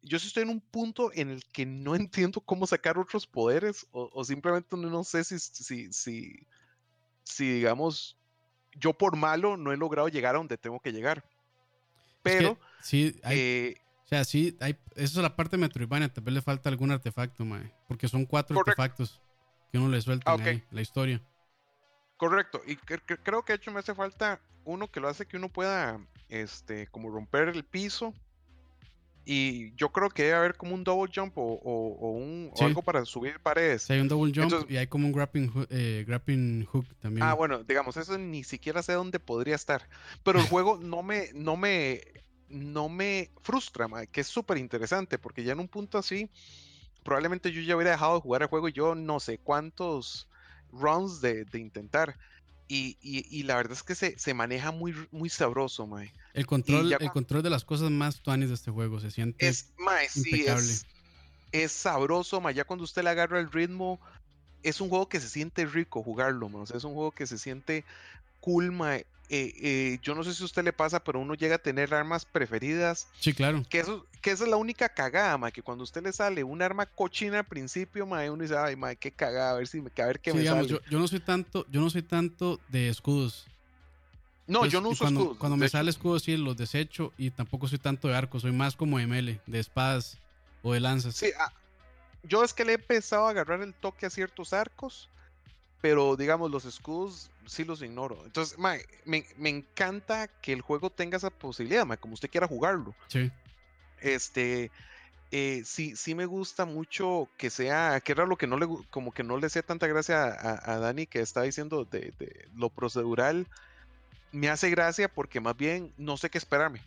Yo 0.03 0.17
estoy 0.17 0.43
en 0.43 0.51
un 0.51 0.61
punto 0.61 1.11
en 1.15 1.31
el 1.31 1.45
que 1.47 1.65
no 1.67 1.95
entiendo 1.97 2.41
cómo 2.41 2.67
sacar 2.67 2.99
otros 2.99 3.27
poderes 3.27 3.87
o, 3.93 4.25
simplemente 4.25 4.77
no 4.77 5.05
sé 5.05 5.25
si, 5.25 5.39
si, 5.39 5.93
si, 5.93 6.47
si, 7.25 7.53
digamos, 7.53 8.19
yo 8.75 8.93
por 8.93 9.17
malo 9.17 9.57
no 9.57 9.73
he 9.73 9.77
logrado 9.77 10.09
llegar 10.09 10.35
a 10.35 10.39
donde 10.39 10.59
tengo 10.59 10.81
que 10.81 10.93
llegar. 10.93 11.25
Pero, 12.23 12.57
sí, 12.81 13.19
hay, 13.25 13.39
eh, 13.39 13.83
sea, 14.13 14.25
sí, 14.25 14.57
hay, 14.61 14.77
eso 14.95 15.19
es 15.19 15.23
la 15.23 15.35
parte 15.35 15.57
Metroidvania. 15.57 16.13
Tal 16.13 16.25
vez 16.25 16.35
le 16.35 16.43
falta 16.43 16.69
algún 16.69 16.91
artefacto, 16.91 17.45
mae. 17.47 17.73
Porque 17.89 18.09
son 18.09 18.27
cuatro 18.27 18.59
artefactos 18.59 19.23
que 19.71 19.79
uno 19.79 19.89
le 19.89 20.03
suelta 20.03 20.33
ah, 20.33 20.39
la 20.71 20.81
historia. 20.83 21.23
Correcto. 22.19 22.61
Y 22.67 22.77
creo 22.77 23.43
que 23.43 23.55
de 23.55 23.57
hecho 23.57 23.73
me 23.73 23.81
hace 23.81 23.95
falta 23.95 24.39
uno 24.65 24.91
que 24.91 25.01
lo 25.01 25.09
hace 25.09 25.27
que 25.27 25.37
uno 25.37 25.49
pueda, 25.49 26.01
este, 26.29 26.87
como 26.89 27.11
romper 27.11 27.49
el 27.49 27.65
piso. 27.65 28.15
Y 29.25 29.73
yo 29.77 29.91
creo 29.91 30.11
que 30.11 30.25
debe 30.25 30.35
haber 30.35 30.57
como 30.57 30.75
un 30.75 30.83
double 30.83 31.13
jump 31.15 31.35
o, 31.37 31.53
un, 31.55 32.51
algo 32.61 32.83
para 32.83 33.05
subir 33.05 33.39
paredes. 33.39 33.83
Sí, 33.83 33.93
hay 33.93 34.01
un 34.01 34.09
double 34.09 34.33
jump 34.35 34.69
y 34.69 34.77
hay 34.77 34.89
como 34.89 35.07
un 35.07 35.13
grappling, 35.13 35.53
eh, 35.71 36.05
grappling 36.07 36.67
hook 36.67 36.87
también. 37.01 37.25
Ah, 37.25 37.35
bueno, 37.35 37.63
digamos, 37.63 37.97
eso 37.97 38.19
ni 38.19 38.43
siquiera 38.43 38.83
sé 38.83 38.95
dónde 38.95 39.21
podría 39.21 39.55
estar. 39.55 39.89
Pero 40.25 40.41
el 40.41 40.49
juego 40.49 40.79
no 40.83 41.05
me, 41.05 41.29
no 41.35 41.57
me 41.57 42.01
no 42.53 42.89
me 42.89 43.31
frustra, 43.43 43.89
que 44.11 44.21
es 44.21 44.27
súper 44.27 44.59
interesante, 44.59 45.19
porque 45.19 45.43
ya 45.43 45.53
en 45.53 45.61
un 45.61 45.69
punto 45.69 45.99
así, 45.99 46.31
probablemente 47.03 47.51
yo 47.51 47.63
ya 47.63 47.77
hubiera 47.77 47.93
dejado 47.93 48.15
de 48.15 48.21
jugar 48.21 48.43
el 48.43 48.49
juego 48.49 48.69
y 48.69 48.73
yo 48.73 48.95
no 48.95 49.21
sé 49.21 49.39
cuántos 49.39 50.29
runs 50.71 51.21
de, 51.21 51.47
intentar. 51.55 52.17
Y, 52.69 53.43
la 53.43 53.57
verdad 53.57 53.73
es 53.73 53.83
que 53.83 53.95
se, 53.95 54.35
maneja 54.35 54.71
muy, 54.71 54.95
muy 55.11 55.29
sabroso, 55.29 55.87
mae. 55.87 56.13
El 56.33 56.47
control, 56.47 56.97
el 56.99 57.11
control 57.11 57.43
de 57.43 57.51
las 57.51 57.65
cosas 57.65 57.91
más 57.91 58.21
tuanis 58.21 58.49
de 58.49 58.55
este 58.55 58.71
juego 58.71 58.99
se 59.01 59.11
siente 59.11 59.47
es, 59.47 59.69
mae, 59.77 60.09
sí, 60.09 60.47
es, 60.47 60.87
es, 61.53 61.73
sabroso, 61.73 62.41
mae. 62.41 62.55
Ya 62.55 62.65
cuando 62.65 62.85
usted 62.85 63.03
le 63.03 63.11
agarra 63.11 63.41
el 63.41 63.53
ritmo, 63.53 64.01
es 64.63 64.81
un 64.81 64.89
juego 64.89 65.09
que 65.09 65.21
se 65.21 65.29
siente 65.29 65.67
rico 65.67 66.03
jugarlo, 66.03 66.49
mae. 66.49 66.65
es 66.65 66.85
un 66.85 66.95
juego 66.95 67.11
que 67.11 67.27
se 67.27 67.37
siente 67.37 67.85
cool, 68.41 68.73
mae. 68.73 69.07
Eh, 69.35 69.55
eh, 69.63 69.99
yo 70.03 70.15
no 70.15 70.25
sé 70.25 70.35
si 70.35 70.43
a 70.43 70.45
usted 70.45 70.63
le 70.63 70.75
pasa, 70.75 71.03
pero 71.03 71.19
uno 71.19 71.33
llega 71.33 71.55
a 71.55 71.59
tener 71.59 71.95
armas 71.95 72.27
preferidas. 72.27 73.09
Sí, 73.19 73.33
claro. 73.33 73.65
Que 73.67 73.81
eso, 73.81 74.07
que 74.21 74.31
esa 74.31 74.45
es 74.45 74.51
la 74.51 74.59
única 74.59 74.91
cagada, 74.91 75.39
ma, 75.39 75.51
que 75.51 75.63
cuando 75.63 75.85
a 75.85 75.85
usted 75.85 76.03
le 76.03 76.13
sale 76.13 76.45
un 76.45 76.61
arma 76.61 76.85
cochina 76.85 77.39
al 77.39 77.47
principio, 77.47 78.05
ma, 78.05 78.31
uno 78.31 78.43
dice, 78.43 78.59
ay, 78.59 78.77
ma, 78.77 78.95
qué 78.95 79.11
cagada, 79.11 79.53
a 79.53 79.55
ver 79.55 79.67
si 79.67 79.81
me, 79.81 79.91
a 79.97 80.07
ver 80.07 80.21
qué 80.21 80.35
me 80.35 80.45
sale. 80.45 80.69
Yo, 80.69 80.81
yo, 80.83 80.99
no 80.99 81.09
soy 81.09 81.21
tanto, 81.21 81.65
yo 81.71 81.81
no 81.81 81.89
soy 81.89 82.03
tanto 82.03 82.61
de 82.69 82.91
escudos. 82.91 83.47
No, 84.47 84.59
pues, 84.59 84.73
yo 84.73 84.83
no 84.83 84.91
uso 84.91 85.05
cuando, 85.05 85.21
escudos. 85.21 85.39
Cuando 85.39 85.57
me 85.57 85.69
sale 85.71 85.89
escudos, 85.89 86.25
sí, 86.25 86.37
los 86.37 86.59
desecho 86.59 87.15
y 87.17 87.31
tampoco 87.31 87.69
soy 87.69 87.79
tanto 87.79 88.09
de 88.09 88.15
arcos, 88.15 88.43
soy 88.43 88.53
más 88.53 88.77
como 88.77 88.99
de 88.99 89.07
mele, 89.07 89.41
de 89.47 89.61
espadas 89.61 90.19
o 90.63 90.75
de 90.75 90.81
lanzas. 90.81 91.17
Sí, 91.17 91.31
ah, 91.39 91.51
yo 92.23 92.45
es 92.45 92.53
que 92.53 92.67
le 92.67 92.73
he 92.73 92.75
empezado 92.75 93.27
a 93.29 93.31
agarrar 93.31 93.63
el 93.63 93.73
toque 93.73 94.05
a 94.05 94.11
ciertos 94.11 94.53
arcos, 94.53 95.09
pero 95.83 96.15
digamos, 96.15 96.51
los 96.51 96.65
escudos 96.65 97.29
sí 97.45 97.65
los 97.65 97.83
ignoro. 97.83 98.23
Entonces, 98.25 98.57
me, 98.57 99.27
encanta 99.49 100.29
que 100.29 100.53
el 100.53 100.63
juego 100.63 100.91
tenga 100.91 101.17
esa 101.17 101.29
posibilidad, 101.29 101.87
como 101.99 102.15
usted 102.15 102.31
quiera 102.31 102.47
jugarlo. 102.47 102.95
Sí. 103.09 103.31
Este, 104.01 104.71
eh, 105.33 105.63
sí, 105.67 105.97
sí 105.97 106.15
me 106.15 106.25
gusta 106.25 106.67
mucho 106.67 107.29
que 107.37 107.51
sea, 107.51 108.01
que 108.01 108.13
era 108.13 108.27
lo 108.27 108.37
que 108.37 108.47
no 108.47 108.59
le, 108.59 108.69
como 108.91 109.11
que 109.13 109.25
no 109.25 109.39
le 109.39 109.51
sea 109.51 109.63
tanta 109.65 109.89
gracia 109.89 110.23
a, 110.25 110.79
Dani 110.79 111.07
que 111.07 111.19
está 111.19 111.43
diciendo 111.43 111.85
de, 111.85 112.15
lo 112.55 112.71
procedural. 112.71 113.49
Me 114.31 114.51
hace 114.51 114.71
gracia 114.71 115.13
porque 115.13 115.41
más 115.41 115.57
bien 115.57 115.93
no 115.99 116.17
sé 116.17 116.31
qué 116.31 116.39
esperarme. 116.39 116.81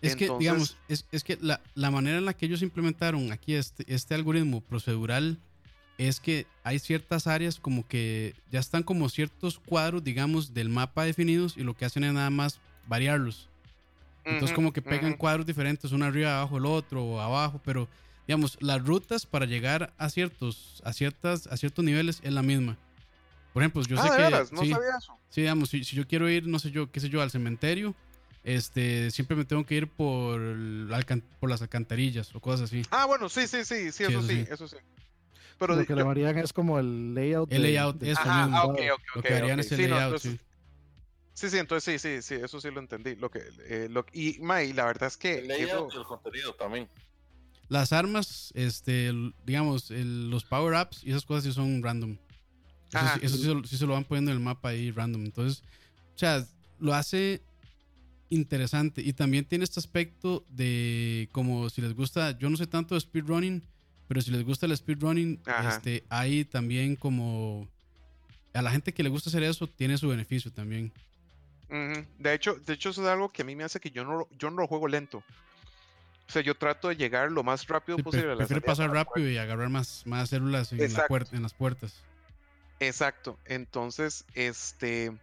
Es 0.00 0.16
que, 0.16 0.28
digamos, 0.40 0.76
es, 0.88 1.04
que 1.22 1.38
la, 1.40 1.60
la, 1.76 1.92
manera 1.92 2.18
en 2.18 2.24
la 2.24 2.34
que 2.34 2.46
ellos 2.46 2.62
implementaron 2.62 3.30
aquí 3.30 3.54
este, 3.54 3.84
este 3.86 4.16
algoritmo 4.16 4.60
procedural 4.60 5.38
es 5.98 6.20
que 6.20 6.46
hay 6.64 6.78
ciertas 6.78 7.26
áreas 7.26 7.60
como 7.60 7.86
que 7.86 8.34
ya 8.50 8.60
están 8.60 8.82
como 8.82 9.08
ciertos 9.08 9.58
cuadros, 9.58 10.02
digamos, 10.02 10.54
del 10.54 10.68
mapa 10.68 11.04
definidos 11.04 11.56
y 11.56 11.62
lo 11.62 11.74
que 11.74 11.84
hacen 11.84 12.04
es 12.04 12.12
nada 12.12 12.30
más 12.30 12.60
variarlos. 12.86 13.48
Entonces 14.24 14.54
como 14.54 14.72
que 14.72 14.82
pegan 14.82 15.14
cuadros 15.14 15.46
diferentes, 15.46 15.90
uno 15.92 16.04
arriba, 16.04 16.38
abajo, 16.38 16.58
el 16.58 16.66
otro, 16.66 17.04
o 17.04 17.20
abajo, 17.20 17.60
pero 17.64 17.88
digamos, 18.26 18.56
las 18.60 18.84
rutas 18.84 19.26
para 19.26 19.46
llegar 19.46 19.92
a 19.98 20.08
ciertos, 20.10 20.80
a 20.84 20.92
ciertas, 20.92 21.48
a 21.48 21.56
ciertos 21.56 21.84
niveles 21.84 22.20
es 22.22 22.32
la 22.32 22.42
misma. 22.42 22.78
Por 23.52 23.62
ejemplo, 23.62 23.82
yo 23.82 23.96
sé 23.96 24.02
Ah, 24.06 24.10
¿de 24.12 24.16
que. 24.16 24.22
veras? 24.22 24.52
No 24.52 24.62
sí, 24.62 24.70
sabía 24.70 24.96
eso. 24.96 25.18
sí, 25.28 25.40
digamos, 25.42 25.70
si, 25.70 25.84
si 25.84 25.96
yo 25.96 26.06
quiero 26.06 26.28
ir, 26.30 26.46
no 26.46 26.58
sé 26.58 26.70
yo, 26.70 26.90
qué 26.90 27.00
sé 27.00 27.08
yo, 27.08 27.20
al 27.20 27.30
cementerio, 27.30 27.94
este, 28.44 29.10
siempre 29.10 29.36
me 29.36 29.44
tengo 29.44 29.66
que 29.66 29.74
ir 29.74 29.88
por, 29.88 30.40
por 31.40 31.50
las 31.50 31.60
alcantarillas 31.62 32.34
o 32.34 32.40
cosas 32.40 32.70
así. 32.70 32.82
Ah, 32.90 33.06
bueno, 33.06 33.28
sí, 33.28 33.46
sí, 33.46 33.64
sí, 33.64 33.92
sí, 33.92 34.04
eso 34.04 34.10
eso 34.20 34.22
sí, 34.22 34.36
sí. 34.44 34.46
eso 34.50 34.68
sí. 34.68 34.76
Pero 35.66 35.76
lo 35.80 35.86
que 35.86 35.92
yo- 35.92 35.96
le 35.96 36.02
varían 36.02 36.38
es 36.38 36.52
como 36.52 36.78
el 36.78 37.14
layout. 37.14 37.52
El 37.52 37.62
layout, 37.62 37.98
de- 37.98 38.10
eso 38.12 38.20
Ajá, 38.20 38.42
mismo. 38.46 38.58
ah, 38.58 38.64
ok, 38.66 38.80
ok, 38.94 39.16
Lo 39.16 39.22
que 39.22 39.34
harían 39.34 39.58
ok. 39.58 39.64
es 39.64 39.72
el 39.72 39.78
Sí, 39.78 39.82
no, 39.84 39.88
layout, 39.94 40.04
entonces- 40.14 40.32
sí. 40.32 40.46
Sí, 41.34 41.48
sí, 41.50 41.58
entonces 41.58 42.02
sí, 42.02 42.08
sí, 42.08 42.22
sí, 42.22 42.34
eso 42.44 42.60
sí 42.60 42.70
lo 42.70 42.80
entendí. 42.80 43.16
Lo 43.16 43.30
que, 43.30 43.40
eh, 43.66 43.88
lo, 43.90 44.04
y, 44.12 44.38
ma, 44.40 44.62
y 44.62 44.72
la 44.74 44.84
verdad 44.84 45.08
es 45.08 45.16
que 45.16 45.38
El 45.38 45.48
layout 45.48 45.88
eso- 45.90 45.98
del 45.98 46.06
contenido 46.06 46.52
también. 46.54 46.88
Las 47.68 47.92
armas, 47.92 48.52
este, 48.54 49.06
el- 49.08 49.34
digamos, 49.46 49.90
el- 49.90 50.28
los 50.30 50.44
power-ups 50.44 51.02
y 51.04 51.10
esas 51.10 51.24
cosas 51.24 51.44
sí 51.44 51.52
son 51.52 51.82
random. 51.82 52.18
Eso, 52.88 52.98
Ajá. 52.98 53.14
sí, 53.14 53.20
eso 53.26 53.36
sí, 53.38 53.42
se 53.44 53.54
lo- 53.54 53.64
sí 53.64 53.76
se 53.78 53.86
lo 53.86 53.94
van 53.94 54.04
poniendo 54.04 54.30
en 54.30 54.36
el 54.36 54.42
mapa 54.44 54.68
ahí 54.68 54.90
random. 54.90 55.24
Entonces, 55.24 55.62
o 56.14 56.18
sea, 56.18 56.44
lo 56.78 56.92
hace 56.94 57.40
interesante. 58.28 59.00
Y 59.02 59.12
también 59.14 59.44
tiene 59.46 59.64
este 59.64 59.80
aspecto 59.80 60.44
de 60.50 61.28
como 61.32 61.68
si 61.70 61.80
les 61.80 61.94
gusta, 61.94 62.36
yo 62.38 62.50
no 62.50 62.56
sé 62.58 62.66
tanto 62.66 62.94
de 62.94 63.00
speedrunning, 63.00 63.62
pero 64.12 64.20
si 64.20 64.30
les 64.30 64.44
gusta 64.44 64.66
el 64.66 64.76
speedrunning, 64.76 65.40
este, 65.66 66.04
hay 66.10 66.44
también 66.44 66.96
como... 66.96 67.66
A 68.52 68.60
la 68.60 68.70
gente 68.70 68.92
que 68.92 69.02
le 69.02 69.08
gusta 69.08 69.30
hacer 69.30 69.42
eso, 69.42 69.66
tiene 69.66 69.96
su 69.96 70.06
beneficio 70.06 70.52
también. 70.52 70.92
De 72.18 72.34
hecho, 72.34 72.56
de 72.56 72.74
hecho, 72.74 72.90
eso 72.90 73.00
es 73.02 73.08
algo 73.08 73.32
que 73.32 73.40
a 73.40 73.46
mí 73.46 73.56
me 73.56 73.64
hace 73.64 73.80
que 73.80 73.90
yo 73.90 74.04
no, 74.04 74.18
lo- 74.18 74.28
yo 74.38 74.50
no 74.50 74.58
lo 74.58 74.66
juego 74.66 74.86
lento. 74.86 75.22
O 76.28 76.30
sea, 76.30 76.42
yo 76.42 76.54
trato 76.54 76.88
de 76.88 76.96
llegar 76.96 77.32
lo 77.32 77.42
más 77.42 77.66
rápido 77.66 77.96
Sí, 77.96 78.02
posible 78.02 78.26
a 78.26 78.30
la 78.32 78.36
prefiere 78.36 78.60
salida 78.60 78.66
pasar 78.66 78.90
rápido 78.90 79.30
y 79.30 79.38
agarrar 79.38 79.70
más, 79.70 80.02
más 80.04 80.28
células 80.28 80.72
en, 80.72 80.78
la 80.80 80.84
Exacto. 80.84 81.08
puerta, 81.08 81.34
en 81.34 81.42
las 81.42 81.54
puertas. 81.54 81.94
Exacto. 82.80 83.38
Entonces, 83.46 84.26
este, 84.34 85.16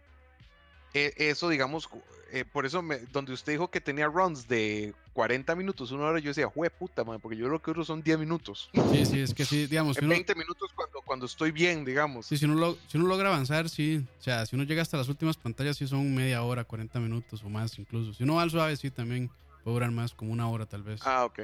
e- 0.94 1.14
eso, 1.16 1.48
digamos, 1.48 1.88
eh, 2.32 2.44
por 2.44 2.66
eso, 2.66 2.82
me- 2.82 2.98
donde 2.98 3.32
usted 3.32 3.52
dijo 3.52 3.70
que 3.70 3.80
tenía 3.80 4.06
runs 4.06 4.46
de 4.48 4.94
40 5.12 5.54
minutos, 5.56 5.90
una 5.90 6.04
hora, 6.04 6.18
yo 6.20 6.28
decía, 6.30 6.46
jue 6.48 6.70
puta, 6.70 7.04
man, 7.04 7.20
porque 7.20 7.36
yo 7.36 7.48
lo 7.48 7.60
que 7.60 7.70
duro 7.72 7.84
son 7.84 8.02
10 8.02 8.18
minutos. 8.18 8.70
Sí, 8.92 9.04
sí, 9.06 9.20
es 9.20 9.34
que 9.34 9.44
sí, 9.44 9.66
digamos, 9.66 9.96
si 9.96 10.00
En 10.00 10.06
uno, 10.06 10.14
20 10.14 10.34
minutos 10.34 10.70
cuando, 10.74 11.00
cuando 11.02 11.26
estoy 11.26 11.50
bien, 11.50 11.84
digamos. 11.84 12.26
sí, 12.26 12.36
si, 12.36 12.44
uno 12.44 12.54
lo- 12.54 12.78
si 12.88 12.96
uno 12.98 13.06
logra 13.08 13.28
avanzar, 13.28 13.68
sí. 13.68 14.04
O 14.18 14.22
sea, 14.22 14.46
si 14.46 14.54
uno 14.56 14.64
llega 14.64 14.82
hasta 14.82 14.96
las 14.96 15.08
últimas 15.08 15.36
pantallas, 15.36 15.76
sí 15.76 15.86
son 15.86 16.14
media 16.14 16.42
hora, 16.42 16.64
40 16.64 17.00
minutos 17.00 17.42
o 17.42 17.48
más 17.48 17.78
incluso. 17.78 18.14
Si 18.14 18.22
uno 18.22 18.36
va 18.36 18.42
al 18.42 18.50
suave, 18.50 18.76
sí, 18.76 18.90
también 18.90 19.28
puede 19.64 19.74
durar 19.74 19.90
más, 19.90 20.14
como 20.14 20.32
una 20.32 20.48
hora 20.48 20.66
tal 20.66 20.82
vez. 20.82 21.00
Ah, 21.04 21.24
ok. 21.24 21.40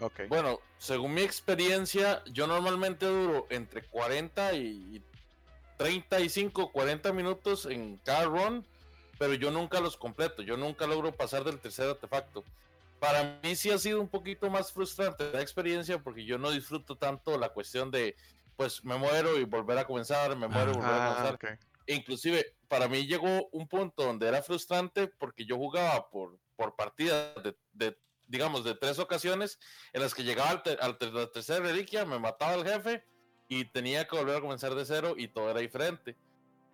Ok. 0.00 0.20
Bueno, 0.28 0.60
según 0.78 1.14
mi 1.14 1.22
experiencia, 1.22 2.22
yo 2.30 2.46
normalmente 2.46 3.04
duro 3.06 3.48
entre 3.50 3.82
40 3.82 4.54
y 4.54 5.02
35, 5.76 6.70
40 6.72 7.12
minutos 7.12 7.66
en 7.66 7.96
cada 8.04 8.24
run, 8.26 8.64
pero 9.18 9.34
yo 9.34 9.50
nunca 9.50 9.80
los 9.80 9.96
completo, 9.96 10.42
yo 10.42 10.56
nunca 10.56 10.86
logro 10.86 11.12
pasar 11.12 11.44
del 11.44 11.58
tercer 11.58 11.88
artefacto. 11.90 12.44
Para 13.00 13.38
mí 13.42 13.54
sí 13.54 13.70
ha 13.70 13.78
sido 13.78 14.00
un 14.00 14.08
poquito 14.08 14.50
más 14.50 14.72
frustrante 14.72 15.30
la 15.32 15.40
experiencia 15.40 15.98
porque 16.02 16.24
yo 16.24 16.38
no 16.38 16.50
disfruto 16.50 16.96
tanto 16.96 17.38
la 17.38 17.50
cuestión 17.50 17.90
de, 17.90 18.16
pues 18.56 18.84
me 18.84 18.96
muero 18.96 19.38
y 19.38 19.44
volver 19.44 19.78
a 19.78 19.84
comenzar, 19.86 20.34
me 20.36 20.48
muero 20.48 20.72
y 20.72 20.74
volver 20.74 20.90
a 20.94 20.98
comenzar. 21.08 21.38
inclusive 21.86 22.54
para 22.68 22.86
mí 22.88 23.06
llegó 23.06 23.48
un 23.52 23.66
punto 23.68 24.02
donde 24.04 24.26
era 24.28 24.42
frustrante 24.42 25.06
porque 25.06 25.46
yo 25.46 25.56
jugaba 25.56 26.10
por, 26.10 26.38
por 26.56 26.74
partidas 26.76 27.32
de, 27.42 27.56
de, 27.72 27.96
digamos, 28.26 28.62
de 28.64 28.74
tres 28.74 28.98
ocasiones 28.98 29.58
en 29.92 30.02
las 30.02 30.12
que 30.14 30.22
llegaba 30.24 30.50
al, 30.50 30.62
ter- 30.62 30.78
al 30.82 30.98
ter- 30.98 31.14
la 31.14 31.30
tercera 31.30 31.60
reliquia, 31.60 32.04
me 32.04 32.18
mataba 32.18 32.54
el 32.54 32.64
jefe 32.64 33.04
y 33.48 33.64
tenía 33.64 34.06
que 34.06 34.16
volver 34.16 34.36
a 34.36 34.40
comenzar 34.40 34.74
de 34.74 34.84
cero 34.84 35.14
y 35.16 35.28
todo 35.28 35.50
era 35.50 35.60
diferente. 35.60 36.16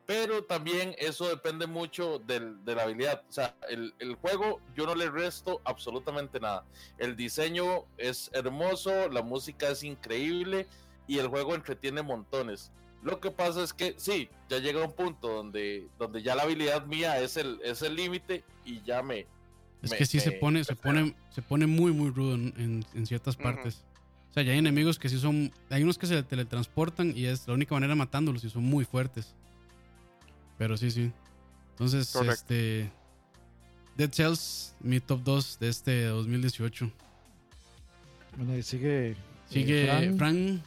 Pero 0.07 0.45
también 0.45 0.95
eso 0.99 1.29
depende 1.29 1.67
mucho 1.67 2.19
del- 2.19 2.63
de 2.65 2.75
la 2.75 2.83
habilidad. 2.83 3.23
O 3.29 3.33
sea, 3.33 3.55
el, 3.71 3.95
el 3.99 4.17
juego 4.17 4.61
yo 4.77 4.85
no 4.87 4.95
le 4.95 5.11
resto 5.11 5.63
absolutamente 5.65 6.39
nada. 6.41 6.65
El 6.99 7.17
diseño 7.17 7.85
es 7.97 8.31
hermoso, 8.35 9.09
la 9.09 9.23
música 9.23 9.71
es 9.71 9.83
increíble 9.83 10.67
y 11.07 11.19
el 11.19 11.29
juego 11.29 11.55
entretiene 11.55 12.03
montones. 12.03 12.71
Lo 13.03 13.21
que 13.21 13.31
pasa 13.31 13.63
es 13.63 13.73
que 13.73 13.95
sí, 13.99 14.29
ya 14.49 14.59
llega 14.59 14.85
un 14.85 14.93
punto 14.93 15.29
donde, 15.29 15.89
donde 15.99 16.23
ya 16.23 16.35
la 16.35 16.43
habilidad 16.43 16.87
mía 16.87 17.19
es 17.21 17.37
el 17.37 17.61
es 17.63 17.83
el 17.83 17.97
límite 17.97 18.45
y 18.65 18.83
ya 18.83 19.03
me... 19.03 19.27
es 19.83 19.91
me- 19.91 19.97
que 19.99 20.07
sí 20.07 20.21
se 20.21 20.31
me- 20.33 20.37
pone, 20.39 20.65
se 20.65 20.75
pone, 20.77 21.15
se 21.31 21.43
pone 21.43 21.67
muy, 21.67 21.93
muy 21.93 22.11
rudo 22.11 22.35
en, 22.35 22.55
en- 22.59 22.87
en 22.95 23.07
ciertas 23.07 23.37
partes. 23.37 23.85
O 24.31 24.35
sea, 24.35 24.43
ya 24.43 24.53
hay 24.53 24.59
enemigos 24.59 24.99
que 24.99 25.09
sí 25.09 25.19
son. 25.19 25.53
Hay 25.71 25.83
unos 25.83 25.97
que 25.97 26.07
se 26.07 26.23
teletransportan 26.25 27.13
y 27.17 27.27
es 27.27 27.47
la 27.47 27.55
única 27.55 27.75
manera 27.75 27.95
matándolos 27.95 28.43
y 28.45 28.51
son 28.51 28.65
muy 28.65 28.85
fuertes. 28.85 29.35
Pero 30.59 30.77
sí, 30.77 30.91
sí. 30.91 31.13
Entonces, 31.71 32.15
este. 32.15 32.91
Dead 33.97 34.11
Cells, 34.13 34.75
mi 34.81 34.99
top 35.01 35.23
2 35.23 35.59
de 35.61 35.69
este 35.69 36.05
2018. 36.07 36.91
Bueno, 38.37 38.57
y 38.57 38.63
sigue. 38.63 39.11
eh, 39.13 39.17
Sigue 39.49 39.87
Fran. 39.87 40.19
Fran. 40.19 40.63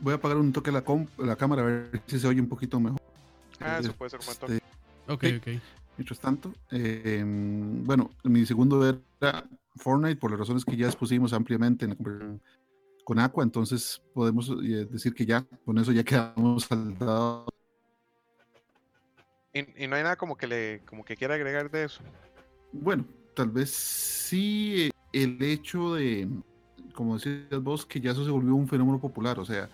Voy 0.00 0.12
a 0.12 0.16
apagar 0.16 0.36
un 0.38 0.52
toque 0.52 0.70
la, 0.72 0.82
com- 0.82 1.06
la 1.18 1.36
cámara 1.36 1.62
a 1.62 1.64
ver 1.66 2.02
si 2.06 2.18
se 2.18 2.26
oye 2.26 2.40
un 2.40 2.48
poquito 2.48 2.78
mejor. 2.80 3.00
Ah, 3.60 3.78
eso 3.80 3.92
puede 3.94 4.10
ser 4.10 4.20
un 4.20 4.26
montón. 4.26 4.52
Este, 4.52 4.66
Ok, 5.08 5.24
Sí. 5.24 5.34
ok. 5.36 5.62
Mientras 5.98 6.20
tanto, 6.20 6.52
eh, 6.70 7.22
bueno, 7.26 8.10
mi 8.24 8.44
segundo 8.44 8.86
era 8.86 9.48
Fortnite, 9.76 10.16
por 10.16 10.30
las 10.30 10.40
razones 10.40 10.64
que 10.64 10.76
ya 10.76 10.86
expusimos 10.86 11.32
ampliamente 11.32 11.84
en 11.86 11.90
la 11.90 11.96
conversación 11.96 12.42
con 13.04 13.18
Aqua, 13.18 13.44
entonces 13.44 14.02
podemos 14.12 14.50
eh, 14.50 14.86
decir 14.90 15.14
que 15.14 15.24
ya, 15.24 15.42
con 15.64 15.78
eso 15.78 15.92
ya 15.92 16.04
quedamos 16.04 16.64
saldados. 16.68 17.46
Y, 19.56 19.84
y 19.84 19.86
no 19.86 19.96
hay 19.96 20.02
nada 20.02 20.16
como 20.16 20.36
que 20.36 20.46
le 20.46 20.80
como 20.84 21.02
que 21.02 21.16
quiera 21.16 21.34
agregar 21.34 21.70
de 21.70 21.84
eso. 21.84 22.02
Bueno, 22.72 23.06
tal 23.34 23.50
vez 23.50 23.70
sí 23.70 24.90
el 25.12 25.42
hecho 25.42 25.94
de, 25.94 26.28
como 26.92 27.14
decías 27.14 27.62
vos, 27.62 27.86
que 27.86 28.00
ya 28.00 28.10
eso 28.10 28.24
se 28.24 28.30
volvió 28.30 28.54
un 28.54 28.68
fenómeno 28.68 29.00
popular, 29.00 29.38
o 29.38 29.46
sea, 29.46 29.70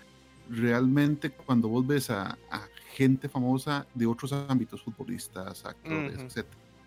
realmente 0.49 1.31
cuando 1.31 1.69
vos 1.69 1.85
ves 1.85 2.11
a, 2.11 2.39
a 2.51 2.69
gente 2.95 3.29
famosa 3.29 3.87
de 3.95 4.07
otros 4.07 4.33
ámbitos, 4.33 4.83
futbolistas, 4.83 5.65
actores, 5.65 6.19
Ujú. 6.19 6.27
etc., 6.27 6.47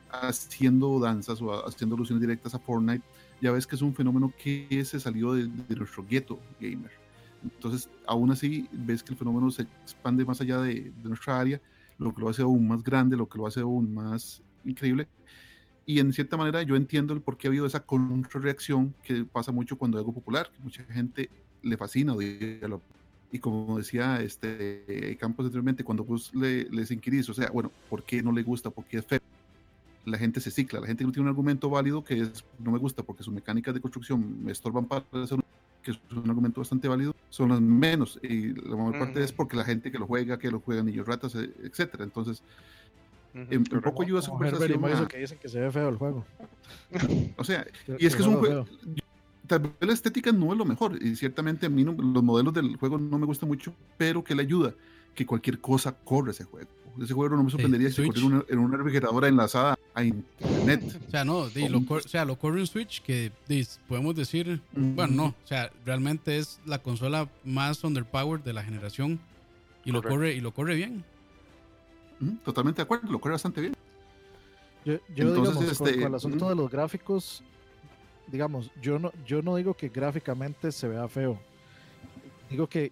haciendo 0.10 0.98
danzas 0.98 1.42
o 1.42 1.68
haciendo 1.68 1.96
alusiones 1.98 2.22
directas 2.22 2.56
a 2.56 2.60
Fortnite, 2.60 3.04
ya 3.42 3.52
ves 3.52 3.68
que 3.68 3.76
es 3.76 3.82
un 3.82 3.94
fenómeno 3.94 4.32
que 4.42 4.86
se 4.86 5.02
salió 5.02 5.34
de, 5.34 5.48
de 5.48 5.76
nuestro 5.76 6.06
gueto 6.06 6.40
gamer. 6.62 6.92
Entonces, 7.44 7.90
aún 8.08 8.32
así, 8.32 8.70
ves 8.72 9.04
que 9.04 9.12
el 9.12 9.20
fenómeno 9.20 9.52
se 9.52 9.64
expande 9.64 10.24
más 10.24 10.40
allá 10.40 10.60
de, 10.62 10.94
de 10.96 11.10
nuestra 11.10 11.38
área, 11.38 11.62
lo 11.98 12.14
que 12.14 12.22
lo 12.22 12.30
hace 12.30 12.42
aún 12.42 12.68
más 12.68 12.84
grande, 12.84 13.18
lo 13.18 13.28
que 13.28 13.38
lo 13.38 13.48
hace 13.48 13.62
aún 13.62 13.94
más 13.94 14.42
increíble. 14.64 15.08
Y 15.86 16.00
en 16.00 16.12
cierta 16.14 16.38
manera 16.38 16.64
yo 16.64 16.76
entiendo 16.76 17.14
el 17.14 17.22
por 17.22 17.38
qué 17.38 17.48
ha 17.48 17.50
habido 17.50 17.66
esa 17.66 17.82
contrarreacción 17.82 18.96
que 19.04 19.24
pasa 19.24 19.52
mucho 19.52 19.78
cuando 19.78 19.98
es 19.98 20.02
algo 20.02 20.14
popular, 20.14 20.50
que 20.52 20.64
mucha 20.64 20.84
gente 20.86 21.30
le 21.62 21.78
fascina 21.78 22.14
odiarlo. 22.14 22.82
Y 23.32 23.40
como 23.40 23.78
decía 23.78 24.22
este 24.22 25.18
Campos 25.20 25.46
anteriormente, 25.46 25.84
cuando 25.84 26.04
vos 26.04 26.34
le, 26.34 26.70
les 26.70 26.90
inquirís, 26.92 27.30
o 27.30 27.34
sea, 27.34 27.50
bueno, 27.52 27.72
¿por 27.90 28.04
qué 28.04 28.24
no 28.24 28.32
le 28.32 28.44
gusta? 28.44 28.70
¿Por 28.70 28.86
qué 28.86 28.98
es 28.98 29.06
feo? 29.06 29.20
La 30.06 30.18
gente 30.18 30.40
se 30.40 30.52
cicla, 30.52 30.80
la 30.80 30.88
gente 30.88 31.04
no 31.04 31.12
tiene 31.12 31.24
un 31.24 31.30
argumento 31.30 31.70
válido 31.70 32.04
que 32.04 32.22
es, 32.22 32.46
no 32.60 32.72
me 32.72 32.78
gusta 32.78 33.04
porque 33.04 33.24
sus 33.24 33.34
mecánicas 33.34 33.74
de 33.74 33.82
construcción 33.82 34.44
me 34.44 34.52
estorban 34.52 34.86
para 34.86 35.04
hacer 35.24 35.40
que 35.82 35.92
es 35.92 36.00
un 36.12 36.30
argumento 36.30 36.62
bastante 36.62 36.88
válido, 36.88 37.15
son 37.36 37.50
las 37.50 37.60
menos. 37.60 38.18
Y 38.24 38.54
la 38.54 38.78
mayor 38.78 38.98
parte 38.98 39.22
es 39.22 39.34
porque 39.34 39.58
la 39.58 39.66
gente 39.66 39.92
que 39.92 40.00
lo 40.00 40.08
juega, 40.08 40.40
que 40.40 40.50
lo 40.50 40.62
juegan 40.62 40.86
niños 40.86 41.06
ratas, 41.06 41.36
eh, 41.36 41.50
etcétera. 41.64 42.06
Entonces, 42.06 42.42
Ujú, 43.34 43.42
en, 43.44 43.54
en 43.54 43.64
correcto. 43.66 43.90
poco 43.90 44.04
ayuda 44.04 44.22
y 44.24 44.30
conversación. 44.30 44.86
A- 44.86 45.08
que 45.08 45.18
dicen 45.18 45.38
que 45.40 45.50
se 45.50 45.60
ve 45.60 45.70
feo 45.70 45.90
el 45.90 45.98
juego. 45.98 46.26
o 47.38 47.44
sea, 47.44 47.66
y 48.00 48.06
es 48.06 48.16
que 48.16 48.22
es 48.22 48.28
un 48.28 48.38
juego. 48.38 48.66
Tal 49.48 49.60
vez 49.60 49.74
la 49.82 49.94
estética 49.94 50.32
no 50.32 50.54
es 50.54 50.58
lo 50.58 50.66
mejor, 50.66 50.98
y 51.04 51.16
ciertamente 51.16 51.66
a 51.66 51.70
mí 51.70 51.84
no- 51.84 51.92
los 51.92 52.24
modelos 52.24 52.54
del 52.54 52.78
juego 52.78 52.98
no 52.98 53.20
me 53.20 53.26
gustan 53.26 53.50
mucho, 53.50 53.76
pero 53.98 54.24
que 54.24 54.34
le 54.34 54.42
ayuda 54.44 54.74
que 55.14 55.26
cualquier 55.26 55.60
cosa 55.60 55.96
corre 56.04 56.32
ese 56.32 56.46
juego. 56.46 56.70
Ese 57.02 57.14
juego 57.14 57.36
no 57.36 57.44
me 57.44 57.52
sorprendería 57.52 57.90
si 57.90 58.06
corriera 58.06 58.28
una- 58.28 58.46
en 58.48 58.60
una 58.60 58.78
refrigeradora 58.78 59.28
enlazada 59.28 59.78
a 59.94 60.04
internet. 60.04 60.98
O 61.08 61.12
sea, 61.12 61.26
no, 61.26 61.48
lo, 61.70 61.96
o 61.96 62.00
sea, 62.02 62.26
lo 62.26 62.38
corre 62.38 62.62
un 62.62 62.68
Switch 62.68 63.02
que 63.02 63.32
podemos 63.88 64.16
decir. 64.16 64.62
Bueno, 64.74 65.14
no. 65.14 65.26
O 65.26 65.48
sea, 65.48 65.72
realmente 65.86 66.38
es 66.38 66.60
la 66.66 66.80
consola 66.80 67.30
más 67.44 67.84
underpowered 67.84 68.44
de 68.44 68.54
la 68.54 68.64
generación. 68.64 69.20
Y 69.84 69.92
lo 69.92 70.02
corre, 70.02 70.34
y 70.34 70.42
lo 70.42 70.52
corre 70.52 70.76
bien. 70.76 71.04
Totalmente 72.44 72.78
de 72.78 72.84
acuerdo, 72.84 73.12
lo 73.12 73.20
corre 73.20 73.34
bastante 73.34 73.62
bien. 73.62 73.76
Yo, 74.86 74.94
yo 74.94 75.28
Entonces, 75.28 75.54
digamos, 75.54 75.78
con, 75.78 75.88
este, 75.88 76.00
con 76.00 76.08
el 76.10 76.16
asunto 76.16 76.46
mm. 76.46 76.50
de 76.50 76.56
los 76.56 76.72
gráficos, 76.72 77.44
digamos, 78.28 78.72
yo 78.82 79.00
no, 79.00 79.12
yo 79.26 79.42
no 79.42 79.56
digo 79.56 79.74
que 79.74 79.90
gráficamente 79.90 80.72
se 80.72 80.88
vea 80.88 81.08
feo. 81.08 81.40
Digo 82.50 82.68
que 82.68 82.92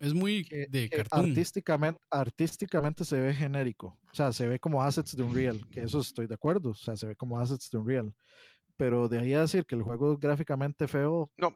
es, 0.00 0.14
muy 0.14 0.44
de 0.68 0.88
cartoon. 0.88 1.30
Artísticamente, 1.30 2.00
artísticamente 2.10 3.04
se 3.04 3.20
ve 3.20 3.34
genérico. 3.34 3.98
O 4.10 4.14
sea, 4.14 4.32
se 4.32 4.46
ve 4.46 4.58
como 4.58 4.82
assets 4.82 5.16
de 5.16 5.22
Unreal, 5.22 5.66
que 5.70 5.82
eso 5.82 6.00
estoy 6.00 6.26
de 6.26 6.34
acuerdo. 6.34 6.70
O 6.70 6.74
sea, 6.74 6.96
se 6.96 7.06
ve 7.06 7.16
como 7.16 7.38
assets 7.38 7.70
de 7.70 7.78
Unreal 7.78 8.14
pero 8.78 9.08
de 9.08 9.18
ahí 9.18 9.34
a 9.34 9.40
decir 9.40 9.66
que 9.66 9.74
el 9.74 9.82
juego 9.82 10.12
es 10.12 10.20
gráficamente 10.20 10.86
feo 10.86 11.30
no, 11.36 11.54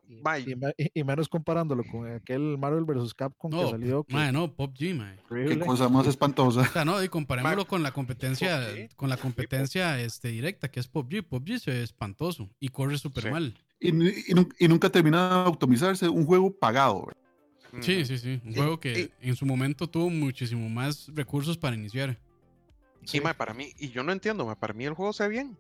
y, 0.95 1.05
menos 1.05 1.29
comparándolo 1.29 1.85
con 1.85 2.13
aquel 2.13 2.59
Marvel 2.59 2.85
vs. 2.85 3.15
Capcom 3.15 3.51
que 3.51 3.71
salió 3.71 4.05
que, 4.05 4.33
no, 4.33 4.53
PUBG, 4.53 4.95
mae. 4.95 5.19
qué 5.47 5.59
cosa 5.61 5.89
más 5.89 6.07
espantosa 6.09 6.61
o 6.61 6.65
sea, 6.65 6.85
no, 6.85 7.03
y 7.03 7.09
comparémoslo 7.09 7.67
con 7.67 7.83
la 7.83 7.93
competencia 7.93 8.61
con 8.97 9.09
la 9.09 9.17
competencia 9.17 10.01
este, 10.01 10.29
directa 10.29 10.69
que 10.69 10.81
es 10.81 10.89
PUBG 10.89 11.23
PUBG 11.23 11.61
se 11.61 11.71
ve 11.71 11.83
espantoso 11.85 12.51
y 12.59 12.69
corre 12.69 12.99
súper 12.99 13.31
mal 13.31 13.55
y, 13.79 13.91
y, 13.91 14.69
nunca 14.69 14.91
termina 14.91 15.45
de 15.45 15.49
optimizarse 15.49 16.09
un 16.09 16.27
juego 16.27 16.53
pagado 16.53 17.07
sí, 17.81 18.05
sí, 18.05 18.19
sí. 18.19 18.41
Un 18.45 18.55
juego 18.55 18.81
que 18.81 19.11
en 19.21 19.37
su 19.37 19.47
momento 19.47 19.89
tuvo 19.89 20.11
muchísimo 20.11 20.69
más 20.69 21.09
recursos 21.15 21.57
para 21.57 21.77
iniciar. 21.77 22.19
Sí, 23.05 23.21
para 23.21 23.55
mí 23.55 23.73
y 23.79 23.91
yo 23.91 24.03
no 24.03 24.13
entiendo, 24.13 24.55
para 24.57 24.75
mí 24.75 24.85
el 24.85 24.95
juego 24.95 25.13
se 25.13 25.25
ve 25.25 25.29
bien. 25.31 25.57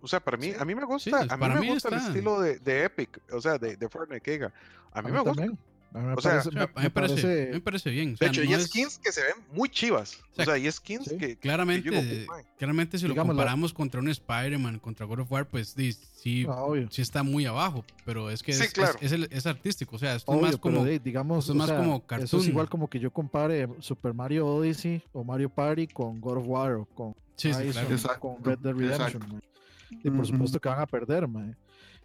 O 0.00 0.08
sea, 0.08 0.18
para 0.18 0.36
mí, 0.36 0.52
a 0.58 0.64
mí 0.64 0.74
me 0.74 0.84
gusta, 0.84 1.26
a 1.28 1.36
mí 1.36 1.60
me 1.60 1.74
gusta 1.74 1.88
el 1.88 1.94
estilo 1.94 2.40
de, 2.40 2.58
de, 2.58 2.84
Epic, 2.84 3.20
o 3.30 3.40
sea, 3.40 3.56
de, 3.56 3.76
de 3.76 3.88
Fortnite 3.88 4.20
que. 4.20 4.48
A 4.92 5.00
mí, 5.00 5.12
me 5.12 5.20
gusta. 5.20 5.46
Me, 5.94 6.14
o 6.14 6.20
sea, 6.20 6.42
me, 6.52 6.90
parece, 6.90 7.50
me, 7.52 7.60
parece, 7.60 7.90
bien. 7.90 8.16
de 8.18 8.26
hecho, 8.26 8.40
hay 8.40 8.54
skins 8.60 8.98
que 8.98 9.12
se 9.12 9.20
ven 9.22 9.34
muy 9.52 9.68
chivas. 9.68 10.18
O 10.36 10.44
sea, 10.44 10.54
hay 10.54 10.70
skins 10.70 11.08
que. 11.18 11.36
Claramente, 11.36 12.26
claramente 12.58 12.98
si 12.98 13.06
lo 13.06 13.14
comparamos 13.14 13.72
contra 13.72 14.00
un 14.00 14.08
Spider-Man, 14.08 14.78
contra 14.78 15.06
God 15.06 15.20
of 15.20 15.32
War, 15.32 15.46
pues 15.46 15.74
sí, 16.16 16.46
ah, 16.48 16.66
sí 16.90 17.02
está 17.02 17.22
muy 17.22 17.46
abajo. 17.46 17.84
Pero 18.04 18.30
es 18.30 18.42
que 18.42 18.52
es, 18.52 18.60
es, 19.00 19.12
es, 19.12 19.46
artístico. 19.46 19.96
O 19.96 19.98
sea, 19.98 20.16
esto 20.16 20.34
es 20.34 20.40
más 20.40 20.56
como. 20.56 20.84
digamos, 20.84 21.48
es 21.48 21.54
más 21.54 21.70
como 21.70 22.06
cartoon. 22.06 22.24
Eso 22.24 22.38
es 22.38 22.48
igual 22.48 22.68
como 22.68 22.88
que 22.88 22.98
yo 22.98 23.12
compare 23.12 23.68
Super 23.80 24.14
Mario 24.14 24.46
Odyssey 24.46 25.02
o 25.12 25.24
Mario 25.24 25.50
Party 25.50 25.86
con 25.86 26.20
God 26.20 26.38
of 26.38 26.44
War 26.46 26.72
o 26.72 26.84
con, 26.86 27.14
sí, 27.36 27.50
claro. 27.50 28.20
con 28.20 28.42
Red 28.42 28.58
Dead 28.58 28.74
Redemption 28.74 29.42
y 30.02 30.10
por 30.10 30.26
supuesto 30.26 30.60
que 30.60 30.68
van 30.68 30.80
a 30.80 30.86
perder, 30.86 31.28
mae. 31.28 31.54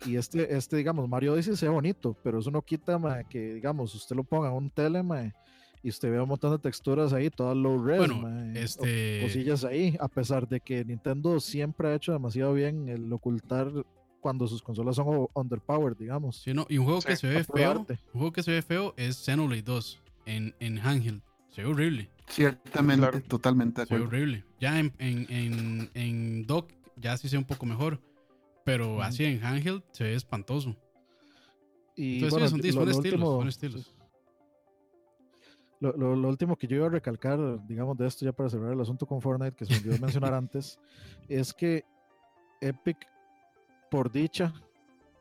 Y 0.05 0.15
este, 0.15 0.55
este, 0.55 0.77
digamos, 0.77 1.07
Mario 1.09 1.33
Odyssey 1.33 1.55
sea 1.55 1.71
bonito, 1.71 2.15
pero 2.23 2.39
eso 2.39 2.51
no 2.51 2.61
quita, 2.61 2.97
mae, 2.97 3.25
que, 3.25 3.55
digamos, 3.55 3.93
usted 3.95 4.15
lo 4.15 4.23
ponga 4.23 4.49
en 4.49 4.53
un 4.53 4.69
tele, 4.69 5.01
mae, 5.01 5.33
y 5.81 5.89
usted 5.89 6.11
ve 6.11 6.21
un 6.21 6.29
montón 6.29 6.51
de 6.51 6.59
texturas 6.59 7.13
ahí, 7.13 7.29
todas 7.29 7.55
low 7.57 7.83
res, 7.83 7.97
bueno, 7.97 8.53
este... 8.53 9.21
cosillas 9.23 9.63
ahí, 9.63 9.97
a 9.99 10.07
pesar 10.07 10.47
de 10.47 10.59
que 10.59 10.85
Nintendo 10.85 11.39
siempre 11.39 11.89
ha 11.89 11.95
hecho 11.95 12.11
demasiado 12.11 12.53
bien 12.53 12.89
el 12.89 13.11
ocultar 13.11 13.71
cuando 14.19 14.47
sus 14.47 14.61
consolas 14.61 14.95
son 14.95 15.27
underpowered, 15.33 15.97
digamos. 15.97 16.41
Sí, 16.41 16.53
no, 16.53 16.65
y 16.69 16.77
un 16.77 16.85
juego 16.85 17.01
que 17.01 17.15
se 17.15 17.27
ve 17.27 17.43
feo, 17.43 17.85
un 17.87 18.19
juego 18.19 18.31
que 18.31 18.43
se 18.43 18.51
ve 18.51 18.61
feo 18.61 18.93
es 18.97 19.15
Xenoblade 19.17 19.61
2 19.61 20.01
en, 20.25 20.55
en 20.59 20.79
handheld. 20.79 21.21
Se 21.49 21.63
ve 21.63 21.69
horrible. 21.69 22.09
Ciertamente, 22.27 23.21
totalmente. 23.21 23.85
Se 23.85 23.95
ve 23.95 24.01
horrible. 24.01 24.43
Ya 24.59 24.79
en, 24.79 24.93
en, 24.99 25.25
en, 25.29 25.89
en 25.93 26.45
dock 26.45 26.71
ya 26.97 27.17
sí 27.17 27.29
sea 27.29 27.39
un 27.39 27.45
poco 27.45 27.65
mejor. 27.65 27.99
Pero 28.67 29.01
así 29.01 29.23
en 29.23 29.41
handheld 29.41 29.81
se 29.93 30.03
ve 30.03 30.13
espantoso. 30.13 30.75
Y 31.95 32.15
Entonces, 32.15 32.49
son, 32.49 32.59
lo, 32.59 32.91
estilos, 32.91 33.47
estilos. 33.47 33.95
Lo, 35.79 35.93
lo, 35.93 36.27
último 36.27 36.57
que 36.57 36.67
yo 36.67 36.75
iba 36.75 36.87
a 36.87 36.89
recalcar, 36.89 37.65
digamos, 37.65 37.97
de 37.97 38.05
esto 38.05 38.25
ya 38.25 38.33
para 38.33 38.49
cerrar 38.49 38.73
el 38.73 38.81
asunto 38.81 39.05
con 39.05 39.21
Fortnite, 39.21 39.55
que 39.55 39.63
se 39.63 39.71
me 39.71 39.79
olvidó 39.79 39.99
mencionar 39.99 40.33
antes, 40.33 40.77
es 41.29 41.53
que 41.53 41.85
Epic, 42.59 42.97
por 43.89 44.11
dicha, 44.11 44.53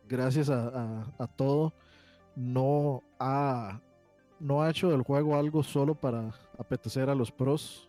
gracias 0.09 0.51
a, 0.51 1.06
a, 1.16 1.27
todo, 1.28 1.73
no 2.35 3.05
ha, 3.20 3.81
no 4.40 4.60
ha 4.60 4.70
hecho 4.70 4.90
del 4.90 5.02
juego 5.02 5.36
algo 5.36 5.62
solo 5.62 5.94
para 5.94 6.35
apetecer 6.59 7.09
a 7.10 7.14
los 7.14 7.31
pros. 7.31 7.89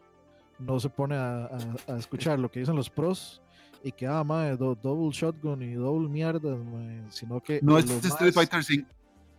No 0.59 0.79
se 0.79 0.89
pone 0.89 1.15
a, 1.15 1.49
a 1.87 1.97
escuchar 1.97 2.37
lo 2.37 2.51
que 2.51 2.59
dicen 2.59 2.75
los 2.75 2.91
pros 2.91 3.41
y 3.87 3.91
que, 3.93 4.05
ah, 4.05 4.21
madre, 4.21 4.57
double 4.57 5.11
shotgun 5.11 5.61
y 5.61 5.73
double 5.75 6.09
mierda, 6.09 6.57
sino 7.09 7.41
que. 7.41 7.61
No 7.63 7.77
es 7.77 7.89
Street 7.89 8.33
Fighter 8.33 8.61
5. 8.61 8.85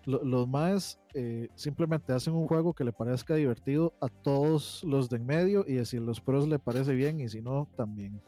los 0.07 0.49
más 0.49 0.99
eh, 1.13 1.49
simplemente 1.55 2.15
hacen 2.15 2.33
un 2.33 2.49
juego 2.49 2.73
que 2.73 2.83
le 2.83 2.93
parezca 2.93 3.35
divertido 3.35 3.93
a 4.01 4.09
todos 4.09 4.83
los 4.85 5.11
de 5.11 5.19
en 5.19 5.27
medio 5.27 5.67
y 5.69 5.85
si 5.85 5.99
los 5.99 6.19
pros 6.19 6.49
le 6.49 6.59
parece 6.59 6.95
bien 6.95 7.21
y 7.21 7.29
si 7.29 7.43
no, 7.43 7.69
también. 7.77 8.23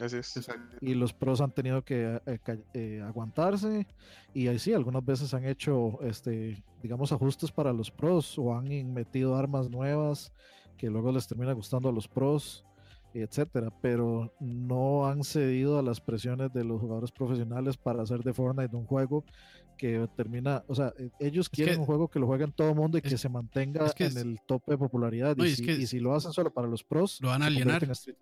así 0.00 0.16
es. 0.16 0.34
Y 0.80 0.94
los 0.94 1.12
pros 1.12 1.40
han 1.40 1.52
tenido 1.52 1.84
que 1.84 2.20
eh, 2.26 2.38
eh, 2.74 3.00
aguantarse 3.06 3.86
y 4.34 4.48
ahí 4.48 4.58
sí, 4.58 4.72
algunas 4.72 5.04
veces 5.04 5.32
han 5.34 5.44
hecho, 5.44 6.00
este, 6.02 6.60
digamos, 6.82 7.12
ajustes 7.12 7.52
para 7.52 7.72
los 7.72 7.92
pros 7.92 8.36
o 8.40 8.56
han 8.56 8.92
metido 8.92 9.36
armas 9.36 9.70
nuevas 9.70 10.32
que 10.76 10.90
luego 10.90 11.12
les 11.12 11.28
termina 11.28 11.52
gustando 11.52 11.88
a 11.88 11.92
los 11.92 12.08
pros 12.08 12.66
etcétera, 13.14 13.72
pero 13.80 14.34
no 14.40 15.06
han 15.06 15.24
cedido 15.24 15.78
a 15.78 15.82
las 15.82 16.00
presiones 16.00 16.52
de 16.52 16.64
los 16.64 16.80
jugadores 16.80 17.10
profesionales 17.10 17.76
para 17.76 18.02
hacer 18.02 18.22
de 18.22 18.32
Fortnite 18.34 18.76
un 18.76 18.86
juego 18.86 19.24
que 19.76 20.08
termina, 20.16 20.64
o 20.66 20.74
sea, 20.74 20.92
e, 20.98 21.10
ellos 21.20 21.48
quieren 21.48 21.80
un 21.80 21.86
juego 21.86 22.08
que 22.08 22.18
lo 22.18 22.26
jueguen 22.26 22.52
todo 22.52 22.70
el 22.70 22.74
mundo 22.74 22.98
y 22.98 23.02
que 23.02 23.18
se 23.18 23.28
mantenga 23.28 23.92
en 23.98 24.16
el 24.18 24.40
tope 24.46 24.72
de 24.72 24.78
popularidad. 24.78 25.36
y, 25.36 25.86
si, 25.86 26.00
lo 26.00 26.14
hacen 26.14 26.32
solo 26.32 26.52
para 26.52 26.66
los 26.66 26.82
pros, 26.82 27.20
lo 27.20 27.28
van 27.28 27.42
a 27.42 27.46
alienar. 27.46 27.94
sí, 27.94 28.12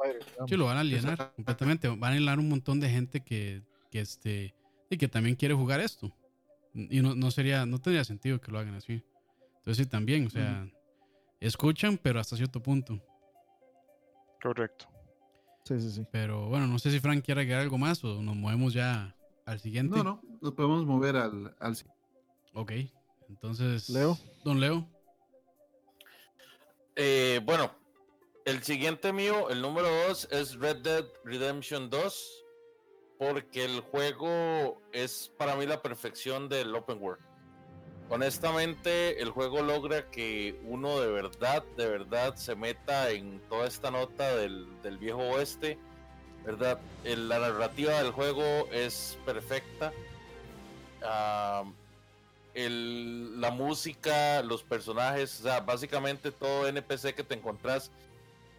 lo 0.56 0.66
van 0.66 0.76
a 0.76 0.80
alienar 0.80 1.32
completamente. 1.34 1.88
Van 1.88 2.04
a 2.04 2.08
alienar 2.08 2.38
un 2.38 2.48
montón 2.48 2.80
de 2.80 2.90
gente 2.90 3.20
que, 3.20 3.62
que, 3.90 4.00
este, 4.00 4.54
y 4.90 4.96
que 4.96 5.08
también 5.08 5.36
quiere 5.36 5.54
jugar 5.54 5.80
esto. 5.80 6.14
Y 6.74 7.00
no, 7.00 7.14
no 7.14 7.30
sería, 7.30 7.66
no 7.66 7.80
tendría 7.80 8.04
sentido 8.04 8.40
que 8.40 8.50
lo 8.50 8.58
hagan 8.58 8.74
así. 8.74 9.04
Entonces 9.58 9.84
sí, 9.84 9.90
también, 9.90 10.26
o 10.26 10.30
sea, 10.30 10.68
escuchan, 11.40 11.98
pero 12.02 12.20
hasta 12.20 12.36
cierto 12.36 12.60
punto. 12.60 13.00
Correcto. 14.44 14.86
Sí, 15.64 15.80
sí, 15.80 15.90
sí. 15.90 16.06
Pero 16.12 16.48
bueno, 16.50 16.66
no 16.66 16.78
sé 16.78 16.90
si 16.90 17.00
Frank 17.00 17.24
quiere 17.24 17.40
agregar 17.40 17.62
algo 17.62 17.78
más 17.78 18.04
o 18.04 18.20
nos 18.20 18.36
movemos 18.36 18.74
ya 18.74 19.16
al 19.46 19.58
siguiente. 19.58 19.96
No, 19.96 20.04
no, 20.04 20.22
nos 20.42 20.52
podemos 20.52 20.84
mover 20.84 21.16
al, 21.16 21.56
al... 21.58 21.74
Ok, 22.52 22.72
entonces... 23.30 23.88
Leo. 23.88 24.18
Don 24.44 24.60
Leo. 24.60 24.86
Eh, 26.94 27.40
bueno, 27.42 27.70
el 28.44 28.62
siguiente 28.62 29.14
mío, 29.14 29.48
el 29.48 29.62
número 29.62 29.88
2, 30.08 30.28
es 30.30 30.56
Red 30.56 30.82
Dead 30.82 31.06
Redemption 31.24 31.88
2, 31.88 32.44
porque 33.18 33.64
el 33.64 33.80
juego 33.80 34.82
es 34.92 35.32
para 35.38 35.56
mí 35.56 35.64
la 35.64 35.80
perfección 35.80 36.50
del 36.50 36.74
open 36.74 37.00
world 37.00 37.33
honestamente 38.10 39.22
el 39.22 39.30
juego 39.30 39.62
logra 39.62 40.10
que 40.10 40.58
uno 40.64 41.00
de 41.00 41.10
verdad, 41.10 41.64
de 41.76 41.88
verdad 41.88 42.36
se 42.36 42.54
meta 42.54 43.10
en 43.10 43.40
toda 43.48 43.66
esta 43.66 43.90
nota 43.90 44.36
del, 44.36 44.66
viejo 44.98 45.20
oeste, 45.20 45.78
¿verdad? 46.44 46.78
la 47.04 47.38
narrativa 47.38 48.02
del 48.02 48.12
juego 48.12 48.68
es 48.72 49.18
perfecta. 49.24 49.92
la 52.54 53.50
música, 53.50 54.42
los 54.42 54.62
personajes, 54.62 55.40
o 55.40 55.42
sea, 55.44 55.60
básicamente 55.60 56.30
todo 56.30 56.68
NPC 56.68 57.14
que 57.14 57.24
te 57.24 57.34
encontrás, 57.34 57.90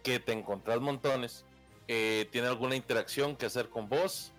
que 0.02 0.20
te 0.20 0.32
encontrás 0.32 0.80
montones, 0.80 1.44
eh, 1.88 2.28
tiene 2.32 2.48
alguna 2.48 2.76
interacción 2.76 3.36
que 3.36 3.46
hacer 3.46 3.68
con 3.68 3.88
vos 3.88 4.32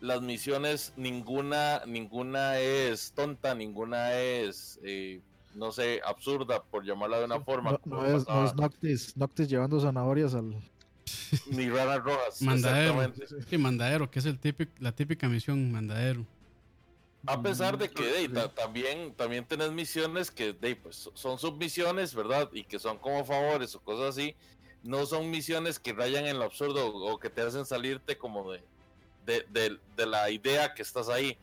las 0.00 0.20
misiones 0.20 0.92
ninguna 0.96 1.82
ninguna 1.86 2.58
es 2.58 3.12
tonta, 3.12 3.54
ninguna 3.54 4.14
es 4.14 4.78
eh, 4.82 5.20
no 5.56 5.72
sé, 5.72 6.00
absurda 6.04 6.62
por 6.62 6.84
llamarla 6.84 7.18
de 7.18 7.24
una 7.24 7.40
forma. 7.40 7.80
No, 7.84 8.04
es, 8.04 8.26
Noctis, 8.54 9.16
Noctis, 9.16 9.48
llevando 9.48 9.80
zanahorias 9.80 10.34
al 10.34 10.54
ni 11.50 11.68
raras 11.68 12.02
rojas. 12.02 12.42
Mandadero. 12.42 13.12
Sí, 13.48 13.58
mandadero, 13.58 14.10
que 14.10 14.18
es 14.18 14.26
el 14.26 14.38
típico, 14.38 14.72
la 14.78 14.92
típica 14.92 15.28
misión, 15.28 15.72
mandadero. 15.72 16.26
A 17.26 17.42
pesar 17.42 17.76
de 17.76 17.90
que 17.90 18.28
también, 18.54 19.12
también 19.14 19.44
tenés 19.44 19.72
misiones 19.72 20.30
que 20.30 20.54
pues, 20.80 21.10
son 21.14 21.38
submisiones, 21.38 22.14
¿verdad? 22.14 22.48
Y 22.52 22.62
que 22.62 22.78
son 22.78 22.98
como 22.98 23.24
favores 23.24 23.74
o 23.74 23.80
cosas 23.80 24.10
así. 24.10 24.36
No 24.84 25.06
son 25.06 25.30
misiones 25.30 25.80
que 25.80 25.92
rayan 25.92 26.26
en 26.26 26.38
lo 26.38 26.44
absurdo 26.44 26.86
o 26.86 27.18
que 27.18 27.28
te 27.28 27.42
hacen 27.42 27.66
salirte 27.66 28.16
como 28.16 28.52
de, 28.52 28.62
de, 29.26 29.78
la 30.06 30.30
idea 30.30 30.72
que 30.74 30.82
estás 30.82 31.08
ahí. 31.08 31.36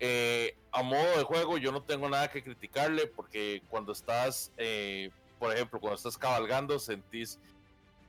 Eh, 0.00 0.56
a 0.70 0.82
modo 0.82 1.16
de 1.16 1.24
juego 1.24 1.58
yo 1.58 1.72
no 1.72 1.82
tengo 1.82 2.08
nada 2.08 2.30
que 2.30 2.42
criticarle 2.42 3.06
porque 3.06 3.62
cuando 3.68 3.92
estás, 3.92 4.52
eh, 4.56 5.10
por 5.38 5.52
ejemplo, 5.52 5.80
cuando 5.80 5.96
estás 5.96 6.16
cabalgando 6.18 6.78
sentís, 6.78 7.38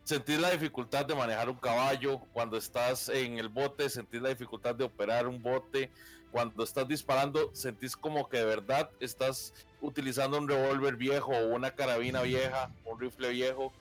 sentís 0.04 0.40
la 0.40 0.52
dificultad 0.52 1.06
de 1.06 1.16
manejar 1.16 1.50
un 1.50 1.56
caballo, 1.56 2.20
cuando 2.34 2.58
estás 2.58 3.10
en 3.10 3.38
el 3.38 3.50
bote 3.50 3.90
sentís 3.90 4.22
la 4.22 4.30
dificultad 4.30 4.76
de 4.76 4.84
operar 4.84 5.28
un 5.28 5.42
bote, 5.42 5.90
cuando 6.32 6.64
estás 6.64 6.88
disparando 6.88 7.50
sentís 7.54 7.96
como 7.96 8.30
que 8.30 8.38
de 8.38 8.46
verdad 8.46 8.90
estás 9.00 9.54
utilizando 9.82 10.38
un 10.38 10.48
revólver 10.48 10.96
viejo 10.96 11.32
o 11.32 11.56
una 11.56 11.72
carabina 11.72 12.22
vieja, 12.22 12.72
un 12.86 13.00
rifle 13.00 13.30
viejo. 13.30 13.72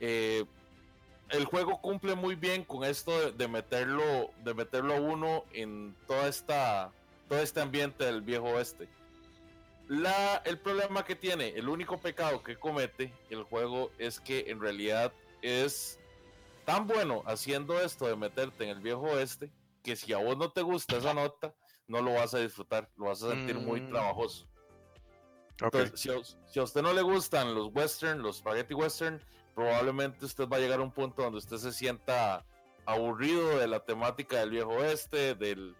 Eh, 0.00 0.44
el 1.36 1.44
juego 1.44 1.80
cumple 1.80 2.14
muy 2.14 2.34
bien 2.34 2.64
con 2.64 2.84
esto 2.84 3.32
de, 3.32 3.48
meterlo 3.48 4.30
de 4.44 4.54
meterlo 4.54 4.94
a 4.94 5.00
uno 5.00 5.44
en 5.52 5.94
toda 6.06 6.28
esta 6.28 6.92
todo 7.28 7.40
este 7.40 7.60
ambiente 7.60 8.04
del 8.04 8.22
viejo 8.22 8.46
oeste 8.46 8.88
La, 9.88 10.36
el 10.44 10.58
problema 10.58 11.04
que 11.04 11.14
tiene, 11.14 11.48
el 11.50 11.68
único 11.68 11.98
pecado 11.98 12.42
que 12.42 12.56
comete 12.56 13.12
el 13.30 13.42
juego 13.42 13.90
es 13.98 14.20
que 14.20 14.44
en 14.48 14.60
realidad 14.60 15.12
es 15.42 15.98
tan 16.64 16.86
bueno 16.86 17.22
haciendo 17.26 17.80
esto 17.80 18.06
de 18.06 18.16
meterte 18.16 18.64
en 18.64 18.70
el 18.70 18.80
viejo 18.80 19.02
oeste 19.02 19.50
que 19.82 19.96
si 19.96 20.12
a 20.14 20.18
vos 20.18 20.36
no 20.38 20.50
te 20.50 20.62
gusta 20.62 20.96
esa 20.96 21.12
nota, 21.12 21.54
no 21.86 22.00
lo 22.00 22.14
vas 22.14 22.32
a 22.32 22.38
disfrutar, 22.38 22.88
lo 22.96 23.06
vas 23.06 23.22
a 23.22 23.34
sentir 23.34 23.56
muy 23.56 23.82
Mm. 23.82 23.90
trabajoso. 23.90 24.46
Entonces, 25.60 26.00
si 26.00 26.10
a, 26.10 26.14
si 26.24 26.58
a 26.58 26.62
usted 26.62 26.80
no 26.82 26.92
le 26.94 27.02
gustan 27.02 27.54
los 27.54 27.68
western, 27.72 28.22
los 28.22 28.38
spaghetti 28.38 28.72
western, 28.74 29.20
probablemente 29.54 30.24
usted 30.24 30.48
va 30.48 30.56
a 30.56 30.60
llegar 30.60 30.80
a 30.80 30.82
un 30.82 30.90
punto 30.92 31.22
donde 31.22 31.38
usted 31.38 31.56
se 31.58 31.72
sienta 31.72 32.44
aburrido 32.86 33.58
de 33.58 33.66
la 33.66 33.80
temática 33.80 34.40
del 34.40 34.50
viejo 34.50 34.70
oeste, 34.70 35.34
del, 35.34 35.74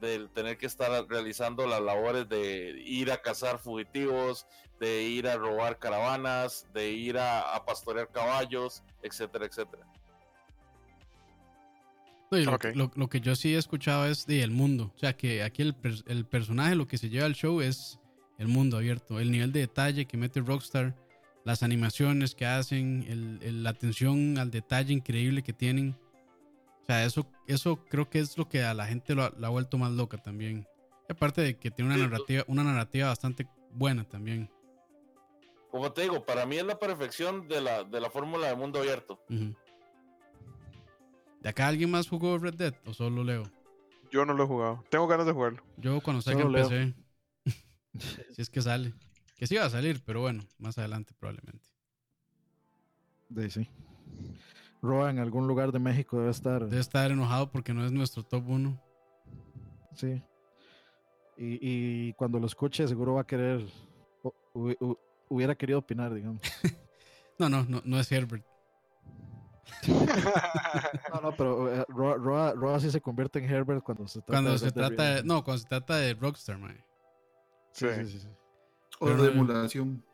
del 0.00 0.28
tener 0.30 0.58
que 0.58 0.66
estar 0.66 0.90
realizando 1.08 1.66
las 1.66 1.80
labores 1.80 2.28
de 2.28 2.80
ir 2.84 3.10
a 3.12 3.22
cazar 3.22 3.58
fugitivos, 3.58 4.46
de 4.78 5.02
ir 5.04 5.28
a 5.28 5.36
robar 5.36 5.78
caravanas, 5.78 6.66
de 6.74 6.90
ir 6.90 7.18
a, 7.18 7.54
a 7.54 7.64
pastorear 7.64 8.08
caballos, 8.10 8.82
etcétera, 9.02 9.46
etcétera. 9.46 9.86
Lo, 12.30 12.54
Ok. 12.54 12.66
lo- 12.74 12.90
lo 12.94 13.08
que 13.08 13.20
yo 13.20 13.34
sí 13.34 13.54
he 13.54 13.58
escuchado 13.58 14.06
es 14.06 14.24
de 14.26 14.42
el 14.42 14.50
mundo. 14.52 14.92
O 14.94 14.98
sea, 14.98 15.16
que 15.16 15.42
aquí 15.42 15.62
el, 15.62 15.74
el 16.06 16.24
personaje, 16.26 16.76
lo 16.76 16.86
que 16.86 16.96
se 16.98 17.08
lleva 17.08 17.26
al 17.26 17.34
show 17.34 17.60
es 17.60 17.98
el 18.38 18.46
mundo 18.48 18.76
abierto. 18.76 19.18
El 19.18 19.30
nivel 19.32 19.52
de 19.52 19.60
detalle 19.60 20.06
que 20.06 20.16
mete 20.16 20.40
Rockstar, 20.40 20.94
las 21.44 21.62
animaciones 21.62 22.34
que 22.34 22.46
hacen, 22.46 23.04
el- 23.08 23.38
el- 23.42 23.62
la 23.64 23.70
atención 23.70 24.38
al 24.38 24.50
detalle 24.50 24.92
increíble 24.92 25.42
que 25.42 25.52
tienen. 25.52 25.96
O 26.82 26.86
sea, 26.86 27.04
eso, 27.04 27.26
eso 27.46 27.84
creo 27.88 28.08
que 28.10 28.18
es 28.18 28.36
lo 28.36 28.48
que 28.48 28.62
a 28.62 28.74
la 28.74 28.86
gente 28.86 29.14
lo 29.14 29.24
ha, 29.24 29.32
la 29.38 29.46
ha 29.46 29.50
vuelto 29.50 29.78
más 29.78 29.92
loca 29.92 30.18
también. 30.18 30.66
Y 31.08 31.12
aparte 31.12 31.40
de 31.40 31.56
que 31.56 31.70
tiene 31.70 31.88
una 31.94 31.96
Sí, 31.96 32.02
narrativa, 32.10 32.44
una 32.46 32.64
narrativa 32.64 33.08
bastante 33.08 33.46
buena 33.72 34.04
también. 34.04 34.50
Como 35.70 35.92
te 35.92 36.02
digo, 36.02 36.24
para 36.24 36.46
mí 36.46 36.56
es 36.56 36.64
la 36.64 36.78
perfección 36.78 37.46
de 37.46 37.60
la, 37.60 37.84
de 37.84 38.00
la 38.00 38.10
fórmula 38.10 38.48
de 38.48 38.56
mundo 38.56 38.80
abierto. 38.80 39.22
¿De 41.40 41.48
acá 41.48 41.68
alguien 41.68 41.90
más 41.90 42.08
jugó 42.08 42.36
Red 42.38 42.54
Dead 42.54 42.74
o 42.84 42.92
solo 42.92 43.22
Leo? 43.24 43.44
Yo 44.10 44.26
no 44.26 44.34
lo 44.34 44.44
he 44.44 44.46
jugado. 44.46 44.84
Tengo 44.90 45.06
ganas 45.06 45.26
de 45.26 45.32
jugarlo. 45.32 45.62
Yo 45.76 46.00
cuando 46.00 46.20
salga. 46.22 46.50
PC. 46.50 46.94
si 48.34 48.42
es 48.42 48.50
que 48.50 48.60
sale. 48.60 48.92
Que 49.40 49.46
sí 49.46 49.56
va 49.56 49.64
a 49.64 49.70
salir, 49.70 50.02
pero 50.04 50.20
bueno, 50.20 50.44
más 50.58 50.76
adelante 50.76 51.14
probablemente. 51.18 51.66
De 53.30 53.48
sí. 53.48 53.66
Roa 54.82 55.08
en 55.08 55.18
algún 55.18 55.46
lugar 55.48 55.72
de 55.72 55.78
México 55.78 56.18
debe 56.18 56.30
estar. 56.30 56.66
Debe 56.66 56.78
estar 56.82 57.10
enojado 57.10 57.50
porque 57.50 57.72
no 57.72 57.86
es 57.86 57.90
nuestro 57.90 58.22
top 58.22 58.46
1. 58.46 58.78
Sí. 59.94 60.22
Y, 61.38 61.58
y 62.08 62.12
cuando 62.12 62.38
lo 62.38 62.44
escuche, 62.46 62.86
seguro 62.86 63.14
va 63.14 63.22
a 63.22 63.26
querer. 63.26 63.66
hubiera 65.30 65.54
querido 65.54 65.78
opinar, 65.78 66.12
digamos. 66.12 66.42
No, 67.38 67.48
no, 67.48 67.64
no, 67.64 67.80
no 67.86 67.98
es 67.98 68.12
Herbert. 68.12 68.44
No, 71.14 71.20
no, 71.22 71.32
pero 71.34 71.72
eh, 71.74 71.86
Roa, 71.88 72.16
Roa- 72.16 72.52
Roa 72.52 72.78
sí 72.80 72.90
se 72.90 73.00
convierte 73.00 73.38
en 73.38 73.46
Herbert 73.46 73.82
cuando 73.82 74.06
se 74.06 74.18
trata 74.20 74.32
Cuando 74.32 74.52
de 74.52 74.58
se 74.58 74.70
trata 74.70 75.14
de, 75.14 75.22
no, 75.24 75.42
cuando 75.42 75.62
se 75.62 75.66
trata 75.68 75.96
de 75.96 76.12
Rockstar, 76.12 76.58
man. 76.58 76.76
Sí, 77.72 77.86
Sí. 77.88 78.04
sí, 78.04 78.10
sí, 78.12 78.18
sí. 78.20 78.28
O 79.00 79.06
Pero 79.06 79.22
de 79.22 79.28
no- 79.30 79.34
emulación. 79.34 80.04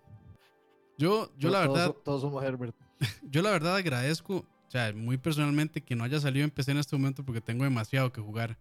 Yo, 0.96 1.30
yo 1.36 1.50
la 1.50 1.60
verdad, 1.60 1.88
Todos, 1.88 2.04
todos 2.04 2.20
somos 2.22 2.42
Herbert. 2.42 2.74
yo 3.30 3.42
la 3.42 3.50
verdad 3.50 3.76
agradezco, 3.76 4.36
o 4.36 4.70
sea, 4.70 4.92
muy 4.94 5.18
personalmente 5.18 5.82
que 5.82 5.94
no 5.94 6.04
haya 6.04 6.18
salido 6.20 6.44
en 6.44 6.50
PC 6.50 6.70
en 6.70 6.78
este 6.78 6.96
momento 6.96 7.22
porque 7.22 7.42
tengo 7.42 7.64
demasiado 7.64 8.12
que 8.12 8.22
jugar. 8.22 8.56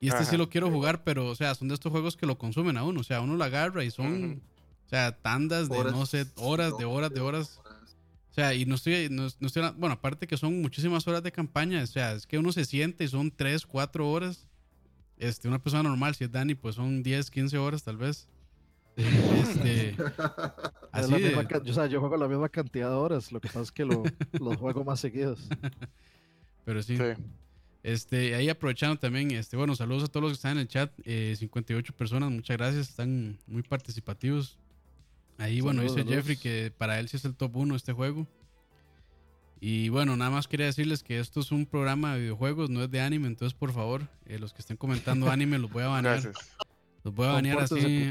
Y 0.00 0.08
este 0.08 0.24
sí 0.24 0.36
lo 0.36 0.48
quiero 0.48 0.70
jugar, 0.70 1.02
pero, 1.02 1.26
o 1.26 1.34
sea, 1.34 1.54
son 1.54 1.68
de 1.68 1.74
estos 1.74 1.90
juegos 1.90 2.16
que 2.16 2.26
lo 2.26 2.36
consumen 2.38 2.76
a 2.76 2.84
uno. 2.84 3.00
O 3.00 3.04
sea, 3.04 3.20
uno 3.20 3.36
lo 3.36 3.44
agarra 3.44 3.84
y 3.84 3.90
son, 3.90 4.42
o 4.84 4.88
sea, 4.88 5.16
tandas 5.16 5.68
de, 5.68 5.82
no 5.84 6.04
sé, 6.06 6.26
horas, 6.36 6.76
de 6.76 6.84
horas, 6.84 7.10
de 7.12 7.20
horas. 7.20 7.60
O 8.30 8.34
sea, 8.34 8.52
y 8.54 8.66
no 8.66 8.74
estoy, 8.74 9.08
no, 9.10 9.28
no 9.40 9.46
estoy, 9.46 9.62
bueno, 9.76 9.94
aparte 9.94 10.26
que 10.26 10.36
son 10.36 10.60
muchísimas 10.60 11.06
horas 11.08 11.22
de 11.22 11.32
campaña, 11.32 11.82
o 11.82 11.86
sea, 11.86 12.12
es 12.12 12.26
que 12.26 12.36
uno 12.36 12.52
se 12.52 12.64
siente 12.64 13.04
y 13.04 13.08
son 13.08 13.30
3, 13.30 13.64
4 13.66 14.10
horas. 14.10 14.46
Este, 15.16 15.48
una 15.48 15.62
persona 15.62 15.84
normal, 15.84 16.14
si 16.16 16.24
es 16.24 16.32
Dani, 16.32 16.54
pues 16.54 16.74
son 16.74 17.02
10, 17.02 17.30
15 17.30 17.56
horas 17.56 17.82
tal 17.82 17.96
vez. 17.96 18.28
Este, 19.42 19.88
Es 19.90 19.98
así 20.92 21.10
la 21.10 21.18
de- 21.18 21.24
misma 21.36 21.48
yo, 21.64 21.70
o 21.72 21.74
sea, 21.74 21.86
yo 21.86 22.00
juego 22.00 22.16
la 22.16 22.28
misma 22.28 22.48
cantidad 22.48 22.88
de 22.90 22.94
horas, 22.94 23.32
lo 23.32 23.40
que 23.40 23.48
pasa 23.48 23.62
es 23.62 23.72
que 23.72 23.84
lo- 23.84 24.02
los 24.40 24.56
juego 24.56 24.84
más 24.84 25.00
seguidos. 25.00 25.48
pero 26.64 26.82
sí. 26.82 26.96
Sí. 26.96 27.02
Este, 27.82 28.34
ahí 28.34 28.48
aprovechando 28.48 28.96
también, 28.98 29.30
este, 29.32 29.56
bueno, 29.58 29.74
saludos 29.76 30.04
a 30.04 30.06
todos 30.08 30.22
los 30.22 30.32
que 30.32 30.36
están 30.36 30.52
en 30.52 30.58
el 30.58 30.68
chat, 30.68 30.90
eh, 31.04 31.34
58 31.38 31.92
personas, 31.94 32.30
muchas 32.30 32.56
gracias, 32.56 32.88
están 32.88 33.38
muy 33.46 33.62
participativos. 33.62 34.58
Ahí, 35.36 35.60
bueno, 35.60 35.82
dice 35.82 35.96
saludos. 35.96 36.14
Jeffrey 36.14 36.36
que 36.36 36.72
para 36.78 36.98
él 37.00 37.08
sí 37.08 37.16
es 37.18 37.24
el 37.26 37.34
top 37.34 37.56
1 37.56 37.74
este 37.76 37.92
juego. 37.92 38.26
Y 39.60 39.88
bueno, 39.88 40.16
nada 40.16 40.30
más 40.30 40.46
quería 40.48 40.66
decirles 40.66 41.02
que 41.02 41.18
esto 41.18 41.40
es 41.40 41.50
un 41.52 41.66
programa 41.66 42.14
de 42.14 42.20
videojuegos, 42.20 42.70
no 42.70 42.82
es 42.84 42.90
de 42.90 43.00
anime, 43.00 43.26
entonces 43.26 43.52
por 43.58 43.72
favor, 43.72 44.06
eh, 44.26 44.38
los 44.38 44.52
que 44.54 44.60
estén 44.60 44.76
comentando 44.76 45.30
anime 45.30 45.58
los 45.58 45.70
voy 45.70 45.82
a 45.82 45.88
banear. 45.88 46.22
Gracias. 46.22 46.56
Los 47.04 47.14
voy 47.14 47.26
a 47.28 47.32
banear 47.32 47.58
así 47.60 48.10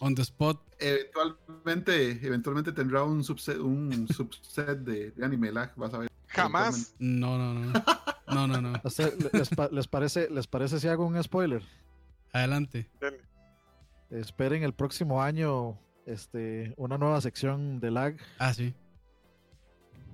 on 0.00 0.14
the 0.14 0.22
spot. 0.22 0.60
Eventualmente, 0.78 2.10
eventualmente 2.26 2.72
tendrá 2.72 3.02
un 3.02 3.24
subset, 3.24 3.58
un 3.58 4.06
subset 4.14 4.78
de, 4.80 5.10
de 5.12 5.24
anime 5.24 5.50
lag, 5.50 5.72
vas 5.76 5.94
a 5.94 5.98
ver. 5.98 6.10
Jamás. 6.28 6.94
No, 6.98 7.38
no, 7.38 7.54
no. 7.54 7.72
No, 8.28 8.46
no, 8.46 8.60
no. 8.60 8.72
¿Les, 9.32 9.48
pa- 9.50 9.68
les 9.70 9.86
parece, 9.88 10.28
¿Les 10.30 10.46
parece 10.46 10.80
si 10.80 10.88
hago 10.88 11.06
un 11.06 11.22
spoiler? 11.22 11.62
Adelante. 12.32 12.90
Dele. 13.00 13.20
Esperen 14.10 14.62
el 14.62 14.74
próximo 14.74 15.22
año 15.22 15.78
este, 16.06 16.74
una 16.76 16.98
nueva 16.98 17.20
sección 17.20 17.78
de 17.80 17.90
lag. 17.90 18.16
Ah, 18.38 18.52
sí. 18.52 18.74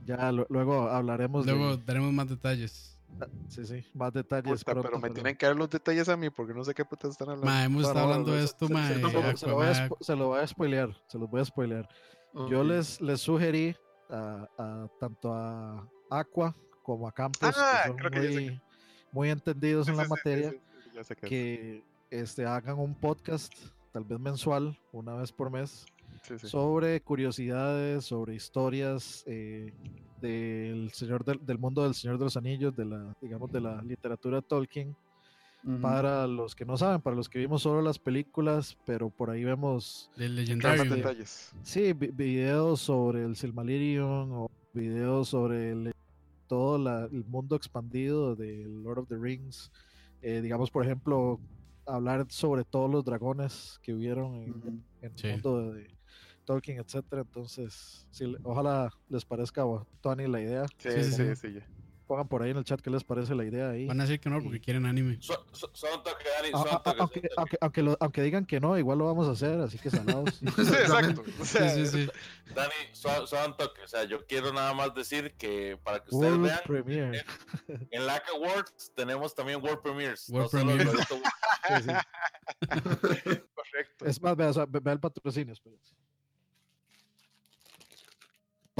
Ya 0.06 0.30
lu- 0.32 0.46
luego 0.50 0.88
hablaremos 0.88 1.46
Luego 1.46 1.76
de 1.76 1.82
daremos 1.84 2.12
más 2.12 2.28
detalles. 2.28 2.89
Sí, 3.48 3.64
sí, 3.66 3.84
más 3.94 4.12
detalles. 4.12 4.60
Puta, 4.64 4.72
pronto, 4.72 4.82
pero 4.88 4.96
me 4.98 5.02
pero- 5.02 5.14
tienen 5.14 5.36
que 5.36 5.46
dar 5.46 5.56
los 5.56 5.68
detalles 5.70 6.08
a 6.08 6.16
mí 6.16 6.30
porque 6.30 6.54
no 6.54 6.64
sé 6.64 6.74
qué 6.74 6.84
puta 6.84 7.08
están 7.08 7.28
hablando. 7.30 7.46
Ma, 7.46 7.64
hemos 7.64 7.82
estado 7.82 8.00
hablando 8.06 8.32
de 8.32 8.38
se- 8.40 8.44
esto, 8.46 8.66
se- 8.66 8.72
ma. 8.72 8.88
se- 8.88 8.98
no, 8.98 9.08
se, 9.36 9.46
lo 9.46 9.54
voy 9.54 9.66
a, 9.66 9.70
ma. 9.70 9.88
spo- 9.88 9.96
se 10.00 10.16
lo 10.16 10.26
voy 10.28 10.40
a 10.40 10.46
spoilear. 10.46 10.96
Se 11.06 11.18
los 11.18 11.30
voy 11.30 11.40
a 11.40 11.44
spoilear. 11.44 11.88
Yo 12.48 12.62
les, 12.64 13.00
les 13.00 13.20
sugerí 13.20 13.74
a, 14.08 14.48
a- 14.58 14.88
tanto 15.00 15.34
a 15.34 15.86
Aqua 16.10 16.54
como 16.82 17.06
a 17.08 17.12
Campos, 17.12 17.54
Ah, 17.56 17.80
que 17.82 17.88
son 17.88 17.96
creo 17.98 18.10
que 18.10 18.22
ya 18.22 18.28
sé 18.28 18.40
muy, 18.40 18.60
muy 19.12 19.30
entendidos 19.30 19.88
en 19.88 19.94
Sí, 19.94 19.98
la 19.98 20.04
sí, 20.04 20.10
materia, 20.10 20.52
es. 20.96 21.08
que 21.28 21.84
este, 22.10 22.46
hagan 22.46 22.78
un 22.78 22.94
podcast, 22.94 23.52
tal 23.92 24.04
vez 24.04 24.18
mensual, 24.18 24.78
una 24.92 25.14
vez 25.14 25.30
por 25.32 25.50
mes, 25.50 25.86
Sí, 26.22 26.38
sí. 26.38 26.48
sobre 26.48 27.00
curiosidades, 27.00 28.04
sobre 28.04 28.34
historias 28.34 29.24
eh, 29.26 29.72
del 30.20 30.90
señor 30.92 31.24
del, 31.24 31.44
del 31.44 31.58
mundo 31.58 31.82
del 31.82 31.94
Señor 31.94 32.18
de 32.18 32.24
los 32.24 32.36
Anillos, 32.36 32.76
de 32.76 32.84
la, 32.84 33.16
digamos, 33.20 33.50
de 33.50 33.60
la 33.60 33.82
literatura 33.82 34.40
Tolkien. 34.42 34.94
Para 35.82 36.26
los 36.26 36.54
que 36.54 36.64
no 36.64 36.78
saben, 36.78 37.02
para 37.02 37.14
los 37.14 37.28
que 37.28 37.38
vimos 37.38 37.60
solo 37.60 37.82
las 37.82 37.98
películas, 37.98 38.78
pero 38.86 39.10
por 39.10 39.28
ahí 39.28 39.44
vemos 39.44 40.10
Del 40.16 40.30
Más 40.30 40.36
legendario. 40.38 40.84
detalles. 40.96 41.52
Sí, 41.62 41.92
vi- 41.92 42.06
videos 42.08 42.80
sobre 42.80 43.24
el 43.24 43.36
Silmarillion 43.36 44.32
o 44.32 44.50
videos 44.72 45.28
sobre 45.28 45.72
el- 45.72 45.92
todo 46.48 46.78
la- 46.78 47.04
el 47.04 47.26
mundo 47.26 47.56
expandido 47.56 48.34
de 48.36 48.64
Lord 48.66 49.00
of 49.00 49.08
the 49.08 49.18
Rings. 49.18 49.70
Eh, 50.22 50.40
digamos, 50.40 50.70
por 50.70 50.82
ejemplo, 50.82 51.38
hablar 51.84 52.24
sobre 52.30 52.64
todos 52.64 52.90
los 52.90 53.04
dragones 53.04 53.78
que 53.82 53.92
hubieron 53.92 54.36
en, 54.36 54.50
Ujú. 54.52 54.68
en 55.02 55.18
Sí. 55.18 55.26
el 55.26 55.32
mundo 55.34 55.72
de, 55.72 55.90
Tolkien, 56.44 56.78
etcétera. 56.78 57.22
Entonces, 57.22 58.06
sí, 58.10 58.34
ojalá 58.42 58.90
les 59.08 59.24
parezca 59.24 59.62
a 59.62 59.86
Tony 60.00 60.26
la 60.26 60.40
idea. 60.40 60.66
Sí, 60.78 60.90
Sí, 60.90 61.04
sí, 61.12 61.36
sí, 61.36 61.52
sí. 61.52 61.58
Pongan 62.06 62.26
por 62.26 62.42
ahí 62.42 62.50
en 62.50 62.56
el 62.56 62.64
chat 62.64 62.80
qué 62.80 62.90
les 62.90 63.04
parece 63.04 63.36
la 63.36 63.44
idea 63.44 63.70
ahí. 63.70 63.86
Van 63.86 64.00
a 64.00 64.02
decir 64.02 64.18
que 64.18 64.28
no 64.28 64.42
porque 64.42 64.58
quieren 64.60 64.84
anime. 64.84 65.18
So- 65.20 65.46
so- 65.52 65.70
Son 65.72 65.90
un 65.96 66.02
toque, 66.02 66.24
Dani, 66.24 66.48
Ah, 66.52 66.58
son 66.58 66.66
ah, 66.72 66.82
toque, 66.82 66.96
aunque, 66.98 67.20
toque. 67.20 67.28
aunque, 67.36 67.56
aunque, 67.60 67.82
lo- 67.84 67.96
aunque 68.00 68.22
digan 68.22 68.46
que 68.46 68.58
no, 68.58 68.76
igual 68.76 68.98
lo 68.98 69.04
vamos 69.06 69.28
a 69.28 69.30
hacer, 69.30 69.60
así 69.60 69.78
que 69.78 69.90
salados. 69.90 70.40
Sí, 70.40 70.74
exacto. 70.74 71.22
O 71.40 71.44
Sí, 71.44 71.58
sea, 71.58 71.70
sí, 71.70 71.86
sí. 71.86 72.08
Dani, 72.52 72.72
son, 72.94 73.28
son 73.28 73.56
toque. 73.56 73.82
O 73.82 73.86
sea, 73.86 74.02
yo 74.02 74.26
quiero 74.26 74.52
nada 74.52 74.74
más 74.74 74.92
decir 74.92 75.34
que 75.38 75.78
para 75.84 76.00
que 76.00 76.12
ustedes 76.12 76.32
World 76.32 76.46
vean, 76.46 76.60
Premiere. 76.66 77.24
en 77.68 78.06
LAC 78.06 78.24
Awards 78.34 78.92
tenemos 78.96 79.32
también 79.32 79.62
World 79.62 79.80
Premiers. 79.80 80.28
World 80.30 80.52
no 80.52 80.58
solo 80.58 80.72
el 80.72 80.78
Premiers. 80.78 81.08
Lorito- 81.10 81.30
Sí, 81.68 81.82
sí. 81.84 82.60
Correcto. 83.54 84.04
Es 84.04 84.20
más, 84.20 84.34
vea, 84.36 84.48
o 84.48 84.52
sea, 84.52 84.66
ve- 84.66 84.80
vea 84.82 84.94
el 84.94 85.00
patrocinio. 85.00 85.52
espérate. 85.52 85.90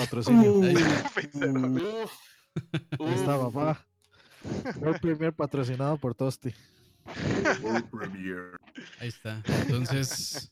Patrocinio. 0.01 0.55
Uh, 0.55 0.65
Ahí. 0.65 0.75
Uf, 2.99 3.01
Ahí 3.01 3.15
está, 3.15 3.39
papá. 3.39 3.87
World 4.77 5.01
Premier 5.01 5.33
patrocinado 5.33 5.99
por 5.99 6.15
Tosti. 6.15 6.55
World 7.63 7.91
Premiere. 7.91 8.57
Ahí 8.99 9.09
está. 9.09 9.43
Entonces, 9.63 10.51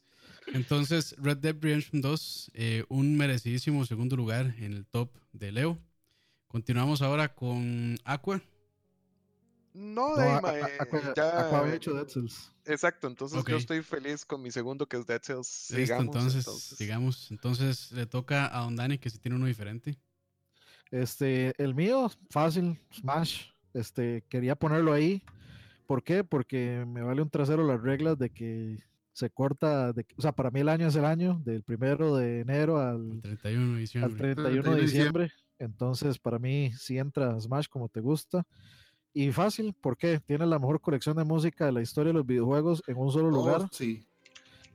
entonces 0.49 1.15
Red 1.19 1.39
Dead 1.39 1.57
Redemption 1.59 2.03
2, 2.03 2.51
eh, 2.55 2.85
un 2.89 3.17
merecidísimo 3.17 3.87
segundo 3.87 4.17
lugar 4.17 4.55
en 4.59 4.75
el 4.75 4.87
top 4.87 5.11
de 5.33 5.53
Leo. 5.53 5.79
Continuamos 6.47 7.01
ahora 7.01 7.35
con 7.35 7.97
Aqua. 8.05 8.43
No, 9.79 10.17
de 10.17 10.41
ya... 11.17 11.57
había 11.57 11.77
hecho 11.77 11.95
Dead 11.95 12.09
Cells. 12.09 12.53
Exacto, 12.65 13.07
entonces 13.07 13.45
yo 13.47 13.57
estoy 13.57 13.83
feliz 13.83 14.25
con 14.25 14.43
mi 14.43 14.51
segundo 14.51 14.87
que 14.87 14.97
es 14.97 15.07
Dead 15.07 15.23
Cells. 15.23 15.47
Sigamos, 15.47 16.07
entonces, 16.07 16.47
entonces, 16.47 16.79
digamos, 16.79 17.31
entonces 17.31 17.93
le 17.93 18.07
toca 18.07 18.47
a 18.57 18.63
Don 18.63 18.75
Dani 18.75 18.99
que 18.99 19.09
si 19.09 19.19
tiene 19.19 19.37
uno 19.37 19.47
diferente. 19.47 19.97
Este, 20.91 21.55
el 21.63 21.77
mío, 21.77 22.11
fácil, 22.29 22.81
Smash. 22.93 23.51
Este, 23.73 24.25
quería 24.29 24.57
ponerlo 24.57 24.93
ahí. 24.93 25.23
¿Por 25.87 26.03
qué? 26.03 26.25
Porque 26.25 26.85
me 26.85 27.03
vale 27.03 27.23
un 27.23 27.31
trasero 27.31 27.65
las 27.65 27.81
reglas 27.81 28.19
de 28.19 28.31
que 28.31 28.79
se 29.13 29.31
corta, 29.31 29.93
de, 29.93 30.05
o 30.17 30.23
sea, 30.23 30.33
para 30.33 30.51
mí 30.51 30.61
el 30.61 30.69
año 30.69 30.89
es 30.89 30.97
el 30.97 31.05
año, 31.05 31.41
del 31.45 31.63
primero 31.63 32.17
de 32.17 32.41
enero 32.41 32.81
al 32.81 33.21
31 33.23 33.75
de 33.75 33.81
diciembre. 33.81 34.13
Al 34.13 34.19
31 34.19 34.75
de 34.75 34.81
diciembre. 34.81 35.33
Entonces, 35.61 36.19
para 36.19 36.41
mí, 36.41 36.73
si 36.73 36.99
entra 36.99 37.39
Smash 37.41 37.67
como 37.69 37.89
te 37.89 38.01
gusta. 38.01 38.45
Y 39.19 39.33
fácil, 39.33 39.73
¿por 39.73 39.97
qué? 39.97 40.21
Tiene 40.21 40.47
la 40.47 40.61
mejor 40.61 40.81
colección 40.81 41.17
de 41.17 41.25
música 41.25 41.67
de 41.67 41.73
la 41.73 41.83
historia 41.83 42.11
de 42.11 42.19
los 42.19 42.25
videojuegos 42.25 42.85
en 42.87 42.97
un 42.97 43.11
solo 43.11 43.33
lugar. 43.33 43.63
Oh, 43.63 43.69
sí. 43.73 44.07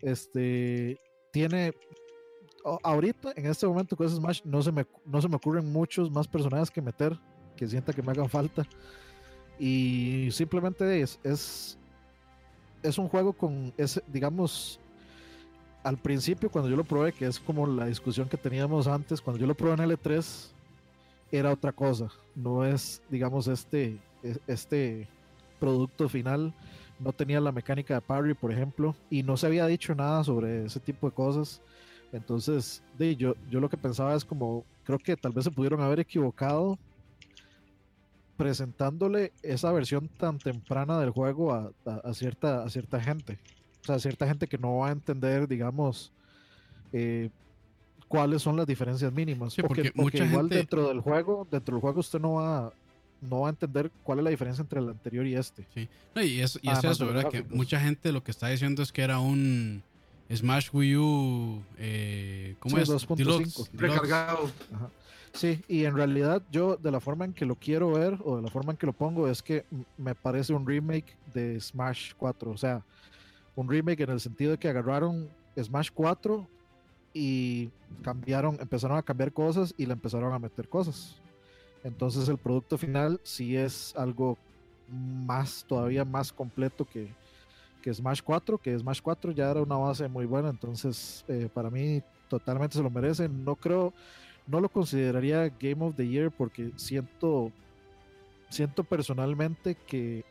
Este, 0.02 1.00
tiene 1.32 1.74
ahorita, 2.84 3.32
en 3.38 3.46
este 3.46 3.66
momento 3.66 3.96
con 3.96 4.06
ese 4.06 4.18
Smash, 4.18 4.42
no 4.44 4.62
se, 4.62 4.74
me, 4.74 4.86
no 5.06 5.22
se 5.22 5.30
me 5.30 5.38
ocurren 5.38 5.72
muchos 5.72 6.12
más 6.12 6.28
personajes 6.28 6.70
que 6.70 6.82
meter 6.82 7.18
que 7.56 7.70
sienta 7.70 7.94
que 7.94 8.02
me 8.02 8.12
hagan 8.12 8.28
falta. 8.28 8.68
Y 9.58 10.28
simplemente 10.32 11.00
es, 11.00 11.18
es, 11.24 11.78
es 12.82 12.98
un 12.98 13.08
juego 13.08 13.32
con, 13.32 13.74
ese, 13.78 14.04
digamos, 14.08 14.78
al 15.84 15.96
principio 15.96 16.52
cuando 16.52 16.70
yo 16.70 16.76
lo 16.76 16.84
probé, 16.84 17.14
que 17.14 17.28
es 17.28 17.40
como 17.40 17.66
la 17.66 17.86
discusión 17.86 18.28
que 18.28 18.36
teníamos 18.36 18.88
antes, 18.88 19.22
cuando 19.22 19.40
yo 19.40 19.48
lo 19.48 19.56
probé 19.56 19.82
en 19.82 19.90
L3, 19.90 20.50
era 21.32 21.54
otra 21.54 21.72
cosa. 21.72 22.10
No 22.36 22.66
es, 22.66 23.02
digamos, 23.10 23.48
este, 23.48 24.02
este 24.48 25.08
producto 25.60 26.10
final. 26.10 26.54
No 27.00 27.12
tenía 27.12 27.42
la 27.42 27.52
mecánica 27.52 27.96
de 27.96 28.02
parry, 28.02 28.34
por 28.34 28.52
ejemplo, 28.52 28.96
y 29.10 29.24
no 29.24 29.36
se 29.38 29.48
había 29.48 29.66
dicho 29.68 29.94
nada 29.96 30.24
sobre 30.24 30.66
ese 30.66 30.80
tipo 30.80 31.10
de 31.10 31.16
cosas. 31.16 31.62
Entonces, 32.12 32.84
de, 32.98 33.16
yo, 33.16 33.36
yo 33.50 33.60
lo 33.60 33.70
que 33.70 33.78
pensaba 33.78 34.16
es 34.16 34.24
como, 34.24 34.64
creo 34.84 35.00
que 35.00 35.18
tal 35.18 35.32
vez 35.32 35.44
se 35.46 35.52
pudieron 35.52 35.82
haber 35.82 36.00
equivocado 36.00 36.78
presentándole 38.38 39.32
esa 39.42 39.72
versión 39.72 40.08
tan 40.08 40.38
temprana 40.38 41.00
del 41.00 41.12
juego 41.12 41.54
a, 41.54 41.72
cierta, 42.14 42.64
a 42.64 42.70
cierta 42.70 43.00
gente. 43.00 43.40
O 43.82 43.86
sea, 43.86 44.00
cierta 44.00 44.28
gente 44.28 44.48
que 44.48 44.58
no 44.58 44.78
va 44.78 44.90
a 44.90 44.92
entender, 44.92 45.48
digamos, 45.48 46.12
eh, 46.92 47.30
cuáles 48.08 48.42
son 48.42 48.56
las 48.56 48.68
diferencias 48.68 49.12
mínimas. 49.12 49.56
porque, 49.56 49.92
igual 49.96 50.50
dentro 50.50 50.88
del 50.88 51.02
juego, 51.02 51.48
dentro 51.50 51.76
del 51.76 51.82
juego 51.82 52.00
usted 52.00 52.20
no 52.20 52.34
va, 52.34 52.74
no 53.30 53.42
va 53.42 53.48
a 53.48 53.52
entender 53.52 53.92
cuál 54.04 54.20
es 54.20 54.24
la 54.24 54.30
diferencia 54.30 54.62
entre 54.62 54.80
el 54.80 54.90
anterior 54.90 55.26
y 55.26 55.36
este. 55.36 55.66
Sí. 55.74 55.88
y 56.16 56.40
es, 56.40 56.60
y 56.62 56.70
es 56.70 56.84
eso, 56.84 57.06
¿verdad? 57.06 57.30
Que 57.30 57.44
mucha 57.44 57.80
gente 57.80 58.12
lo 58.12 58.24
que 58.24 58.32
está 58.32 58.48
diciendo 58.48 58.84
es 58.84 58.92
que 58.92 59.02
era 59.02 59.20
un 59.20 59.84
Smash 60.34 60.70
Wii 60.74 60.98
U, 60.98 61.64
eh, 61.78 62.56
¿cómo 62.60 62.78
es? 62.78 62.90
2.5. 62.90 63.70
Recargado. 63.74 64.50
Sí, 65.34 65.64
y 65.68 65.86
en 65.86 65.96
realidad 65.96 66.44
yo 66.52 66.78
de 66.78 66.92
la 66.92 67.00
forma 67.00 67.26
en 67.26 67.34
que 67.34 67.46
lo 67.46 67.56
quiero 67.56 67.92
ver 67.92 68.20
o 68.24 68.38
de 68.38 68.44
la 68.44 68.50
forma 68.50 68.72
en 68.72 68.78
que 68.78 68.86
lo 68.86 68.94
pongo 68.94 69.28
es 69.28 69.42
que 69.42 69.66
me 69.98 70.14
parece 70.14 70.54
un 70.54 70.66
remake 70.66 71.18
de 71.34 71.60
Smash 71.60 72.12
4. 72.18 72.52
O 72.52 72.58
sea, 72.58 72.84
un 73.56 73.68
remake 73.68 74.02
en 74.02 74.12
el 74.12 74.20
sentido 74.20 74.52
de 74.52 74.58
que 74.58 74.70
agarraron 74.70 75.28
Smash 75.60 75.90
4 75.94 76.48
y 77.16 77.70
cambiaron, 78.04 78.58
empezaron 78.60 78.98
a 78.98 79.04
cambiar 79.04 79.34
cosas 79.34 79.74
y 79.76 79.88
le 79.88 79.94
empezaron 79.94 80.34
a 80.34 80.40
meter 80.40 80.70
cosas. 80.70 81.16
Entonces 81.84 82.30
el 82.30 82.38
producto 82.38 82.78
final 82.78 83.20
sí 83.24 83.56
es 83.56 83.94
algo 83.96 84.38
más, 84.90 85.66
todavía 85.68 86.06
más 86.06 86.32
completo 86.32 86.86
que, 86.86 87.14
que 87.82 87.94
Smash 87.94 88.22
4, 88.24 88.58
que 88.58 88.78
Smash 88.78 89.02
4 89.02 89.32
ya 89.32 89.52
era 89.52 89.62
una 89.62 89.78
base 89.78 90.08
muy 90.08 90.26
buena, 90.26 90.50
entonces 90.50 91.26
eh, 91.28 91.50
para 91.54 91.70
mí 91.70 92.02
totalmente 92.30 92.78
se 92.78 92.84
lo 92.84 92.90
merece. 92.90 93.28
No 93.28 93.56
creo, 93.56 93.94
no 94.48 94.62
lo 94.62 94.70
consideraría 94.70 95.50
Game 95.60 95.84
of 95.84 95.96
the 95.96 96.08
Year 96.08 96.32
porque 96.32 96.72
siento, 96.78 97.52
siento 98.50 98.84
personalmente 98.84 99.76
que 99.76 100.24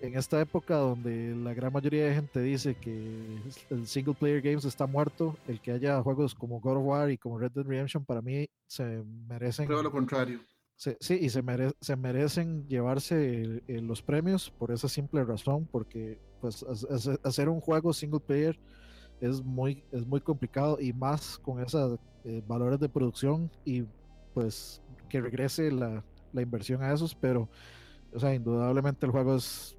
en 0.00 0.16
esta 0.16 0.40
época 0.40 0.76
donde 0.76 1.34
la 1.34 1.52
gran 1.54 1.72
mayoría 1.72 2.06
de 2.06 2.14
gente 2.14 2.40
dice 2.40 2.74
que 2.76 3.40
el 3.70 3.86
single 3.86 4.14
player 4.14 4.40
games 4.40 4.64
está 4.64 4.86
muerto, 4.86 5.36
el 5.48 5.60
que 5.60 5.72
haya 5.72 6.00
juegos 6.02 6.34
como 6.34 6.60
God 6.60 6.76
of 6.76 6.84
War 6.84 7.10
y 7.10 7.18
como 7.18 7.38
Red 7.38 7.52
Dead 7.52 7.66
Redemption 7.66 8.04
para 8.04 8.22
mí 8.22 8.48
se 8.66 9.02
merecen. 9.28 9.66
Creo 9.66 9.82
lo 9.82 9.90
contrario. 9.90 10.40
Sí, 10.78 11.18
y 11.20 11.28
se, 11.28 11.42
se 11.80 11.96
merecen 11.96 12.66
llevarse 12.68 13.62
los 13.66 14.02
premios 14.02 14.50
por 14.50 14.70
esa 14.70 14.88
simple 14.88 15.24
razón, 15.24 15.66
porque 15.70 16.18
pues 16.40 16.64
hacer 17.24 17.48
un 17.48 17.60
juego 17.60 17.92
single 17.92 18.20
player 18.20 18.58
es 19.20 19.42
muy, 19.42 19.84
es 19.90 20.06
muy 20.06 20.20
complicado 20.20 20.78
y 20.80 20.92
más 20.92 21.38
con 21.38 21.60
esos 21.60 21.98
eh, 22.24 22.42
valores 22.46 22.78
de 22.78 22.88
producción 22.88 23.50
y 23.64 23.84
pues 24.34 24.80
que 25.08 25.20
regrese 25.20 25.72
la, 25.72 26.04
la 26.32 26.42
inversión 26.42 26.82
a 26.82 26.92
esos, 26.92 27.14
pero 27.14 27.48
o 28.14 28.20
sea, 28.20 28.34
indudablemente 28.34 29.04
el 29.04 29.12
juego 29.12 29.34
es 29.36 29.76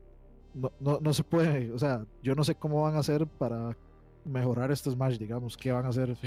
no, 0.53 0.71
no, 0.79 0.99
no, 1.01 1.13
se 1.13 1.23
puede, 1.23 1.71
o 1.71 1.79
sea, 1.79 2.05
yo 2.21 2.35
no 2.35 2.43
sé 2.43 2.55
cómo 2.55 2.81
van 2.81 2.95
a 2.95 2.99
hacer 2.99 3.25
para 3.27 3.77
mejorar 4.25 4.71
este 4.71 4.91
Smash, 4.91 5.17
digamos, 5.17 5.55
qué 5.55 5.71
van 5.71 5.85
a 5.85 5.89
hacer 5.89 6.17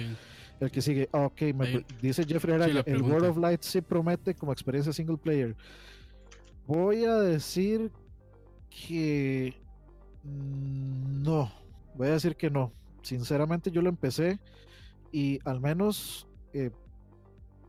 el 0.63 0.71
que 0.71 0.81
sigue. 0.81 1.09
Ah, 1.13 1.27
ok, 1.27 1.43
dice 2.01 2.25
Jeffrey 2.25 2.55
el 2.87 3.03
World 3.03 3.31
of 3.31 3.37
Light 3.37 3.63
sí 3.63 3.81
promete 3.81 4.35
como 4.35 4.53
experiencia 4.53 4.93
single 4.93 5.17
player. 5.17 5.57
Voy 6.67 7.05
a 7.05 7.17
decir 7.17 7.91
que 8.71 9.55
mm, 10.23 11.23
no, 11.23 11.51
voy 11.97 12.09
a 12.09 12.13
decir 12.13 12.37
que 12.37 12.49
no. 12.49 12.73
Sinceramente 13.03 13.73
yo 13.73 13.83
lo 13.83 13.89
empecé 13.89 14.39
y 15.11 15.41
al 15.45 15.61
menos 15.61 16.29
eh, 16.53 16.71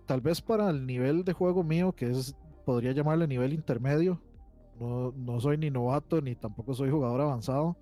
tal 0.05 0.21
vez 0.21 0.41
para 0.41 0.69
el 0.69 0.85
nivel 0.85 1.23
de 1.23 1.33
juego 1.33 1.63
mío, 1.63 1.93
que 1.93 2.11
es, 2.11 2.35
podría 2.63 2.91
llamarle 2.91 3.27
nivel 3.27 3.53
intermedio, 3.53 4.21
no, 4.79 5.11
no 5.17 5.39
soy 5.39 5.57
ni 5.57 5.71
novato 5.71 6.21
ni 6.21 6.35
tampoco 6.35 6.75
soy 6.75 6.91
jugador 6.91 7.21
avanzado. 7.21 7.75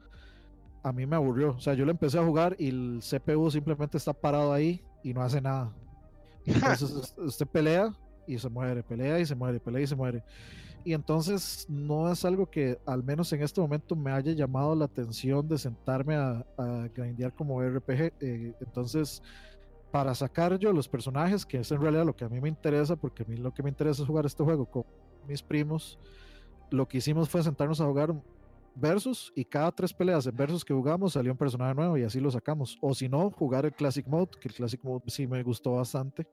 A 0.83 0.93
mí 0.93 1.05
me 1.05 1.17
aburrió. 1.17 1.51
O 1.51 1.59
sea, 1.59 1.73
yo 1.73 1.83
lo 1.83 1.91
empecé 1.91 2.17
a 2.17 2.25
jugar 2.25 2.55
y 2.57 2.69
el 2.69 3.01
CPU 3.01 3.51
simplemente 3.51 3.97
está 3.97 4.13
parado 4.13 4.53
ahí 4.53 4.81
y 5.03 5.13
no 5.13 5.21
hace 5.21 5.41
nada. 5.41 5.71
Entonces 6.45 7.13
usted 7.17 7.47
pelea 7.47 7.93
y 8.27 8.37
se 8.37 8.49
muere, 8.49 8.83
pelea 8.83 9.19
y 9.19 9.25
se 9.25 9.35
muere, 9.35 9.59
pelea 9.59 9.81
y 9.81 9.87
se 9.87 9.95
muere. 9.95 10.23
Y 10.83 10.93
entonces 10.93 11.67
no 11.69 12.11
es 12.11 12.25
algo 12.25 12.49
que 12.49 12.79
al 12.87 13.03
menos 13.03 13.31
en 13.33 13.43
este 13.43 13.61
momento 13.61 13.95
me 13.95 14.11
haya 14.11 14.31
llamado 14.31 14.73
la 14.73 14.85
atención 14.85 15.47
de 15.47 15.59
sentarme 15.59 16.15
a, 16.15 16.43
a 16.57 16.87
grindear 16.95 17.35
como 17.35 17.61
RPG. 17.61 18.13
Eh, 18.19 18.53
entonces, 18.59 19.21
para 19.91 20.15
sacar 20.15 20.57
yo 20.57 20.73
los 20.73 20.87
personajes, 20.87 21.45
que 21.45 21.59
es 21.59 21.71
en 21.71 21.79
realidad 21.81 22.03
lo 22.03 22.15
que 22.15 22.25
a 22.25 22.29
mí 22.29 22.41
me 22.41 22.49
interesa, 22.49 22.95
porque 22.95 23.21
a 23.21 23.25
mí 23.27 23.37
lo 23.37 23.53
que 23.53 23.61
me 23.61 23.69
interesa 23.69 24.01
es 24.01 24.07
jugar 24.07 24.25
este 24.25 24.43
juego 24.43 24.65
con 24.65 24.85
mis 25.27 25.43
primos 25.43 25.99
lo 26.71 26.87
que 26.87 26.97
hicimos 26.97 27.29
fue 27.29 27.43
sentarnos 27.43 27.79
a 27.81 27.85
jugar 27.85 28.15
versus 28.75 29.31
y 29.35 29.45
cada 29.45 29.71
tres 29.71 29.93
peleas 29.93 30.25
en 30.27 30.35
versus 30.35 30.63
que 30.63 30.73
jugamos 30.73 31.13
salió 31.13 31.31
un 31.31 31.37
personaje 31.37 31.73
nuevo 31.75 31.97
y 31.97 32.03
así 32.03 32.19
lo 32.19 32.31
sacamos. 32.31 32.77
O 32.81 32.93
si 32.93 33.09
no, 33.09 33.29
jugar 33.31 33.65
el 33.65 33.73
Classic 33.73 34.05
Mode, 34.07 34.31
que 34.39 34.47
el 34.47 34.53
Classic 34.53 34.83
Mode 34.83 35.03
sí 35.07 35.27
me 35.27 35.41
gustó 35.43 35.73
bastante. 35.73 36.27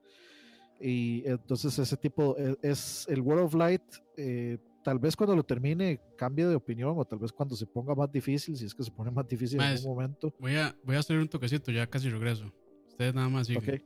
Y 0.81 1.23
entonces 1.27 1.79
ese 1.79 1.97
tipo 1.97 2.37
e, 2.39 2.57
es, 2.63 3.07
el 3.09 3.21
World 3.21 3.45
of 3.45 3.55
Light. 3.55 3.83
Eh, 4.17 4.59
tal 4.85 4.99
vez 4.99 5.17
cuando 5.17 5.35
lo 5.35 5.43
termine 5.43 6.01
cambie 6.17 6.47
de 6.47 6.55
opinión 6.55 6.95
o 6.97 7.05
tal 7.05 7.19
vez 7.19 7.33
cuando 7.33 7.57
se 7.57 7.67
ponga 7.67 7.95
más 7.95 8.11
difícil, 8.11 8.57
si 8.57 8.65
es 8.65 8.75
que 8.75 8.83
se 8.83 8.91
pone 8.91 9.11
más 9.11 9.27
difícil 9.29 9.61
en 9.61 9.67
algún 9.67 9.91
momento. 9.91 10.33
Voy 10.39 10.57
a, 10.57 10.75
voy 10.85 10.97
a 10.97 11.01
hacer 11.01 11.19
un 11.19 11.29
toquecito, 11.29 11.73
ya 11.73 11.87
casi 11.87 12.09
regreso. 12.09 12.53
Ustedes 12.89 13.15
nada 13.15 13.29
más 13.29 13.47
siguen. 13.47 13.85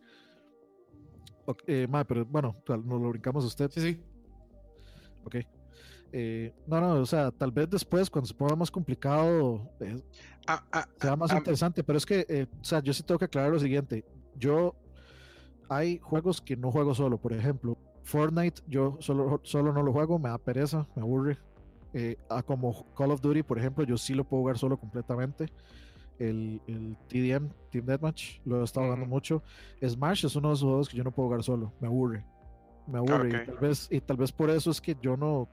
Ok. 1.45 1.63
Eh, 1.67 1.89
pero 2.07 2.25
bueno, 2.27 2.57
nos 2.69 3.01
lo 3.01 3.11
brincamos 3.11 3.45
a 3.45 3.47
usted. 3.47 3.71
Sí, 3.71 3.81
sí. 3.81 4.01
Ok. 5.25 5.37
Eh, 6.13 6.53
no, 6.67 6.79
no, 6.79 6.95
o 7.01 7.07
sea, 7.07 7.31
tal 7.31 7.51
vez 7.51 7.71
después, 7.71 8.11
cuando 8.11 8.29
se 8.29 8.35
ponga 8.35 8.55
más 8.55 8.71
complicado, 8.71 9.67
eh, 9.81 9.97
ah, 10.47 10.63
ah, 10.71 10.87
sea 11.01 11.17
más 11.17 11.33
ah, 11.33 11.39
interesante, 11.39 11.83
pero 11.83 11.97
es 11.97 12.05
que, 12.05 12.27
eh, 12.29 12.47
o 12.61 12.65
sea, 12.65 12.81
yo 12.81 12.93
sí 12.93 13.03
tengo 13.03 13.19
que 13.19 13.25
aclarar 13.25 13.51
lo 13.51 13.59
siguiente. 13.59 14.05
Yo, 14.37 14.75
hay 15.71 15.99
juegos 15.99 16.43
que 16.43 16.55
no 16.55 16.71
juego 16.71 16.95
solo, 16.95 17.17
por 17.17 17.33
ejemplo, 17.33 17.79
Fortnite, 18.03 18.61
yo 18.67 18.99
solo, 19.01 19.41
solo 19.43 19.73
no 19.73 19.83
lo 19.83 19.93
juego, 19.93 20.19
me 20.19 20.29
da 20.29 20.37
pereza, 20.37 20.87
me 20.95 21.01
aburre. 21.03 21.39
como 22.45 22.85
Call 22.95 23.13
of 23.13 23.23
Duty, 23.23 23.43
por 23.43 23.59
ejemplo, 23.59 23.85
yo 23.85 23.97
sí 23.97 24.13
lo 24.13 24.25
puedo 24.25 24.43
jugar 24.43 24.59
solo 24.59 24.77
completamente. 24.77 25.47
El, 26.19 26.61
el 26.67 26.97
TDM, 27.09 27.49
Team 27.71 27.87
Deathmatch, 27.87 28.41
lo 28.45 28.61
he 28.61 28.65
estado 28.65 28.87
jugando 28.87 29.07
mucho. 29.07 29.43
Smash 29.83 30.27
es 30.27 30.37
uno 30.37 30.49
de 30.49 30.55
esos 30.55 30.69
juegos 30.69 30.89
que 30.91 30.97
yo 30.99 31.05
no 31.05 31.11
puedo 31.11 31.29
jugar 31.29 31.43
solo, 31.43 31.73
me 31.81 31.87
aburre. 31.87 32.23
Me 32.87 32.99
aburre. 32.99 33.47
tal 33.47 33.59
vez, 33.59 33.89
y 33.91 34.01
tal 34.01 34.19
vez 34.19 34.31
por 34.31 34.51
eso 34.51 34.71
es 34.71 34.81
que 34.81 34.97
yo 35.01 35.17
no, 35.17 35.49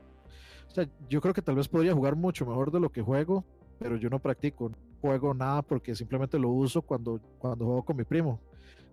o 0.70 0.74
sea, 0.74 0.88
yo 1.10 1.20
creo 1.20 1.34
que 1.34 1.42
tal 1.42 1.56
vez 1.56 1.68
podría 1.68 1.94
jugar 1.94 2.16
mucho 2.16 2.46
mejor 2.46 2.72
de 2.72 2.80
lo 2.80 2.92
que 2.92 3.02
juego, 3.02 3.44
pero 3.80 3.96
yo 3.98 4.10
no 4.10 4.20
practico, 4.20 4.70
no 4.70 4.78
juego 5.02 5.34
nada 5.34 5.62
porque 5.62 5.96
simplemente 5.96 6.38
lo 6.38 6.50
uso 6.50 6.82
cuando, 6.82 7.20
cuando 7.40 7.66
juego 7.66 7.84
con 7.84 7.98
mi 7.98 8.04
primo. 8.04 8.40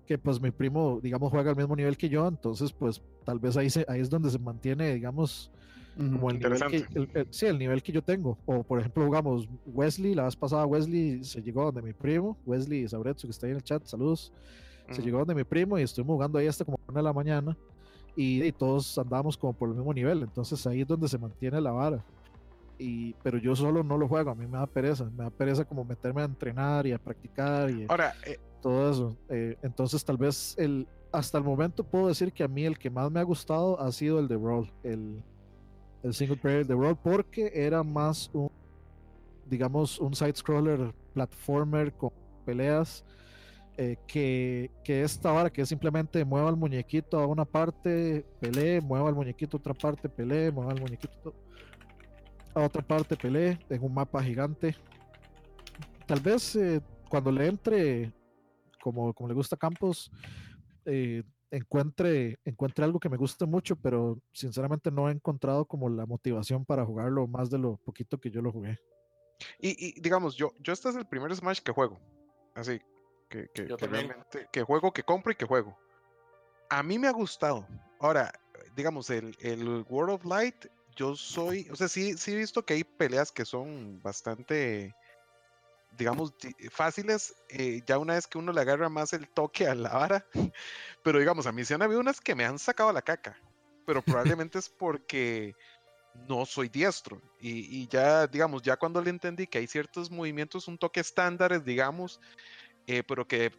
que 0.07 0.17
pues 0.17 0.41
mi 0.41 0.51
primo, 0.51 1.01
digamos, 1.03 1.31
juega 1.31 1.51
al 1.51 1.57
mismo 1.57 1.75
nivel 1.77 1.97
que 1.97 2.09
yo, 2.09 2.27
entonces 2.27 2.73
pues 2.73 3.03
tal 3.25 3.39
vez 3.39 3.57
ahí, 3.57 3.69
se, 3.69 3.85
ahí 3.89 4.01
es 4.01 4.09
donde 4.09 4.31
se 4.31 4.39
mantiene, 4.39 4.95
digamos, 4.95 5.51
como 5.97 6.31
el 6.31 6.39
nivel, 6.39 6.61
que, 6.69 6.85
el, 6.95 7.27
sí, 7.31 7.47
el 7.47 7.59
nivel 7.59 7.83
que 7.83 7.91
yo 7.91 8.03
tengo. 8.03 8.39
O 8.47 8.63
por 8.63 8.79
ejemplo, 8.79 9.05
jugamos 9.05 9.49
Wesley, 9.67 10.15
la 10.15 10.25
vez 10.25 10.37
pasada 10.37 10.65
Wesley 10.65 11.25
se 11.25 11.43
llegó 11.43 11.65
donde 11.65 11.83
mi 11.83 11.93
primo, 11.93 12.39
Wesley 12.47 12.87
Sabretsu, 12.89 13.27
que 13.27 13.33
está 13.33 13.47
ahí 13.47 13.53
en 13.53 13.57
el 13.57 13.65
chat, 13.65 13.85
saludos, 13.85 14.33
se 14.91 15.03
llegó 15.03 15.19
donde 15.19 15.35
mi 15.35 15.45
primo 15.45 15.79
y 15.79 15.83
estuvimos 15.83 16.15
jugando 16.15 16.39
ahí 16.39 16.47
hasta 16.47 16.65
como 16.65 16.79
una 16.89 17.01
de 17.01 17.03
la 17.03 17.13
mañana 17.13 17.57
y, 18.17 18.51
todos 18.53 18.97
andábamos 18.99 19.37
como 19.37 19.53
por 19.53 19.69
el 19.69 19.75
mismo 19.75 19.93
nivel, 19.93 20.23
entonces 20.23 20.67
ahí 20.67 20.81
es 20.81 20.89
donde 20.89 21.09
se 21.09 21.19
mantiene 21.19 21.61
la 21.61 21.71
vara. 21.71 22.05
Y, 22.79 23.15
pero 23.23 23.39
yo 23.39 23.55
solo 23.55 23.83
no 23.83 23.97
lo 23.97 24.09
juego, 24.09 24.31
a 24.31 24.35
mí 24.35 24.47
me 24.47 24.59
da 24.59 24.67
pereza, 24.67 25.05
me 25.05 25.25
da 25.25 25.31
pereza 25.31 25.65
como 25.65 25.85
meterme 25.85 26.23
a 26.23 26.25
entrenar 26.25 26.87
y 26.87 26.93
a 26.93 26.99
practicar 26.99 27.71
y 27.71 27.87
Ahora, 27.89 28.15
eh, 28.27 28.39
todo 28.61 28.91
eso. 28.91 29.17
Eh, 29.29 29.57
entonces 29.63 30.05
tal 30.05 30.17
vez 30.17 30.55
el, 30.59 30.87
hasta 31.13 31.39
el 31.39 31.45
momento 31.45 31.85
puedo 31.85 32.09
decir 32.09 32.33
que 32.33 32.43
a 32.43 32.49
mí 32.49 32.65
el 32.65 32.79
que 32.79 32.91
más 32.91 33.11
me 33.11 33.21
ha 33.21 33.23
gustado 33.23 33.81
ha 33.81 33.91
sido 33.93 34.19
el 34.19 34.29
de 34.29 34.37
Roll, 34.37 34.71
el, 34.83 35.23
el 36.03 36.15
single 36.15 36.37
player 36.37 36.67
de 36.67 36.75
Roll, 36.75 36.97
porque 36.97 37.51
era 37.55 37.83
más 37.83 38.31
un, 38.33 38.51
digamos, 39.49 39.99
un 39.99 40.15
side-scroller 40.15 40.93
platformer 41.15 41.93
con 41.93 42.11
peleas. 42.45 43.05
Eh, 43.79 43.99
que, 44.07 44.71
que, 44.83 45.03
esta 45.03 45.33
vara 45.33 45.51
que 45.51 45.61
es 45.61 45.69
simplemente 45.69 46.25
mueva 46.25 46.49
el 46.49 46.57
muñequito 46.57 47.19
a 47.19 47.27
una 47.27 47.45
parte, 47.45 48.25
pelee, 48.41 48.81
mueva 48.81 49.11
el 49.11 49.15
muñequito 49.15 49.59
a 49.59 49.61
otra 49.61 49.75
parte, 49.75 50.09
pelee, 50.09 50.51
mueva 50.51 50.73
el 50.73 50.81
muñequito 50.81 51.35
a 52.55 52.63
otra 52.63 52.81
parte, 52.81 53.17
pelee 53.17 53.59
en 53.69 53.83
un 53.83 53.93
mapa 53.93 54.23
gigante. 54.23 54.75
Tal 56.07 56.21
vez 56.21 56.57
eh, 56.57 56.81
cuando 57.11 57.31
le 57.31 57.49
entre, 57.49 58.13
como, 58.81 59.13
como 59.13 59.29
le 59.29 59.35
gusta 59.35 59.59
Campos, 59.59 60.11
eh, 60.87 61.23
encuentre, 61.51 62.39
encuentre 62.47 62.83
algo 62.83 62.99
que 62.99 63.11
me 63.11 63.19
guste 63.19 63.45
mucho, 63.45 63.77
pero 63.77 64.19
sinceramente 64.33 64.91
no 64.91 65.11
he 65.11 65.13
encontrado 65.13 65.67
como 65.67 65.91
la 65.91 66.07
motivación 66.07 66.65
para 66.65 66.87
jugarlo 66.87 67.27
más 67.27 67.51
de 67.51 67.59
lo 67.59 67.77
poquito 67.77 68.19
que 68.19 68.31
yo 68.31 68.41
lo 68.41 68.53
jugué. 68.53 68.79
Y, 69.59 70.01
digamos, 70.01 70.35
yo, 70.35 70.53
yo 70.61 70.73
este 70.73 70.89
es 70.89 70.97
el 70.97 71.07
primer 71.07 71.35
Smash 71.37 71.61
que 71.61 71.73
juego. 71.73 72.01
Así, 72.55 72.81
que, 73.29 73.49
que, 73.49 73.77
que 74.53 74.63
juego, 74.63 74.93
que 74.93 75.03
compro 75.03 75.33
y 75.33 75.37
que 75.37 75.47
juego. 75.47 75.79
A 76.69 76.83
mí 76.83 76.99
me 76.99 77.09
ha 77.09 77.13
gustado. 77.13 77.67
Ahora, 78.01 78.33
digamos, 78.75 79.11
el, 79.11 79.37
el 79.41 79.85
World 79.89 80.15
of 80.15 80.25
Light, 80.25 80.67
yo 80.97 81.15
soy, 81.15 81.69
o 81.71 81.77
sea, 81.77 81.89
sí, 81.89 82.17
sí 82.17 82.33
he 82.33 82.37
visto 82.37 82.65
que 82.65 82.75
hay 82.75 82.85
peleas 82.85 83.31
que 83.31 83.45
son 83.45 84.01
bastante 84.03 84.95
digamos, 85.97 86.35
fáciles, 86.71 87.35
eh, 87.49 87.83
ya 87.87 87.99
una 87.99 88.15
vez 88.15 88.27
que 88.27 88.39
uno 88.39 88.53
le 88.53 88.61
agarra 88.61 88.89
más 88.89 89.13
el 89.13 89.29
toque 89.29 89.67
a 89.67 89.75
la 89.75 89.91
vara, 89.91 90.27
pero 91.03 91.19
digamos, 91.19 91.47
a 91.47 91.53
mí 91.53 91.65
sí 91.65 91.75
han 91.75 91.83
habido 91.83 92.01
unas 92.01 92.21
que 92.21 92.35
me 92.35 92.45
han 92.45 92.59
sacado 92.59 92.93
la 92.93 93.03
caca, 93.03 93.39
pero 93.87 94.03
probablemente 94.35 94.59
es 94.59 94.69
porque 94.69 95.55
no 96.29 96.47
soy 96.47 96.69
diestro 96.69 97.21
y, 97.41 97.87
ya, 97.89 98.27
digamos, 98.27 98.63
ya 98.63 98.77
cuando 98.77 99.03
le 99.03 99.11
entendí 99.11 99.47
que 99.47 99.59
hay 99.59 99.67
ciertos 99.67 100.11
movimientos, 100.11 100.67
un 100.67 100.79
toque 100.79 101.01
estándares, 101.01 101.65
digamos, 101.65 102.21
eh, 102.87 103.03
pero 103.03 103.27
que, 103.27 103.53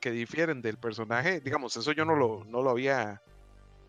que 0.00 0.10
difieren 0.10 0.62
del 0.62 0.78
personaje, 0.78 1.40
digamos, 1.40 1.76
eso 1.76 1.92
yo 1.92 2.04
no 2.04 2.16
lo, 2.16 2.44
no 2.44 2.62
lo 2.62 2.70
había 2.70 3.22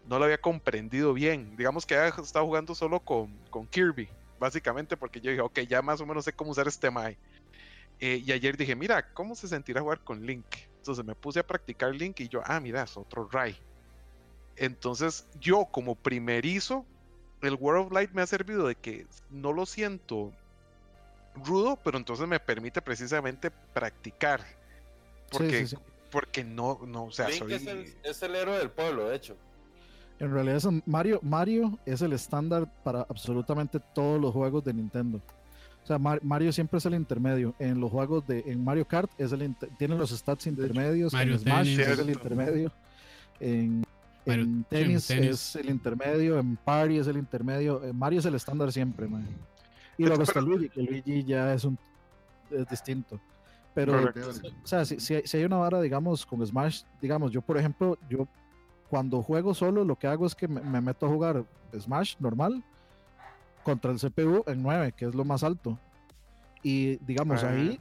no 0.05 0.19
lo 0.19 0.25
había 0.25 0.39
comprendido 0.39 1.13
bien. 1.13 1.55
Digamos 1.55 1.85
que 1.85 1.95
había 1.95 2.09
estado 2.09 2.45
jugando 2.45 2.75
solo 2.75 2.99
con, 2.99 3.35
con 3.49 3.67
Kirby, 3.67 4.09
básicamente, 4.39 4.97
porque 4.97 5.21
yo 5.21 5.31
dije, 5.31 5.41
ok, 5.41 5.59
ya 5.61 5.81
más 5.81 6.01
o 6.01 6.05
menos 6.05 6.25
sé 6.25 6.33
cómo 6.33 6.51
usar 6.51 6.67
este 6.67 6.89
Mai. 6.89 7.17
Eh, 7.99 8.21
y 8.25 8.31
ayer 8.31 8.57
dije, 8.57 8.75
mira, 8.75 9.13
¿cómo 9.13 9.35
se 9.35 9.47
sentirá 9.47 9.81
jugar 9.81 9.99
con 10.03 10.25
Link? 10.25 10.45
Entonces 10.77 11.05
me 11.05 11.13
puse 11.13 11.39
a 11.39 11.47
practicar 11.47 11.93
Link 11.93 12.19
y 12.19 12.27
yo, 12.27 12.41
ah, 12.45 12.59
mira, 12.59 12.83
es 12.83 12.97
otro 12.97 13.29
Rai. 13.31 13.55
Entonces 14.55 15.27
yo 15.39 15.65
como 15.65 15.95
primerizo, 15.95 16.85
el 17.41 17.55
World 17.55 17.87
of 17.87 17.91
Light 17.93 18.11
me 18.11 18.23
ha 18.23 18.27
servido 18.27 18.67
de 18.67 18.75
que 18.75 19.05
no 19.29 19.53
lo 19.53 19.65
siento 19.65 20.33
rudo, 21.35 21.77
pero 21.83 21.97
entonces 21.97 22.27
me 22.27 22.39
permite 22.39 22.81
precisamente 22.81 23.51
practicar. 23.73 24.41
Porque, 25.31 25.65
porque 26.11 26.43
no, 26.43 26.79
no, 26.85 27.05
o 27.05 27.11
sea, 27.11 27.29
Link 27.29 27.49
es, 27.49 27.65
el, 27.65 27.85
es 28.03 28.21
el 28.21 28.35
héroe 28.35 28.57
del 28.57 28.69
pueblo, 28.69 29.09
de 29.09 29.15
hecho. 29.15 29.37
En 30.19 30.31
realidad 30.31 30.61
Mario, 30.85 31.19
Mario 31.23 31.79
es 31.85 32.01
el 32.03 32.13
estándar 32.13 32.71
para 32.83 33.01
absolutamente 33.01 33.79
todos 33.95 34.21
los 34.21 34.31
juegos 34.33 34.63
de 34.63 34.73
Nintendo. 34.73 35.19
O 35.83 35.87
sea, 35.87 35.97
Mario 35.97 36.53
siempre 36.53 36.77
es 36.77 36.85
el 36.85 36.93
intermedio. 36.93 37.55
En 37.57 37.79
los 37.79 37.89
juegos 37.89 38.27
de 38.27 38.43
en 38.45 38.63
Mario 38.63 38.85
Kart 38.87 39.09
es 39.17 39.31
el 39.31 39.55
tiene 39.79 39.95
los 39.95 40.11
stats 40.11 40.45
intermedios. 40.45 41.11
en 41.13 41.39
Smash 41.39 41.79
es 41.79 41.99
el 41.99 42.09
intermedio. 42.11 42.71
En, 43.39 43.83
tenis, 44.69 45.09
es 45.09 45.55
el 45.55 45.71
intermedio. 45.71 46.37
En 46.37 46.55
Party 46.55 46.99
es 46.99 47.07
el 47.07 47.17
intermedio. 47.17 47.83
En 47.83 47.97
Mario 47.97 48.19
es 48.19 48.25
el 48.25 48.35
estándar 48.35 48.71
siempre, 48.71 49.07
man. 49.07 49.25
Y 49.97 50.05
luego 50.05 50.21
está 50.21 50.39
Luigi, 50.39 50.69
que 50.69 50.83
Luigi 50.83 51.23
ya 51.23 51.51
es 51.53 51.63
un 51.63 51.79
es 52.51 52.67
distinto. 52.67 53.19
Pero, 53.73 54.11
o 54.63 54.67
sea, 54.67 54.83
si, 54.83 54.99
si, 54.99 55.37
hay 55.37 55.43
una 55.45 55.57
vara, 55.57 55.79
digamos, 55.81 56.25
con 56.25 56.45
Smash, 56.45 56.83
digamos, 57.01 57.31
yo 57.31 57.41
por 57.41 57.57
ejemplo, 57.57 57.97
yo 58.09 58.27
cuando 58.89 59.23
juego 59.23 59.53
solo, 59.53 59.85
lo 59.85 59.95
que 59.97 60.07
hago 60.07 60.25
es 60.25 60.35
que 60.35 60.47
me, 60.47 60.59
me 60.59 60.81
meto 60.81 61.05
a 61.05 61.09
jugar 61.09 61.45
Smash 61.79 62.15
normal 62.19 62.63
contra 63.63 63.91
el 63.91 63.99
CPU 63.99 64.43
en 64.47 64.61
9, 64.61 64.93
que 64.95 65.05
es 65.05 65.15
lo 65.15 65.23
más 65.23 65.43
alto. 65.43 65.79
Y 66.63 66.97
digamos, 66.97 67.43
ahí, 67.43 67.79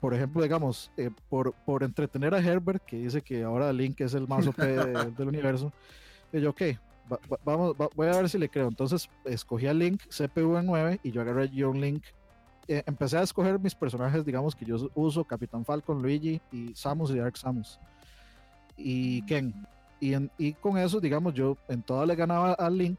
por 0.00 0.14
ejemplo, 0.14 0.42
digamos, 0.42 0.90
eh, 0.96 1.10
por, 1.28 1.52
por 1.66 1.82
entretener 1.82 2.34
a 2.34 2.38
Herbert, 2.38 2.82
que 2.84 2.96
dice 2.96 3.22
que 3.22 3.42
ahora 3.42 3.72
Link 3.72 4.00
es 4.00 4.14
el 4.14 4.26
más 4.26 4.46
OP 4.46 4.56
del 5.16 5.28
universo, 5.28 5.72
y 6.32 6.40
yo, 6.40 6.50
ok, 6.50 6.62
vamos, 7.44 7.76
voy 7.94 8.08
a 8.08 8.16
ver 8.16 8.28
si 8.28 8.38
le 8.38 8.48
creo. 8.48 8.68
Entonces, 8.68 9.08
escogí 9.24 9.66
a 9.66 9.74
Link, 9.74 10.02
CPU 10.08 10.56
en 10.56 10.66
9, 10.66 11.00
y 11.02 11.10
yo 11.10 11.20
agarré 11.20 11.48
yo 11.50 11.72
Link. 11.72 12.04
Eh, 12.68 12.82
empecé 12.86 13.18
a 13.18 13.22
escoger 13.22 13.58
mis 13.58 13.74
personajes, 13.74 14.24
digamos, 14.24 14.54
que 14.54 14.64
yo 14.64 14.90
uso, 14.94 15.24
Capitán 15.24 15.64
Falcon, 15.64 16.00
Luigi, 16.00 16.40
y 16.52 16.74
Samus 16.74 17.10
y 17.10 17.18
Dark 17.18 17.36
Samus. 17.36 17.78
Y 18.76 19.22
Ken. 19.22 19.54
Y, 20.00 20.14
y 20.38 20.52
con 20.54 20.78
eso, 20.78 21.00
digamos, 21.00 21.34
yo 21.34 21.56
en 21.68 21.82
toda 21.82 22.06
le 22.06 22.14
ganaba 22.14 22.52
a 22.54 22.70
Link, 22.70 22.98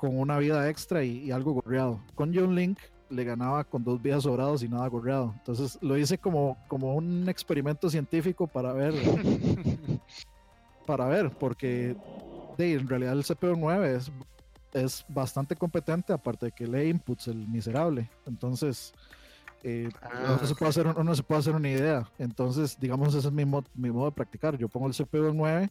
con 0.00 0.18
una 0.18 0.38
vida 0.38 0.66
extra 0.70 1.04
y, 1.04 1.30
algo 1.30 1.52
gorreado. 1.52 2.00
Con 2.14 2.34
John 2.34 2.54
Link 2.54 2.78
le 3.10 3.22
ganaba 3.22 3.64
con 3.64 3.84
dos 3.84 4.00
vidas 4.00 4.22
sobrados 4.22 4.62
y 4.62 4.68
nada 4.68 4.88
gorreado. 4.88 5.34
Entonces 5.36 5.78
lo 5.82 5.98
hice 5.98 6.16
como, 6.16 6.56
como 6.68 6.94
un 6.94 7.28
experimento 7.28 7.90
científico 7.90 8.46
para 8.46 8.72
ver. 8.72 8.94
para 10.86 11.06
ver, 11.06 11.30
porque 11.30 11.94
en 12.56 12.88
realidad 12.88 13.12
el 13.12 13.24
CPU 13.24 13.56
9 13.56 13.96
es, 13.96 14.10
es 14.72 15.04
bastante 15.08 15.56
competente, 15.56 16.12
aparte 16.12 16.46
de 16.46 16.52
que 16.52 16.66
lee 16.66 16.88
inputs 16.88 17.28
el 17.28 17.48
miserable. 17.48 18.08
Entonces, 18.26 18.92
eh, 19.62 19.88
ah, 20.02 20.38
se 20.44 20.54
puede 20.54 20.70
hacer, 20.70 20.86
uno 20.86 21.14
se 21.14 21.22
puede 21.22 21.40
hacer 21.40 21.54
una 21.54 21.68
idea. 21.68 22.08
Entonces, 22.18 22.78
digamos, 22.80 23.14
ese 23.14 23.28
es 23.28 23.32
mi, 23.32 23.44
mi 23.44 23.90
modo 23.90 24.06
de 24.06 24.12
practicar. 24.12 24.56
Yo 24.56 24.68
pongo 24.68 24.86
el 24.86 24.94
CPU 24.94 25.28
en 25.28 25.36
9 25.36 25.70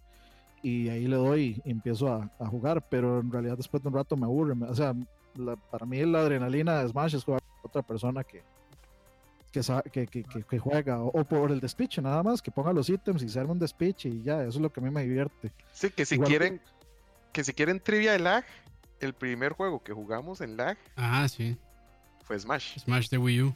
y 0.62 0.90
ahí 0.90 1.08
le 1.08 1.16
doy 1.16 1.62
y 1.64 1.72
empiezo 1.72 2.12
a, 2.12 2.30
a, 2.40 2.46
jugar, 2.48 2.86
pero 2.90 3.20
en 3.20 3.32
realidad 3.32 3.58
después 3.58 3.82
de 3.82 3.90
un 3.90 3.96
rato 3.96 4.18
me 4.18 4.26
aburre. 4.26 4.56
o 4.66 4.76
sea, 4.76 4.94
para 5.72 5.86
mí 5.86 6.04
la 6.06 6.20
adrenalina 6.20 6.82
de 6.82 6.90
Smash 6.90 7.16
es 7.16 7.24
jugar 7.24 7.42
con 7.42 7.70
otra 7.70 7.82
persona 7.82 8.24
que, 8.24 8.44
que, 9.52 10.08
que, 10.08 10.24
que, 10.24 10.60
juega, 10.60 11.02
o, 11.02 11.24
por 11.24 11.52
el 11.52 11.60
despiche 11.60 12.02
nada 12.02 12.22
más, 12.24 12.42
que 12.42 12.52
ponga 12.52 12.74
los 12.74 12.90
ítems 12.90 13.24
y 13.24 13.30
se 13.30 13.40
arme 13.40 13.54
un 13.54 13.60
despiche 13.60 14.10
y 14.10 14.22
ya, 14.22 14.42
eso 14.42 14.58
es 14.58 14.62
lo 14.62 14.72
que 14.72 14.80
a 14.80 14.84
mí 14.84 14.90
me 14.90 15.04
divierte. 15.04 15.52
Sí, 15.72 15.90
que 15.90 16.06
si 16.06 16.20
quieren, 16.20 16.62
que, 17.32 17.44
si 17.44 17.54
quieren 17.54 17.80
trivia 17.80 18.12
de 18.12 18.20
lag, 18.20 18.46
el 19.00 19.14
primer 19.14 19.54
juego 19.54 19.84
que 19.84 19.94
jugamos 19.94 20.42
en 20.42 20.58
lag 20.58 20.78
ah, 20.96 21.28
sí. 21.28 21.58
fue 22.24 22.40
Smash. 22.40 22.80
Smash 22.80 23.10
de 23.10 23.18
Wii 23.18 23.42
U. 23.44 23.54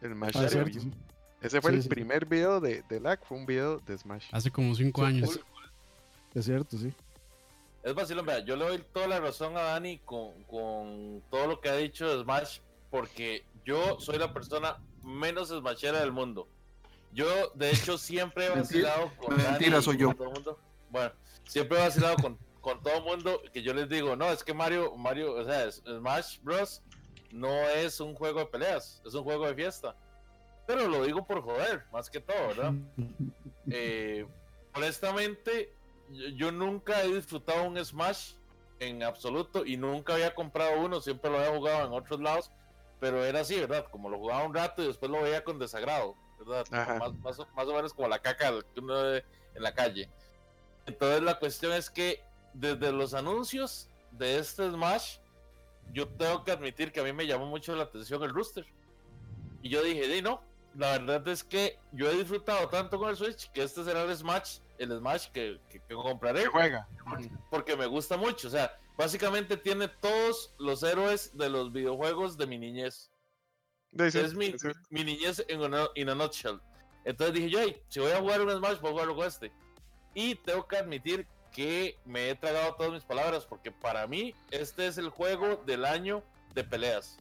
El 0.00 0.12
Smash 0.12 0.36
ah, 0.36 0.42
de 0.42 0.62
Wii 0.62 0.78
U. 0.78 0.92
Ese 1.40 1.60
fue 1.60 1.72
el 1.72 1.86
primer 1.86 2.26
video 2.26 2.60
de, 2.60 2.82
de, 2.88 3.00
lag, 3.00 3.20
fue 3.24 3.36
un 3.36 3.46
video 3.46 3.78
de 3.80 3.98
Smash. 3.98 4.26
Hace 4.32 4.50
como 4.50 4.74
cinco 4.74 5.04
años. 5.04 5.40
Es 6.34 6.46
cierto, 6.46 6.78
sí. 6.78 6.92
Es 7.82 7.94
vacilón, 7.94 8.24
vea, 8.24 8.38
yo 8.38 8.56
le 8.56 8.64
doy 8.64 8.84
toda 8.92 9.06
la 9.06 9.20
razón 9.20 9.56
a 9.58 9.62
Dani 9.62 9.98
con, 9.98 10.42
con 10.44 11.22
todo 11.30 11.46
lo 11.46 11.60
que 11.60 11.68
ha 11.68 11.76
dicho 11.76 12.08
de 12.08 12.22
Smash, 12.22 12.60
porque 12.90 13.44
yo 13.64 14.00
soy 14.00 14.18
la 14.18 14.32
persona 14.32 14.78
menos 15.02 15.48
smashera 15.48 16.00
del 16.00 16.10
mundo. 16.10 16.48
Yo, 17.12 17.26
de 17.54 17.70
hecho, 17.70 17.98
siempre 17.98 18.46
he 18.46 18.50
vacilado 18.58 19.12
con 19.18 19.36
Mentira, 19.36 19.82
soy 19.82 19.98
yo. 19.98 20.14
todo 20.14 20.28
el 20.28 20.34
mundo. 20.34 20.58
Bueno, 20.90 21.12
siempre 21.44 21.78
he 21.78 21.82
vacilado 21.82 22.16
con, 22.16 22.38
con 22.64 22.82
todo 22.82 22.96
el 22.96 23.04
mundo 23.04 23.42
que 23.52 23.62
yo 23.62 23.74
les 23.74 23.90
digo, 23.90 24.16
no, 24.16 24.30
es 24.30 24.42
que 24.42 24.54
Mario, 24.54 24.96
Mario, 24.96 25.34
o 25.34 25.44
sea, 25.44 25.70
Smash 25.70 26.38
Bros. 26.40 26.82
no 27.30 27.52
es 27.68 28.00
un 28.00 28.14
juego 28.14 28.38
de 28.38 28.46
peleas, 28.46 29.02
es 29.04 29.12
un 29.12 29.22
juego 29.22 29.46
de 29.46 29.54
fiesta. 29.54 29.94
Pero 30.66 30.88
lo 30.88 31.04
digo 31.04 31.26
por 31.26 31.42
joder, 31.42 31.84
más 31.92 32.08
que 32.08 32.20
todo, 32.20 32.48
¿verdad? 32.48 32.72
eh, 33.70 34.26
honestamente, 34.74 35.76
yo 36.36 36.50
nunca 36.50 37.02
he 37.02 37.14
disfrutado 37.14 37.64
un 37.64 37.84
Smash 37.84 38.32
en 38.80 39.02
absoluto 39.02 39.66
y 39.66 39.76
nunca 39.76 40.14
había 40.14 40.34
comprado 40.34 40.80
uno, 40.80 41.02
siempre 41.02 41.30
lo 41.30 41.36
había 41.36 41.54
jugado 41.54 41.86
en 41.86 41.92
otros 41.92 42.18
lados, 42.18 42.50
pero 42.98 43.22
era 43.22 43.40
así, 43.40 43.60
¿verdad? 43.60 43.86
Como 43.90 44.08
lo 44.08 44.16
jugaba 44.16 44.42
un 44.42 44.54
rato 44.54 44.82
y 44.82 44.86
después 44.86 45.10
lo 45.10 45.20
veía 45.20 45.44
con 45.44 45.58
desagrado. 45.58 46.16
¿verdad? 46.38 46.66
Más, 46.98 47.38
más, 47.54 47.68
o 47.68 47.74
menos 47.74 47.92
como 47.92 48.08
la 48.08 48.18
caca 48.18 48.52
que 48.72 48.80
uno 48.80 49.02
ve 49.02 49.24
en 49.54 49.62
la 49.62 49.74
calle. 49.74 50.08
Entonces 50.86 51.22
la 51.22 51.38
cuestión 51.38 51.72
es 51.72 51.90
que 51.90 52.24
desde 52.54 52.92
los 52.92 53.14
anuncios 53.14 53.88
de 54.12 54.38
este 54.38 54.70
Smash, 54.70 55.18
yo 55.92 56.08
tengo 56.08 56.44
que 56.44 56.52
admitir 56.52 56.92
que 56.92 57.00
a 57.00 57.04
mí 57.04 57.12
me 57.12 57.26
llamó 57.26 57.46
mucho 57.46 57.74
la 57.76 57.84
atención 57.84 58.22
el 58.22 58.30
rooster. 58.30 58.64
Y 59.62 59.68
yo 59.68 59.82
dije, 59.82 60.06
di 60.08 60.22
no, 60.22 60.42
la 60.76 60.98
verdad 60.98 61.28
es 61.28 61.44
que 61.44 61.78
yo 61.92 62.10
he 62.10 62.16
disfrutado 62.16 62.68
tanto 62.68 62.98
con 62.98 63.10
el 63.10 63.16
Switch 63.16 63.50
que 63.52 63.62
este 63.62 63.84
será 63.84 64.02
el 64.02 64.16
Smash, 64.16 64.58
el 64.78 64.96
Smash 64.98 65.28
que, 65.30 65.60
que, 65.68 65.80
compraré. 65.94 66.46
juega. 66.46 66.88
Porque 67.50 67.76
me 67.76 67.86
gusta 67.86 68.16
mucho. 68.16 68.48
O 68.48 68.50
sea, 68.50 68.76
básicamente 68.96 69.56
tiene 69.56 69.88
todos 69.88 70.54
los 70.58 70.82
héroes 70.82 71.36
de 71.36 71.48
los 71.48 71.72
videojuegos 71.72 72.36
de 72.36 72.46
mi 72.46 72.58
niñez. 72.58 73.10
es 73.92 74.34
mi, 74.34 74.54
mi, 74.90 75.04
niñez 75.04 75.44
en 75.48 75.60
una, 75.60 75.88
in 75.94 76.08
a 76.08 76.14
nutshell. 76.14 76.60
Entonces 77.04 77.34
dije 77.34 77.50
yo, 77.50 77.60
si 77.88 78.00
voy 78.00 78.12
a 78.12 78.20
jugar 78.20 78.40
un 78.40 78.50
Smash, 78.50 78.80
voy 78.80 78.90
a 78.90 78.92
jugarlo 78.92 79.16
con 79.16 79.26
este. 79.26 79.52
Y 80.14 80.34
tengo 80.36 80.66
que 80.66 80.76
admitir 80.76 81.26
que 81.54 81.96
me 82.04 82.28
he 82.28 82.34
tragado 82.34 82.74
todas 82.74 82.92
mis 82.92 83.04
palabras, 83.04 83.46
porque 83.46 83.70
para 83.70 84.06
mí 84.08 84.34
este 84.50 84.88
es 84.88 84.98
el 84.98 85.08
juego 85.08 85.62
del 85.64 85.84
año 85.84 86.22
de 86.52 86.64
peleas. 86.64 87.16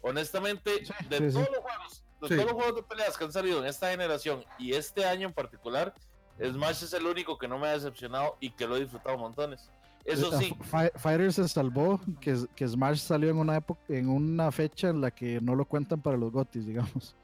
Honestamente, 0.00 0.70
de 1.10 1.18
todos 1.18 1.50
los 1.50 1.58
juegos, 1.58 2.04
de 2.22 2.28
todos 2.28 2.44
los 2.44 2.52
juegos 2.52 2.76
de 2.76 2.82
peleas 2.84 3.18
que 3.18 3.24
han 3.24 3.32
salido 3.32 3.58
en 3.58 3.66
esta 3.66 3.90
generación 3.90 4.44
y 4.58 4.74
este 4.74 5.04
año 5.04 5.26
en 5.26 5.34
particular, 5.34 5.92
Smash 6.40 6.84
es 6.84 6.92
el 6.92 7.04
único 7.04 7.36
que 7.36 7.48
no 7.48 7.58
me 7.58 7.66
ha 7.66 7.72
decepcionado 7.72 8.36
y 8.40 8.50
que 8.50 8.66
lo 8.66 8.76
he 8.76 8.80
disfrutado 8.80 9.18
montones. 9.18 9.68
Eso 10.04 10.38
sí. 10.38 10.54
Fighter 10.94 11.32
se 11.32 11.48
salvó 11.48 12.00
que, 12.20 12.46
que 12.54 12.66
Smash 12.66 12.98
salió 12.98 13.30
en 13.30 13.38
una 13.38 13.56
época, 13.56 13.80
en 13.88 14.08
una 14.08 14.52
fecha 14.52 14.88
en 14.88 15.00
la 15.00 15.10
que 15.10 15.40
no 15.40 15.56
lo 15.56 15.64
cuentan 15.64 16.00
para 16.00 16.16
los 16.16 16.30
GOTIS, 16.30 16.64
digamos. 16.64 17.16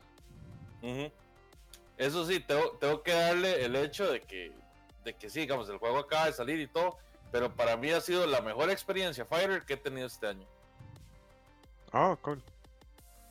Eso 1.96 2.26
sí, 2.26 2.40
tengo, 2.40 2.72
tengo 2.80 3.02
que 3.02 3.12
darle 3.12 3.64
el 3.64 3.76
hecho 3.76 4.10
de 4.10 4.20
que, 4.20 4.52
de 5.04 5.14
que 5.14 5.30
sí, 5.30 5.40
digamos, 5.40 5.68
el 5.68 5.78
juego 5.78 5.98
acaba 5.98 6.26
de 6.26 6.32
salir 6.32 6.60
y 6.60 6.66
todo, 6.66 6.98
pero 7.30 7.54
para 7.54 7.76
mí 7.76 7.90
ha 7.90 8.00
sido 8.00 8.26
la 8.26 8.40
mejor 8.40 8.70
experiencia 8.70 9.24
Fighter 9.24 9.62
que 9.62 9.74
he 9.74 9.76
tenido 9.76 10.06
este 10.06 10.26
año. 10.26 10.46
Oh, 11.92 12.16
cool. 12.22 12.42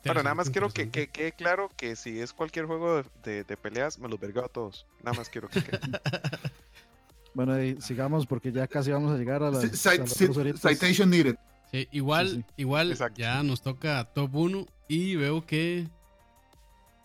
Pero 0.02 0.22
nada 0.22 0.34
más 0.34 0.50
quiero 0.50 0.68
que 0.68 0.90
quede 0.90 1.32
claro 1.32 1.70
que 1.76 1.96
si 1.96 2.20
es 2.20 2.32
cualquier 2.32 2.66
juego 2.66 3.02
de, 3.22 3.44
peleas, 3.56 3.98
me 3.98 4.08
los 4.08 4.20
vergo 4.20 4.44
a 4.44 4.48
todos. 4.48 4.86
Nada 5.02 5.16
más 5.16 5.30
quiero 5.30 5.48
que 5.48 5.64
quede. 5.64 5.80
bueno, 7.34 7.60
y 7.62 7.80
sigamos 7.80 8.26
porque 8.26 8.52
ya 8.52 8.66
casi 8.66 8.90
vamos 8.92 9.12
a 9.12 9.16
llegar 9.16 9.42
a 9.42 9.50
la 9.50 9.60
Citation 9.60 11.08
needed. 11.08 11.36
Sí, 11.70 11.88
igual, 11.90 12.44
igual 12.56 12.94
ya 13.14 13.42
nos 13.42 13.62
toca 13.62 14.04
top 14.12 14.34
1 14.34 14.66
y 14.88 15.16
veo 15.16 15.44
que 15.44 15.88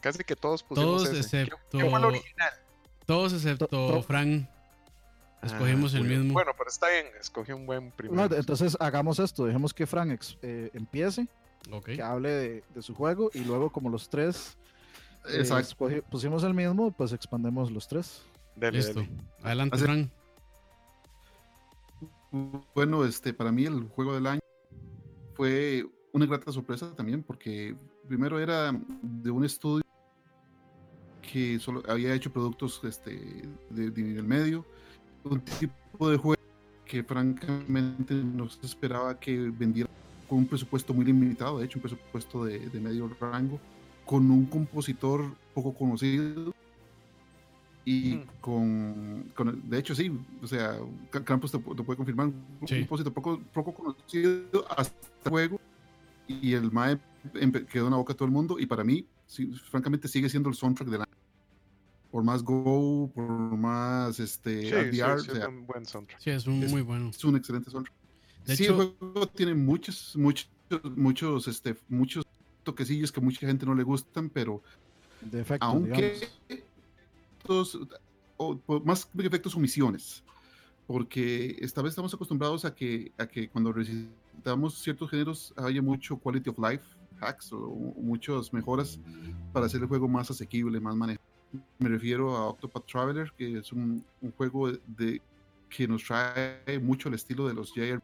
casi 0.02 0.24
que 0.24 0.36
todos 0.36 0.64
pusimos 0.64 1.04
todos 1.04 1.18
excepto 1.18 1.58
todos 3.06 3.34
excepto 3.34 4.04
Frank 4.04 4.48
escogimos 5.42 5.94
el 5.94 6.04
mismo. 6.04 6.34
Bueno 6.34 6.52
pero 6.58 6.70
está 6.70 6.90
bien 6.90 7.06
escogí 7.20 7.52
un 7.52 7.66
buen 7.66 7.92
primero. 7.92 8.36
Entonces 8.36 8.78
hagamos 8.80 9.20
esto 9.20 9.46
dejemos 9.46 9.74
que 9.74 9.86
Frank 9.86 10.22
eh, 10.42 10.70
empiece 10.74 11.28
que 11.86 12.02
hable 12.02 12.64
de, 12.74 12.82
su 12.82 12.96
juego 12.96 13.30
y 13.34 13.40
luego 13.40 13.70
como 13.70 13.90
los 13.90 14.10
tres 14.10 14.58
eh, 15.28 15.44
pusimos 16.10 16.44
el 16.44 16.54
mismo, 16.54 16.92
pues 16.92 17.12
expandemos 17.12 17.72
los 17.72 17.88
tres. 17.88 18.24
Listo. 18.56 19.06
Adelante, 19.44 19.78
Fran. 19.78 20.12
Bueno, 22.74 23.06
este, 23.06 23.34
para 23.34 23.52
mí 23.52 23.66
el 23.66 23.88
juego 23.90 24.14
del 24.14 24.28
año 24.28 24.42
fue 25.36 25.86
una 26.14 26.26
grata 26.26 26.52
sorpresa 26.52 26.94
también, 26.96 27.24
porque 27.24 27.76
primero 28.08 28.40
era 28.40 28.72
de 29.02 29.32
un 29.32 29.46
estudio 29.46 29.84
que 31.22 31.60
solo 31.60 31.84
había 31.88 32.14
hecho 32.14 32.32
productos 32.32 32.82
este, 32.84 33.44
de, 33.70 33.92
de 33.92 34.02
nivel 34.02 34.26
medio, 34.26 34.66
un 35.30 35.42
tipo 35.42 36.10
de 36.10 36.18
juego 36.18 36.42
que 36.86 37.04
francamente 37.04 38.16
no 38.16 38.50
se 38.50 38.66
esperaba 38.66 39.20
que 39.20 39.38
vendiera 39.52 39.90
con 40.28 40.40
un 40.40 40.46
presupuesto 40.46 40.94
muy 40.94 41.06
limitado, 41.06 41.60
de 41.60 41.66
hecho 41.66 41.78
un 41.78 41.84
presupuesto 41.84 42.46
de, 42.46 42.70
medio 42.80 43.10
rango, 43.20 43.60
con 44.06 44.30
un 44.32 44.46
compositor 44.46 45.34
poco 45.54 45.74
conocido 45.74 46.54
y 47.86 48.20
con, 48.42 49.32
de 49.64 49.80
hecho 49.80 49.96
sí, 49.96 50.12
o 50.42 50.48
sea, 50.48 50.78
Campos 51.24 51.52
te, 51.52 51.60
puede 51.60 51.98
confirmar, 51.98 52.28
un 52.28 52.68
compositor 52.68 53.14
poco, 53.14 53.40
poco 53.54 53.74
conocido 53.74 54.66
hasta 54.76 54.96
el 55.26 55.30
juego 55.30 55.60
y 56.28 56.54
el 56.54 56.72
MAE 56.72 57.00
quedó 57.72 57.86
en 57.86 57.92
la 57.92 57.98
boca 57.98 58.14
de 58.14 58.18
todo 58.18 58.28
el 58.28 58.34
mundo 58.34 58.60
y 58.60 58.66
para 58.66 58.84
mí, 58.84 59.06
francamente 59.70 60.08
sigue 60.08 60.30
siendo 60.30 60.50
el 60.50 60.56
soundtrack 60.56 60.90
del 60.90 61.02
año. 61.02 61.19
Por 62.12 62.24
más 62.24 62.44
Go, 62.44 63.12
por 63.14 63.30
más 63.30 64.20
este, 64.20 64.62
sí, 64.92 65.00
es 65.00 65.48
un 65.48 65.68
buen 65.68 65.86
soundtrack. 65.86 66.20
Sí, 66.20 66.30
es 66.32 66.48
un 66.48 66.60
muy 66.60 66.82
bueno. 66.82 67.10
Es 67.10 67.24
un 67.24 67.36
excelente 67.36 67.70
soundtrack 67.70 68.00
sí, 68.56 68.66
el 68.66 68.74
juego 68.74 69.28
tiene 69.28 69.54
muchos, 69.54 70.16
muchos, 70.16 70.50
muchos, 70.96 71.48
este, 71.48 71.76
muchos 71.88 72.26
toquecillos 72.64 73.12
que 73.12 73.22
mucha 73.22 73.46
gente 73.46 73.66
no 73.66 73.76
le 73.76 73.84
gustan, 73.84 74.30
pero 74.30 74.62
aunque 75.60 76.28
más 78.84 79.06
que 79.06 79.28
efectos 79.28 79.56
omisiones, 79.56 80.24
porque 80.88 81.58
esta 81.60 81.82
vez 81.82 81.92
estamos 81.92 82.14
acostumbrados 82.14 82.66
a 82.66 82.74
que, 82.74 83.12
a 83.18 83.28
que 83.28 83.50
cuando 83.50 83.72
recitamos 83.72 84.80
ciertos 84.80 85.10
géneros 85.10 85.54
haya 85.58 85.82
mucho 85.82 86.18
quality 86.18 86.50
of 86.50 86.58
life 86.60 86.84
hacks 87.22 87.52
o, 87.52 87.60
muchas 87.98 88.54
mejoras 88.54 89.00
para 89.52 89.66
hacer 89.66 89.82
el 89.82 89.88
juego 89.88 90.08
más 90.08 90.32
asequible, 90.32 90.80
más 90.80 90.96
manejable. 90.96 91.19
Me 91.80 91.90
refiero 91.90 92.36
a 92.36 92.48
Octopath 92.50 92.86
Traveler, 92.86 93.32
que 93.38 93.58
es 93.58 93.72
un, 93.72 94.04
un 94.22 94.32
juego 94.34 94.72
de, 94.72 95.22
que 95.70 95.88
nos 95.88 96.04
trae 96.04 96.80
mucho 96.82 97.10
el 97.10 97.16
estilo 97.16 97.48
de 97.48 97.54
los 97.54 97.74
JRPG 97.74 98.02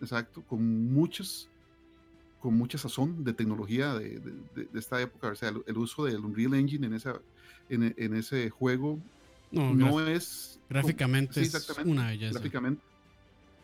Exacto, 0.00 0.42
con 0.42 0.92
muchos 0.92 1.48
con 2.40 2.56
mucha 2.56 2.78
sazón 2.78 3.24
de 3.24 3.32
tecnología 3.32 3.94
de, 3.94 4.22
esta 4.74 5.00
época, 5.00 5.28
o 5.28 5.34
sea, 5.34 5.48
el, 5.48 5.76
uso 5.76 6.04
del 6.04 6.24
Unreal 6.24 6.54
Engine 6.54 6.86
en, 6.86 6.94
esa, 6.94 7.20
en, 7.68 8.14
ese 8.14 8.48
juego 8.48 9.00
no, 9.50 10.06
es... 10.06 10.60
Gráficamente 10.70 11.40
es 11.40 11.68
una 11.84 12.06
belleza. 12.06 12.34
Gráficamente 12.34 12.80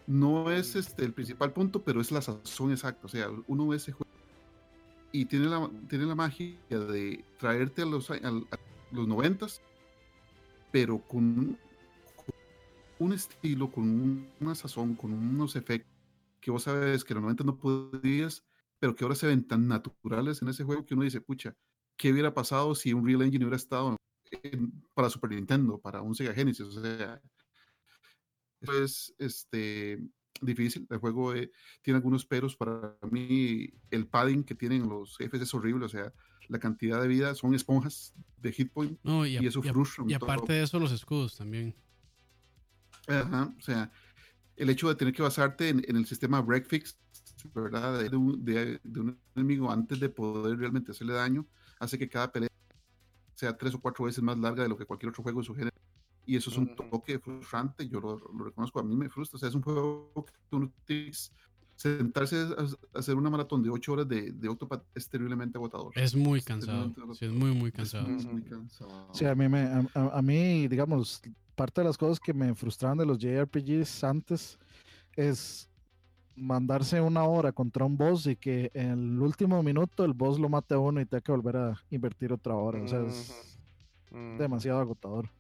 no 0.09 0.51
es 0.51 0.75
este, 0.75 1.05
el 1.05 1.13
principal 1.13 1.53
punto, 1.53 1.83
pero 1.83 2.01
es 2.01 2.11
la 2.11 2.21
sazón 2.21 2.73
exacta, 2.73 3.07
o 3.07 3.09
sea, 3.09 3.29
uno 3.47 3.69
ve 3.69 3.77
ese 3.77 3.93
juego 3.93 4.11
y 5.15 5.27
tiene 5.27 5.47
la, 5.47 5.71
tiene 5.89 6.07
la 6.07 6.17
magia 6.17 6.57
de 6.69 7.25
traerte 7.39 7.83
a 7.83 7.87
los, 7.87 8.11
a 8.11 8.19
los 8.91 9.07
noventas, 9.07 9.63
pero 10.73 10.99
con 11.07 11.57
un 12.99 13.13
estilo, 13.13 13.71
con 13.71 14.27
una 14.41 14.57
sazón, 14.57 14.97
con 14.97 15.13
unos 15.13 15.55
efectos 15.55 15.95
que 16.41 16.51
vos 16.51 16.65
sabes 16.65 17.05
que 17.05 17.13
en 17.13 17.19
los 17.19 17.23
90 17.23 17.45
no 17.45 17.57
podías, 17.57 18.45
pero 18.81 18.97
que 18.97 19.05
ahora 19.05 19.15
se 19.15 19.29
ven 19.29 19.47
tan 19.47 19.69
naturales 19.69 20.43
en 20.43 20.49
ese 20.49 20.65
juego 20.65 20.85
que 20.85 20.95
uno 20.95 21.05
dice, 21.05 21.21
pucha, 21.21 21.55
¿qué 21.97 22.11
hubiera 22.11 22.35
pasado 22.35 22.75
si 22.75 22.93
un 22.93 23.07
Real 23.07 23.23
Engine 23.23 23.45
hubiera 23.45 23.57
estado 23.57 23.97
para 24.95 25.11
Super 25.11 25.31
Nintendo, 25.31 25.79
para 25.79 26.03
un 26.03 26.17
Sega 26.17 26.35
Genesis? 26.35 26.67
O 26.67 26.83
sea, 26.83 27.23
es 28.63 29.15
este, 29.19 30.01
difícil. 30.45 30.87
El 30.91 30.99
juego 30.99 31.35
eh, 31.35 31.51
tiene 31.83 31.97
algunos 31.97 32.25
peros. 32.25 32.57
Para 32.57 32.97
mí, 33.11 33.69
el 33.91 34.07
padding 34.07 34.45
que 34.45 34.55
tienen 34.55 34.89
los 34.89 35.17
jefes 35.17 35.43
es 35.43 35.55
horrible. 35.55 35.87
O 35.87 35.89
sea, 35.89 36.13
la 36.49 36.59
cantidad 36.59 37.01
de 37.01 37.09
vida 37.09 37.35
son 37.35 37.55
esponjas 37.55 38.15
de 38.39 38.53
hit 38.53 38.73
point 38.73 38.99
y, 39.05 39.47
eso 39.47 39.63
frustra. 39.63 40.05
Y 40.07 40.15
aparte 40.15 40.53
de 40.53 40.63
eso, 40.63 40.79
los 40.79 40.93
escudos 40.93 41.37
también. 41.37 41.75
Ajá, 43.07 43.55
o 43.59 43.61
sea, 43.61 43.91
el 44.57 44.71
hecho 44.71 44.89
de 44.89 44.95
tener 44.95 45.15
que 45.15 45.23
basarte 45.23 45.69
en, 45.69 45.85
el 45.97 46.07
sistema 46.07 46.41
breakfix, 46.41 46.99
¿verdad? 47.55 48.01
De 48.01 48.17
un, 48.17 49.19
enemigo 49.35 49.71
antes 49.71 50.01
de 50.01 50.09
poder 50.09 50.59
realmente 50.59 50.93
hacerle 50.93 51.15
daño, 51.15 51.47
hace 51.79 51.99
que 51.99 52.09
cada 52.09 52.31
pelea 52.33 52.49
sea 53.35 53.57
tres 53.57 53.75
o 53.75 53.81
cuatro 53.81 54.05
veces 54.05 54.23
más 54.23 54.39
larga 54.39 54.63
de 54.63 54.69
lo 54.69 54.77
que 54.77 54.87
cualquier 54.87 55.11
otro 55.11 55.23
juego 55.23 55.41
de 55.41 55.47
su 55.47 55.55
género. 55.55 55.74
Y 56.27 56.37
eso 56.37 56.51
es 56.51 56.57
un 56.57 56.75
toque 56.75 57.19
frustrante, 57.19 57.89
yo 57.89 58.01
lo, 58.01 58.17
reconozco, 58.45 58.81
a 58.81 58.83
mí 58.83 58.97
me 58.97 59.09
frustra. 59.09 59.37
O 59.37 59.41
sea, 59.41 59.49
es 59.49 59.55
un 59.55 59.63
juego 59.63 60.11
que 60.15 60.57
uno 60.57 60.73
sentarse 61.77 62.37
a, 62.37 62.99
hacer 62.99 63.17
una 63.17 63.31
maratón 63.31 63.63
de 63.63 63.71
ocho 63.71 63.93
horas 63.93 64.09
de, 64.09 64.33
de 64.33 64.49
Octopath 64.49 64.85
es 64.95 65.09
terriblemente 65.09 65.59
agotador. 65.59 65.93
Es 65.97 66.15
muy 66.15 66.41
cansado. 66.41 66.93
Sí, 67.15 67.27
es 67.27 67.33
muy, 67.33 67.53
muy 67.53 67.73
cansado. 67.73 68.07
Sí, 69.13 69.25
a 69.27 69.35
mí, 69.35 69.49
me, 69.49 69.87
a 69.95 70.23
mí, 70.23 70.69
digamos, 70.69 71.21
parte 71.55 71.81
de 71.81 71.87
las 71.87 71.99
cosas 71.99 72.21
que 72.21 72.33
me 72.33 72.55
frustraban 72.55 72.99
de 72.99 73.07
los 73.07 73.19
JRPGs 73.19 74.05
antes 74.05 74.59
es 75.17 75.69
mandarse 76.37 77.01
una 77.01 77.25
hora 77.25 77.53
contra 77.53 77.85
un 77.85 77.97
boss 77.97 78.27
y 78.27 78.37
que 78.37 78.71
en 78.75 78.91
el 78.91 79.21
último 79.21 79.63
minuto 79.63 80.05
el 80.05 80.13
boss 80.13 80.39
lo 80.39 80.49
mate 80.49 80.75
a 80.75 80.79
uno 80.79 81.01
y 81.01 81.07
tenga 81.07 81.21
que 81.21 81.33
volver 81.33 81.57
a 81.57 81.83
invertir 81.91 82.33
otra 82.33 82.55
hora. 82.55 82.83
O 82.83 82.89
sea, 82.89 83.05
es 83.05 83.33
demasiado 84.39 84.81
agotador. 84.81 85.31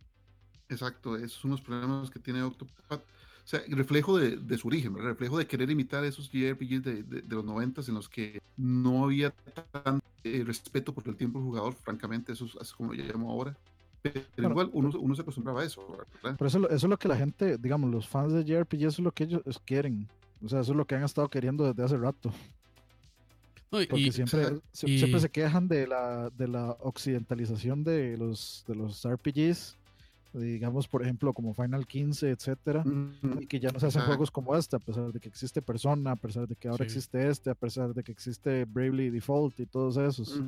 Exacto, 0.68 1.16
esos 1.16 1.32
son 1.32 1.50
los 1.50 1.60
problemas 1.60 2.10
que 2.10 2.18
tiene 2.18 2.42
Octopath. 2.42 3.00
o 3.00 3.46
sea, 3.46 3.62
reflejo 3.68 4.16
de, 4.18 4.36
de 4.36 4.58
su 4.58 4.68
origen, 4.68 4.96
reflejo 4.96 5.38
de 5.38 5.46
querer 5.46 5.70
imitar 5.70 6.04
esos 6.04 6.30
JRPGs 6.30 6.82
de, 6.82 7.02
de, 7.02 7.22
de 7.22 7.34
los 7.34 7.44
noventas 7.44 7.88
en 7.88 7.94
los 7.94 8.08
que 8.08 8.40
no 8.56 9.04
había 9.04 9.30
tan 9.30 10.00
eh, 10.24 10.42
respeto 10.44 10.94
por 10.94 11.06
el 11.06 11.16
tiempo 11.16 11.38
del 11.38 11.48
jugador, 11.48 11.74
francamente, 11.74 12.32
eso 12.32 12.46
es, 12.58 12.72
como 12.72 12.94
lo 12.94 13.02
llamo 13.02 13.30
ahora. 13.30 13.54
Pero 14.02 14.50
igual 14.50 14.70
uno, 14.72 14.90
uno, 14.98 15.14
se 15.14 15.22
acostumbraba 15.22 15.62
a 15.62 15.64
eso. 15.64 15.86
¿verdad? 15.90 16.36
Pero 16.38 16.46
eso, 16.46 16.68
eso, 16.68 16.74
es 16.74 16.90
lo 16.90 16.98
que 16.98 17.08
la 17.08 17.16
gente, 17.16 17.58
digamos, 17.58 17.90
los 17.90 18.08
fans 18.08 18.32
de 18.32 18.44
JRPG, 18.44 18.80
eso 18.80 18.88
es 18.88 18.98
lo 19.00 19.12
que 19.12 19.24
ellos 19.24 19.42
quieren. 19.64 20.08
O 20.42 20.48
sea, 20.48 20.60
eso 20.60 20.72
es 20.72 20.76
lo 20.76 20.86
que 20.86 20.94
han 20.94 21.04
estado 21.04 21.28
queriendo 21.28 21.64
desde 21.66 21.84
hace 21.84 21.96
rato. 21.96 22.32
No, 23.70 23.82
y, 23.82 23.86
Porque 23.86 24.12
siempre, 24.12 24.60
y, 24.84 24.98
siempre 24.98 25.20
se 25.20 25.28
quejan 25.30 25.68
de 25.68 25.86
la, 25.86 26.30
de 26.30 26.48
la 26.48 26.76
occidentalización 26.80 27.82
de 27.82 28.16
los, 28.16 28.64
de 28.66 28.74
los 28.76 29.06
RPGs 29.06 29.76
digamos, 30.40 30.88
por 30.88 31.02
ejemplo, 31.02 31.32
como 31.32 31.54
Final 31.54 31.86
15, 31.86 32.30
etcétera, 32.30 32.84
y 33.40 33.46
que 33.46 33.60
ya 33.60 33.70
no 33.70 33.80
se 33.80 33.86
hacen 33.86 34.02
juegos 34.02 34.30
como 34.30 34.56
este, 34.56 34.76
a 34.76 34.80
pesar 34.80 35.12
de 35.12 35.20
que 35.20 35.28
existe 35.28 35.62
Persona, 35.62 36.12
a 36.12 36.16
pesar 36.16 36.46
de 36.48 36.56
que 36.56 36.68
ahora 36.68 36.84
existe 36.84 37.28
este, 37.28 37.50
a 37.50 37.54
pesar 37.54 37.94
de 37.94 38.02
que 38.02 38.12
existe 38.12 38.64
Bravely 38.64 39.10
Default 39.10 39.60
y 39.60 39.66
todos 39.66 39.96
esos. 39.96 40.40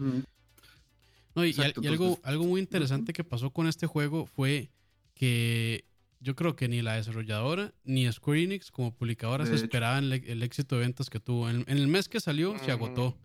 No, 1.34 1.44
y, 1.44 1.54
algo, 1.86 2.18
algo 2.22 2.44
muy 2.44 2.60
interesante 2.60 3.12
que 3.12 3.22
pasó 3.22 3.50
con 3.50 3.66
este 3.66 3.86
juego 3.86 4.26
fue 4.26 4.70
que 5.14 5.84
yo 6.20 6.34
creo 6.34 6.56
que 6.56 6.68
ni 6.68 6.82
la 6.82 6.94
desarrolladora 6.94 7.74
ni 7.84 8.10
Square 8.10 8.42
Enix 8.42 8.70
como 8.70 8.92
publicadora 8.92 9.46
se 9.46 9.54
esperaban 9.54 10.04
el, 10.12 10.42
éxito 10.42 10.76
de 10.76 10.82
ventas 10.82 11.10
que 11.10 11.20
tuvo. 11.20 11.48
En, 11.48 11.64
el 11.66 11.88
mes 11.88 12.08
que 12.08 12.20
salió 12.20 12.58
se 12.58 12.72
agotó. 12.72 13.16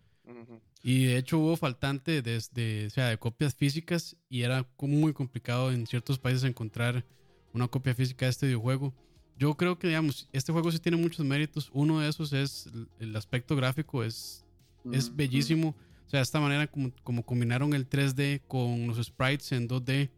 Y 0.82 1.04
de 1.04 1.16
hecho 1.16 1.38
hubo 1.38 1.56
faltante 1.56 2.22
desde, 2.22 2.86
o 2.86 2.90
sea, 2.90 3.08
de 3.08 3.18
copias 3.18 3.54
físicas 3.54 4.16
y 4.28 4.42
era 4.42 4.68
muy 4.80 5.12
complicado 5.12 5.72
en 5.72 5.86
ciertos 5.86 6.18
países 6.18 6.44
encontrar 6.44 7.04
una 7.52 7.68
copia 7.68 7.94
física 7.94 8.26
de 8.26 8.30
este 8.30 8.46
videojuego. 8.46 8.94
Yo 9.38 9.56
creo 9.56 9.78
que, 9.78 9.88
digamos, 9.88 10.28
este 10.32 10.52
juego 10.52 10.70
sí 10.70 10.78
tiene 10.78 10.98
muchos 10.98 11.24
méritos. 11.24 11.70
Uno 11.72 12.00
de 12.00 12.08
esos 12.08 12.32
es 12.32 12.70
el 12.98 13.14
aspecto 13.16 13.56
gráfico, 13.56 14.04
es, 14.04 14.44
es 14.92 15.14
bellísimo. 15.14 15.74
O 16.06 16.10
sea, 16.10 16.20
esta 16.20 16.40
manera 16.40 16.66
como, 16.66 16.92
como 17.02 17.24
combinaron 17.24 17.74
el 17.74 17.88
3D 17.88 18.42
con 18.46 18.86
los 18.86 19.04
sprites 19.04 19.52
en 19.52 19.68
2D 19.68 20.10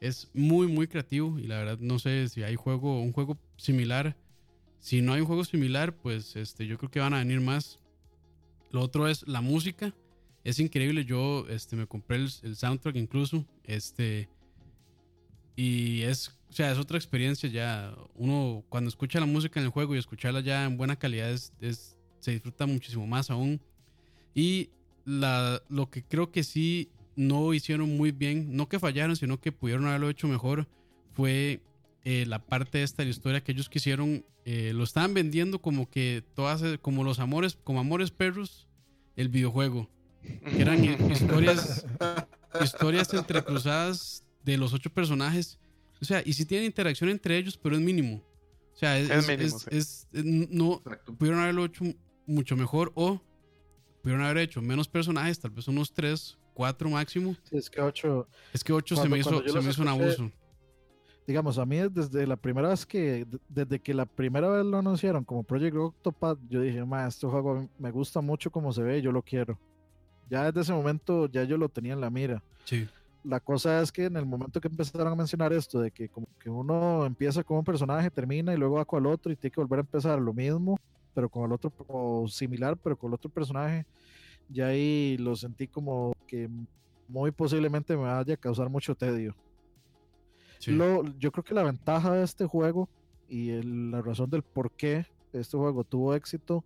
es 0.00 0.30
muy, 0.34 0.66
muy 0.66 0.88
creativo. 0.88 1.38
Y 1.38 1.46
la 1.46 1.58
verdad, 1.58 1.78
no 1.80 1.98
sé 1.98 2.28
si 2.28 2.42
hay 2.42 2.56
juego, 2.56 3.00
un 3.00 3.12
juego 3.12 3.38
similar. 3.56 4.16
Si 4.80 5.00
no 5.00 5.12
hay 5.12 5.20
un 5.20 5.26
juego 5.26 5.44
similar, 5.44 5.96
pues 5.96 6.36
este, 6.36 6.66
yo 6.66 6.76
creo 6.76 6.90
que 6.90 7.00
van 7.00 7.14
a 7.14 7.18
venir 7.18 7.40
más. 7.40 7.78
Lo 8.72 8.80
otro 8.80 9.06
es 9.06 9.26
la 9.28 9.40
música. 9.40 9.94
Es 10.42 10.58
increíble. 10.58 11.04
Yo 11.04 11.46
este, 11.48 11.76
me 11.76 11.86
compré 11.86 12.16
el, 12.16 12.56
soundtrack 12.56 12.96
incluso. 12.96 13.44
Este. 13.64 14.28
Y 15.54 16.02
es, 16.02 16.28
o 16.50 16.52
sea, 16.52 16.72
es 16.72 16.78
otra 16.78 16.96
experiencia 16.96 17.48
ya. 17.48 17.94
Uno 18.14 18.64
cuando 18.68 18.88
escucha 18.88 19.20
la 19.20 19.26
música 19.26 19.60
en 19.60 19.66
el 19.66 19.72
juego 19.72 19.94
y 19.94 19.98
escucharla 19.98 20.40
ya 20.40 20.64
en 20.64 20.76
buena 20.76 20.96
calidad 20.96 21.30
es, 21.30 21.52
se 22.18 22.30
disfruta 22.32 22.66
muchísimo 22.66 23.06
más 23.06 23.30
aún. 23.30 23.60
Y 24.34 24.70
la, 25.04 25.62
lo 25.68 25.90
que 25.90 26.02
creo 26.02 26.32
que 26.32 26.42
sí 26.42 26.90
no 27.14 27.52
hicieron 27.52 27.96
muy 27.96 28.10
bien, 28.10 28.56
no 28.56 28.68
que 28.68 28.78
fallaron, 28.78 29.16
sino 29.16 29.38
que 29.38 29.52
pudieron 29.52 29.86
haberlo 29.86 30.08
hecho 30.08 30.26
mejor, 30.26 30.66
fue 31.12 31.60
eh, 32.04 32.26
la 32.26 32.44
parte 32.44 32.82
esta 32.82 33.02
de 33.02 33.06
la 33.06 33.10
historia 33.10 33.44
que 33.44 33.52
ellos 33.52 33.68
quisieron, 33.68 34.24
eh, 34.44 34.72
lo 34.74 34.82
estaban 34.82 35.14
vendiendo 35.14 35.60
como 35.60 35.88
que 35.88 36.24
todas, 36.34 36.62
como 36.80 37.04
los 37.04 37.20
amores, 37.20 37.56
como 37.62 37.78
amores 37.78 38.10
perros, 38.10 38.66
el 39.14 39.28
videojuego. 39.28 39.88
Que 40.22 40.62
eran 40.62 40.84
historias, 41.10 41.86
historias 42.62 43.12
entrecruzadas 43.14 44.24
de 44.44 44.56
los 44.56 44.72
ocho 44.72 44.90
personajes. 44.90 45.60
O 46.00 46.04
sea, 46.04 46.22
y 46.24 46.32
si 46.32 46.44
tienen 46.44 46.66
interacción 46.66 47.08
entre 47.08 47.36
ellos, 47.38 47.56
pero 47.56 47.76
es 47.76 47.82
mínimo. 47.82 48.24
O 48.74 48.76
sea, 48.76 48.98
es, 48.98 50.08
no 50.12 50.82
pudieron 51.18 51.40
haberlo 51.40 51.66
hecho 51.66 51.84
mucho 52.26 52.56
mejor 52.56 52.90
o 52.96 53.22
pudieron 54.02 54.24
haber 54.24 54.38
hecho 54.38 54.60
menos 54.60 54.88
personajes, 54.88 55.38
tal 55.38 55.52
vez 55.52 55.68
unos 55.68 55.92
tres, 55.92 56.36
cuatro 56.54 56.90
máximo. 56.90 57.36
es 57.52 57.70
que 57.70 57.80
ocho. 57.80 58.26
Es 58.52 58.64
que 58.64 58.72
ocho 58.72 58.96
se 58.96 59.08
me 59.08 59.18
hizo, 59.18 59.46
se 59.46 59.60
me 59.60 59.70
hizo 59.70 59.82
un 59.82 59.88
abuso 59.88 60.32
digamos, 61.26 61.58
a 61.58 61.66
mí 61.66 61.78
desde 61.90 62.26
la 62.26 62.36
primera 62.36 62.68
vez 62.68 62.84
que, 62.84 63.26
desde 63.48 63.78
que 63.78 63.94
la 63.94 64.06
primera 64.06 64.48
vez 64.48 64.64
lo 64.64 64.78
anunciaron 64.78 65.24
como 65.24 65.42
Project 65.42 65.76
Octopath, 65.76 66.38
yo 66.48 66.60
dije, 66.60 66.84
ma, 66.84 67.06
este 67.06 67.26
juego 67.26 67.68
me 67.78 67.90
gusta 67.90 68.20
mucho 68.20 68.50
como 68.50 68.72
se 68.72 68.82
ve, 68.82 69.00
yo 69.00 69.12
lo 69.12 69.22
quiero. 69.22 69.58
Ya 70.28 70.44
desde 70.44 70.62
ese 70.62 70.72
momento 70.72 71.26
ya 71.26 71.44
yo 71.44 71.56
lo 71.56 71.68
tenía 71.68 71.92
en 71.92 72.00
la 72.00 72.10
mira. 72.10 72.42
Sí. 72.64 72.88
La 73.24 73.38
cosa 73.38 73.80
es 73.80 73.92
que 73.92 74.06
en 74.06 74.16
el 74.16 74.26
momento 74.26 74.60
que 74.60 74.66
empezaron 74.66 75.12
a 75.12 75.14
mencionar 75.14 75.52
esto, 75.52 75.80
de 75.80 75.92
que 75.92 76.08
como 76.08 76.26
que 76.40 76.50
uno 76.50 77.06
empieza 77.06 77.44
como 77.44 77.60
un 77.60 77.64
personaje, 77.64 78.10
termina 78.10 78.52
y 78.52 78.56
luego 78.56 78.76
va 78.76 78.84
con 78.84 79.04
el 79.04 79.12
otro 79.12 79.30
y 79.30 79.36
tiene 79.36 79.52
que 79.52 79.60
volver 79.60 79.78
a 79.78 79.82
empezar 79.82 80.18
lo 80.18 80.32
mismo, 80.32 80.76
pero 81.14 81.28
con 81.28 81.44
el 81.44 81.52
otro, 81.52 81.72
o 81.86 82.26
similar, 82.26 82.76
pero 82.76 82.96
con 82.96 83.10
el 83.10 83.14
otro 83.14 83.30
personaje, 83.30 83.86
ya 84.48 84.66
ahí 84.66 85.16
lo 85.18 85.36
sentí 85.36 85.68
como 85.68 86.12
que 86.26 86.50
muy 87.06 87.30
posiblemente 87.30 87.96
me 87.96 88.04
vaya 88.04 88.34
a 88.34 88.36
causar 88.36 88.68
mucho 88.68 88.94
tedio 88.96 89.36
yo 90.66 91.32
creo 91.32 91.44
que 91.44 91.54
la 91.54 91.62
ventaja 91.62 92.12
de 92.12 92.24
este 92.24 92.46
juego 92.46 92.88
y 93.28 93.50
la 93.62 94.02
razón 94.02 94.30
del 94.30 94.42
por 94.42 94.70
qué 94.72 95.06
este 95.32 95.56
juego 95.56 95.84
tuvo 95.84 96.14
éxito 96.14 96.64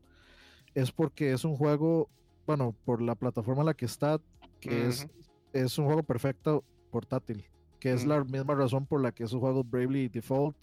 es 0.75 0.93
porque 0.93 1.33
es 1.33 1.45
un 1.45 1.57
juego, 1.57 2.11
bueno, 2.47 2.75
por 2.85 3.01
la 3.01 3.15
plataforma 3.15 3.63
en 3.63 3.67
la 3.67 3.75
que 3.75 3.87
está, 3.87 4.21
que 4.61 4.87
es, 4.87 5.09
es 5.53 5.79
un 5.79 5.87
juego 5.87 6.03
perfecto 6.03 6.65
portátil, 6.91 7.45
que 7.81 7.93
es 7.93 8.05
la 8.05 8.23
misma 8.25 8.55
razón 8.55 8.87
por 8.87 9.01
la 9.01 9.13
que 9.13 9.25
esos 9.25 9.41
juegos 9.41 9.69
Bravely 9.69 10.09
Default 10.09 10.57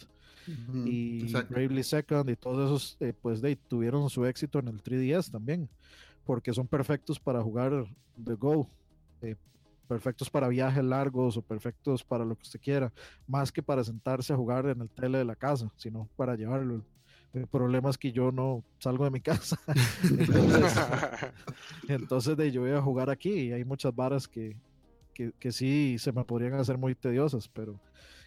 y 0.86 1.32
Bravely 1.32 1.84
Second 1.84 2.30
y 2.30 2.36
todos 2.36 2.66
esos, 2.66 2.98
eh, 3.00 3.14
pues 3.20 3.42
de, 3.42 3.56
tuvieron 3.56 4.10
su 4.10 4.26
éxito 4.26 4.60
en 4.60 4.68
el 4.68 4.84
3DS 4.84 5.32
también, 5.32 5.70
porque 6.26 6.54
son 6.54 6.68
perfectos 6.68 7.20
para 7.20 7.42
jugar 7.42 7.86
de 8.16 8.34
Go. 8.36 8.70
Eh, 9.22 9.36
perfectos 9.88 10.30
para 10.30 10.48
viajes 10.48 10.84
largos 10.84 11.38
o 11.38 11.42
perfectos 11.42 12.04
para 12.04 12.26
lo 12.26 12.36
que 12.36 12.44
usted 12.44 12.60
quiera, 12.60 12.92
más 13.28 13.52
que 13.52 13.62
para 13.62 13.84
sentarse 13.84 14.34
a 14.34 14.38
jugar 14.38 14.66
en 14.68 14.82
el 14.82 14.90
tele 14.90 15.20
de 15.20 15.26
la 15.26 15.36
casa, 15.36 15.72
sino 15.76 16.08
para 16.16 16.36
llevarlo. 16.36 16.84
El 17.34 17.48
problema 17.48 17.90
es 17.90 17.98
que 17.98 18.12
yo 18.12 18.32
no 18.32 18.64
salgo 18.80 19.06
de 19.06 19.12
mi 19.12 19.22
casa. 19.22 19.60
entonces, 21.88 22.38
de, 22.38 22.52
yo 22.52 22.62
voy 22.62 22.72
a 22.72 22.82
jugar 22.82 23.10
aquí 23.10 23.32
y 23.32 23.52
hay 23.52 23.66
muchas 23.66 23.96
varas 23.96 24.28
que, 24.28 24.56
que, 25.14 25.32
que, 25.40 25.52
sí 25.52 25.98
se 26.00 26.12
me 26.12 26.24
podrían 26.24 26.54
hacer 26.54 26.78
muy 26.78 26.94
tediosas, 26.94 27.48
pero 27.48 27.80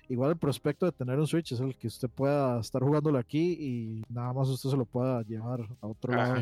igual 0.08 0.30
el 0.30 0.36
prospecto 0.36 0.86
de 0.86 0.92
tener 0.92 1.18
un 1.18 1.26
Switch 1.26 1.52
es 1.52 1.60
el 1.60 1.76
que 1.76 1.86
usted 1.86 2.08
pueda 2.08 2.60
estar 2.60 2.82
jugándolo 2.82 3.18
aquí 3.18 3.56
y 3.60 4.02
nada 4.12 4.32
más 4.32 4.48
usted 4.48 4.70
se 4.70 4.76
lo 4.76 4.84
pueda 4.84 5.22
llevar 5.22 5.60
a 5.80 5.86
otro 5.86 6.14
lado. 6.14 6.40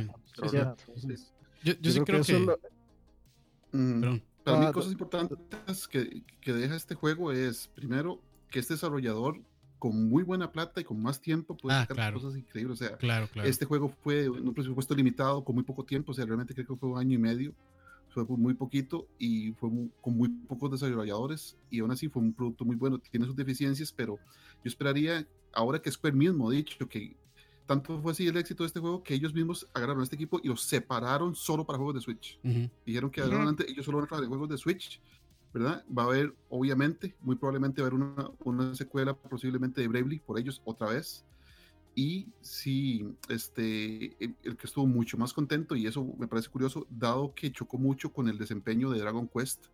yo, 0.51 1.73
yo, 1.81 1.91
sí 1.91 2.01
creo, 2.01 2.23
que... 2.23 2.57
Mm. 3.73 4.20
Para 4.45 4.59
mí, 4.59 4.73
cosas 4.73 4.93
importantes 4.93 5.89
que, 5.89 6.23
que, 6.41 6.53
deja 6.53 6.77
este 6.77 6.95
juego 6.95 7.33
es, 7.33 7.69
primero, 7.69 8.21
que 8.51 8.61
este 8.61 8.75
desarrollador 8.75 9.41
con 9.79 10.09
muy 10.09 10.23
buena 10.23 10.53
plata 10.53 10.81
y 10.81 10.85
con 10.85 11.03
más 11.03 11.21
tiempo 11.21 11.57
puede 11.57 11.77
ah, 11.77 12.12
cosas 12.12 12.37
increíbles. 12.37 12.81
O 12.81 12.85
sea, 12.85 12.97
claro, 12.97 13.29
este 13.43 13.65
juego 13.65 13.89
fue 14.03 14.29
un 14.29 14.55
presupuesto 14.55 14.95
limitado 14.95 15.45
con 15.45 15.55
muy 15.55 15.65
poco 15.65 15.85
tiempo, 15.85 16.12
o 16.12 16.15
sea, 16.15 16.25
realmente 16.25 16.55
creo 16.55 16.66
que 16.66 16.77
fue 16.77 16.89
un 16.89 16.99
año 16.99 17.15
y 17.15 17.19
medio, 17.19 17.55
fue 18.09 18.25
muy 18.25 18.55
poquito 18.55 19.09
y 19.19 19.53
fue 19.53 19.71
con 20.01 20.16
muy 20.16 20.29
pocos 20.29 20.71
desarrolladores 20.71 21.57
y 21.69 21.81
aún 21.81 21.91
así 21.91 22.09
fue 22.09 22.23
un 22.23 22.33
producto 22.33 22.65
muy 22.65 22.77
bueno. 22.77 22.99
Tiene 22.99 23.27
sus 23.27 23.35
deficiencias, 23.35 23.93
pero 23.93 24.16
yo 24.16 24.69
esperaría, 24.69 25.27
ahora 25.53 25.83
que 25.83 25.91
Square 25.91 26.16
mismo 26.16 26.49
ha 26.49 26.53
dicho 26.53 26.89
que 26.89 27.16
tanto 27.66 28.01
fue 28.01 28.12
así 28.12 28.27
el 28.27 28.36
éxito 28.36 28.62
de 28.62 28.69
este 28.69 28.81
juego 28.81 29.03
que 29.03 29.15
ellos 29.15 29.32
mismos 29.35 29.69
agarraron 29.73 30.01
a 30.01 30.05
este 30.05 30.16
equipo 30.16 30.41
y 30.43 30.49
los 30.49 30.62
separaron 30.62 31.35
solo 31.35 31.65
para 31.65 31.78
juegos 31.78 31.95
de 31.95 32.01
Switch. 32.01 32.39
Dijeron 32.85 33.11
que 33.11 33.20
adelante 33.20 33.65
ellos 33.69 33.85
solo 33.85 33.99
van 33.99 34.05
a 34.05 34.09
trabajar 34.09 34.24
en 34.24 34.31
juegos 34.31 34.49
de 34.49 34.59
Switch, 34.59 35.01
¿verdad? 35.53 35.85
Va 35.97 36.03
a 36.03 36.07
haber, 36.07 36.35
obviamente, 36.49 37.15
muy 37.20 37.36
probablemente 37.36 37.81
va 37.81 37.89
a 37.89 37.91
haber 37.91 38.01
una, 38.01 38.31
una 38.45 38.74
secuela 38.74 39.15
posiblemente 39.15 39.81
de 39.81 39.89
Bravely 39.89 40.19
por 40.19 40.39
ellos 40.39 40.61
otra 40.65 40.89
vez. 40.89 41.24
Y 41.95 42.27
sí, 42.41 43.07
este, 43.28 44.16
el, 44.19 44.57
que 44.57 44.66
estuvo 44.66 44.86
mucho 44.86 45.16
más 45.16 45.32
contento, 45.32 45.77
y 45.77 45.86
eso 45.86 46.05
me 46.19 46.27
parece 46.27 46.49
curioso, 46.49 46.86
dado 46.91 47.35
que 47.35 47.53
chocó 47.53 47.78
mucho 47.78 48.12
con 48.12 48.28
el 48.28 48.36
desempeño 48.36 48.91
de 48.91 48.99
Dragon 48.99 49.28
Quest 49.28 49.66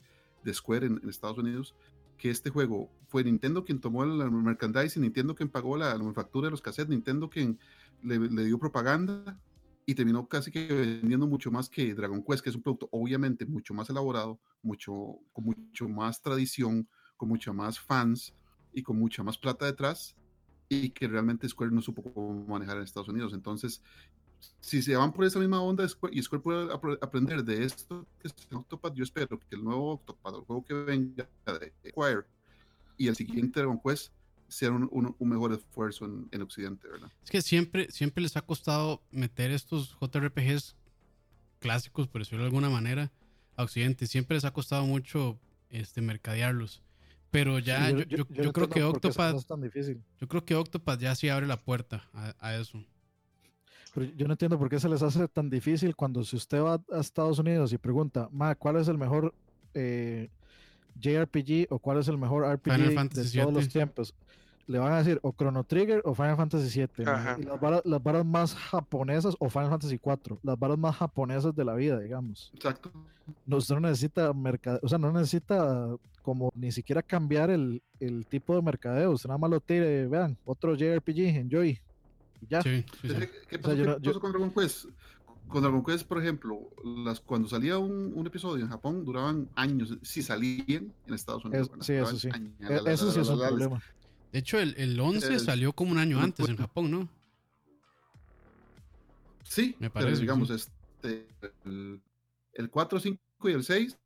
de 0.45 0.53
Square 0.53 0.87
en, 0.87 1.09
Estados 1.09 1.39
Unidos, 1.39 1.75
que 2.19 2.29
este 2.29 2.51
juego 2.51 2.91
fue 3.09 3.25
Nintendo 3.25 3.65
quien 3.65 3.81
tomó 3.81 4.05
el 4.05 4.31
merchandising, 4.31 5.03
Nintendo 5.03 5.35
quien 5.35 5.49
pagó 5.49 5.79
la, 5.79 5.97
manufactura 5.97 6.49
de 6.49 6.51
los 6.51 6.61
cassettes, 6.61 6.91
Nintendo 6.91 7.31
quien 7.31 7.59
le, 8.03 8.45
dio 8.45 8.59
propaganda 8.59 9.39
y 9.87 9.95
terminó 9.95 10.29
casi 10.29 10.51
que 10.51 10.67
vendiendo 10.67 11.27
mucho 11.27 11.51
más 11.51 11.69
que 11.69 11.95
Dragon 11.95 12.23
Quest, 12.23 12.43
que 12.43 12.51
es 12.51 12.57
un 12.57 12.63
producto 12.63 12.89
obviamente 12.93 13.47
mucho 13.47 13.75
más 13.75 13.91
elaborado, 13.91 14.41
mucho, 14.63 15.19
con 15.33 15.45
mucho 15.45 15.89
más 15.89 16.23
tradición, 16.23 16.89
con 17.17 17.29
mucho 17.29 17.53
más 17.53 17.79
fans 17.79 18.35
y 18.73 18.83
con 18.83 18.99
mucha 18.99 19.23
más 19.23 19.37
plata 19.37 19.67
detrás 19.67 20.17
y 20.69 20.91
que 20.91 21.09
realmente 21.09 21.49
Square 21.49 21.73
no 21.73 21.83
supo 21.83 22.03
cómo 22.03 22.45
manejar 22.47 22.77
en 22.77 22.85
Estados 22.85 23.09
Unidos. 23.09 23.33
Entonces, 23.35 23.83
si 24.61 24.83
se 24.83 24.97
van 24.97 25.13
por 25.13 25.25
esa 25.25 25.39
misma 25.39 25.61
onda 25.61 25.85
y 26.13 26.23
Square 26.23 26.43
puede 26.43 26.73
aprender 27.01 27.45
de 27.45 27.65
esto 27.65 28.07
que 28.21 28.29
es 28.29 28.35
Octopath, 28.53 28.95
yo 28.95 29.03
espero 29.03 29.39
que 29.39 29.57
el 29.57 29.65
nuevo 29.65 29.95
Octopath, 29.95 30.35
el 30.37 30.43
juego 30.43 30.65
que 30.65 30.75
venga 30.75 31.29
de 31.47 31.91
Square 31.91 32.25
y 32.97 33.09
el 33.09 33.17
siguiente 33.17 33.61
Dragon 33.61 33.81
Quest 33.85 34.13
sea 34.51 34.71
un, 34.71 35.15
un, 35.19 35.29
mejor 35.29 35.53
esfuerzo 35.53 36.05
en, 36.05 36.29
en, 36.33 36.43
Occidente, 36.43 36.89
¿verdad? 36.89 37.11
Es 37.25 37.31
que 37.31 37.41
siempre, 37.41 37.91
siempre 37.91 38.23
les 38.23 38.37
ha 38.37 38.43
costado 38.43 39.01
meter 39.11 39.51
estos 39.51 39.97
JRPGs 40.01 40.77
clásicos, 41.61 42.09
por 42.09 42.21
decirlo 42.21 42.43
de 42.43 42.49
alguna 42.49 42.69
manera, 42.69 43.13
a 43.57 43.63
Occidente. 43.63 44.07
Siempre 44.07 44.37
les 44.37 44.45
ha 44.45 44.53
costado 44.53 44.85
mucho 44.87 45.39
este, 45.71 46.01
mercadearlos. 46.01 46.83
Pero 47.31 47.61
ya, 47.61 47.91
yo, 47.91 48.03
yo, 48.03 48.27
yo, 48.29 48.53
creo 48.53 48.69
que 48.69 48.83
Octopath. 48.83 49.47
Yo 50.21 50.29
creo 50.29 50.45
que 50.45 50.57
Octopath 50.57 50.99
ya 50.99 51.15
sí 51.15 51.29
abre 51.29 51.47
la 51.47 51.61
puerta 51.61 52.09
a, 52.13 52.35
a 52.41 52.57
eso. 52.57 52.85
Pero 53.95 54.07
yo 54.17 54.27
no 54.27 54.35
entiendo 54.35 54.59
por 54.59 54.69
qué 54.69 54.81
se 54.81 54.89
les 54.89 55.03
hace 55.03 55.29
tan 55.29 55.49
difícil 55.49 55.95
cuando 55.95 56.25
si 56.25 56.37
usted 56.37 56.61
va 56.61 56.83
a 56.93 57.01
Estados 57.01 57.39
Unidos 57.39 57.73
y 57.73 57.79
pregunta, 57.79 58.29
Ma, 58.33 58.55
¿cuál 58.57 58.77
es 58.77 58.89
el 58.89 58.99
mejor 58.99 59.35
eh, 59.75 60.29
JRPG 61.01 61.67
o 61.71 61.79
cuál 61.79 61.99
es 61.99 62.09
el 62.09 62.19
mejor 62.19 62.45
RPG 62.45 63.13
de 63.13 63.41
todos 63.41 63.55
los 63.55 63.69
tiempos? 63.69 64.15
Le 64.71 64.79
van 64.79 64.93
a 64.93 64.99
decir 64.99 65.19
o 65.23 65.33
Chrono 65.33 65.65
Trigger 65.65 66.01
o 66.05 66.15
Final 66.15 66.37
Fantasy 66.37 66.79
VII. 66.79 67.05
Y 67.39 67.43
las 67.43 67.61
varas, 67.61 67.83
las 67.85 68.03
varas, 68.03 68.25
más 68.25 68.55
japonesas 68.55 69.35
o 69.41 69.51
Final 69.51 69.71
Fantasy 69.71 69.95
IV. 69.95 70.39
Las 70.45 70.57
varas 70.57 70.79
más 70.79 70.95
japonesas 70.95 71.55
de 71.57 71.65
la 71.65 71.75
vida, 71.75 71.99
digamos. 71.99 72.53
Exacto. 72.55 72.93
No, 73.47 73.57
usted 73.57 73.75
no 73.75 73.81
necesita 73.81 74.33
mercado, 74.33 74.79
o 74.83 74.89
sea, 74.89 74.99
no 74.99 75.13
necesita 75.13 75.89
como 76.23 76.53
ni 76.55 76.71
siquiera 76.71 77.03
cambiar 77.03 77.51
el, 77.51 77.83
el 77.99 78.27
tipo 78.27 78.55
de 78.55 78.63
mercadeo. 78.63 79.11
Usted 79.11 79.29
nada 79.29 79.39
más 79.39 79.51
lo 79.51 79.61
tire, 79.61 80.07
vean, 80.07 80.37
otro 80.45 80.77
JRPG, 80.77 81.19
enjoy 81.37 81.81
ya. 82.49 82.63
¿Qué, 82.63 83.59
pasó, 83.61 84.21
con 84.21 84.33
Dragon 84.33 84.51
Quest? 84.53 84.87
Con 85.49 85.63
Dragon 85.63 85.85
Quest, 85.85 86.07
por 86.07 86.21
ejemplo, 86.23 86.71
las, 87.05 87.21
cuando 87.21 87.49
salía 87.49 87.77
un, 87.79 88.13
un, 88.15 88.27
episodio 88.27 88.65
en 88.65 88.71
Japón 88.71 89.05
duraban 89.05 89.49
años, 89.57 89.99
si 90.03 90.23
salían 90.23 90.93
en 91.07 91.15
Estados 91.15 91.45
Unidos. 91.45 91.71
sí, 91.81 91.95
eso 91.95 92.17
sí. 92.17 92.29
eso 92.87 93.11
sí 93.11 93.21
es 93.21 93.29
un 93.29 93.39
problema. 93.41 93.83
De 94.33 94.39
hecho, 94.39 94.59
el, 94.59 94.75
el 94.77 94.99
11 94.99 95.39
salió 95.41 95.73
como 95.73 95.93
un 95.93 95.99
año 95.99 96.21
antes 96.21 96.49
en 96.49 96.57
Japón, 96.57 96.91
¿no? 96.91 97.09
Sí, 99.43 99.75
me 99.81 99.91
parece. 99.91 100.11
Pero 100.11 100.21
digamos, 100.21 100.51
este, 100.51 101.27
el, 101.65 102.01
el 102.53 102.71
4, 102.71 103.01
5 103.01 103.49
y 103.49 103.53
el 103.53 103.65
6 103.65 103.99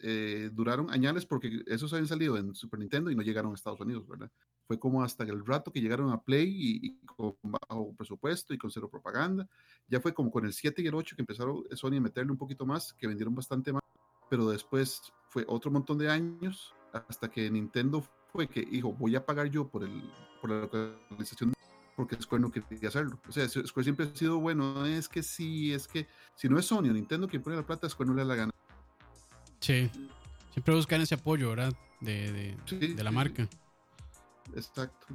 eh, 0.00 0.50
duraron 0.52 0.90
añales 0.90 1.26
porque 1.26 1.62
esos 1.66 1.92
habían 1.92 2.08
salido 2.08 2.36
en 2.36 2.54
Super 2.54 2.78
Nintendo 2.80 3.10
y 3.10 3.16
no 3.16 3.22
llegaron 3.22 3.52
a 3.52 3.54
Estados 3.54 3.80
Unidos, 3.80 4.06
¿verdad? 4.06 4.30
Fue 4.66 4.78
como 4.78 5.02
hasta 5.02 5.24
el 5.24 5.44
rato 5.46 5.72
que 5.72 5.80
llegaron 5.80 6.12
a 6.12 6.20
Play 6.20 6.54
y, 6.56 6.98
con 7.06 7.34
bajo 7.42 7.94
presupuesto 7.96 8.52
y 8.52 8.58
con 8.58 8.70
cero 8.70 8.88
propaganda. 8.90 9.48
Ya 9.88 10.00
fue 10.00 10.12
como 10.12 10.30
con 10.30 10.44
el 10.44 10.52
7 10.52 10.82
y 10.82 10.86
el 10.86 10.94
8 10.94 11.16
que 11.16 11.22
empezaron 11.22 11.64
Sony 11.72 11.96
a 11.96 12.00
meterle 12.00 12.32
un 12.32 12.38
poquito 12.38 12.66
más, 12.66 12.92
que 12.92 13.06
vendieron 13.06 13.34
bastante 13.34 13.72
más, 13.72 13.82
pero 14.28 14.48
después 14.50 15.00
fue 15.30 15.44
otro 15.48 15.70
montón 15.70 15.98
de 15.98 16.10
años 16.10 16.74
hasta 16.92 17.30
que 17.30 17.50
Nintendo 17.50 18.04
fue 18.32 18.46
que 18.48 18.62
dijo, 18.62 18.92
voy 18.92 19.16
a 19.16 19.24
pagar 19.24 19.48
yo 19.48 19.68
por, 19.68 19.84
el, 19.84 20.02
por 20.40 20.50
la 20.50 20.60
localización 20.60 21.52
porque 21.96 22.16
Square 22.22 22.42
no 22.42 22.52
quería 22.52 22.88
hacerlo. 22.88 23.18
O 23.28 23.32
sea, 23.32 23.48
Square 23.48 23.82
siempre 23.82 24.06
ha 24.06 24.16
sido 24.16 24.38
bueno, 24.38 24.86
es 24.86 25.08
que 25.08 25.20
sí, 25.20 25.72
es 25.72 25.88
que 25.88 26.06
si 26.36 26.48
no 26.48 26.56
es 26.56 26.66
Sony 26.66 26.90
o 26.90 26.92
Nintendo 26.92 27.26
quien 27.26 27.42
pone 27.42 27.56
la 27.56 27.66
plata, 27.66 27.88
Square 27.88 28.10
no 28.10 28.14
le 28.14 28.22
da 28.22 28.28
la 28.28 28.34
gana. 28.36 28.52
Sí, 29.58 29.90
siempre 30.52 30.74
buscan 30.76 31.00
ese 31.00 31.16
apoyo, 31.16 31.50
¿verdad? 31.50 31.74
De, 32.00 32.56
de, 32.70 32.94
de 32.94 33.02
la 33.02 33.10
marca. 33.10 33.48
Exacto. 34.54 35.06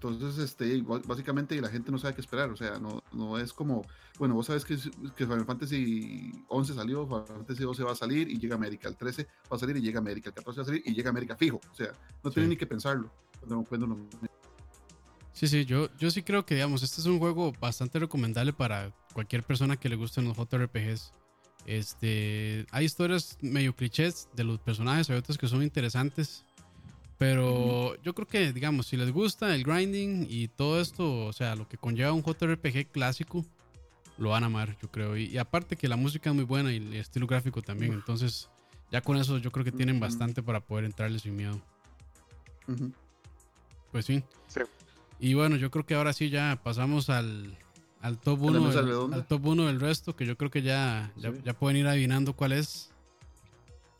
Entonces, 0.00 0.38
este, 0.38 0.80
básicamente 1.06 1.60
la 1.60 1.68
gente 1.68 1.90
no 1.90 1.98
sabe 1.98 2.14
qué 2.14 2.20
esperar, 2.20 2.50
o 2.50 2.56
sea, 2.56 2.78
no, 2.78 3.02
no 3.12 3.36
es 3.36 3.52
como, 3.52 3.84
bueno, 4.16 4.36
vos 4.36 4.46
sabes 4.46 4.64
que, 4.64 4.76
que 4.76 5.26
Final 5.26 5.44
Fantasy 5.44 6.30
11 6.46 6.74
salió, 6.74 7.04
Final 7.04 7.26
Fantasy 7.26 7.64
12 7.64 7.82
va 7.82 7.92
a 7.92 7.96
salir 7.96 8.30
y 8.30 8.38
llega 8.38 8.54
América, 8.54 8.88
el 8.88 8.96
13 8.96 9.26
va 9.50 9.56
a 9.56 9.58
salir 9.58 9.76
y 9.76 9.80
llega 9.80 9.98
América, 9.98 10.28
el 10.28 10.36
14 10.36 10.60
va 10.60 10.62
a 10.62 10.66
salir 10.66 10.82
y 10.86 10.94
llega 10.94 11.10
América 11.10 11.34
fijo, 11.36 11.60
o 11.68 11.74
sea, 11.74 11.90
no 12.22 12.30
tiene 12.30 12.50
ni 12.50 12.56
que 12.56 12.68
pensarlo. 12.68 13.10
Sí, 15.32 15.48
sí, 15.48 15.64
yo, 15.64 15.88
yo 15.98 16.12
sí 16.12 16.22
creo 16.22 16.46
que, 16.46 16.54
digamos, 16.54 16.84
este 16.84 17.00
es 17.00 17.06
un 17.08 17.18
juego 17.18 17.52
bastante 17.60 17.98
recomendable 17.98 18.52
para 18.52 18.94
cualquier 19.12 19.42
persona 19.42 19.76
que 19.76 19.88
le 19.88 19.96
gusten 19.96 20.26
los 20.26 20.36
JRPGs. 20.36 21.12
Este, 21.66 22.66
hay 22.70 22.84
historias 22.84 23.36
medio 23.40 23.74
clichés 23.74 24.28
de 24.36 24.44
los 24.44 24.60
personajes, 24.60 25.10
hay 25.10 25.16
otras 25.16 25.36
que 25.38 25.48
son 25.48 25.64
interesantes. 25.64 26.44
Pero 27.18 28.00
yo 28.02 28.14
creo 28.14 28.28
que, 28.28 28.52
digamos, 28.52 28.86
si 28.86 28.96
les 28.96 29.10
gusta 29.10 29.52
el 29.54 29.64
grinding 29.64 30.28
y 30.30 30.46
todo 30.46 30.80
esto, 30.80 31.26
o 31.26 31.32
sea, 31.32 31.56
lo 31.56 31.68
que 31.68 31.76
conlleva 31.76 32.12
un 32.12 32.22
JRPG 32.22 32.92
clásico, 32.92 33.44
lo 34.18 34.30
van 34.30 34.44
a 34.44 34.46
amar, 34.46 34.76
yo 34.80 34.88
creo. 34.88 35.16
Y, 35.16 35.36
aparte 35.36 35.76
que 35.76 35.88
la 35.88 35.96
música 35.96 36.30
es 36.30 36.36
muy 36.36 36.44
buena 36.44 36.72
y 36.72 36.76
el 36.76 36.94
estilo 36.94 37.26
gráfico 37.26 37.60
también. 37.60 37.92
Entonces, 37.92 38.48
ya 38.92 39.00
con 39.00 39.16
eso 39.16 39.38
yo 39.38 39.50
creo 39.50 39.64
que 39.64 39.72
tienen 39.72 39.98
bastante 39.98 40.44
para 40.44 40.60
poder 40.60 40.84
entrarle 40.84 41.18
sin 41.18 41.36
miedo. 41.36 41.60
Pues 43.90 44.04
sí. 44.04 44.22
Y 45.18 45.34
bueno, 45.34 45.56
yo 45.56 45.72
creo 45.72 45.84
que 45.84 45.94
ahora 45.94 46.12
sí 46.12 46.30
ya 46.30 46.60
pasamos 46.62 47.10
al, 47.10 47.58
al 48.00 48.18
top 48.18 48.42
1 48.42 48.70
del, 48.70 49.12
al 49.12 49.26
top 49.26 49.44
uno 49.44 49.66
del 49.66 49.80
resto, 49.80 50.14
que 50.14 50.24
yo 50.24 50.36
creo 50.36 50.52
que 50.52 50.62
ya, 50.62 51.12
ya, 51.16 51.32
ya 51.44 51.52
pueden 51.54 51.78
ir 51.78 51.88
adivinando 51.88 52.34
cuál 52.34 52.52
es 52.52 52.92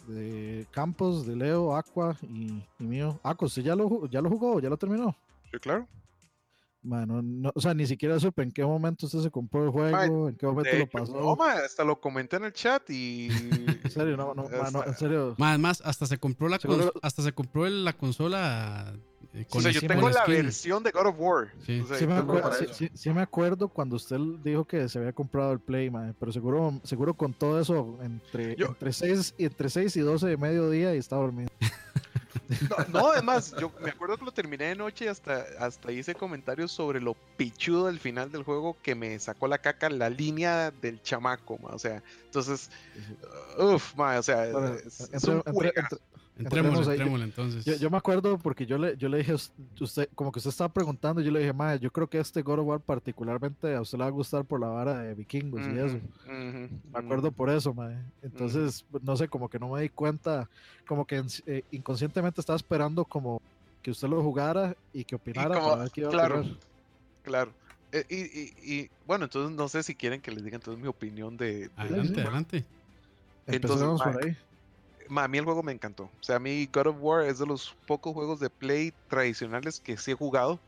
de 0.08 0.66
Campos, 0.70 1.26
de 1.26 1.36
Leo, 1.36 1.76
Aqua 1.76 2.16
y, 2.22 2.62
mío. 2.78 3.20
Aqua, 3.22 3.46
¿usted 3.46 3.62
ya 3.62 3.76
lo, 3.76 4.06
ya 4.08 4.20
lo 4.20 4.30
jugó? 4.30 4.60
¿Ya 4.60 4.68
lo 4.68 4.76
terminó? 4.76 5.16
Sí, 5.50 5.58
claro. 5.58 5.86
Bueno, 6.80 7.20
no, 7.22 7.50
o 7.54 7.60
sea, 7.60 7.74
ni 7.74 7.86
siquiera 7.86 8.20
supe 8.20 8.42
en 8.42 8.52
qué 8.52 8.64
momento 8.64 9.06
usted 9.06 9.20
se 9.20 9.30
compró 9.30 9.64
el 9.64 9.70
juego, 9.70 10.28
en 10.28 10.36
qué 10.36 10.46
momento 10.46 10.76
lo 10.78 10.86
pasó. 10.86 11.20
No, 11.20 11.44
hasta 11.44 11.84
lo 11.84 12.00
comenté 12.00 12.36
en 12.36 12.44
el 12.44 12.52
chat 12.52 12.88
y. 12.88 13.28
en 13.84 13.90
serio, 13.90 14.16
no, 14.16 14.32
no, 14.32 14.48
en 14.84 14.94
serio. 14.94 15.34
Más, 15.38 15.80
hasta 15.84 16.06
se 16.06 16.18
compró 16.18 16.48
la, 16.48 16.58
hasta 17.02 17.22
se 17.22 17.32
compró 17.32 17.68
la 17.68 17.92
consola 17.92 18.94
eh, 19.34 19.46
o 19.50 19.60
sea, 19.60 19.70
yo 19.70 19.80
tengo 19.80 20.08
la 20.08 20.24
versión 20.24 20.82
de 20.82 20.90
God 20.90 21.06
of 21.06 21.16
War. 21.18 21.48
Sí. 21.64 21.84
sí, 22.94 23.10
me 23.10 23.20
acuerdo, 23.20 23.68
cuando 23.68 23.96
usted 23.96 24.18
dijo 24.42 24.64
que 24.64 24.88
se 24.88 24.98
había 24.98 25.12
comprado 25.12 25.52
el 25.52 25.60
Play, 25.60 25.90
pero 26.18 26.32
seguro, 26.32 26.80
seguro 26.84 27.14
con 27.14 27.34
todo 27.34 27.60
eso 27.60 27.98
entre, 28.02 28.52
entre, 28.52 28.92
6, 28.92 29.34
entre 29.38 29.68
6 29.68 29.96
y 29.96 30.00
12 30.00 30.26
de 30.28 30.36
mediodía 30.36 30.94
y 30.94 30.98
estaba 30.98 31.22
dormido. 31.22 31.48
No, 32.92 33.10
además, 33.10 33.54
yo 33.60 33.70
me 33.80 33.90
acuerdo 33.90 34.16
que 34.16 34.24
lo 34.24 34.32
terminé 34.32 34.64
de 34.66 34.74
noche 34.74 35.04
y 35.04 35.08
hasta, 35.08 35.44
hasta 35.58 35.92
hice 35.92 36.14
comentarios 36.14 36.72
sobre 36.72 37.00
lo 37.00 37.14
pichudo 37.36 37.86
del 37.86 37.98
final 37.98 38.32
del 38.32 38.42
juego 38.42 38.76
que 38.82 38.94
me 38.94 39.18
sacó 39.18 39.48
la 39.48 39.58
caca 39.58 39.90
la 39.90 40.08
línea 40.08 40.70
del 40.70 41.02
chamaco, 41.02 41.58
o 41.62 41.78
sea, 41.78 42.02
entonces, 42.24 42.70
uff, 43.58 43.98
o 43.98 44.22
sea, 44.22 44.46
es, 45.12 45.24
un 45.24 45.42
Entremos, 46.38 46.86
entonces. 46.88 47.80
Yo, 47.80 47.90
me 47.90 47.96
acuerdo 47.96 48.38
porque 48.38 48.64
yo 48.64 48.78
le, 48.78 48.96
yo 48.96 49.08
le 49.08 49.18
dije, 49.18 49.34
usted, 49.80 50.08
como 50.14 50.30
que 50.30 50.38
usted 50.38 50.50
estaba 50.50 50.72
preguntando, 50.72 51.20
yo 51.20 51.32
le 51.32 51.40
dije, 51.40 51.52
madre, 51.52 51.80
yo 51.80 51.90
creo 51.90 52.06
que 52.06 52.18
este 52.18 52.42
God 52.42 52.60
of 52.60 52.66
War 52.66 52.80
particularmente 52.80 53.74
a 53.74 53.80
usted 53.80 53.98
le 53.98 54.04
va 54.04 54.08
a 54.08 54.12
gustar 54.12 54.44
por 54.44 54.60
la 54.60 54.68
vara 54.68 54.98
de 55.00 55.14
vikingos 55.14 55.62
y 55.66 55.78
eso. 55.78 55.98
me 56.28 56.98
acuerdo 56.98 57.32
por 57.32 57.50
eso, 57.50 57.74
madre. 57.74 57.98
Entonces, 58.22 58.84
no 59.02 59.16
sé, 59.16 59.26
como 59.26 59.48
que 59.48 59.58
no 59.58 59.70
me 59.70 59.82
di 59.82 59.88
cuenta, 59.88 60.48
como 60.86 61.04
que 61.04 61.24
eh, 61.46 61.62
inconscientemente 61.72 62.40
estaba 62.40 62.56
esperando 62.56 63.04
como 63.04 63.42
que 63.82 63.90
usted 63.90 64.08
lo 64.08 64.22
jugara 64.22 64.76
y 64.92 65.04
que 65.04 65.16
opinara. 65.16 65.88
claro, 65.92 66.44
claro. 67.24 67.52
Eh, 67.90 68.04
y, 68.10 68.74
y, 68.74 68.90
bueno, 69.06 69.24
entonces 69.24 69.56
no 69.56 69.66
sé 69.66 69.82
si 69.82 69.94
quieren 69.94 70.20
que 70.20 70.30
les 70.30 70.44
diga 70.44 70.56
entonces 70.56 70.80
mi 70.80 70.88
opinión 70.88 71.36
de... 71.38 71.70
adelante, 71.74 72.20
adelante. 72.20 72.64
Entonces, 73.46 73.88
por 74.02 74.24
ahí 74.24 74.36
a 75.16 75.28
mí 75.28 75.38
el 75.38 75.44
juego 75.44 75.62
me 75.62 75.72
encantó. 75.72 76.04
O 76.04 76.22
sea, 76.22 76.36
a 76.36 76.40
mí 76.40 76.68
God 76.72 76.88
of 76.88 76.96
War 77.00 77.24
es 77.24 77.38
de 77.38 77.46
los 77.46 77.74
pocos 77.86 78.14
juegos 78.14 78.40
de 78.40 78.50
Play 78.50 78.92
tradicionales 79.08 79.80
que 79.80 79.96
sí 79.96 80.12
he 80.12 80.14
jugado. 80.14 80.60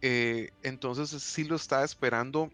Eh, 0.00 0.50
entonces 0.62 1.10
sí 1.22 1.44
lo 1.44 1.56
estaba 1.56 1.84
esperando 1.84 2.50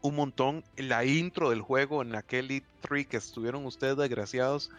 un 0.00 0.16
montón. 0.16 0.64
La 0.76 1.04
intro 1.04 1.50
del 1.50 1.60
juego 1.60 2.02
en 2.02 2.14
aquel 2.14 2.50
E3 2.50 3.06
que 3.06 3.16
estuvieron 3.16 3.64
ustedes 3.66 3.96
desgraciados. 3.96 4.70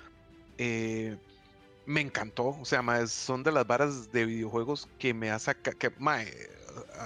Eh, 0.58 1.18
me 1.86 2.02
encantó. 2.02 2.58
O 2.60 2.66
sea, 2.66 2.84
son 3.08 3.44
de 3.44 3.52
las 3.52 3.68
varas 3.68 4.12
de 4.12 4.26
videojuegos 4.26 4.88
que 5.00 5.14
me 5.14 5.32
ha 5.32 5.40
sacado. 5.40 5.78
Que, 5.78 5.92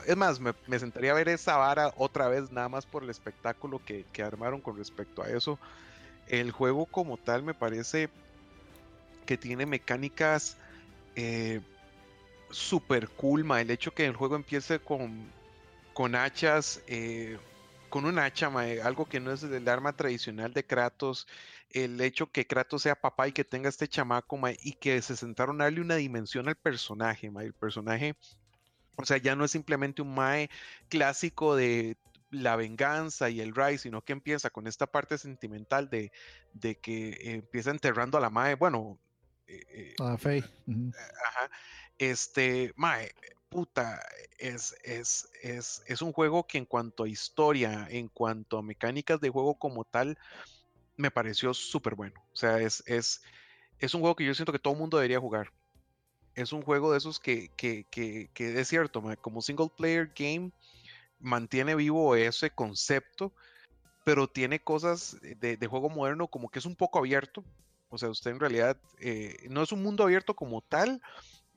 es 0.06 0.18
más, 0.18 0.40
me, 0.40 0.80
sentaría 0.80 1.12
a 1.12 1.16
ver 1.16 1.30
esa 1.30 1.58
vara 1.58 1.94
otra 1.98 2.28
vez, 2.30 2.52
nada 2.52 2.70
más 2.70 2.86
por 2.86 3.04
el 3.04 3.10
espectáculo 3.10 3.82
que, 3.84 4.06
que 4.14 4.24
armaron 4.24 4.62
con 4.62 4.78
respecto 4.78 5.22
a 5.22 5.30
eso. 5.30 5.60
El 6.30 6.52
juego 6.52 6.86
como 6.86 7.18
tal 7.18 7.44
me 7.44 7.54
parece 7.54 8.10
que 9.26 9.38
tiene 9.38 9.66
mecánicas 9.66 10.58
eh, 11.16 11.62
super 12.50 13.10
cool, 13.10 13.50
El 13.60 13.72
hecho 13.72 13.94
que 13.94 14.06
el 14.06 14.16
juego 14.16 14.36
empiece 14.36 14.80
con, 14.80 15.32
con 15.94 16.16
hachas, 16.16 16.82
eh, 16.88 17.38
con 17.90 18.06
un 18.06 18.20
hacha, 18.20 18.48
algo 18.84 19.06
que 19.06 19.20
no 19.20 19.32
es 19.32 19.44
el 19.44 19.68
arma 19.68 19.94
tradicional 19.94 20.54
de 20.54 20.66
Kratos. 20.66 21.28
El 21.72 22.00
hecho 22.02 22.32
que 22.32 22.48
Kratos 22.48 22.84
sea 22.84 22.96
papá 22.96 23.28
y 23.28 23.32
que 23.34 23.44
tenga 23.44 23.70
este 23.70 23.88
chamaco, 23.88 24.40
y 24.62 24.74
que 24.74 25.02
se 25.02 25.16
sentaron 25.16 25.62
a 25.62 25.66
darle 25.66 25.82
una 25.82 25.96
dimensión 25.96 26.48
al 26.48 26.56
personaje, 26.56 27.32
El 27.40 27.54
personaje 27.54 28.16
o 28.98 29.06
sea, 29.06 29.18
ya 29.18 29.36
no 29.36 29.46
es 29.46 29.52
simplemente 29.52 30.02
un 30.02 30.14
Mae 30.14 30.50
clásico 30.90 31.56
de 31.56 31.98
la 32.30 32.56
venganza 32.56 33.30
y 33.30 33.42
el 33.42 33.56
Rise, 33.56 33.80
sino 33.80 34.04
que 34.04 34.14
empieza 34.14 34.50
con 34.50 34.68
esta 34.68 34.88
parte 34.88 35.18
sentimental 35.18 35.90
de, 35.90 36.12
de 36.54 36.76
que 36.76 37.18
empieza 37.22 37.72
enterrando 37.72 38.18
a 38.18 38.22
la 38.22 38.30
madre, 38.30 38.56
bueno, 38.56 39.00
eh, 39.48 39.64
eh, 39.70 39.96
a 40.00 40.18
Faye. 40.18 40.44
Ajá. 41.26 41.50
Este, 41.98 42.74
mae, 42.76 43.12
puta, 43.50 44.02
es, 44.38 44.76
es, 44.84 45.30
es, 45.42 45.84
es 45.88 46.02
un 46.02 46.12
juego 46.12 46.46
que 46.46 46.58
en 46.58 46.66
cuanto 46.66 47.04
a 47.04 47.10
historia, 47.10 47.88
en 47.90 48.08
cuanto 48.10 48.58
a 48.58 48.64
mecánicas 48.64 49.20
de 49.22 49.30
juego 49.30 49.56
como 49.56 49.84
tal, 49.86 50.18
me 50.96 51.12
pareció 51.12 51.54
súper 51.54 51.96
bueno. 51.96 52.22
O 52.34 52.36
sea, 52.36 52.60
es, 52.60 52.84
es, 52.86 53.22
es 53.80 53.94
un 53.94 54.02
juego 54.02 54.16
que 54.16 54.26
yo 54.26 54.34
siento 54.34 54.52
que 54.52 54.60
todo 54.60 54.74
el 54.74 54.80
mundo 54.80 54.98
debería 54.98 55.20
jugar. 55.20 55.52
Es 56.36 56.52
un 56.52 56.62
juego 56.62 56.92
de 56.92 57.00
esos 57.00 57.20
que, 57.20 57.50
que, 57.56 57.86
que, 57.90 58.30
que 58.34 58.60
es 58.60 58.68
cierto, 58.68 59.02
como 59.22 59.42
single 59.42 59.72
player 59.76 60.12
game, 60.16 60.52
mantiene 61.20 61.76
vivo 61.76 62.16
ese 62.16 62.52
concepto, 62.52 63.34
pero 64.04 64.28
tiene 64.28 64.60
cosas 64.60 65.18
de, 65.22 65.58
de, 65.58 65.68
juego 65.68 65.90
moderno 65.90 66.28
como 66.28 66.50
que 66.50 66.60
es 66.60 66.66
un 66.66 66.76
poco 66.76 67.00
abierto. 67.00 67.44
O 67.90 67.98
sea, 67.98 68.10
usted 68.10 68.32
en 68.32 68.40
realidad 68.40 68.78
eh, 69.00 69.48
no 69.50 69.64
es 69.64 69.72
un 69.72 69.82
mundo 69.82 70.04
abierto 70.04 70.36
como 70.36 70.62
tal, 70.62 71.02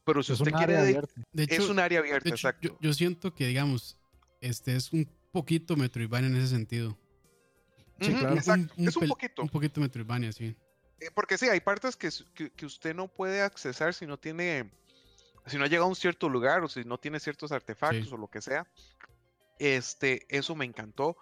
pero 0.05 0.23
si 0.23 0.33
usted 0.33 0.53
quiere, 0.53 0.75
de, 0.83 1.47
es 1.49 1.69
un 1.69 1.79
área 1.79 2.01
abierta, 2.01 2.29
exacto. 2.29 2.69
Yo, 2.69 2.79
yo, 2.81 2.93
siento 2.93 3.35
que, 3.35 3.47
digamos, 3.47 3.97
este 4.41 4.75
es 4.75 4.93
un 4.93 5.09
poquito 5.33 5.77
Metroidvania 5.77 6.29
en 6.29 6.37
ese 6.37 6.49
sentido. 6.49 6.97
Sí, 8.01 8.13
claro. 8.15 8.35
Exacto. 8.35 8.73
Un, 8.77 8.83
un, 8.83 8.89
es 8.89 8.97
un 8.97 9.09
poquito. 9.09 9.43
Un 9.43 9.49
poquito 9.49 9.81
Metroidvania, 9.81 10.33
sí. 10.33 10.57
Eh, 11.01 11.11
porque 11.15 11.39
sí, 11.39 11.49
hay 11.49 11.61
partes 11.61 11.97
que, 11.97 12.11
que, 12.35 12.51
que, 12.51 12.67
usted 12.67 12.95
no 12.95 13.09
puede 13.09 13.41
accesar 13.43 13.95
si 13.95 14.07
no 14.07 14.19
tiene, 14.19 14.71
si 15.47 15.57
no 15.57 15.65
ha 15.65 15.67
llegado 15.67 15.87
a 15.87 15.89
un 15.89 15.97
cierto 15.97 16.29
lugar 16.29 16.63
o 16.63 16.69
si 16.69 16.85
no 16.85 16.99
tiene 16.99 17.21
ciertos 17.21 17.53
artefactos 17.53 18.09
sí. 18.09 18.15
o 18.15 18.17
lo 18.17 18.29
que 18.29 18.43
sea. 18.43 18.67
Este, 19.61 20.27
eso 20.31 20.57
me 20.57 20.65
encantó. 20.65 21.17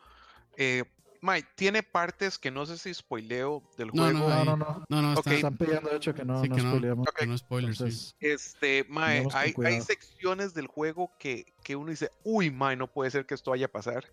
Eh, 0.57 0.85
Mike, 1.21 1.49
tiene 1.57 1.83
partes 1.83 2.39
que 2.39 2.53
no 2.53 2.65
sé 2.67 2.79
si 2.79 2.95
spoileo 2.95 3.65
del 3.77 3.89
no, 3.89 4.05
juego. 4.05 4.29
No, 4.29 4.45
no, 4.45 4.57
no. 4.57 4.87
No, 4.89 5.03
no, 5.03 5.15
okay. 5.19 5.37
están 5.37 5.57
pidiendo 5.57 5.91
de 5.91 5.97
hecho 5.97 6.15
que 6.15 6.25
no, 6.25 6.41
sí, 6.41 6.49
no 6.49 6.55
que 6.55 6.63
no, 6.63 6.69
spoileamos. 6.71 7.09
okay. 7.09 7.21
que 7.21 7.27
no 7.27 7.39
spoilers. 7.39 7.81
Entonces, 7.81 8.15
sí. 8.21 8.27
Este, 8.27 8.87
Mae, 8.89 9.27
hay, 9.35 9.53
hay, 9.65 9.81
secciones 9.81 10.55
del 10.55 10.69
juego 10.69 11.11
que, 11.19 11.53
que, 11.65 11.75
uno 11.75 11.91
dice, 11.91 12.13
uy, 12.23 12.53
Mae, 12.53 12.77
no 12.77 12.87
puede 12.87 13.11
ser 13.11 13.27
que 13.27 13.35
esto 13.35 13.51
vaya 13.51 13.67
a 13.67 13.73
pasar. 13.73 14.05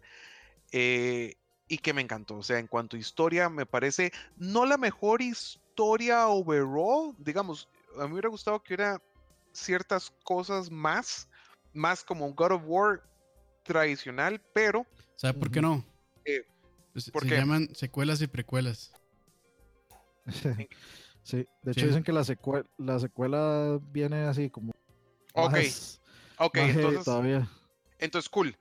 Eh, 0.72 1.36
y 1.68 1.78
que 1.78 1.94
me 1.94 2.02
encantó. 2.02 2.38
O 2.38 2.44
sea, 2.44 2.58
en 2.58 2.68
cuanto 2.68 2.96
a 2.96 3.00
historia, 3.00 3.48
me 3.48 3.68
parece 3.68 4.12
no 4.38 4.66
la 4.66 4.78
mejor 4.78 5.22
historia 5.22 6.28
overall. 6.28 7.16
Digamos, 7.20 7.70
a 7.96 8.02
mí 8.02 8.08
me 8.08 8.14
hubiera 8.14 8.30
gustado 8.30 8.62
que 8.64 8.74
hubiera 8.74 9.00
ciertas 9.52 10.12
cosas 10.24 10.72
más, 10.72 11.30
más 11.74 12.04
como 12.04 12.26
un 12.26 12.36
God 12.36 12.54
of 12.54 12.64
War 12.66 13.04
tradicional, 13.66 14.42
pero. 14.54 14.86
¿Sabe 15.16 15.34
por 15.34 15.52
qué 15.52 15.62
no? 15.62 15.84
Eh, 16.24 16.46
¿por 17.12 17.24
se 17.24 17.30
qué? 17.30 17.36
llaman 17.36 17.68
secuelas 17.76 18.22
y 18.22 18.28
precuelas. 18.28 18.94
sí, 21.24 21.46
de 21.62 21.72
hecho 21.72 21.82
sí. 21.82 21.88
dicen 21.88 22.04
que 22.04 22.14
la, 22.14 22.24
secuela, 22.24 22.66
la 22.78 23.00
secuela 23.00 23.80
viene 23.92 24.24
así 24.26 24.50
como. 24.50 24.72
Ok, 25.34 25.52
más, 25.52 26.02
ok, 26.38 26.58
más 26.58 26.70
entonces. 26.70 27.04
Todavía. 27.04 27.50
Entonces, 28.00 28.30
cool. 28.30 28.56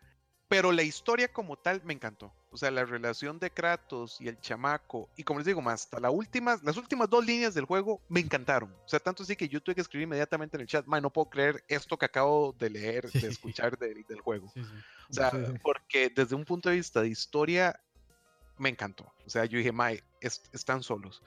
Pero 0.49 0.73
la 0.73 0.83
historia 0.83 1.33
como 1.33 1.57
tal 1.57 1.83
me 1.85 1.95
encantó. 1.95 2.33
O 2.55 2.57
sea, 2.57 2.71
la 2.71 2.85
relación 2.85 3.41
de 3.41 3.51
Kratos 3.51 4.21
y 4.21 4.29
el 4.29 4.39
chamaco, 4.39 5.11
y 5.17 5.25
como 5.25 5.41
les 5.41 5.47
digo, 5.47 5.61
más 5.61 5.83
hasta 5.83 5.99
la 5.99 6.11
última, 6.11 6.57
las 6.63 6.77
últimas 6.77 7.11
dos 7.11 7.27
líneas 7.27 7.53
del 7.53 7.65
juego 7.65 8.01
me 8.09 8.21
encantaron. 8.21 8.71
O 8.71 8.89
sea, 8.89 9.01
tanto 9.01 9.25
así 9.25 9.35
que 9.35 9.49
yo 9.49 9.61
tuve 9.61 9.75
que 9.75 9.81
escribir 9.81 10.05
inmediatamente 10.05 10.57
en 10.57 10.61
el 10.61 10.69
chat, 10.69 10.87
no 10.87 11.11
puedo 11.11 11.29
creer 11.29 11.65
esto 11.67 11.99
que 11.99 12.07
acabo 12.07 12.55
de 12.57 12.71
leer, 12.71 13.11
sí. 13.11 13.19
de 13.19 13.27
escuchar 13.27 13.77
del, 13.77 14.05
del 14.05 14.21
juego. 14.21 14.53
Sí, 14.55 14.63
sí. 14.63 14.71
O 15.11 15.15
sea, 15.15 15.33
porque 15.65 16.13
desde 16.15 16.37
un 16.37 16.45
punto 16.45 16.69
de 16.69 16.77
vista 16.77 17.01
de 17.01 17.09
historia, 17.09 17.77
me 18.57 18.69
encantó. 18.69 19.13
O 19.27 19.31
sea, 19.31 19.45
yo 19.47 19.59
dije, 19.59 19.73
Mae, 19.73 20.05
es, 20.21 20.43
están 20.53 20.85
solos. 20.85 21.25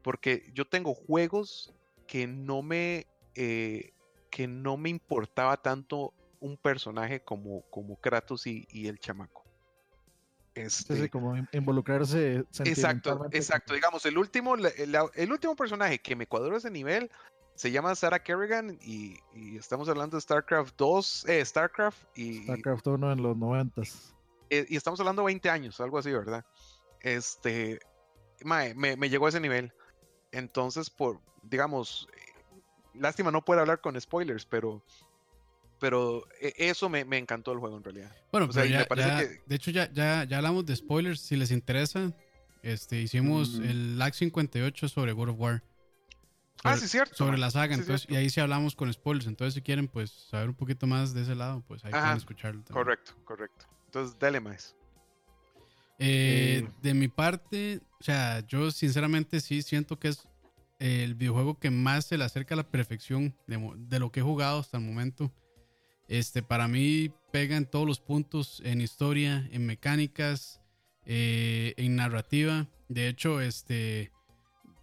Porque 0.00 0.50
yo 0.54 0.66
tengo 0.66 0.94
juegos 0.94 1.74
que 2.06 2.26
no 2.26 2.62
me, 2.62 3.06
eh, 3.34 3.92
que 4.30 4.46
no 4.46 4.78
me 4.78 4.88
importaba 4.88 5.58
tanto 5.58 6.14
un 6.40 6.56
personaje 6.56 7.20
como, 7.20 7.60
como 7.68 7.96
Kratos 7.96 8.46
y, 8.46 8.66
y 8.70 8.86
el 8.86 8.98
chamaco. 8.98 9.44
Este, 10.54 10.96
sí, 10.96 11.08
como 11.08 11.36
involucrarse 11.52 12.44
exacto 12.64 13.28
exacto. 13.30 13.72
Digamos 13.72 14.04
el 14.04 14.18
último 14.18 14.56
el, 14.56 14.96
el, 15.14 15.32
último 15.32 15.54
personaje 15.54 16.00
que 16.00 16.16
me 16.16 16.26
cuadró 16.26 16.56
ese 16.56 16.70
nivel 16.70 17.10
se 17.54 17.70
llama 17.70 17.94
Sarah 17.94 18.22
Kerrigan 18.22 18.76
y, 18.80 19.16
y 19.32 19.56
estamos 19.56 19.88
hablando 19.88 20.16
de 20.16 20.20
StarCraft 20.22 20.74
2 20.76 21.28
eh, 21.28 21.44
StarCraft 21.44 22.02
y 22.16 22.42
StarCraft 22.44 22.86
1 22.86 23.12
en 23.12 23.22
los 23.22 23.36
90 23.36 23.82
eh, 24.50 24.66
y 24.68 24.76
estamos 24.76 24.98
hablando 24.98 25.22
de 25.22 25.26
20 25.26 25.50
años 25.50 25.80
algo 25.80 25.98
así 25.98 26.10
verdad 26.10 26.44
este 27.00 27.78
mae, 28.42 28.74
me, 28.74 28.96
me, 28.96 29.08
llegó 29.08 29.26
a 29.26 29.28
ese 29.28 29.40
nivel. 29.40 29.72
Entonces 30.32 30.90
por 30.90 31.20
digamos 31.42 32.08
lástima 32.94 33.30
no 33.30 33.44
poder 33.44 33.60
hablar 33.60 33.80
con 33.80 34.00
spoilers 34.00 34.44
pero 34.46 34.82
pero 35.80 36.26
eso 36.40 36.88
me, 36.88 37.04
me, 37.04 37.18
encantó 37.18 37.52
el 37.52 37.58
juego 37.58 37.78
en 37.78 37.82
realidad. 37.82 38.14
Bueno, 38.30 38.46
o 38.48 38.52
sea, 38.52 38.64
ya, 38.66 38.86
ya, 38.86 39.18
que... 39.18 39.40
de 39.46 39.56
hecho 39.56 39.70
ya, 39.70 39.90
ya, 39.92 40.24
ya 40.24 40.36
hablamos 40.36 40.66
de 40.66 40.76
spoilers, 40.76 41.20
si 41.20 41.36
les 41.36 41.50
interesa, 41.50 42.12
este, 42.62 43.00
hicimos 43.00 43.58
mm. 43.58 43.62
el 43.64 43.98
LAG 43.98 44.14
58 44.14 44.88
sobre 44.88 45.12
God 45.12 45.30
of 45.30 45.40
War. 45.40 45.62
Sobre, 46.62 46.74
ah, 46.74 46.76
sí, 46.76 46.88
cierto. 46.88 47.16
Sobre 47.16 47.38
la 47.38 47.50
saga, 47.50 47.74
sí, 47.74 47.80
entonces, 47.80 48.02
cierto. 48.02 48.14
y 48.14 48.16
ahí 48.18 48.30
sí 48.30 48.40
hablamos 48.40 48.76
con 48.76 48.92
spoilers, 48.92 49.26
entonces 49.26 49.54
si 49.54 49.62
quieren 49.62 49.88
pues 49.88 50.10
saber 50.10 50.50
un 50.50 50.54
poquito 50.54 50.86
más 50.86 51.14
de 51.14 51.22
ese 51.22 51.34
lado, 51.34 51.64
pues 51.66 51.82
ahí 51.84 51.90
Ajá, 51.92 52.02
pueden 52.02 52.18
escucharlo. 52.18 52.62
También. 52.62 52.84
Correcto, 52.84 53.12
correcto. 53.24 53.66
Entonces, 53.86 54.16
dale 54.20 54.38
más. 54.40 54.76
Eh, 55.98 56.62
mm. 56.62 56.82
De 56.82 56.94
mi 56.94 57.08
parte, 57.08 57.80
o 57.98 58.04
sea, 58.04 58.40
yo 58.46 58.70
sinceramente 58.70 59.40
sí 59.40 59.62
siento 59.62 59.98
que 59.98 60.08
es 60.08 60.28
el 60.78 61.14
videojuego 61.14 61.58
que 61.58 61.70
más 61.70 62.06
se 62.06 62.18
le 62.18 62.24
acerca 62.24 62.54
a 62.54 62.56
la 62.56 62.70
perfección 62.70 63.34
de, 63.46 63.72
de 63.76 63.98
lo 63.98 64.12
que 64.12 64.20
he 64.20 64.22
jugado 64.22 64.60
hasta 64.60 64.76
el 64.76 64.84
momento. 64.84 65.32
Este, 66.10 66.42
para 66.42 66.66
mí 66.66 67.12
pega 67.30 67.56
en 67.56 67.66
todos 67.66 67.86
los 67.86 68.00
puntos, 68.00 68.60
en 68.64 68.80
historia, 68.80 69.48
en 69.52 69.64
mecánicas, 69.64 70.60
eh, 71.06 71.72
en 71.76 71.94
narrativa. 71.94 72.66
De 72.88 73.06
hecho, 73.06 73.40
este, 73.40 74.10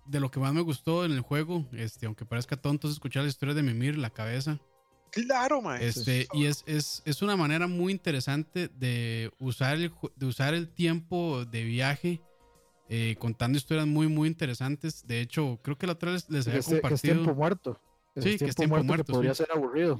de 0.05 0.19
lo 0.21 0.31
que 0.31 0.39
más 0.39 0.53
me 0.53 0.61
gustó 0.61 1.03
en 1.03 1.11
el 1.11 1.19
juego, 1.19 1.65
este, 1.73 2.05
aunque 2.05 2.23
parezca 2.25 2.55
tonto, 2.55 2.87
es 2.87 2.93
escuchar 2.93 3.23
la 3.23 3.29
historia 3.29 3.53
de 3.53 3.61
Mimir, 3.61 3.97
la 3.97 4.09
cabeza. 4.09 4.57
Claro, 5.11 5.61
man. 5.61 5.81
Este, 5.81 6.27
y 6.31 6.45
es, 6.45 6.63
es, 6.65 7.03
es, 7.03 7.21
una 7.21 7.35
manera 7.35 7.67
muy 7.67 7.91
interesante 7.91 8.69
de 8.69 9.29
usar 9.37 9.75
el, 9.75 9.91
de 10.15 10.25
usar 10.25 10.53
el 10.53 10.69
tiempo 10.69 11.43
de 11.43 11.65
viaje. 11.65 12.21
Eh, 12.87 13.17
contando 13.19 13.57
historias 13.57 13.85
muy, 13.85 14.07
muy 14.07 14.29
interesantes. 14.29 15.05
De 15.05 15.19
hecho, 15.19 15.59
creo 15.61 15.77
que 15.77 15.87
la 15.87 15.93
otra 15.93 16.13
vez 16.13 16.29
les 16.29 16.47
había 16.47 16.61
compartido. 16.61 16.95
Es 16.95 17.01
tiempo 17.01 17.35
muerto. 17.35 17.81
Es 18.15 18.23
sí, 18.23 18.29
tiempo 18.29 18.45
que 18.45 18.49
es 18.49 18.55
tiempo 18.55 18.75
muerto, 18.75 18.87
muerto. 18.87 19.05
Que 19.05 19.13
podría 19.13 19.33
sí. 19.33 19.43
ser 19.43 19.51
aburrido. 19.51 19.99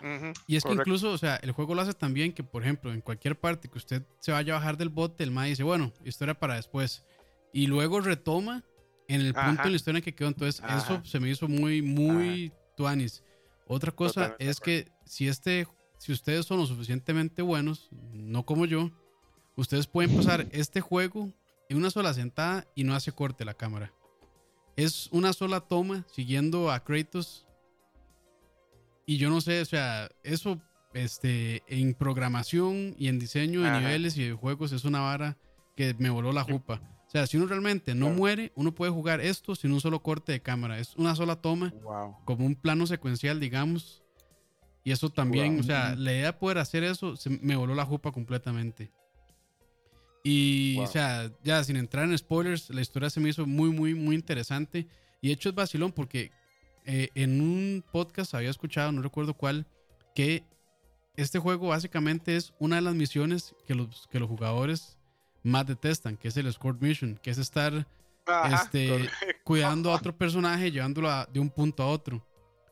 Uh 0.00 0.04
-huh, 0.04 0.34
y 0.46 0.56
es 0.56 0.62
correcto. 0.62 0.84
que 0.84 0.90
incluso, 0.90 1.10
o 1.10 1.18
sea, 1.18 1.36
el 1.36 1.52
juego 1.52 1.74
lo 1.74 1.82
hace 1.82 1.94
también 1.94 2.32
que, 2.32 2.42
por 2.42 2.62
ejemplo, 2.62 2.92
en 2.92 3.00
cualquier 3.00 3.38
parte 3.38 3.68
que 3.68 3.78
usted 3.78 4.02
se 4.20 4.32
vaya 4.32 4.54
a 4.54 4.58
bajar 4.58 4.76
del 4.76 4.88
bote, 4.88 5.24
el 5.24 5.30
MAE 5.30 5.50
dice, 5.50 5.62
bueno, 5.62 5.92
historia 6.04 6.38
para 6.38 6.56
después. 6.56 7.04
Y 7.52 7.66
luego 7.66 8.00
retoma 8.00 8.62
en 9.08 9.20
el 9.20 9.32
punto 9.32 9.62
en 9.62 9.70
la 9.70 9.76
historia 9.76 9.98
en 9.98 10.04
que 10.04 10.14
quedó. 10.14 10.28
Entonces, 10.28 10.62
Ajá. 10.62 10.76
eso 10.78 11.04
se 11.04 11.20
me 11.20 11.30
hizo 11.30 11.48
muy, 11.48 11.82
muy 11.82 12.52
tuanis. 12.76 13.22
Otra 13.66 13.92
cosa 13.92 14.22
Totalmente 14.22 14.48
es 14.50 14.60
que 14.60 14.88
si 15.04 15.28
este, 15.28 15.66
si 15.98 16.12
ustedes 16.12 16.46
son 16.46 16.58
lo 16.58 16.66
suficientemente 16.66 17.42
buenos, 17.42 17.88
no 18.12 18.44
como 18.44 18.66
yo, 18.66 18.90
ustedes 19.56 19.86
pueden 19.86 20.14
pasar 20.16 20.46
este 20.52 20.80
juego 20.80 21.32
en 21.68 21.78
una 21.78 21.90
sola 21.90 22.14
sentada 22.14 22.66
y 22.74 22.84
no 22.84 22.94
hace 22.94 23.12
corte 23.12 23.44
la 23.44 23.54
cámara. 23.54 23.92
Es 24.76 25.08
una 25.10 25.32
sola 25.32 25.60
toma 25.60 26.04
siguiendo 26.12 26.70
a 26.70 26.84
Kratos 26.84 27.45
y 29.06 29.18
yo 29.18 29.30
no 29.30 29.40
sé, 29.40 29.60
o 29.60 29.64
sea, 29.64 30.10
eso 30.24 30.60
este, 30.92 31.62
en 31.68 31.94
programación 31.94 32.94
y 32.98 33.08
en 33.08 33.18
diseño 33.18 33.62
de 33.62 33.68
Ajá. 33.68 33.80
niveles 33.80 34.16
y 34.16 34.24
de 34.24 34.32
juegos 34.32 34.72
es 34.72 34.84
una 34.84 35.00
vara 35.00 35.36
que 35.76 35.94
me 35.98 36.10
voló 36.10 36.32
la 36.32 36.42
jupa. 36.42 36.80
O 37.06 37.10
sea, 37.10 37.26
si 37.26 37.36
uno 37.36 37.46
realmente 37.46 37.94
no 37.94 38.06
claro. 38.06 38.18
muere, 38.18 38.52
uno 38.56 38.74
puede 38.74 38.90
jugar 38.90 39.20
esto 39.20 39.54
sin 39.54 39.72
un 39.72 39.80
solo 39.80 40.02
corte 40.02 40.32
de 40.32 40.40
cámara. 40.40 40.78
Es 40.80 40.96
una 40.96 41.14
sola 41.14 41.36
toma, 41.36 41.72
wow. 41.82 42.16
como 42.24 42.44
un 42.44 42.56
plano 42.56 42.86
secuencial, 42.86 43.38
digamos. 43.38 44.02
Y 44.82 44.90
eso 44.90 45.08
también, 45.10 45.52
wow. 45.52 45.60
o 45.60 45.62
sea, 45.62 45.94
la 45.94 46.12
idea 46.12 46.26
de 46.26 46.32
poder 46.32 46.58
hacer 46.58 46.82
eso 46.82 47.16
se 47.16 47.30
me 47.30 47.54
voló 47.54 47.74
la 47.74 47.84
jupa 47.84 48.10
completamente. 48.10 48.90
Y, 50.24 50.74
wow. 50.76 50.84
o 50.84 50.86
sea, 50.88 51.30
ya 51.44 51.62
sin 51.62 51.76
entrar 51.76 52.06
en 52.06 52.18
spoilers, 52.18 52.70
la 52.70 52.80
historia 52.80 53.08
se 53.08 53.20
me 53.20 53.28
hizo 53.28 53.46
muy, 53.46 53.70
muy, 53.70 53.94
muy 53.94 54.16
interesante. 54.16 54.88
Y 55.20 55.28
de 55.28 55.34
hecho 55.34 55.50
es 55.50 55.54
vacilón 55.54 55.92
porque 55.92 56.32
eh, 56.86 57.10
en 57.14 57.40
un 57.40 57.84
podcast 57.90 58.34
había 58.34 58.50
escuchado, 58.50 58.92
no 58.92 59.02
recuerdo 59.02 59.34
cuál, 59.34 59.66
que 60.14 60.44
este 61.16 61.38
juego 61.38 61.68
básicamente 61.68 62.36
es 62.36 62.54
una 62.60 62.76
de 62.76 62.82
las 62.82 62.94
misiones 62.94 63.54
que 63.66 63.74
los, 63.74 64.06
que 64.08 64.20
los 64.20 64.28
jugadores 64.28 64.96
más 65.42 65.66
detestan, 65.66 66.16
que 66.16 66.28
es 66.28 66.36
el 66.36 66.46
Escort 66.46 66.80
Mission, 66.80 67.18
que 67.22 67.30
es 67.30 67.38
estar 67.38 67.86
Ajá, 68.26 68.62
este, 68.62 69.08
cuidando 69.44 69.90
a 69.90 69.96
otro 69.96 70.16
personaje, 70.16 70.70
llevándolo 70.70 71.10
a, 71.10 71.26
de 71.26 71.40
un 71.40 71.50
punto 71.50 71.82
a 71.82 71.88
otro. 71.88 72.24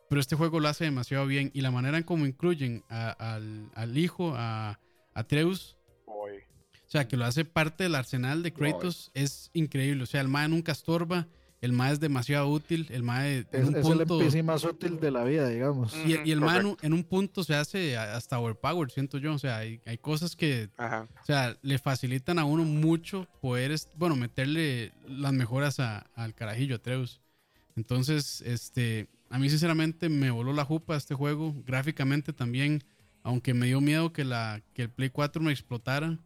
Pero 0.09 0.21
este 0.21 0.37
juego 0.37 0.61
lo 0.61 0.69
hace 0.69 0.85
demasiado 0.85 1.27
bien 1.27 1.51
y 1.55 1.61
la 1.61 1.71
manera 1.71 1.99
en 1.99 2.05
cómo 2.05 2.27
incluyen 2.27 2.85
a, 2.89 3.11
al, 3.11 3.71
al, 3.75 3.99
hijo, 3.99 4.35
a 4.37 4.79
Atreus, 5.13 5.77
Boy. 6.07 6.39
o 6.87 6.89
sea, 6.89 7.09
que 7.09 7.17
lo 7.17 7.25
hace 7.25 7.45
parte 7.45 7.85
del 7.85 7.95
arsenal 7.95 8.43
de 8.43 8.53
Kratos, 8.53 9.11
Boy. 9.15 9.25
es 9.25 9.51
increíble. 9.55 10.03
O 10.05 10.07
sea, 10.07 10.21
el 10.21 10.29
man 10.29 10.51
nunca 10.51 10.73
estorba 10.73 11.27
el 11.65 11.73
MAE 11.73 11.95
es 11.95 12.01
demasiado 12.01 12.49
útil. 12.49 12.87
El 12.91 13.03
MAE 13.03 13.47
es, 13.51 13.65
un 13.65 13.73
punto, 13.73 14.21
el 14.21 14.27
NPC 14.27 14.45
más 14.45 14.65
útil 14.65 15.01
de 15.01 15.11
la 15.11 15.25
vida, 15.25 15.49
digamos. 15.49 15.97
Y, 16.07 16.31
el 16.31 16.43
MAE 16.43 16.77
en 16.83 16.93
un, 16.93 17.05
punto 17.05 17.43
se 17.43 17.55
hace 17.55 17.97
hasta 17.97 18.39
overpowered, 18.39 18.91
siento 18.91 19.17
yo. 19.17 19.33
O 19.33 19.39
sea, 19.39 19.57
hay, 19.57 19.81
hay 19.87 19.97
cosas 19.97 20.37
que 20.37 20.69
o 20.79 21.25
sea, 21.25 21.57
le 21.63 21.79
facilitan 21.79 22.39
a 22.39 22.45
uno 22.45 22.65
mucho 22.65 23.27
poder, 23.41 23.75
bueno, 23.97 24.15
meterle 24.15 24.93
las 25.09 25.33
mejoras 25.33 25.81
al 25.81 26.35
carajillo, 26.35 26.77
a 26.77 26.79
Treus. 26.79 27.23
Entonces, 27.77 28.43
este, 28.43 29.09
a 29.31 29.39
mí 29.39 29.49
sinceramente 29.49 30.11
me 30.11 30.31
voló 30.31 30.53
la 30.53 30.67
jupa 30.67 30.97
este 30.97 31.15
juego. 31.15 31.55
Gráficamente 31.67 32.35
también, 32.35 32.85
aunque 33.23 33.55
me 33.55 33.67
dio 33.67 33.81
miedo 33.81 34.13
que, 34.13 34.25
la, 34.25 34.61
que 34.75 34.83
el 34.83 34.91
Play 34.91 35.09
4 35.09 35.41
me 35.43 35.51
explotara, 35.51 36.19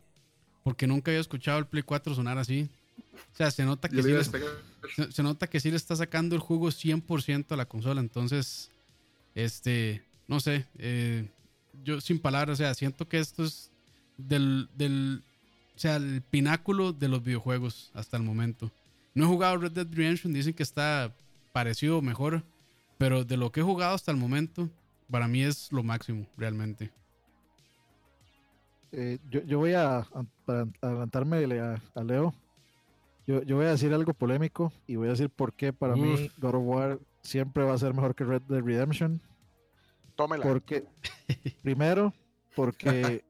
porque 0.65 0.89
nunca 0.89 1.13
había 1.13 1.21
escuchado 1.21 1.61
el 1.61 1.67
Play 1.67 1.85
4 1.85 2.13
sonar 2.17 2.39
así. 2.39 2.69
O 3.33 3.37
sea, 3.37 3.51
se 3.51 3.65
nota 3.65 3.89
que, 3.89 4.03
sí 4.03 4.11
le, 4.11 4.25
se, 5.13 5.23
nota 5.23 5.47
que 5.47 5.61
sí 5.61 5.71
le 5.71 5.77
está 5.77 5.95
sacando 5.97 6.35
el 6.35 6.41
jugo 6.41 6.69
100% 6.69 7.53
a 7.53 7.57
la 7.57 7.67
consola. 7.67 8.01
Entonces, 8.01 8.71
este, 9.35 10.03
no 10.27 10.41
sé, 10.41 10.67
eh, 10.79 11.29
yo 11.85 12.01
sin 12.01 12.19
palabras, 12.19 12.55
o 12.55 12.63
sea, 12.63 12.75
siento 12.75 13.09
que 13.09 13.19
esto 13.19 13.45
es 13.45 13.71
del, 14.17 14.69
del, 14.75 15.23
o 15.77 15.79
sea, 15.79 15.97
el 15.97 16.23
pináculo 16.23 16.93
de 16.93 17.09
los 17.09 17.23
videojuegos 17.23 17.91
hasta 17.95 18.17
el 18.17 18.23
momento. 18.23 18.71
No 19.15 19.25
he 19.25 19.29
jugado 19.29 19.57
Red 19.57 19.73
Dead 19.73 19.87
Redemption, 19.91 20.33
dicen 20.33 20.55
que 20.55 20.63
está 20.63 21.15
parecido 21.53 21.99
o 21.99 22.03
mejor, 22.03 22.43
pero 22.99 23.25
de 23.25 23.37
lo 23.37 23.53
que 23.53 23.61
he 23.61 23.63
jugado 23.63 23.95
hasta 23.95 24.11
el 24.11 24.17
momento, 24.17 24.69
para 25.11 25.29
mí 25.29 25.43
es 25.43 25.73
lo 25.73 25.83
máximo, 25.83 26.27
realmente. 26.37 26.91
Eh, 28.93 29.19
yo, 29.31 29.43
yo, 29.45 29.59
voy 29.59 29.75
a, 29.75 30.07
para 30.45 30.67
adelantarme 30.81 31.61
a, 31.61 31.83
a 31.95 32.05
Leo, 32.05 32.35
yo, 33.29 33.43
yo, 33.43 33.57
voy 33.57 33.67
a 33.67 33.71
decir 33.73 33.93
algo 33.93 34.15
polémico 34.15 34.73
y 34.87 34.97
voy 34.97 35.09
a 35.09 35.11
decir 35.11 35.29
por 35.29 35.53
qué 35.53 35.71
para 35.71 35.95
mí 35.95 36.31
God 36.39 36.55
of 36.55 36.63
War 36.65 36.99
siempre 37.21 37.63
va 37.63 37.75
a 37.75 37.79
ser 37.79 37.93
mejor 37.93 38.15
que 38.15 38.25
Red 38.25 38.41
Dead 38.49 38.63
Redemption. 38.63 39.21
Tómela. 40.17 40.43
Porque, 40.43 40.87
primero, 41.63 42.15
porque 42.57 43.23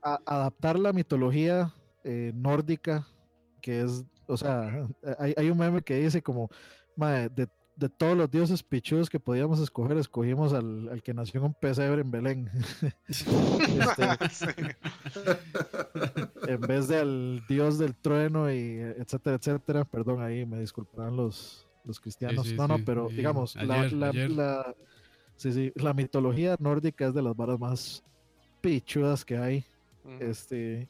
adaptar 0.00 0.78
la 0.78 0.94
mitología 0.94 1.74
eh, 2.02 2.32
nórdica, 2.34 3.06
que 3.60 3.82
es, 3.82 4.06
o 4.26 4.38
sea, 4.38 4.88
hay, 5.18 5.34
hay, 5.36 5.50
un 5.50 5.58
meme 5.58 5.82
que 5.82 5.98
dice 5.98 6.22
como, 6.22 6.48
de 6.96 7.46
de 7.76 7.88
todos 7.88 8.16
los 8.16 8.30
dioses 8.30 8.62
pichudos 8.62 9.10
que 9.10 9.18
podíamos 9.18 9.58
escoger, 9.60 9.96
escogimos 9.96 10.52
al, 10.52 10.88
al 10.88 11.02
que 11.02 11.12
nació 11.12 11.40
en 11.40 11.46
un 11.46 11.54
pesebre 11.54 12.02
en 12.02 12.10
Belén. 12.10 12.50
Este, 13.08 14.76
en 16.52 16.60
vez 16.60 16.88
del 16.88 17.42
dios 17.48 17.78
del 17.78 17.94
trueno 17.94 18.52
y 18.52 18.78
etcétera, 18.78 19.36
etcétera. 19.36 19.84
Perdón, 19.84 20.22
ahí 20.22 20.46
me 20.46 20.60
disculparán 20.60 21.16
los, 21.16 21.66
los 21.84 22.00
cristianos. 22.00 22.52
no, 22.54 22.68
no, 22.68 22.78
pero 22.84 23.08
digamos, 23.08 23.56
la, 23.56 23.88
la, 23.88 24.12
la, 24.12 24.74
la, 25.74 25.94
mitología 25.94 26.56
nórdica 26.58 27.08
es 27.08 27.14
de 27.14 27.22
las 27.22 27.36
varas 27.36 27.58
más 27.58 28.04
pichudas 28.60 29.24
que 29.24 29.36
hay. 29.36 29.64
Este 30.20 30.88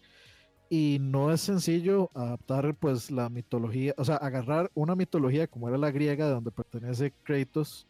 y 0.71 0.99
no 1.01 1.33
es 1.33 1.41
sencillo 1.43 2.11
adaptar 2.15 2.75
pues 2.75 3.11
la 3.11 3.29
mitología, 3.29 3.95
o 3.97 4.05
sea, 4.05 4.17
agarrar 4.17 4.71
una 4.75 4.95
mitología 4.95 5.47
como 5.47 5.69
era 5.69 5.79
la 5.79 5.91
griega 5.91 6.27
de 6.27 6.33
donde 6.33 6.51
pertenece 6.51 7.13
Kratos 7.23 7.87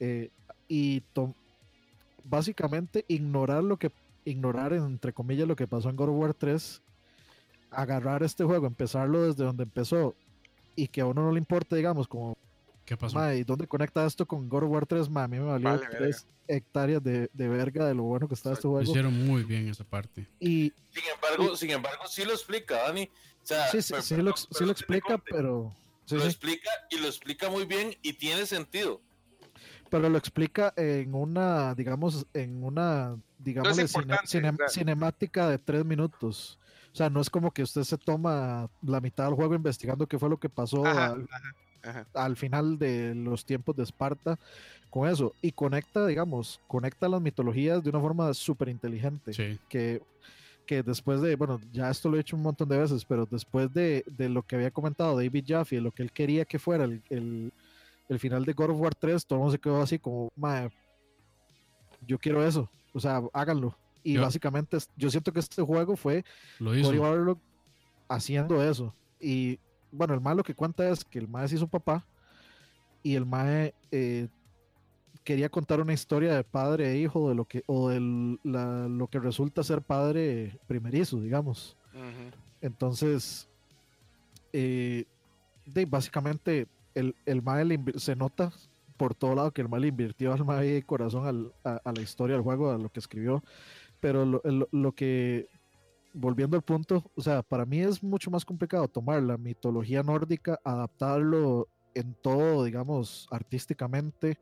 eh, 0.00 0.30
y 0.68 1.02
básicamente 2.24 3.04
ignorar 3.08 3.64
lo 3.64 3.76
que, 3.76 3.90
ignorar 4.24 4.72
entre 4.72 5.12
comillas 5.12 5.48
lo 5.48 5.56
que 5.56 5.66
pasó 5.66 5.90
en 5.90 5.96
God 5.96 6.10
of 6.10 6.16
War 6.16 6.34
3, 6.34 6.82
agarrar 7.70 8.22
este 8.22 8.44
juego, 8.44 8.66
empezarlo 8.66 9.22
desde 9.22 9.44
donde 9.44 9.62
empezó 9.62 10.14
y 10.76 10.88
que 10.88 11.00
a 11.00 11.06
uno 11.06 11.22
no 11.22 11.32
le 11.32 11.38
importe, 11.38 11.76
digamos, 11.76 12.08
como 12.08 12.36
¿Qué 12.90 12.96
pasó? 12.96 13.32
¿Y 13.32 13.44
dónde 13.44 13.68
conecta 13.68 14.04
esto 14.04 14.26
con 14.26 14.48
God 14.48 14.64
of 14.64 14.70
War 14.70 14.84
3? 14.84 15.06
a 15.14 15.28
mí 15.28 15.38
me 15.38 15.44
valió 15.44 15.80
tres 15.92 16.26
hectáreas 16.48 17.00
de, 17.00 17.30
de, 17.32 17.48
verga 17.48 17.86
de 17.86 17.94
lo 17.94 18.02
bueno 18.02 18.26
que 18.26 18.34
está 18.34 18.50
este 18.50 18.66
juego. 18.66 18.82
Hicieron 18.82 19.14
muy 19.28 19.44
bien 19.44 19.68
esa 19.68 19.84
parte. 19.84 20.26
Y, 20.40 20.72
sin 20.92 21.04
embargo, 21.14 21.56
sin 21.56 21.70
embargo, 21.70 22.02
sí 22.08 22.24
lo 22.24 22.32
explica, 22.32 22.82
Dani. 22.82 23.04
O 23.04 23.46
sea, 23.46 23.68
sí, 23.68 23.80
sí, 23.80 23.94
sí, 24.02 24.16
lo, 24.16 24.36
sí 24.36 24.64
lo 24.64 24.72
explica, 24.72 25.18
pero... 25.18 25.72
lo 26.08 26.24
explica 26.24 26.68
y 26.90 26.98
lo 26.98 27.06
explica 27.06 27.48
muy 27.48 27.64
bien 27.64 27.94
y 28.02 28.14
tiene 28.14 28.44
sentido. 28.44 29.00
Pero 29.88 30.08
lo 30.08 30.18
explica 30.18 30.74
en 30.76 31.14
una, 31.14 31.76
digamos, 31.76 32.26
en 32.34 32.64
una, 32.64 33.16
digamos, 33.38 33.78
cinemática 34.66 35.48
de 35.48 35.58
tres 35.58 35.84
minutos. 35.84 36.58
O 36.92 36.96
sea, 36.96 37.08
no 37.08 37.20
es 37.20 37.30
como 37.30 37.52
que 37.52 37.62
usted 37.62 37.84
se 37.84 37.98
toma 37.98 38.68
la 38.82 39.00
mitad 39.00 39.26
del 39.26 39.34
juego 39.34 39.54
investigando 39.54 40.08
qué 40.08 40.18
fue 40.18 40.28
lo 40.28 40.40
que 40.40 40.48
pasó 40.48 40.84
al 40.84 41.28
final 42.36 42.78
de 42.78 43.14
los 43.14 43.44
tiempos 43.44 43.76
de 43.76 43.82
Esparta 43.82 44.38
con 44.90 45.08
eso 45.08 45.34
y 45.40 45.52
conecta, 45.52 46.06
digamos, 46.06 46.60
conecta 46.66 47.08
las 47.08 47.20
mitologías 47.20 47.82
de 47.82 47.90
una 47.90 48.00
forma 48.00 48.34
súper 48.34 48.68
inteligente. 48.68 49.58
Que, 49.68 50.02
que 50.66 50.82
después 50.82 51.20
de, 51.20 51.36
bueno, 51.36 51.60
ya 51.72 51.90
esto 51.90 52.08
lo 52.08 52.16
he 52.16 52.20
hecho 52.20 52.36
un 52.36 52.42
montón 52.42 52.68
de 52.68 52.78
veces, 52.78 53.04
pero 53.04 53.26
después 53.30 53.72
de, 53.72 54.04
de 54.06 54.28
lo 54.28 54.42
que 54.42 54.56
había 54.56 54.70
comentado 54.70 55.16
David 55.16 55.44
Jaffe, 55.46 55.76
de 55.76 55.82
lo 55.82 55.90
que 55.90 56.02
él 56.02 56.12
quería 56.12 56.44
que 56.44 56.58
fuera 56.58 56.84
el, 56.84 57.02
el, 57.10 57.52
el 58.08 58.18
final 58.18 58.44
de 58.44 58.52
God 58.52 58.70
of 58.70 58.80
War 58.80 58.94
3, 58.94 59.24
todo 59.24 59.36
el 59.36 59.40
mundo 59.40 59.52
se 59.52 59.58
quedó 59.58 59.80
así 59.80 59.98
como, 59.98 60.30
yo 62.06 62.18
quiero 62.18 62.44
eso, 62.44 62.68
o 62.92 63.00
sea, 63.00 63.22
háganlo. 63.32 63.76
Y 64.02 64.16
básicamente 64.16 64.78
yo 64.96 65.10
siento 65.10 65.30
que 65.32 65.40
este 65.40 65.60
juego 65.62 65.94
fue 65.96 66.24
lo 66.58 66.74
hizo. 66.74 67.38
haciendo 68.08 68.62
eso. 68.64 68.94
Y 69.20 69.58
bueno, 69.92 70.14
el 70.14 70.20
malo 70.20 70.42
que 70.42 70.54
cuenta 70.54 70.88
es 70.88 71.04
que 71.04 71.18
el 71.18 71.28
mae 71.28 71.48
se 71.48 71.56
hizo 71.56 71.66
papá 71.66 72.06
y 73.02 73.14
el 73.14 73.26
mae 73.26 73.74
eh, 73.90 74.28
quería 75.24 75.48
contar 75.48 75.80
una 75.80 75.92
historia 75.92 76.34
de 76.34 76.44
padre 76.44 76.92
e 76.92 76.98
hijo 76.98 77.28
de 77.28 77.34
lo 77.34 77.44
que 77.44 77.62
o 77.66 77.90
de 77.90 78.00
lo 78.00 79.06
que 79.08 79.18
resulta 79.18 79.62
ser 79.62 79.82
padre 79.82 80.58
primerizo, 80.66 81.20
digamos. 81.20 81.76
Entonces, 82.60 83.48
eh, 84.52 85.04
de, 85.66 85.84
básicamente 85.86 86.66
el, 86.94 87.14
el 87.26 87.42
mae 87.42 87.64
se 87.96 88.16
nota 88.16 88.52
por 88.96 89.14
todo 89.14 89.34
lado 89.34 89.50
que 89.50 89.62
el 89.62 89.68
mae 89.68 89.80
le 89.80 89.88
invirtió 89.88 90.32
al 90.32 90.44
mae 90.44 90.82
corazón 90.82 91.52
a, 91.64 91.92
la 91.92 92.02
historia 92.02 92.36
del 92.36 92.42
juego, 92.42 92.70
a 92.70 92.78
lo 92.78 92.90
que 92.90 93.00
escribió. 93.00 93.42
Pero 93.98 94.24
lo, 94.24 94.42
lo 94.70 94.92
que 94.92 95.48
volviendo 96.12 96.56
al 96.56 96.62
punto, 96.62 97.10
o 97.14 97.20
sea, 97.22 97.42
para 97.42 97.64
mí 97.64 97.80
es 97.80 98.02
mucho 98.02 98.30
más 98.30 98.44
complicado 98.44 98.88
tomar 98.88 99.22
la 99.22 99.36
mitología 99.36 100.02
nórdica, 100.02 100.58
adaptarlo 100.64 101.68
en 101.94 102.14
todo, 102.14 102.64
digamos, 102.64 103.26
artísticamente, 103.30 104.38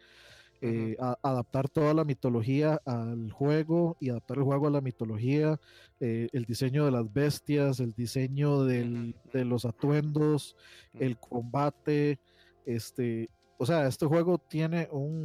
eh, 0.60 0.96
adaptar 1.22 1.68
toda 1.68 1.94
la 1.94 2.04
mitología 2.04 2.80
al 2.84 3.30
juego 3.30 3.96
y 4.00 4.10
adaptar 4.10 4.38
el 4.38 4.44
juego 4.44 4.66
a 4.66 4.70
la 4.70 4.80
mitología, 4.80 5.60
eh, 6.00 6.28
el 6.32 6.44
diseño 6.46 6.84
de 6.84 6.90
las 6.90 7.12
bestias, 7.12 7.78
el 7.78 7.92
diseño 7.92 8.64
de 8.64 9.14
los 9.44 9.64
atuendos, 9.64 10.56
el 10.94 11.16
combate, 11.18 12.18
este, 12.66 13.28
o 13.56 13.66
sea, 13.66 13.86
este 13.86 14.06
juego 14.06 14.38
tiene 14.38 14.88
un, 14.90 15.24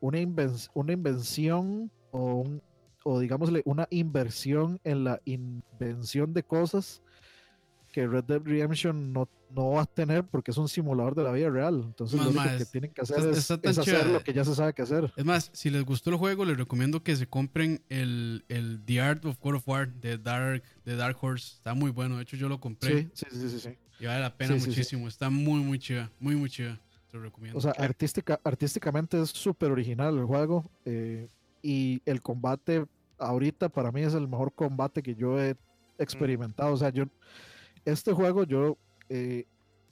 una, 0.00 0.18
una 0.74 0.92
invención 0.92 1.90
o 2.10 2.34
un, 2.34 2.62
o 3.04 3.20
digámosle 3.20 3.62
una 3.64 3.86
inversión 3.90 4.80
en 4.84 5.04
la 5.04 5.20
invención 5.24 6.32
de 6.32 6.42
cosas 6.42 7.02
que 7.92 8.06
Red 8.06 8.24
Dead 8.24 8.40
Redemption 8.42 9.12
no, 9.12 9.28
no 9.50 9.72
va 9.72 9.82
a 9.82 9.86
tener 9.86 10.24
porque 10.24 10.50
es 10.50 10.56
un 10.56 10.68
simulador 10.68 11.14
de 11.14 11.22
la 11.22 11.32
vida 11.32 11.50
real. 11.50 11.82
Entonces 11.84 12.18
lo 12.18 12.30
único 12.30 12.44
que 12.58 12.64
tienen 12.64 12.90
que 12.90 13.02
hacer 13.02 13.18
es, 13.30 13.50
hacer 13.50 14.06
lo 14.08 14.24
que 14.24 14.32
ya 14.32 14.44
se 14.44 14.54
sabe 14.54 14.72
que 14.72 14.82
hacer. 14.82 15.12
Es 15.14 15.24
más, 15.24 15.50
si 15.52 15.70
les 15.70 15.84
gustó 15.84 16.10
el 16.10 16.16
juego, 16.16 16.44
les 16.44 16.56
recomiendo 16.56 17.02
que 17.02 17.14
se 17.14 17.26
compren 17.26 17.82
el, 17.90 18.44
el 18.48 18.82
The 18.84 19.00
Art 19.00 19.24
of 19.26 19.38
God 19.40 19.56
of 19.56 19.68
War 19.68 19.92
de 19.92 20.16
Dark, 20.16 20.64
de 20.84 20.96
Dark 20.96 21.16
Horse. 21.20 21.56
Está 21.56 21.74
muy 21.74 21.90
bueno. 21.90 22.16
De 22.16 22.22
hecho, 22.22 22.36
yo 22.36 22.48
lo 22.48 22.58
compré. 22.58 23.10
Sí, 23.12 23.26
sí, 23.30 23.48
sí, 23.50 23.60
sí. 23.60 23.78
Y 24.00 24.06
vale 24.06 24.20
la 24.20 24.34
pena 24.34 24.56
muchísimo. 24.56 25.06
Está 25.06 25.30
muy, 25.30 25.60
muy 25.60 25.78
chida. 25.78 26.10
Muy, 26.18 26.34
muy 26.34 26.48
chida. 26.50 26.80
Te 27.10 27.18
lo 27.18 27.24
recomiendo. 27.24 27.58
O 27.58 27.60
sea, 27.60 27.72
artística, 27.72 28.40
artísticamente 28.42 29.20
es 29.20 29.28
súper 29.28 29.70
original 29.70 30.18
el 30.18 30.24
juego. 30.24 30.64
Eh, 30.86 31.28
y 31.62 32.02
el 32.04 32.20
combate 32.20 32.84
ahorita 33.18 33.68
para 33.68 33.92
mí 33.92 34.02
es 34.02 34.14
el 34.14 34.28
mejor 34.28 34.52
combate 34.52 35.02
que 35.02 35.14
yo 35.14 35.40
he 35.40 35.56
experimentado. 35.98 36.72
O 36.74 36.76
sea, 36.76 36.90
yo, 36.90 37.04
este 37.84 38.12
juego 38.12 38.44
yo 38.44 38.76
eh, 39.08 39.46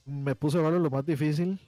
me 0.04 0.34
puse 0.34 0.58
a 0.58 0.62
verlo 0.62 0.78
lo 0.78 0.90
más 0.90 1.06
difícil. 1.06 1.60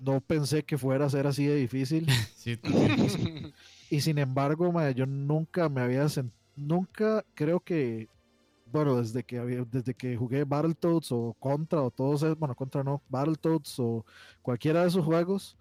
No 0.00 0.20
pensé 0.20 0.62
que 0.62 0.78
fuera 0.78 1.06
a 1.06 1.10
ser 1.10 1.26
así 1.26 1.46
de 1.46 1.56
difícil. 1.56 2.06
y 3.90 4.00
sin 4.00 4.18
embargo, 4.18 4.72
yo 4.92 5.06
nunca 5.06 5.68
me 5.68 5.80
había 5.80 6.08
sentido, 6.08 6.38
nunca 6.56 7.24
creo 7.34 7.60
que, 7.60 8.08
bueno, 8.66 8.96
desde 8.96 9.24
que, 9.24 9.38
había, 9.38 9.64
desde 9.64 9.94
que 9.94 10.16
jugué 10.16 10.44
Battletoads 10.44 11.12
o 11.12 11.36
Contra 11.38 11.82
o 11.82 11.90
todos, 11.90 12.38
bueno, 12.38 12.54
Contra 12.54 12.82
no, 12.82 13.02
Battletoads 13.08 13.78
o 13.80 14.04
cualquiera 14.42 14.82
de 14.82 14.88
esos 14.88 15.04
juegos, 15.04 15.56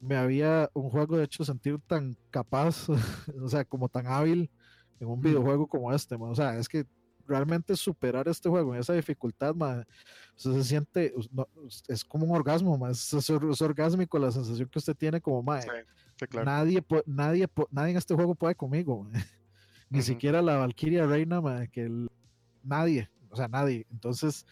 me 0.00 0.16
había 0.16 0.70
un 0.74 0.90
juego 0.90 1.16
de 1.16 1.24
hecho 1.24 1.44
sentir 1.44 1.78
tan 1.86 2.16
capaz, 2.30 2.88
o 3.42 3.48
sea, 3.48 3.64
como 3.64 3.88
tan 3.88 4.06
hábil 4.06 4.50
en 5.00 5.08
un 5.08 5.20
videojuego 5.20 5.66
como 5.66 5.92
este, 5.92 6.14
o 6.14 6.34
sea, 6.34 6.58
es 6.58 6.68
que 6.68 6.86
realmente 7.26 7.76
superar 7.76 8.28
este 8.28 8.48
juego 8.48 8.74
en 8.74 8.80
esa 8.80 8.92
dificultad, 8.92 9.54
usted 10.36 10.52
se 10.52 10.64
siente, 10.64 11.14
es 11.88 12.04
como 12.04 12.26
un 12.26 12.36
orgasmo, 12.36 12.88
es, 12.88 13.12
es, 13.12 13.30
orgásmico 13.30 14.18
la 14.18 14.30
sensación 14.30 14.68
que 14.68 14.78
usted 14.78 14.94
tiene 14.94 15.20
como, 15.20 15.42
nadie, 16.44 16.84
nadie, 17.04 17.48
nadie 17.70 17.90
en 17.90 17.96
este 17.96 18.14
juego 18.14 18.34
puede 18.34 18.54
conmigo, 18.54 19.08
ni 19.90 20.02
siquiera 20.02 20.40
la 20.40 20.56
Valkyria 20.56 21.06
Reina, 21.06 21.66
que 21.72 21.90
nadie, 22.62 23.10
o 23.28 23.36
sea, 23.36 23.48
nadie. 23.48 23.86
Entonces, 23.90 24.46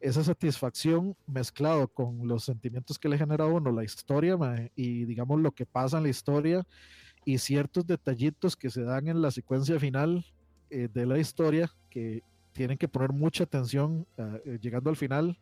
esa 0.00 0.22
satisfacción 0.22 1.16
mezclado 1.26 1.88
con 1.88 2.28
los 2.28 2.44
sentimientos 2.44 2.98
que 2.98 3.08
le 3.08 3.18
genera 3.18 3.44
a 3.44 3.48
uno 3.48 3.72
la 3.72 3.84
historia 3.84 4.36
y 4.74 5.04
digamos 5.04 5.40
lo 5.40 5.52
que 5.52 5.66
pasa 5.66 5.96
en 5.96 6.04
la 6.04 6.08
historia 6.10 6.66
y 7.24 7.38
ciertos 7.38 7.86
detallitos 7.86 8.56
que 8.56 8.70
se 8.70 8.82
dan 8.82 9.08
en 9.08 9.20
la 9.20 9.30
secuencia 9.30 9.78
final 9.80 10.24
eh, 10.70 10.88
de 10.92 11.06
la 11.06 11.18
historia 11.18 11.70
que 11.90 12.22
tienen 12.52 12.78
que 12.78 12.88
poner 12.88 13.12
mucha 13.12 13.44
atención 13.44 14.06
ah, 14.18 14.38
eh, 14.44 14.58
llegando 14.60 14.90
al 14.90 14.96
final. 14.96 15.38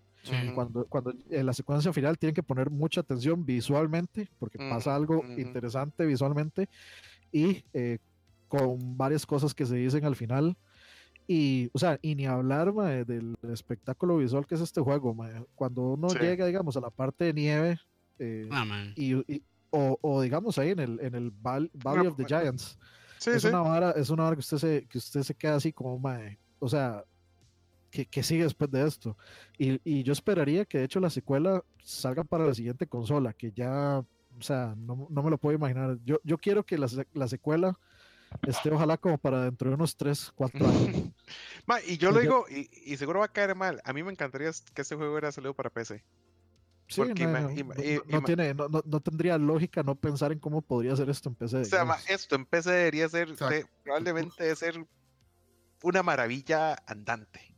Cuando, 0.54 0.86
cuando 0.86 1.12
en 1.28 1.44
la 1.44 1.52
secuencia 1.52 1.92
final 1.92 2.16
tienen 2.16 2.34
que 2.34 2.42
poner 2.42 2.70
mucha 2.70 3.02
atención 3.02 3.44
visualmente 3.44 4.30
porque 4.38 4.56
pasa 4.56 4.94
algo 4.94 5.22
interesante 5.36 6.06
visualmente 6.06 6.70
y 7.30 7.62
eh, 7.74 7.98
con 8.48 8.96
varias 8.96 9.26
cosas 9.26 9.52
que 9.52 9.66
se 9.66 9.76
dicen 9.76 10.06
al 10.06 10.16
final 10.16 10.56
y, 11.26 11.70
o 11.72 11.78
sea, 11.78 11.98
y 12.02 12.14
ni 12.14 12.26
hablar 12.26 12.72
del 13.06 13.36
espectáculo 13.50 14.18
visual 14.18 14.46
que 14.46 14.56
es 14.56 14.60
este 14.60 14.80
juego. 14.80 15.16
Cuando 15.54 15.94
uno 15.94 16.08
llega, 16.08 16.46
digamos, 16.46 16.76
a 16.76 16.80
la 16.80 16.90
parte 16.90 17.24
de 17.24 17.34
nieve, 17.34 17.78
eh, 18.18 18.48
ah, 18.52 18.64
y, 18.96 19.14
o, 19.70 19.98
o, 20.00 20.22
digamos 20.22 20.58
ahí 20.58 20.70
en 20.70 20.80
el, 20.80 21.00
en 21.00 21.14
el 21.14 21.30
Valley 21.30 22.06
of 22.06 22.16
the 22.16 22.24
Giants, 22.24 22.78
es, 23.26 23.44
Una 23.44 23.60
vara, 23.60 23.90
es 23.92 24.10
una 24.10 24.24
vara 24.24 24.36
que 24.36 24.40
usted 24.40 24.58
se, 24.58 24.86
que 24.86 24.98
usted 24.98 25.22
se 25.22 25.34
queda 25.34 25.56
así 25.56 25.72
como, 25.72 26.00
o 26.58 26.68
sea, 26.68 27.04
que, 27.90 28.04
que, 28.04 28.22
sigue 28.22 28.42
después 28.42 28.70
de 28.70 28.86
esto. 28.86 29.16
Y, 29.56 29.80
y, 29.82 30.02
yo 30.02 30.12
esperaría 30.12 30.66
que 30.66 30.78
de 30.78 30.84
hecho 30.84 31.00
la 31.00 31.10
secuela 31.10 31.64
salga 31.82 32.24
para 32.24 32.46
la 32.46 32.54
siguiente 32.54 32.86
consola, 32.86 33.32
que 33.32 33.50
ya, 33.52 33.98
o 34.00 34.42
sea, 34.42 34.74
no, 34.76 35.06
no 35.08 35.22
me 35.22 35.30
lo 35.30 35.38
puedo 35.38 35.56
imaginar. 35.56 35.98
Yo, 36.04 36.18
yo 36.22 36.36
quiero 36.36 36.64
que 36.64 36.76
la, 36.76 36.88
la 37.14 37.28
secuela 37.28 37.78
este, 38.42 38.70
ojalá 38.70 38.96
como 38.96 39.18
para 39.18 39.44
dentro 39.44 39.70
de 39.70 39.76
unos 39.76 39.96
3, 39.96 40.32
4 40.34 40.66
años. 40.66 41.12
y 41.86 41.96
yo 41.96 42.10
lo 42.10 42.20
digo, 42.20 42.46
y, 42.48 42.96
seguro 42.96 43.20
va 43.20 43.26
a 43.26 43.32
caer 43.32 43.54
mal. 43.54 43.80
A 43.84 43.92
mí 43.92 44.02
me 44.02 44.12
encantaría 44.12 44.50
que 44.74 44.82
este 44.82 44.96
juego 44.96 45.12
hubiera 45.12 45.32
salido 45.32 45.54
para 45.54 45.70
PC. 45.70 46.04
Sí, 46.86 47.00
no, 47.00 47.14
tiene, 48.22 48.52
no, 48.52 48.68
no, 48.68 49.00
tendría 49.00 49.38
lógica 49.38 49.82
no 49.82 49.94
pensar 49.94 50.32
en 50.32 50.38
cómo 50.38 50.60
podría 50.60 50.94
ser 50.94 51.08
esto 51.08 51.30
en 51.30 51.34
PC. 51.34 51.60
O 51.60 51.64
sea, 51.64 51.96
esto 52.08 52.34
en 52.36 52.44
PC 52.44 52.70
debería 52.70 53.08
ser, 53.08 53.34
probablemente 53.82 54.54
ser 54.54 54.86
una 55.82 56.02
maravilla 56.02 56.76
andante. 56.86 57.54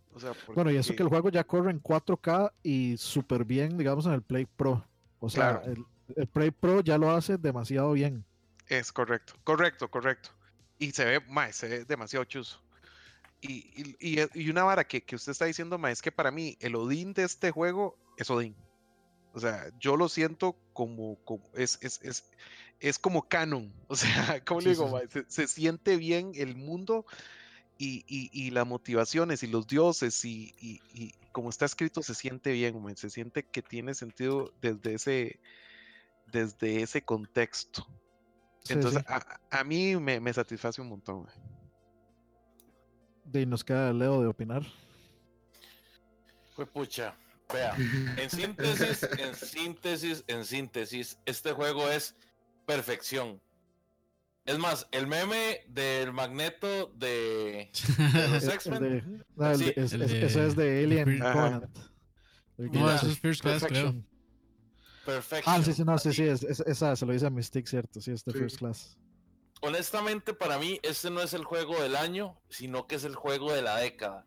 Bueno, 0.54 0.70
y 0.70 0.76
eso 0.76 0.94
que 0.94 1.02
el 1.02 1.08
juego 1.08 1.28
ya 1.28 1.44
corre 1.44 1.70
en 1.70 1.82
4K 1.82 2.52
y 2.62 2.96
súper 2.96 3.44
bien, 3.44 3.76
digamos, 3.76 4.06
en 4.06 4.12
el 4.12 4.22
Play 4.22 4.46
Pro. 4.46 4.86
O 5.18 5.28
sea, 5.28 5.60
el, 5.66 5.84
el 6.14 6.26
Play 6.28 6.52
Pro 6.52 6.80
ya 6.80 6.96
lo 6.96 7.10
hace 7.10 7.36
demasiado 7.36 7.92
bien. 7.92 8.24
Es 8.68 8.92
correcto, 8.92 9.34
correcto, 9.44 9.88
correcto. 9.88 10.30
Y 10.78 10.92
se 10.92 11.04
ve, 11.04 11.20
más 11.20 11.56
se 11.56 11.68
ve 11.68 11.84
demasiado 11.84 12.24
chuzo. 12.24 12.60
Y, 13.40 13.94
y, 14.00 14.18
y, 14.34 14.50
una 14.50 14.64
vara 14.64 14.84
que, 14.84 15.02
que, 15.02 15.14
usted 15.14 15.32
está 15.32 15.44
diciendo, 15.44 15.78
ma, 15.78 15.90
es 15.90 16.02
que 16.02 16.10
para 16.10 16.30
mí 16.30 16.56
el 16.60 16.74
Odín 16.74 17.12
de 17.12 17.24
este 17.24 17.50
juego 17.50 17.96
es 18.16 18.30
Odín. 18.30 18.56
O 19.34 19.40
sea, 19.40 19.70
yo 19.78 19.96
lo 19.96 20.08
siento 20.08 20.56
como, 20.72 21.16
como 21.24 21.48
es, 21.54 21.78
es, 21.82 22.00
es, 22.02 22.24
es, 22.80 22.98
como 22.98 23.28
canon. 23.28 23.72
O 23.88 23.96
sea, 23.96 24.42
como 24.44 24.60
le 24.60 24.70
digo, 24.70 25.00
Se, 25.28 25.46
siente 25.46 25.96
bien 25.96 26.32
el 26.34 26.56
mundo 26.56 27.04
y, 27.78 28.04
y, 28.08 28.50
las 28.50 28.66
motivaciones 28.66 29.42
y 29.42 29.46
los 29.46 29.66
dioses 29.66 30.24
y, 30.24 30.54
y, 30.58 31.12
como 31.32 31.50
está 31.50 31.66
escrito 31.66 32.02
se 32.02 32.14
siente 32.14 32.52
bien, 32.52 32.96
se 32.96 33.10
siente 33.10 33.42
que 33.42 33.60
tiene 33.60 33.94
sentido 33.94 34.54
desde 34.62 34.94
ese, 34.94 35.40
desde 36.32 36.80
ese 36.80 37.02
contexto. 37.02 37.86
Entonces, 38.68 39.04
A, 39.50 39.64
mí 39.64 39.96
me, 39.96 40.32
satisface 40.32 40.80
un 40.80 40.88
montón. 40.88 41.26
Y 43.32 43.46
nos 43.46 43.64
queda 43.64 43.92
Leo 43.92 44.20
de 44.20 44.28
opinar. 44.28 44.62
Pues 46.54 46.68
pucha, 46.68 47.14
vea, 47.52 47.76
en 48.16 48.30
síntesis, 48.30 49.02
en 49.18 49.34
síntesis, 49.34 50.24
en 50.26 50.44
síntesis, 50.44 51.18
este 51.26 51.52
juego 51.52 51.90
es 51.90 52.14
perfección. 52.64 53.40
Es 54.46 54.58
más, 54.58 54.86
el 54.92 55.08
meme 55.08 55.64
del 55.68 56.12
magneto 56.12 56.92
de, 56.94 57.70
los 58.30 58.44
X-Men. 58.44 59.24
Eso 59.36 60.42
es 60.44 60.56
de 60.56 60.84
Alien 60.84 61.18
No, 62.56 62.90
eso 62.90 63.08
es 63.08 63.18
First 63.18 63.42
Class, 63.42 63.64
creo. 63.64 63.94
Perfecto. 65.06 65.48
Ah, 65.48 65.62
sí, 65.62 65.72
sí, 65.72 65.84
no, 65.84 65.96
sí, 65.98 66.12
sí, 66.12 66.24
esa 66.24 66.96
se 66.96 67.06
lo 67.06 67.12
dice 67.12 67.26
a 67.26 67.30
Mystic, 67.30 67.66
cierto, 67.68 68.00
sí, 68.00 68.10
es 68.10 68.24
de 68.24 68.32
First 68.32 68.58
Class. 68.58 68.98
Honestamente, 69.62 70.34
para 70.34 70.58
mí, 70.58 70.80
este 70.82 71.10
no 71.10 71.22
es 71.22 71.32
el 71.32 71.44
juego 71.44 71.80
del 71.80 71.94
año, 71.94 72.36
sino 72.50 72.88
que 72.88 72.96
es 72.96 73.04
el 73.04 73.14
juego 73.14 73.52
de 73.52 73.62
la 73.62 73.76
década. 73.76 74.24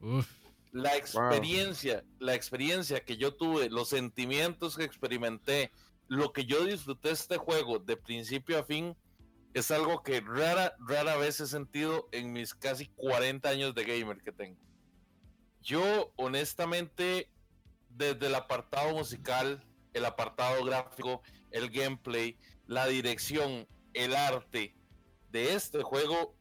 La 0.71 0.95
experiencia, 0.95 2.05
la 2.19 2.33
experiencia 2.33 3.03
que 3.03 3.17
yo 3.17 3.35
tuve, 3.35 3.69
los 3.69 3.89
sentimientos 3.89 4.77
que 4.77 4.85
experimenté, 4.85 5.71
lo 6.07 6.31
que 6.31 6.45
yo 6.45 6.63
disfruté 6.63 7.09
de 7.09 7.13
este 7.15 7.37
juego 7.37 7.79
de 7.79 7.97
principio 7.97 8.57
a 8.57 8.63
fin, 8.63 8.95
es 9.53 9.71
algo 9.71 10.01
que 10.01 10.21
rara, 10.21 10.75
rara 10.79 11.17
vez 11.17 11.41
he 11.41 11.47
sentido 11.47 12.07
en 12.13 12.31
mis 12.31 12.53
casi 12.55 12.87
40 12.95 13.49
años 13.49 13.75
de 13.75 13.83
gamer 13.83 14.21
que 14.21 14.31
tengo. 14.31 14.61
Yo, 15.61 16.13
honestamente, 16.15 17.29
desde 17.89 18.27
el 18.27 18.35
apartado 18.35 18.93
musical, 18.93 19.65
el 19.93 20.05
apartado 20.05 20.63
gráfico, 20.63 21.21
el 21.51 21.69
gameplay, 21.69 22.37
la 22.67 22.87
dirección, 22.87 23.67
el 23.93 24.15
arte 24.15 24.75
de 25.29 25.53
este 25.53 25.83
juego, 25.83 26.35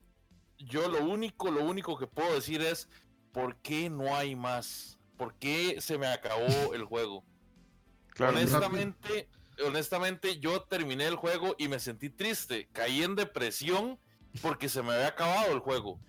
yo 0.58 0.88
lo 0.88 1.04
único, 1.04 1.50
lo 1.50 1.64
único 1.64 1.96
que 1.98 2.06
puedo 2.06 2.34
decir 2.34 2.60
es, 2.62 2.88
¿por 3.32 3.56
qué 3.56 3.88
no 3.90 4.14
hay 4.14 4.34
más? 4.34 4.98
¿Por 5.16 5.34
qué 5.38 5.80
se 5.80 5.98
me 5.98 6.06
acabó 6.06 6.46
el 6.74 6.84
juego? 6.84 7.24
honestamente, 8.20 9.28
honestamente, 9.64 10.40
yo 10.40 10.62
terminé 10.62 11.06
el 11.06 11.14
juego 11.14 11.54
y 11.56 11.68
me 11.68 11.78
sentí 11.78 12.10
triste, 12.10 12.68
caí 12.72 13.02
en 13.02 13.14
depresión 13.14 13.98
porque 14.42 14.68
se 14.68 14.82
me 14.82 14.92
había 14.92 15.08
acabado 15.08 15.52
el 15.52 15.60
juego. 15.60 16.00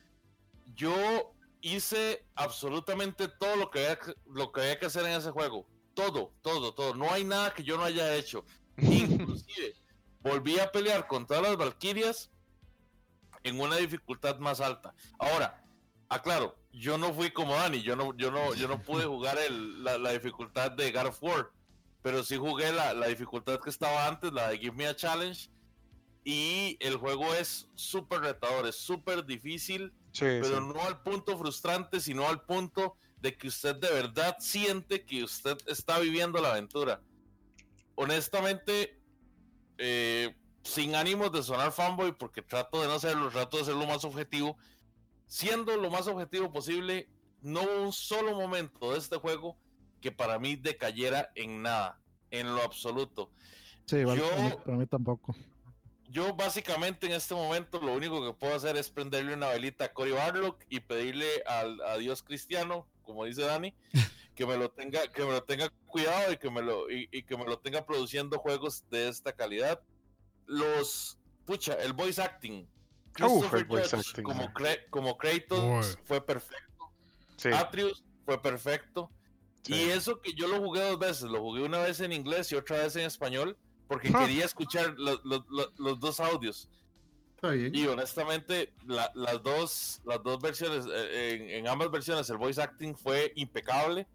Yo 0.74 1.36
hice 1.62 2.26
absolutamente 2.36 3.28
todo 3.28 3.56
lo 3.58 3.70
que 3.70 3.98
lo 4.26 4.52
que 4.52 4.62
había 4.62 4.80
que 4.80 4.88
hacer 4.88 5.06
en 5.06 5.12
ese 5.12 5.30
juego 5.30 5.68
todo, 6.00 6.34
todo, 6.42 6.74
todo. 6.74 6.96
No 6.96 7.12
hay 7.12 7.26
nada 7.26 7.54
que 7.54 7.64
yo 7.64 7.78
no 7.78 7.84
haya 7.84 8.16
hecho. 8.16 8.46
Inclusive, 8.78 9.76
volví 10.22 10.58
a 10.60 10.72
pelear 10.72 11.08
contra 11.08 11.42
las 11.42 11.58
Valkyrias 11.58 12.32
en 13.44 13.60
una 13.60 13.76
dificultad 13.76 14.38
más 14.40 14.62
alta. 14.62 14.94
Ahora, 15.18 15.62
aclaro, 16.08 16.58
yo 16.72 16.98
no 16.98 17.14
fui 17.14 17.32
como 17.32 17.54
Dani, 17.54 17.82
yo 17.82 17.98
no, 17.98 18.16
yo 18.16 18.32
no, 18.32 18.54
yo 18.54 18.68
no 18.70 18.82
pude 18.82 19.06
jugar 19.14 19.38
el, 19.40 19.84
la, 19.84 20.12
dificultad 20.12 20.72
de 20.72 20.92
God 20.92 21.08
of 21.08 21.22
War, 21.24 21.52
pero 22.02 22.24
sí 22.24 22.38
jugué 22.38 22.72
la, 22.72 22.94
la 22.94 23.08
dificultad 23.08 23.60
que 23.60 23.70
estaba 23.70 24.08
antes, 24.08 24.32
la 24.32 24.50
de 24.50 24.58
Give 24.58 24.76
Me 24.76 24.88
a 24.88 24.96
Challenge. 24.96 25.50
Y 26.24 26.78
el 26.80 26.98
juego 26.98 27.34
es 27.34 27.68
súper 27.76 28.22
retador, 28.22 28.68
es 28.68 28.76
súper 28.76 29.26
difícil, 29.26 29.94
pero 30.18 30.62
no 30.62 30.82
al 30.82 31.02
punto 31.02 31.38
frustrante, 31.38 32.00
sino 32.00 32.28
al 32.28 32.42
punto 32.42 32.98
de 33.22 33.36
que 33.38 33.48
usted 33.48 33.76
de 33.76 33.92
verdad 33.92 34.38
siente 34.40 35.04
que 35.06 35.24
usted 35.24 35.58
está 35.68 36.00
viviendo 36.00 36.42
la 36.42 36.52
aventura. 36.52 37.02
Honestamente, 37.96 39.00
eh, 39.78 40.36
sin 40.64 40.96
ánimos 40.96 41.32
de 41.32 41.44
sonar 41.44 41.72
fanboy, 41.72 42.14
porque 42.14 42.42
trato 42.42 42.82
de 42.82 42.88
no 42.88 42.94
hacerlo, 42.94 43.30
trato 43.30 43.58
de 43.58 43.66
ser 43.66 43.76
lo 43.76 43.86
más 43.88 44.04
objetivo, 44.06 44.58
siendo 45.26 45.76
lo 45.78 45.90
más 45.90 46.08
objetivo 46.08 46.52
posible, 46.52 47.10
no 47.42 47.64
hubo 47.64 47.84
un 47.84 47.94
solo 47.94 48.36
momento 48.36 48.94
de 48.94 49.00
este 49.00 49.18
juego 49.18 49.58
que 50.02 50.12
para 50.12 50.40
mí 50.40 50.56
decayera 50.56 51.32
en 51.36 51.62
nada, 51.62 52.00
en 52.32 52.56
lo 52.56 52.62
absoluto. 52.62 53.32
Sí, 53.86 53.98
yo, 54.02 54.64
para 54.64 54.78
mí 54.78 54.86
tampoco. 54.86 55.36
Yo 56.10 56.34
básicamente 56.36 57.06
en 57.06 57.14
este 57.14 57.36
momento 57.36 57.80
lo 57.80 57.94
único 57.94 58.26
que 58.26 58.34
puedo 58.34 58.56
hacer 58.56 58.78
es 58.78 58.90
prenderle 58.90 59.34
una 59.34 59.50
velita 59.50 59.86
a 59.86 59.94
Cory 59.94 60.12
Barlock 60.12 60.64
y 60.70 60.80
pedirle 60.80 61.44
al 61.46 61.82
a 61.82 61.98
Dios 61.98 62.24
cristiano 62.24 62.88
como 63.10 63.26
dice 63.26 63.42
Dani, 63.42 63.74
que 64.36 64.46
me 64.46 64.56
lo 64.56 64.70
tenga, 64.70 65.08
que 65.08 65.26
me 65.26 65.32
lo 65.32 65.44
tenga 65.44 65.70
cuidado 65.88 66.32
y 66.32 66.38
que 66.38 66.52
me 66.52 66.62
lo, 66.62 66.90
y, 66.92 67.08
que 67.24 67.36
me 67.36 67.44
lo 67.44 67.58
tenga 67.58 67.84
produciendo 67.84 68.38
juegos 68.38 68.84
de 68.92 69.10
esta 69.10 69.34
calidad. 69.34 69.82
Los, 70.46 71.18
pucha, 71.46 71.74
el 71.74 71.94
voice 71.94 72.22
acting. 72.22 72.68
Christopher 73.14 73.66
Como, 74.22 74.54
como 74.92 75.18
Kratos 75.18 75.98
fue 76.06 76.24
perfecto. 76.24 76.92
Atrius 77.52 78.04
fue 78.26 78.40
perfecto. 78.40 79.10
Y 79.66 79.90
eso 79.90 80.22
que 80.22 80.34
yo 80.34 80.48
lo 80.48 80.60
jugué 80.60 80.82
dos 80.82 81.00
veces, 81.00 81.24
lo 81.24 81.42
jugué 81.42 81.64
una 81.64 81.80
vez 81.80 82.00
en 82.00 82.14
inglés 82.14 82.52
y 82.52 82.56
otra 82.56 82.78
vez 82.78 82.96
en 82.96 83.06
español, 83.06 83.58
porque 83.88 84.14
quería 84.14 84.46
escuchar 84.46 84.96
los 84.98 86.00
dos 86.00 86.20
audios. 86.20 86.70
Y 87.42 87.88
honestamente, 87.88 88.74
las, 88.86 89.44
dos, 89.44 90.02
las 90.06 90.22
dos 90.24 90.42
versiones, 90.42 90.86
eh, 90.92 91.58
en, 91.58 91.68
ambas 91.68 91.90
versiones, 91.90 92.30
el 92.30 92.38
voice 92.38 92.62
acting 92.62 92.96
fue 92.96 93.32
impecable. 93.36 94.08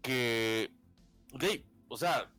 Que, 0.00 0.70
o 1.88 1.96
sea, 1.96 2.30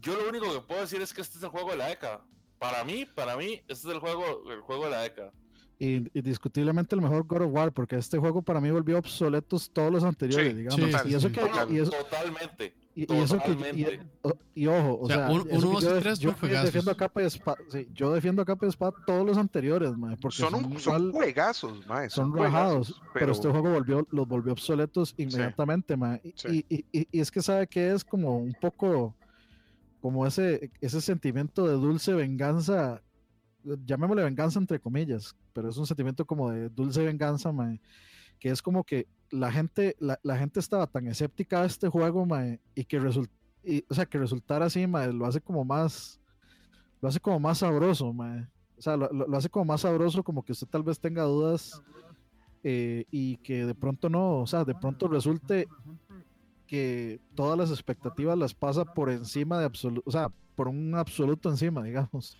yo 0.00 0.16
lo 0.16 0.28
único 0.28 0.52
que 0.52 0.60
puedo 0.60 0.80
decir 0.80 1.02
es 1.02 1.12
que 1.12 1.20
este 1.20 1.38
es 1.38 1.44
el 1.44 1.50
juego 1.50 1.70
de 1.70 1.76
la 1.76 1.88
década. 1.88 2.24
Para 2.58 2.84
mí, 2.84 3.04
para 3.04 3.36
mí, 3.36 3.62
este 3.68 3.88
es 3.88 3.94
el 3.94 3.98
juego, 3.98 4.50
el 4.50 4.60
juego 4.60 4.84
de 4.84 4.90
la 4.90 5.02
década. 5.02 5.32
Y, 5.78 5.98
discutiblemente 6.20 6.94
el 6.94 7.02
mejor 7.02 7.24
God 7.26 7.42
of 7.42 7.52
War, 7.52 7.72
porque 7.72 7.96
este 7.96 8.16
juego 8.16 8.40
para 8.40 8.60
mí 8.60 8.70
volvió 8.70 8.98
obsoletos 8.98 9.70
todos 9.70 9.92
los 9.92 10.04
anteriores, 10.04 10.56
digamos. 10.56 10.80
y 11.04 11.14
eso 11.14 11.30
que, 11.30 11.40
totalmente. 11.40 12.74
Y, 12.96 13.12
eso 13.12 13.40
que, 13.40 14.00
y, 14.54 14.66
ojo, 14.68 15.00
o, 15.00 15.08
sea, 15.08 15.28
uno, 15.28 15.44
dos 15.44 15.82
yo, 15.82 15.98
tres 15.98 16.18
yo, 16.20 16.32
defiendo 16.40 16.92
a 16.92 16.96
capa 16.96 17.22
y 17.22 17.26
espada, 17.26 17.58
sí, 17.68 17.88
yo 17.92 18.12
defiendo 18.12 18.40
a 18.40 18.44
capa 18.44 18.66
y 18.66 18.68
espada 18.68 18.92
todos 19.04 19.26
los 19.26 19.36
anteriores, 19.36 19.90
porque 20.20 20.36
son, 20.36 20.54
un, 20.54 20.78
son, 20.78 21.10
juegazos, 21.10 21.84
son, 22.08 22.32
rajados, 22.32 23.00
pero... 23.12 23.32
este 23.32 23.48
juego 23.48 23.72
volvió, 23.72 24.06
los 24.12 24.28
volvió 24.28 24.52
obsoletos 24.52 25.12
inmediatamente, 25.16 25.96
Y, 26.44 26.64
y, 26.92 27.20
es 27.20 27.32
que 27.32 27.42
sabe 27.42 27.66
que 27.66 27.90
es 27.90 28.04
como 28.04 28.38
un 28.38 28.54
poco 28.60 29.16
como 30.00 30.26
ese, 30.26 30.70
ese 30.80 31.00
sentimiento 31.00 31.66
de 31.66 31.72
dulce 31.72 32.12
venganza, 32.12 33.02
llamémosle 33.64 34.22
venganza 34.22 34.60
entre 34.60 34.78
comillas, 34.78 35.34
pero 35.52 35.68
es 35.68 35.76
un 35.78 35.86
sentimiento 35.86 36.24
como 36.24 36.50
de 36.50 36.68
dulce 36.68 37.02
venganza, 37.02 37.50
que 38.38 38.50
es 38.50 38.62
como 38.62 38.84
que 38.84 39.08
la 39.30 39.50
gente, 39.50 39.96
la, 39.98 40.18
la, 40.22 40.36
gente 40.36 40.60
estaba 40.60 40.86
tan 40.86 41.06
escéptica 41.08 41.62
a 41.62 41.66
este 41.66 41.88
juego, 41.88 42.26
y 42.74 42.84
que 42.84 42.98
result, 42.98 43.30
o 43.88 43.94
sea, 43.94 44.06
que 44.06 44.18
resultara 44.18 44.66
así, 44.66 44.86
lo 44.86 45.26
hace 45.26 45.40
como 45.40 45.64
más, 45.64 46.20
lo 47.00 47.08
hace 47.08 47.20
como 47.20 47.40
más 47.40 47.58
sabroso, 47.58 48.08
o 48.08 48.82
sea, 48.82 48.96
lo, 48.96 49.08
lo, 49.12 49.36
hace 49.36 49.48
como 49.48 49.64
más 49.66 49.82
sabroso, 49.82 50.22
como 50.22 50.42
que 50.42 50.52
usted 50.52 50.66
tal 50.66 50.82
vez 50.82 50.98
tenga 50.98 51.22
dudas 51.22 51.82
eh, 52.62 53.04
y 53.10 53.36
que 53.38 53.66
de 53.66 53.74
pronto 53.74 54.08
no, 54.08 54.38
o 54.38 54.46
sea, 54.46 54.64
de 54.64 54.74
pronto 54.74 55.06
resulte 55.06 55.68
que 56.66 57.20
todas 57.34 57.58
las 57.58 57.70
expectativas 57.70 58.38
las 58.38 58.54
pasa 58.54 58.84
por 58.84 59.10
encima 59.10 59.58
de 59.58 59.66
absoluto, 59.66 60.08
o 60.08 60.10
sea, 60.10 60.30
por 60.54 60.68
un 60.68 60.94
absoluto 60.94 61.50
encima, 61.50 61.82
digamos. 61.82 62.38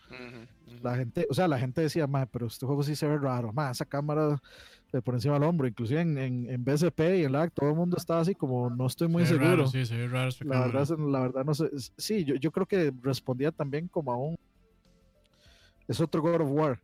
La 0.83 0.97
gente, 0.97 1.27
o 1.29 1.35
sea, 1.35 1.49
la 1.49 1.59
gente 1.59 1.83
decía, 1.83 2.07
pero 2.31 2.47
este 2.47 2.65
juego 2.65 2.83
sí 2.83 2.97
se 2.97 3.07
ve 3.07 3.19
raro, 3.19 3.53
más 3.53 3.77
esa 3.77 3.85
cámara 3.85 4.41
por 5.03 5.15
encima 5.15 5.35
del 5.35 5.45
hombro, 5.45 5.67
inclusive 5.67 6.01
en, 6.01 6.19
en, 6.19 6.51
en 6.51 6.65
BSP 6.65 7.01
y 7.19 7.25
en 7.25 7.33
LAC, 7.33 7.53
todo 7.53 7.71
el 7.71 7.77
mundo 7.77 7.97
estaba 7.97 8.21
así 8.21 8.35
como, 8.35 8.71
no 8.71 8.87
estoy 8.87 9.09
muy 9.09 9.27
seguro. 9.27 9.67
sí, 9.67 9.85
se 9.87 9.97
ve 9.97 10.09
raro 10.09 10.31
la, 10.41 10.61
verdad, 10.61 10.89
la 10.99 11.21
verdad, 11.21 11.45
no 11.45 11.55
sé, 11.55 11.69
sí, 11.97 12.25
yo, 12.25 12.35
yo 12.37 12.51
creo 12.51 12.67
que 12.67 12.93
respondía 13.03 13.51
también 13.51 13.89
como 13.89 14.13
a 14.13 14.17
un, 14.17 14.37
es 15.89 16.01
otro 16.01 16.23
God 16.23 16.43
of 16.43 16.51
War, 16.51 16.81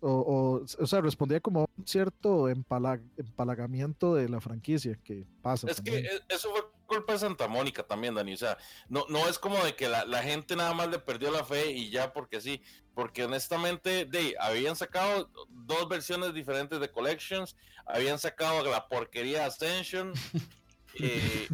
o, 0.00 0.62
o, 0.78 0.86
sea, 0.86 1.00
respondía 1.00 1.40
como 1.40 1.68
un 1.76 1.86
cierto 1.86 2.48
empalagamiento 2.48 4.14
de 4.14 4.28
la 4.28 4.40
franquicia 4.40 4.98
que 5.02 5.26
pasa. 5.40 5.70
Es 5.70 5.80
que 5.80 5.98
e, 5.98 6.22
eso 6.28 6.50
fue 6.50 6.62
culpa 6.86 7.14
de 7.14 7.20
Santa 7.20 7.48
Mónica 7.48 7.82
también, 7.82 8.14
Dani. 8.14 8.34
O 8.34 8.36
sea, 8.36 8.58
no, 8.88 9.06
no 9.08 9.28
es 9.28 9.38
como 9.38 9.62
de 9.64 9.74
que 9.74 9.88
la, 9.88 10.04
la, 10.04 10.22
gente 10.22 10.56
nada 10.56 10.74
más 10.74 10.88
le 10.88 10.98
perdió 10.98 11.30
la 11.30 11.44
fe 11.44 11.70
y 11.70 11.90
ya 11.90 12.12
porque 12.12 12.40
sí. 12.40 12.62
Porque 12.94 13.24
honestamente, 13.24 14.04
de, 14.04 14.34
habían 14.38 14.76
sacado 14.76 15.30
dos 15.48 15.88
versiones 15.88 16.34
diferentes 16.34 16.78
de 16.78 16.90
Collections, 16.90 17.56
habían 17.86 18.18
sacado 18.18 18.62
la 18.70 18.88
porquería 18.88 19.46
Ascension. 19.46 20.12
eh, 21.00 21.48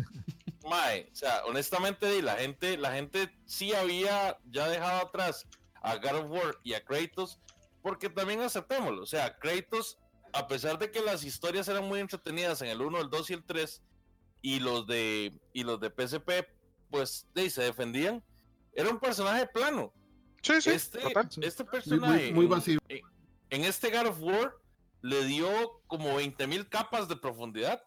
mae, 0.68 1.08
o 1.12 1.14
sea, 1.14 1.42
honestamente, 1.46 2.06
de, 2.06 2.22
la 2.22 2.34
gente, 2.34 2.76
la 2.76 2.92
gente 2.92 3.32
sí 3.44 3.72
había 3.74 4.38
ya 4.50 4.68
dejado 4.68 5.06
atrás 5.06 5.46
a 5.82 5.96
God 5.96 6.24
of 6.24 6.30
War 6.30 6.58
y 6.62 6.74
a 6.74 6.84
Kratos 6.84 7.38
porque 7.82 8.08
también 8.08 8.40
aceptémoslo, 8.40 9.02
o 9.02 9.06
sea, 9.06 9.36
Kratos, 9.38 9.98
a 10.32 10.46
pesar 10.46 10.78
de 10.78 10.90
que 10.90 11.00
las 11.00 11.24
historias 11.24 11.68
eran 11.68 11.86
muy 11.86 12.00
entretenidas 12.00 12.62
en 12.62 12.68
el 12.68 12.80
1, 12.80 13.00
el 13.00 13.10
2 13.10 13.30
y 13.30 13.32
el 13.34 13.44
3, 13.44 13.82
y 14.40 14.60
los 14.60 14.86
de, 14.86 15.32
y 15.52 15.64
los 15.64 15.80
de 15.80 15.90
PSP, 15.90 16.48
pues 16.90 17.26
se 17.34 17.62
defendían, 17.62 18.22
era 18.72 18.90
un 18.90 18.98
personaje 18.98 19.46
plano. 19.46 19.92
Sí, 20.42 20.60
sí, 20.60 20.70
este, 20.70 20.98
este 21.40 21.64
personaje 21.64 22.32
muy, 22.32 22.48
muy, 22.48 22.80
en, 22.88 23.00
en, 23.50 23.64
este 23.64 23.90
God 23.90 24.08
of 24.08 24.20
War 24.20 24.52
le 25.00 25.24
dio 25.24 25.48
como 25.86 26.20
20.000 26.20 26.68
capas 26.68 27.08
de 27.08 27.16
profundidad. 27.16 27.82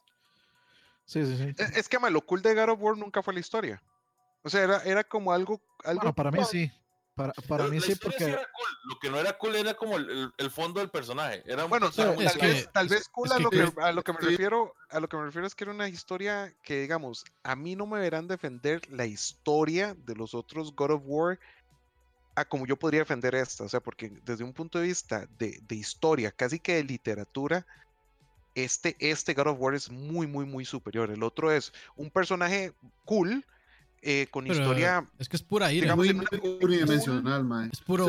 Sí, 1.05 1.25
sí, 1.25 1.37
sí. 1.37 1.63
Es, 1.75 1.89
que 1.89 1.99
lo 2.09 2.21
cool 2.21 2.41
de 2.41 2.55
God 2.55 2.69
of 2.69 2.81
War 2.81 2.97
nunca 2.97 3.21
fue 3.21 3.33
la 3.33 3.39
historia. 3.41 3.83
O 4.43 4.49
sea, 4.49 4.63
era, 4.63 4.83
era 4.83 5.03
como 5.03 5.33
algo. 5.33 5.61
algo 5.83 6.01
bueno, 6.01 6.15
para 6.15 6.31
mí 6.31 6.39
sí. 6.49 6.71
Para, 7.15 7.31
para 7.47 7.67
mí 7.67 7.79
sí, 7.79 7.95
porque. 7.95 8.37
Lo 8.83 8.99
que 8.99 9.09
no 9.09 9.17
era 9.17 9.37
cool 9.37 9.55
era 9.55 9.73
como 9.73 9.97
el, 9.97 10.33
el 10.37 10.51
fondo 10.51 10.81
del 10.81 10.89
personaje. 10.89 11.41
Era 11.45 11.63
bueno, 11.63 11.89
tal, 11.89 12.15
vez, 12.17 12.69
tal, 12.73 12.87
vez, 12.89 13.07
cool 13.07 13.31
a, 13.31 13.39
lo 13.39 13.49
que, 13.49 13.71
a, 13.81 13.91
lo 13.93 14.03
que, 14.03 14.11
me 14.11 14.19
refiero. 14.19 14.75
A 14.89 14.99
lo 14.99 15.07
que 15.07 15.15
me 15.15 15.23
refiero 15.23 15.47
es 15.47 15.55
que 15.55 15.63
era 15.63 15.71
una 15.71 15.87
historia 15.87 16.53
que, 16.61 16.81
digamos, 16.81 17.23
a 17.43 17.55
mí 17.55 17.75
no 17.75 17.87
me 17.87 17.99
verán 17.99 18.27
defender 18.27 18.81
la 18.89 19.05
historia 19.05 19.95
de 19.95 20.15
los 20.15 20.33
otros 20.33 20.75
God 20.75 20.91
of 20.91 21.01
War 21.05 21.39
a 22.35 22.43
como 22.43 22.67
yo 22.67 22.75
podría 22.75 22.99
defender 22.99 23.33
esta. 23.33 23.63
O 23.63 23.69
sea, 23.69 23.79
porque 23.79 24.11
desde 24.25 24.43
un 24.43 24.51
punto 24.51 24.77
de 24.77 24.87
vista 24.87 25.25
de, 25.39 25.57
de 25.65 25.75
historia, 25.75 26.31
casi 26.31 26.59
que 26.59 26.75
de 26.75 26.83
literatura, 26.83 27.65
este, 28.55 28.97
este 28.99 29.33
God 29.33 29.47
of 29.47 29.57
War 29.59 29.73
es 29.73 29.89
muy, 29.89 30.27
muy, 30.27 30.45
muy 30.45 30.65
superior. 30.65 31.09
El 31.11 31.23
otro 31.23 31.49
es 31.49 31.71
un 31.95 32.11
personaje 32.11 32.73
cool 33.05 33.45
eh, 34.07 34.27
con 34.29 34.45
historia. 34.45 35.03
Es 35.17 35.27
que 35.27 35.35
es 35.35 35.41
pura 35.41 35.73
ira. 35.73 35.95
Digamos, 35.95 36.13
muy, 36.13 36.57
unidimensional, 36.61 37.43
man. 37.43 37.71
Es 37.73 37.81
puro 37.81 38.07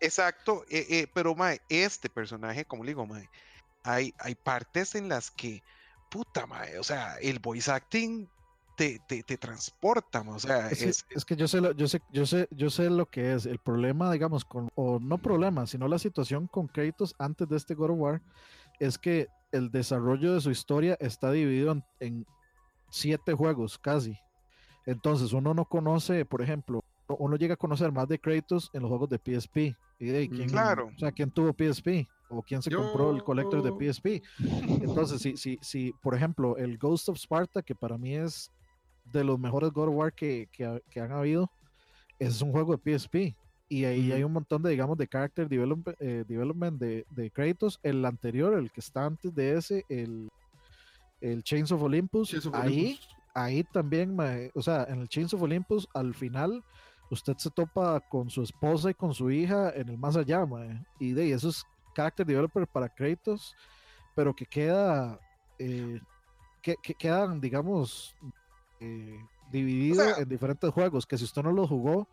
Exacto, 0.00 0.64
eh, 0.68 0.86
eh, 0.88 1.06
pero 1.14 1.34
mae, 1.36 1.60
este 1.68 2.08
personaje, 2.08 2.64
como 2.64 2.82
le 2.82 2.90
digo, 2.90 3.06
mae, 3.06 3.28
hay, 3.84 4.12
hay 4.18 4.34
partes 4.34 4.96
en 4.96 5.08
las 5.08 5.30
que, 5.30 5.62
puta 6.10 6.44
mae, 6.46 6.76
o 6.78 6.82
sea, 6.82 7.18
el 7.22 7.38
voice 7.38 7.70
acting 7.70 8.26
te, 8.76 8.98
te, 9.06 9.22
te 9.22 9.36
transporta, 9.36 10.22
o 10.22 10.40
sea, 10.40 10.70
es, 10.70 11.04
es, 11.08 11.24
que 11.24 11.36
yo 11.36 11.46
sé, 11.46 11.60
lo, 11.60 11.70
yo 11.70 11.86
sé, 11.86 12.02
yo 12.10 12.26
sé, 12.26 12.48
yo 12.50 12.68
sé 12.68 12.90
lo 12.90 13.06
que 13.06 13.32
es 13.34 13.46
el 13.46 13.60
problema, 13.60 14.10
digamos, 14.10 14.44
con, 14.44 14.70
o 14.74 14.98
no 14.98 15.18
problema, 15.18 15.68
sino 15.68 15.86
la 15.86 16.00
situación 16.00 16.48
con 16.48 16.66
créditos 16.66 17.14
antes 17.18 17.48
de 17.48 17.56
este 17.58 17.74
God 17.74 17.90
of 17.90 17.98
War, 17.98 18.22
es 18.80 18.98
que 18.98 19.28
el 19.52 19.70
desarrollo 19.70 20.34
de 20.34 20.40
su 20.40 20.50
historia 20.50 20.96
está 20.98 21.30
dividido 21.30 21.80
en 22.00 22.26
siete 22.92 23.32
juegos 23.32 23.78
casi. 23.78 24.16
Entonces 24.84 25.32
uno 25.32 25.54
no 25.54 25.64
conoce, 25.64 26.24
por 26.24 26.42
ejemplo, 26.42 26.84
uno 27.18 27.36
llega 27.36 27.54
a 27.54 27.56
conocer 27.56 27.90
más 27.90 28.06
de 28.08 28.18
Kratos 28.18 28.70
en 28.72 28.82
los 28.82 28.88
juegos 28.88 29.08
de 29.08 29.18
PSP. 29.18 29.76
¿Y 29.98 30.06
de 30.06 30.28
quién, 30.28 30.48
claro. 30.48 30.90
O 30.94 30.98
sea, 30.98 31.12
quién 31.12 31.30
tuvo 31.30 31.52
PSP 31.52 32.08
o 32.28 32.42
quién 32.42 32.60
se 32.62 32.70
compró 32.70 33.10
el 33.12 33.22
collector 33.22 33.62
de 33.62 33.70
PSP. 33.92 34.22
Entonces, 34.82 35.22
si, 35.22 35.36
si, 35.36 35.58
si, 35.62 35.92
por 36.02 36.14
ejemplo, 36.14 36.56
el 36.56 36.76
Ghost 36.78 37.08
of 37.08 37.18
Sparta, 37.18 37.62
que 37.62 37.74
para 37.74 37.96
mí 37.96 38.14
es 38.14 38.50
de 39.12 39.24
los 39.24 39.38
mejores 39.38 39.70
God 39.70 39.88
of 39.88 39.94
War 39.94 40.12
que, 40.12 40.48
que, 40.52 41.00
han 41.00 41.12
habido, 41.12 41.50
es 42.18 42.42
un 42.42 42.52
juego 42.52 42.76
de 42.76 42.98
PSP. 42.98 43.36
Y 43.68 43.84
ahí 43.84 44.12
hay 44.12 44.22
un 44.22 44.32
montón 44.32 44.62
de, 44.62 44.70
digamos, 44.70 44.98
de 44.98 45.06
character 45.06 45.48
development, 45.48 45.96
eh, 46.00 46.24
development 46.26 46.78
de, 46.78 47.06
de, 47.10 47.30
Kratos. 47.30 47.78
El 47.82 48.04
anterior, 48.04 48.54
el 48.54 48.70
que 48.70 48.80
está 48.80 49.06
antes 49.06 49.34
de 49.34 49.56
ese, 49.56 49.84
el 49.88 50.28
el 51.22 51.42
Chains 51.44 51.70
of 51.72 51.82
Olympus, 51.82 52.34
ahí, 52.52 52.98
ahí 53.32 53.62
también, 53.64 54.16
o 54.54 54.60
sea, 54.60 54.84
en 54.88 55.00
el 55.00 55.08
Chains 55.08 55.32
of 55.32 55.42
Olympus, 55.42 55.88
al 55.94 56.14
final, 56.14 56.62
usted 57.10 57.36
se 57.38 57.50
topa 57.50 58.00
con 58.00 58.28
su 58.28 58.42
esposa 58.42 58.90
y 58.90 58.94
con 58.94 59.14
su 59.14 59.30
hija 59.30 59.70
en 59.70 59.88
el 59.88 59.98
más 59.98 60.16
allá, 60.16 60.44
y 60.98 61.12
de 61.12 61.32
eso 61.32 61.48
es 61.48 61.64
character 61.94 62.26
developer 62.26 62.66
para 62.66 62.88
Kratos, 62.88 63.54
pero 64.16 64.34
que 64.34 64.44
queda, 64.44 65.18
eh, 65.58 66.00
que, 66.60 66.76
quedan, 66.76 67.40
digamos, 67.40 68.16
eh, 68.80 69.18
dividido 69.50 70.16
en 70.16 70.28
diferentes 70.28 70.70
juegos, 70.70 71.06
que 71.06 71.16
si 71.16 71.24
usted 71.24 71.42
no 71.42 71.52
lo 71.52 71.68
jugó, 71.68 72.08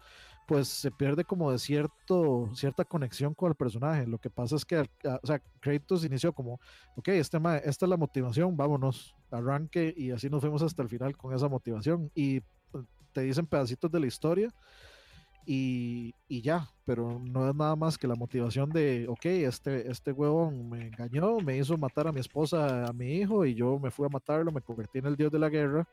pues 0.49 0.67
se 0.67 0.89
pierde 0.89 1.23
como 1.23 1.51
de 1.51 1.59
cierto, 1.59 2.49
cierta 2.55 2.83
conexión 2.83 3.35
con 3.35 3.49
el 3.49 3.55
personaje. 3.55 4.07
Lo 4.07 4.17
que 4.17 4.31
pasa 4.31 4.55
es 4.55 4.65
que, 4.65 4.79
o 4.79 5.27
sea, 5.27 5.39
Kratos 5.59 6.03
inició 6.03 6.33
como, 6.33 6.59
ok, 6.95 7.09
este 7.09 7.37
esta 7.65 7.85
es 7.85 7.89
la 7.89 7.97
motivación, 7.97 8.57
vámonos, 8.57 9.15
arranque 9.29 9.93
y 9.95 10.09
así 10.09 10.27
nos 10.27 10.41
fuimos 10.41 10.63
hasta 10.63 10.81
el 10.81 10.89
final 10.89 11.15
con 11.15 11.35
esa 11.35 11.47
motivación. 11.47 12.09
Y 12.15 12.41
pues, 12.71 12.83
te 13.13 13.21
dicen 13.21 13.45
pedacitos 13.45 13.91
de 13.91 13.99
la 13.99 14.07
historia 14.07 14.51
y, 15.45 16.15
y, 16.27 16.41
ya, 16.41 16.67
pero 16.83 17.19
no 17.23 17.47
es 17.47 17.55
nada 17.55 17.75
más 17.75 17.95
que 17.99 18.07
la 18.07 18.15
motivación 18.15 18.71
de, 18.71 19.05
ok, 19.07 19.25
este, 19.25 19.91
este 19.91 20.11
huevón 20.11 20.67
me 20.67 20.87
engañó, 20.87 21.37
me 21.41 21.57
hizo 21.57 21.77
matar 21.77 22.07
a 22.07 22.11
mi 22.11 22.21
esposa, 22.21 22.87
a 22.87 22.93
mi 22.93 23.17
hijo 23.17 23.45
y 23.45 23.53
yo 23.53 23.77
me 23.77 23.91
fui 23.91 24.07
a 24.07 24.09
matarlo, 24.09 24.51
me 24.51 24.61
convertí 24.61 24.97
en 24.97 25.05
el 25.05 25.15
dios 25.15 25.31
de 25.31 25.37
la 25.37 25.49
guerra 25.49 25.87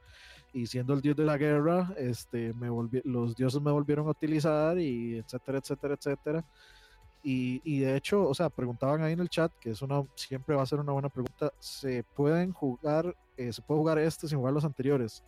y 0.57 0.67
siendo 0.67 0.95
el 0.95 1.03
dios 1.03 1.15
de 1.15 1.25
la 1.25 1.37
guerra, 1.37 1.93
este, 1.99 2.55
me 2.55 2.69
los 3.05 3.37
dioses 3.37 3.61
me 3.61 3.71
volvieron 3.71 4.07
a 4.07 4.13
utilizar 4.13 4.79
y 4.79 5.19
etcétera, 5.19 5.59
etcétera, 5.59 5.95
etcétera. 5.95 6.45
Y, 7.23 7.61
y, 7.63 7.81
de 7.81 7.95
hecho, 7.95 8.27
o 8.27 8.33
sea, 8.33 8.49
preguntaban 8.49 9.03
ahí 9.03 9.13
en 9.13 9.21
el 9.21 9.29
chat, 9.29 9.53
que 9.61 9.71
es 9.71 9.83
una, 9.83 10.03
siempre 10.15 10.57
va 10.57 10.63
a 10.63 10.67
ser 10.67 10.81
una 10.81 10.93
buena 10.93 11.11
pregunta, 11.11 11.53
¿se 11.59 12.05
pueden 12.05 12.53
jugar, 12.53 13.15
eh, 13.37 13.53
se 13.53 13.61
puede 13.61 13.81
jugar 13.81 13.99
este 13.99 14.29
sin 14.29 14.39
jugar 14.39 14.55
los 14.55 14.65
anteriores? 14.65 15.23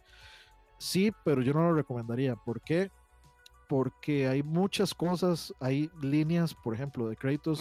Sí, 0.78 1.12
pero 1.24 1.42
yo 1.42 1.52
no 1.52 1.60
lo 1.60 1.74
recomendaría. 1.74 2.34
¿Por 2.34 2.62
qué? 2.62 2.90
porque 3.68 4.26
hay 4.26 4.42
muchas 4.42 4.94
cosas, 4.94 5.52
hay 5.60 5.90
líneas, 6.00 6.54
por 6.54 6.74
ejemplo, 6.74 7.06
de 7.06 7.16
Kratos 7.16 7.60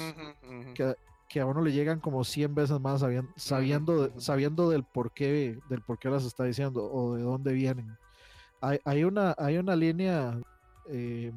que, 0.74 0.96
que, 1.28 1.40
a 1.40 1.46
uno 1.46 1.62
le 1.62 1.72
llegan 1.72 2.00
como 2.00 2.24
100 2.24 2.56
veces 2.56 2.80
más 2.80 3.02
sabiendo, 3.02 3.32
sabiendo, 3.36 4.20
sabiendo 4.20 4.70
del, 4.70 4.84
por 4.84 5.12
qué, 5.12 5.60
del 5.70 5.82
por 5.82 6.00
qué 6.00 6.10
las 6.10 6.26
está 6.26 6.44
diciendo 6.44 6.84
o 6.84 7.16
de 7.16 7.24
dónde 7.24 7.54
vienen. 7.54 7.98
Hay, 8.62 8.80
hay 8.86 9.04
una, 9.04 9.36
hay 9.38 9.58
una 9.58 9.76
línea 9.76 10.40
eh, 10.90 11.32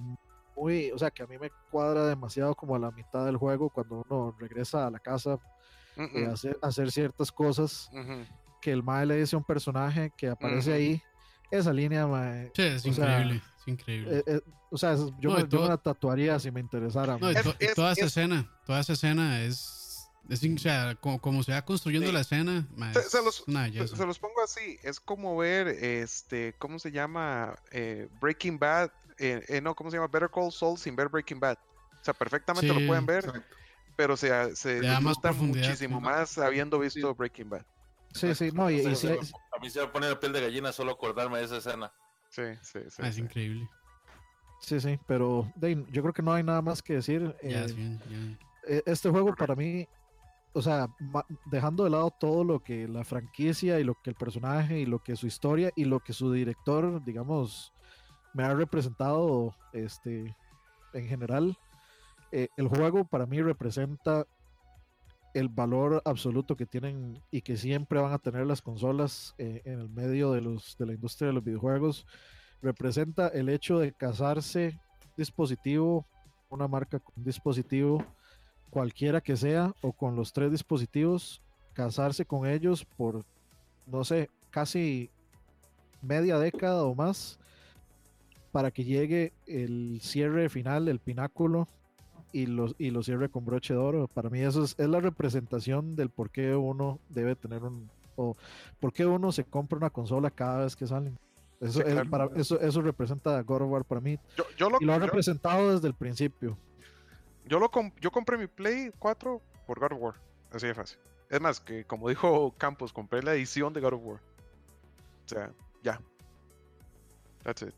muy, 0.57 0.91
o 0.91 0.99
sea, 0.99 1.11
que 1.11 1.23
a 1.23 1.27
mí 1.27 1.39
me 1.39 1.51
cuadra 1.71 2.07
demasiado 2.07 2.55
como 2.55 2.77
a 2.77 2.79
la 2.79 2.91
mitad 2.91 3.25
del 3.25 3.37
juego 3.37 3.71
cuando 3.71 4.05
uno 4.09 4.37
regresa 4.39 4.87
a 4.87 4.91
la 4.91 4.99
casa 4.99 5.39
eh, 5.97 6.27
a 6.27 6.33
hacer, 6.33 6.59
hacer, 6.63 6.91
ciertas 6.91 7.33
cosas 7.33 7.91
que 8.61 8.73
el 8.73 8.83
mae 8.83 9.07
le 9.07 9.17
dice 9.17 9.37
a 9.37 9.39
un 9.39 9.45
personaje 9.45 10.13
que 10.17 10.29
aparece 10.29 10.73
ahí. 10.73 11.03
Esa 11.51 11.73
línea, 11.73 12.07
mae, 12.07 12.53
Sí, 12.55 12.63
es 12.63 12.87
increíble. 12.87 13.43
es 13.59 13.69
increíble. 13.69 14.19
Eh, 14.19 14.23
eh, 14.27 14.41
o 14.71 14.79
sea, 14.79 14.95
yo, 15.19 15.33
me, 15.33 15.69
la 15.69 15.77
tatuaría 15.77 16.39
si 16.39 16.51
me 16.51 16.61
interesara. 16.61 17.19
No, 17.19 17.29
toda 17.75 17.93
esa 17.93 18.07
escena, 18.07 18.49
toda 18.65 18.81
esa 18.81 18.93
escena 18.93 19.43
es, 19.43 19.80
es 20.29 20.45
o 20.45 20.59
sea, 20.59 20.95
como, 20.97 21.43
se 21.43 21.53
va 21.53 21.65
construyendo 21.65 22.13
la 22.13 22.21
escena, 22.21 22.69
se, 22.93 23.23
los, 23.23 23.45
se, 23.47 24.07
los, 24.07 24.19
pongo 24.19 24.43
así, 24.45 24.79
es 24.83 25.01
como 25.01 25.37
ver, 25.37 25.69
este, 25.69 26.55
¿cómo 26.59 26.79
se 26.79 26.93
llama? 26.93 27.57
Breaking 28.21 28.59
Bad 28.59 28.91
eh, 29.21 29.61
no, 29.63 29.75
¿cómo 29.75 29.91
se 29.91 29.99
llama? 29.99 30.09
Better 30.09 30.31
Call 30.31 30.51
Saul 30.51 30.79
sin 30.79 30.97
ver 30.97 31.09
Breaking 31.09 31.39
Bad. 31.39 31.59
O 32.01 32.05
sea, 32.05 32.15
perfectamente 32.15 32.69
lo 32.69 32.87
pueden 32.87 33.05
ver, 33.05 33.45
pero 33.95 34.17
se, 34.17 34.57
se 34.57 34.81
disfruta 34.81 35.33
muchísimo 35.33 36.01
más 36.01 36.39
habiendo 36.39 36.79
visto 36.79 37.15
Breaking 37.15 37.51
Bad. 37.51 37.67
Sí, 38.15 38.35
sí, 38.35 38.51
no, 38.53 38.71
y, 38.71 38.85
A 38.85 38.89
mí 39.61 39.71
se 39.71 39.81
me 39.81 39.87
pone 39.89 40.09
la 40.09 40.19
piel 40.19 40.33
de 40.33 40.41
gallina 40.41 40.73
solo 40.73 40.93
acordarme 40.93 41.39
de 41.39 41.45
esa 41.45 41.59
escena. 41.59 41.93
Sí, 42.31 42.43
sí, 42.63 42.81
sí. 42.89 43.03
Ah, 43.03 43.09
es 43.09 43.19
increíble. 43.19 43.69
Sí, 44.63 44.81
sí, 44.81 44.99
pero 45.07 45.53
Dane, 45.55 45.85
yo 45.91 46.03
creo 46.03 46.15
que 46.15 46.23
no 46.23 46.33
hay 46.33 46.43
nada 46.43 46.63
más 46.63 46.83
que 46.83 46.95
decir. 46.95 47.35
Eh, 47.43 47.99
eh, 48.67 48.83
este 48.87 49.11
juego 49.11 49.35
para 49.35 49.55
mí, 49.55 49.87
o 50.53 50.63
sea, 50.63 50.89
dejando 51.47 51.85
de 51.85 51.91
lado 51.91 52.11
todo 52.11 52.45
lo 52.45 52.61
que 52.61 52.89
la 52.89 53.05
franquicia 53.05 53.79
y 53.79 53.85
lo 53.85 53.95
que 53.95 54.11
el 54.11 54.17
personaje 54.17 54.81
y 54.81 54.87
lo 54.87 54.99
que 54.99 55.17
su 55.17 55.27
historia 55.27 55.71
y 55.77 55.85
lo 55.85 56.01
que 56.01 56.13
su 56.13 56.33
director, 56.33 57.05
digamos, 57.05 57.73
me 58.35 58.45
ha 58.45 58.55
representado 58.55 59.55
este, 59.73 60.37
en 60.93 61.07
general. 61.07 61.57
Eh, 62.33 62.49
el 62.57 62.69
juego 62.69 63.05
para 63.05 63.27
mí 63.27 63.41
representa 63.41 64.27
el 65.35 65.49
valor 65.49 66.03
absoluto 66.05 66.57
que 66.57 66.67
tienen 66.67 67.23
y 67.31 67.43
que 67.43 67.57
siempre 67.57 68.01
van 68.01 68.13
a 68.13 68.19
tener 68.19 68.47
las 68.47 68.63
consolas 68.63 69.35
eh, 69.39 69.63
en 69.65 69.81
el 69.81 69.89
medio 69.89 70.33
de, 70.33 70.41
los, 70.41 70.77
de 70.79 70.87
la 70.87 70.95
industria 70.95 71.29
de 71.29 71.35
los 71.35 71.45
videojuegos. 71.45 72.07
Representa 72.63 73.29
el 73.29 73.49
hecho 73.49 73.79
de 73.79 73.93
casarse 73.93 74.79
dispositivo, 75.17 76.07
una 76.49 76.67
marca 76.67 76.99
con 76.99 77.23
dispositivo, 77.23 78.05
cualquiera 78.71 79.21
que 79.21 79.37
sea, 79.37 79.75
o 79.83 79.93
con 79.93 80.17
los 80.17 80.33
tres 80.33 80.51
dispositivos, 80.51 81.43
casarse 81.73 82.25
con 82.25 82.47
ellos 82.47 82.85
por, 82.85 83.25
no 83.87 84.05
sé, 84.05 84.31
casi 84.51 85.11
media 86.03 86.39
década 86.39 86.85
o 86.85 86.95
más 86.95 87.39
para 88.53 88.71
que 88.71 88.85
llegue 88.85 89.33
el 89.47 90.01
cierre 90.03 90.49
final, 90.49 90.89
el 90.89 90.99
pináculo 90.99 91.69
y 92.33 92.47
lo, 92.47 92.75
y 92.79 92.91
lo 92.91 93.03
cierre 93.03 93.29
con 93.29 93.45
broche 93.45 93.75
de 93.75 93.81
oro. 93.81 94.09
Para 94.09 94.31
mí 94.31 94.41
eso 94.41 94.65
es, 94.65 94.79
la 94.79 95.01
representación 95.01 95.97
del 95.97 96.11
por 96.11 96.31
qué 96.31 96.55
uno 96.55 96.99
debe 97.09 97.37
tener 97.37 97.63
un... 97.63 97.91
o 98.17 98.37
por 98.81 98.93
qué 98.93 99.07
uno 99.07 99.33
se 99.33 99.45
compra 99.45 99.79
una 99.79 99.91
consola 99.91 100.31
cada 100.31 100.65
vez 100.65 100.77
que 100.77 100.87
salen. 100.87 101.19
Eso, 101.61 101.83
para, 102.11 102.31
eso, 102.37 102.59
eso 102.59 102.81
representa 102.81 103.41
God 103.43 103.63
of 103.63 103.71
War 103.71 103.85
para 103.85 104.01
mí. 104.01 104.19
Yo, 104.57 104.71
lo, 104.71 104.79
y 104.81 104.85
lo 104.85 104.95
ha 104.95 104.99
representado 104.99 105.75
desde 105.75 105.89
el 105.89 105.95
principio. 105.95 106.57
Yo, 107.47 107.59
lo 107.59 107.71
yo 108.01 108.11
compré 108.11 108.39
mi 108.39 108.47
Play 108.47 108.93
4 108.99 109.41
por 109.67 109.81
God 109.81 109.93
of 109.93 109.99
War. 110.01 110.15
Así 110.53 110.67
de 110.67 110.75
fácil. 110.75 110.99
Es 111.29 111.41
más, 111.41 111.61
que 111.61 111.85
como 111.85 112.09
dijo 112.09 112.55
Campos, 112.59 112.93
compré 112.93 113.23
la 113.23 113.35
edición 113.35 113.73
de 113.73 113.81
God 113.81 113.95
of 113.95 114.01
War. 114.05 114.21
O 115.25 115.29
sea, 115.29 115.53
ya. 115.83 116.01
That's 117.43 117.63
it. 117.63 117.75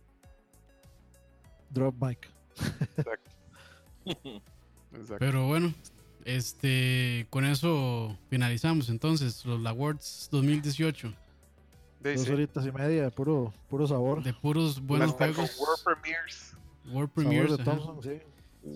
Drop 1.71 1.95
mic. 2.01 2.29
Pero 5.19 5.47
bueno, 5.47 5.73
este, 6.25 7.27
con 7.31 7.45
eso 7.45 8.17
finalizamos 8.29 8.89
entonces 8.89 9.45
los 9.45 9.65
Awards 9.65 10.29
2018. 10.31 11.15
Dos 12.01 12.29
horitas 12.29 12.67
y 12.67 12.73
media 12.73 13.05
de 13.05 13.11
puro, 13.11 13.55
puro 13.69 13.87
sabor. 13.87 14.23
De 14.23 14.35
puros 14.35 14.81
buenos 14.81 15.13
juegos. 15.13 15.57
World 15.59 15.85
Premiers. 15.85 16.57
World 16.91 17.11
Premiers. 17.11 17.57
sí. 18.03 18.21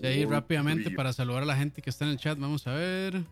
Ahí 0.03 0.25
rápidamente 0.25 0.91
para 0.91 1.13
saludar 1.13 1.43
a 1.43 1.45
la 1.45 1.55
gente 1.55 1.81
que 1.81 1.89
está 1.89 2.05
en 2.05 2.11
el 2.11 2.17
chat, 2.17 2.37
vamos 2.37 2.67
a 2.67 2.73
ver. 2.73 3.23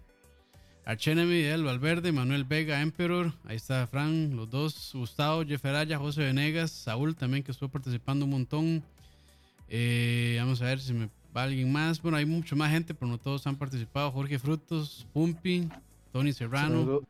Archenemy, 0.86 1.42
El 1.42 1.64
Valverde, 1.64 2.12
Manuel 2.12 2.44
Vega, 2.44 2.82
Emperor, 2.82 3.34
ahí 3.46 3.56
está 3.56 3.88
Fran, 3.88 4.36
los 4.36 4.50
dos, 4.52 4.92
Gustavo, 4.94 5.44
Jeff 5.44 5.66
Araya, 5.66 5.98
José 5.98 6.22
Venegas, 6.22 6.70
Saúl 6.70 7.16
también 7.16 7.44
que 7.44 7.52
estuvo 7.52 7.70
participando 7.70 8.26
un 8.26 8.32
montón. 8.32 8.84
Eh, 9.68 10.36
vamos 10.40 10.62
a 10.62 10.66
ver 10.66 10.80
si 10.80 10.94
me 10.94 11.10
va 11.36 11.44
alguien 11.44 11.72
más. 11.72 12.00
Bueno, 12.02 12.18
hay 12.18 12.26
mucho 12.28 12.56
más 12.56 12.72
gente, 12.72 12.94
pero 12.94 13.10
no 13.10 13.18
todos 13.18 13.48
han 13.48 13.56
participado. 13.56 14.12
Jorge 14.12 14.38
Frutos, 14.38 15.08
Pumpi, 15.12 15.68
Tony 16.12 16.34
Serrano. 16.34 17.02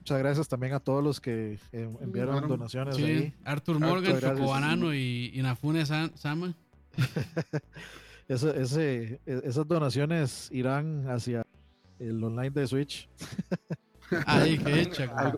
Muchas 0.00 0.18
gracias 0.18 0.46
también 0.46 0.74
a 0.74 0.80
todos 0.80 1.02
los 1.02 1.18
que 1.18 1.58
eh, 1.72 1.88
enviaron 2.02 2.46
donaciones. 2.46 2.96
Sí, 2.96 3.32
Arthur 3.42 3.80
Morgan, 3.80 4.20
Chocobanano 4.20 4.92
y, 4.94 5.32
y, 5.32 5.40
Nafune 5.40 5.86
Sama. 5.86 6.54
ese, 8.28 9.20
e, 9.26 9.40
esas 9.44 9.66
donaciones 9.66 10.48
irán 10.52 11.08
hacia 11.08 11.44
el 11.98 12.22
online 12.22 12.50
de 12.50 12.66
Switch. 12.66 13.08
Ay, 14.26 14.58
qué 14.58 14.80
hecha 14.82 15.34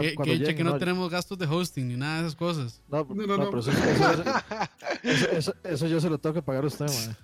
que, 0.00 0.54
que, 0.54 0.64
no, 0.64 0.78
tenemos 0.78 1.10
gastos 1.10 1.38
de 1.38 1.46
hosting 1.46 1.88
ni 1.88 1.96
nada 1.96 2.16
de 2.16 2.20
esas 2.22 2.36
cosas. 2.36 2.82
No, 2.88 3.04
no, 3.04 3.36
no, 3.36 3.50
pero 3.50 3.60
eso, 5.32 5.54
eso, 5.62 5.86
yo 5.86 6.00
se 6.00 6.10
lo 6.10 6.18
tengo 6.18 6.34
que 6.34 6.42
pagar 6.42 6.64
a 6.64 6.66
usted, 6.66 6.86
man. 6.86 7.16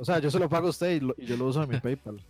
O 0.00 0.04
sea, 0.04 0.18
yo 0.18 0.30
se 0.30 0.38
lo 0.38 0.48
pago 0.48 0.68
a 0.68 0.70
usted 0.70 1.00
y, 1.00 1.26
yo 1.26 1.36
lo 1.36 1.46
uso 1.46 1.62
en 1.62 1.68
mi 1.68 1.80
PayPal. 1.80 2.20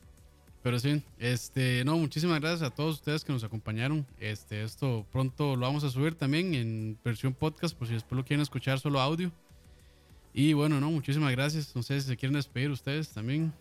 Pero 0.62 0.78
sí, 0.78 1.02
este, 1.18 1.84
no, 1.84 1.96
muchísimas 1.98 2.40
gracias 2.40 2.62
a 2.62 2.74
todos 2.74 2.96
ustedes 2.96 3.22
que 3.22 3.32
nos 3.32 3.44
acompañaron. 3.44 4.06
Este, 4.18 4.62
esto 4.62 5.06
pronto 5.12 5.56
lo 5.56 5.66
vamos 5.66 5.84
a 5.84 5.90
subir 5.90 6.14
también 6.14 6.54
en 6.54 6.98
versión 7.04 7.34
podcast, 7.34 7.76
por 7.76 7.86
si 7.86 7.94
después 7.94 8.16
lo 8.16 8.24
quieren 8.24 8.42
escuchar 8.42 8.80
solo 8.80 9.00
audio. 9.00 9.30
Y 10.34 10.52
bueno, 10.52 10.80
no, 10.80 10.90
muchísimas 10.90 11.30
gracias. 11.30 11.74
No 11.76 11.82
sé 11.82 12.00
si 12.00 12.08
se 12.08 12.16
quieren 12.16 12.34
despedir 12.34 12.68
ustedes 12.70 13.08
también. 13.10 13.52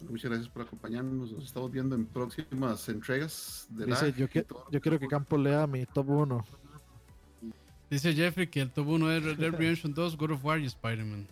Muchas 0.00 0.30
gracias 0.30 0.48
por 0.48 0.62
acompañarnos. 0.62 1.30
Nos 1.30 1.44
estamos 1.44 1.70
viendo 1.70 1.94
en 1.94 2.04
próximas 2.04 2.88
entregas 2.88 3.68
de 3.70 3.86
Dice, 3.86 4.12
yo, 4.12 4.26
yo 4.70 4.80
quiero 4.80 4.98
que 4.98 5.06
Campo 5.06 5.38
lea 5.38 5.68
mi 5.68 5.86
top 5.86 6.08
1. 6.10 6.44
Dice 7.90 8.12
Jeffrey 8.12 8.48
que 8.48 8.60
el 8.60 8.70
top 8.70 8.88
1 8.88 9.12
es 9.12 9.24
Red 9.24 9.38
Dead 9.38 9.52
Redemption 9.52 9.94
2, 9.94 10.16
God 10.16 10.32
of 10.32 10.44
War 10.44 10.58
y 10.58 10.66
Spider-Man. 10.66 11.28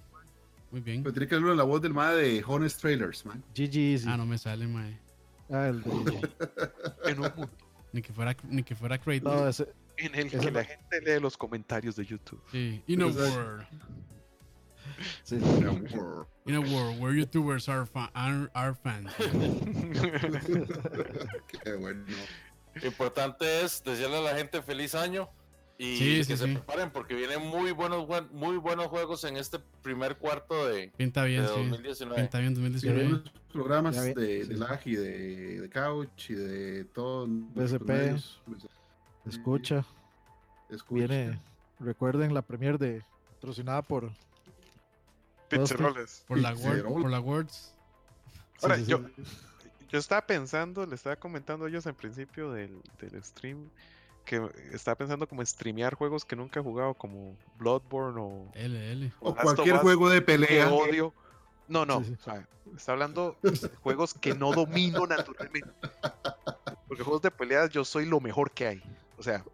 Muy 0.70 0.80
bien. 0.80 1.02
Pero 1.02 1.12
tiene 1.12 1.26
que 1.26 1.34
verlo 1.34 1.50
en 1.50 1.56
la 1.56 1.64
voz 1.64 1.82
del 1.82 1.94
mae 1.94 2.14
de 2.14 2.44
Honest 2.46 2.80
Trailers, 2.80 3.24
man. 3.26 3.42
GG 3.54 4.06
Ah, 4.06 4.16
no 4.16 4.26
me 4.26 4.38
sale, 4.38 4.66
mae. 4.66 4.98
Ah, 5.50 5.68
el 5.68 5.82
de... 5.82 5.90
en 7.10 7.20
un. 7.20 7.48
Ni 7.92 8.02
que 8.02 8.12
fuera, 8.12 8.36
ni 8.48 8.62
que 8.62 8.76
fuera 8.76 8.98
Kratos. 8.98 9.22
No, 9.22 9.48
ese, 9.48 9.68
en 9.98 10.14
el 10.14 10.30
que 10.30 10.50
la 10.50 10.64
gente 10.64 11.00
lee 11.00 11.20
los 11.20 11.36
comentarios 11.36 11.96
de 11.96 12.04
YouTube. 12.04 12.40
Sí, 12.50 12.82
in 12.86 13.02
a 13.02 13.06
world. 13.06 13.66
Sí. 15.22 15.36
In 15.36 15.66
a 15.66 15.72
world. 15.72 16.26
In 16.46 16.54
a 16.54 16.60
world 16.60 17.00
where 17.00 17.12
YouTubers 17.12 17.68
are, 17.68 17.86
fa 17.86 18.10
are, 18.14 18.50
are 18.54 18.74
fans. 18.74 19.12
Qué 21.62 21.72
bueno. 21.74 22.04
Importante 22.82 23.62
es 23.62 23.82
decirle 23.82 24.18
a 24.18 24.20
la 24.20 24.36
gente 24.36 24.62
feliz 24.62 24.94
año 24.94 25.28
y 25.78 26.24
que 26.24 26.36
se 26.36 26.46
preparen 26.48 26.90
porque 26.90 27.14
vienen 27.14 27.40
muy 27.40 27.70
buenos 27.70 28.06
muy 28.32 28.56
buenos 28.56 28.88
juegos 28.88 29.22
en 29.24 29.36
este 29.36 29.60
primer 29.82 30.16
cuarto 30.16 30.66
de, 30.66 30.92
Pinta 30.96 31.24
bien, 31.24 31.42
de 31.42 31.48
2019. 31.48 32.20
Pinta 32.20 32.38
bien 32.40 32.54
2019. 32.54 33.22
programas 33.52 33.96
de, 33.96 34.44
de 34.44 34.56
lag 34.56 34.80
y 34.84 34.96
de, 34.96 35.60
de, 35.60 35.70
couch 35.70 36.30
y 36.30 36.34
de 36.34 36.84
todo. 36.86 37.26
BSP. 37.28 37.90
Escucha. 39.28 39.84
Escucha. 40.68 41.06
Viene, 41.06 41.40
recuerden 41.78 42.34
la 42.34 42.42
premier 42.42 42.78
de 42.78 43.02
patrocinada 43.34 43.82
por 43.82 44.10
Pizzeroles. 45.48 46.24
Por 46.26 46.38
la, 46.38 46.54
por 46.54 47.10
la 47.10 47.20
Words. 47.20 47.74
Ahora, 48.62 48.76
yo, 48.78 49.00
yo 49.88 49.98
estaba 49.98 50.26
pensando, 50.26 50.84
le 50.84 50.94
estaba 50.94 51.16
comentando 51.16 51.64
a 51.64 51.68
ellos 51.68 51.86
al 51.86 51.94
principio 51.94 52.52
del, 52.52 52.82
del 53.00 53.22
stream 53.22 53.70
que 54.24 54.46
estaba 54.72 54.94
pensando 54.94 55.26
como 55.26 55.44
streamear 55.44 55.94
juegos 55.94 56.24
que 56.26 56.36
nunca 56.36 56.60
he 56.60 56.62
jugado 56.62 56.92
como 56.92 57.34
Bloodborne 57.58 58.20
o 58.20 58.50
LL. 58.54 59.10
o 59.20 59.34
cualquier 59.34 59.78
juego 59.78 60.10
de 60.10 60.20
pelea. 60.20 60.70
odio. 60.70 61.14
No, 61.66 61.86
no, 61.86 62.02
está 62.76 62.92
hablando 62.92 63.36
de 63.42 63.68
juegos 63.82 64.12
que 64.14 64.34
no 64.34 64.52
domino 64.52 65.06
naturalmente. 65.06 65.70
Porque 66.86 67.02
juegos 67.02 67.22
de 67.22 67.30
peleas 67.30 67.70
yo 67.70 67.84
soy 67.84 68.04
lo 68.04 68.20
mejor 68.20 68.50
que 68.50 68.66
hay. 68.66 68.82
O 69.18 69.22
sea, 69.22 69.44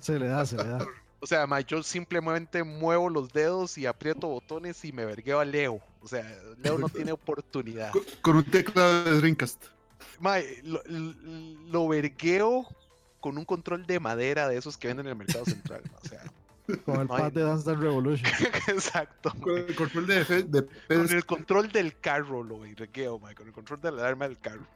se, 0.00 0.18
le 0.18 0.28
da, 0.28 0.46
se 0.46 0.56
le 0.56 0.64
da. 0.64 0.86
O 1.20 1.26
sea, 1.26 1.46
ma, 1.46 1.60
yo 1.60 1.82
simplemente 1.82 2.62
muevo 2.62 3.10
los 3.10 3.32
dedos 3.32 3.76
y 3.76 3.86
aprieto 3.86 4.28
botones 4.28 4.84
y 4.84 4.92
me 4.92 5.04
vergueo 5.04 5.40
a 5.40 5.44
Leo. 5.44 5.80
O 6.00 6.08
sea, 6.08 6.24
Leo 6.62 6.78
no 6.78 6.88
tiene 6.88 7.12
oportunidad. 7.12 7.90
Con, 7.90 8.02
con 8.22 8.36
un 8.36 8.44
teclado 8.44 9.04
de 9.04 9.18
Dreamcast. 9.18 9.64
Ma, 10.20 10.38
lo, 10.62 10.80
lo 10.86 11.88
vergueo 11.88 12.66
con 13.20 13.36
un 13.36 13.44
control 13.44 13.86
de 13.86 14.00
madera 14.00 14.48
de 14.48 14.56
esos 14.56 14.76
que 14.76 14.88
venden 14.88 15.06
en 15.06 15.12
el 15.12 15.18
mercado 15.18 15.44
central. 15.44 15.82
O 16.02 16.08
sea, 16.08 16.22
con 16.84 17.00
el 17.00 17.08
pad 17.08 17.32
de 17.32 17.42
Dance 17.42 17.64
Dance 17.64 17.82
Revolution. 17.82 18.30
Exacto. 18.68 19.32
Con 19.40 19.58
el 19.58 19.74
control 19.74 20.06
de, 20.06 20.24
de, 20.44 20.66
Con 20.86 21.08
el 21.08 21.26
control 21.26 21.72
del 21.72 21.98
carro, 21.98 22.42
lo 22.42 22.60
vergueo, 22.60 23.18
ma, 23.18 23.34
con 23.34 23.46
el 23.46 23.52
control 23.52 23.80
de 23.80 23.92
la 23.92 24.02
alarma 24.02 24.28
del 24.28 24.38
carro. 24.38 24.66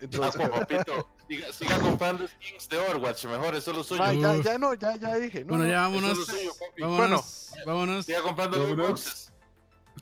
Entonces, 0.00 0.40
ah, 0.44 0.50
papito, 0.50 1.08
siga, 1.28 1.52
siga, 1.52 1.78
comprando 1.78 2.26
skins 2.26 2.68
de 2.68 2.78
Overwatch, 2.78 3.24
mejor, 3.26 3.54
eso 3.54 3.70
es 3.70 3.76
lo 3.76 3.84
suyo. 3.84 4.02
Ah, 4.02 4.12
ya, 4.12 4.36
ya, 4.42 4.58
no, 4.58 4.74
ya, 4.74 4.96
ya 4.96 5.16
dije. 5.16 5.40
No, 5.40 5.56
bueno, 5.56 5.66
ya 5.66 5.80
vámonos. 5.82 6.18
Es 6.18 6.26
suyo, 6.26 6.52
vámonos, 6.78 7.48
bueno, 7.50 7.66
vámonos. 7.66 8.06
Siga 8.06 8.22
comprando 8.22 8.76
boxes. 8.76 9.32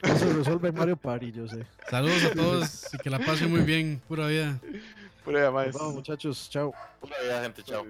Eso 0.03 0.33
resuelve 0.33 0.73
Mario 0.73 0.97
Party, 0.97 1.33
yo 1.33 1.47
sé. 1.47 1.67
Saludos 1.91 2.25
a 2.25 2.31
todos 2.33 2.95
y 2.95 2.99
que 2.99 3.11
la 3.11 3.19
pasen 3.19 3.51
muy 3.51 3.61
bien. 3.61 4.01
Pura 4.09 4.29
vida. 4.29 4.59
Pura 5.25 5.41
vida, 5.41 5.51
más. 5.51 5.73
Vamos, 5.73 5.95
muchachos. 5.95 6.49
Chao. 6.49 6.73
Pura 7.01 7.17
vida, 7.23 7.43
gente. 7.43 7.62
Chao. 7.62 7.85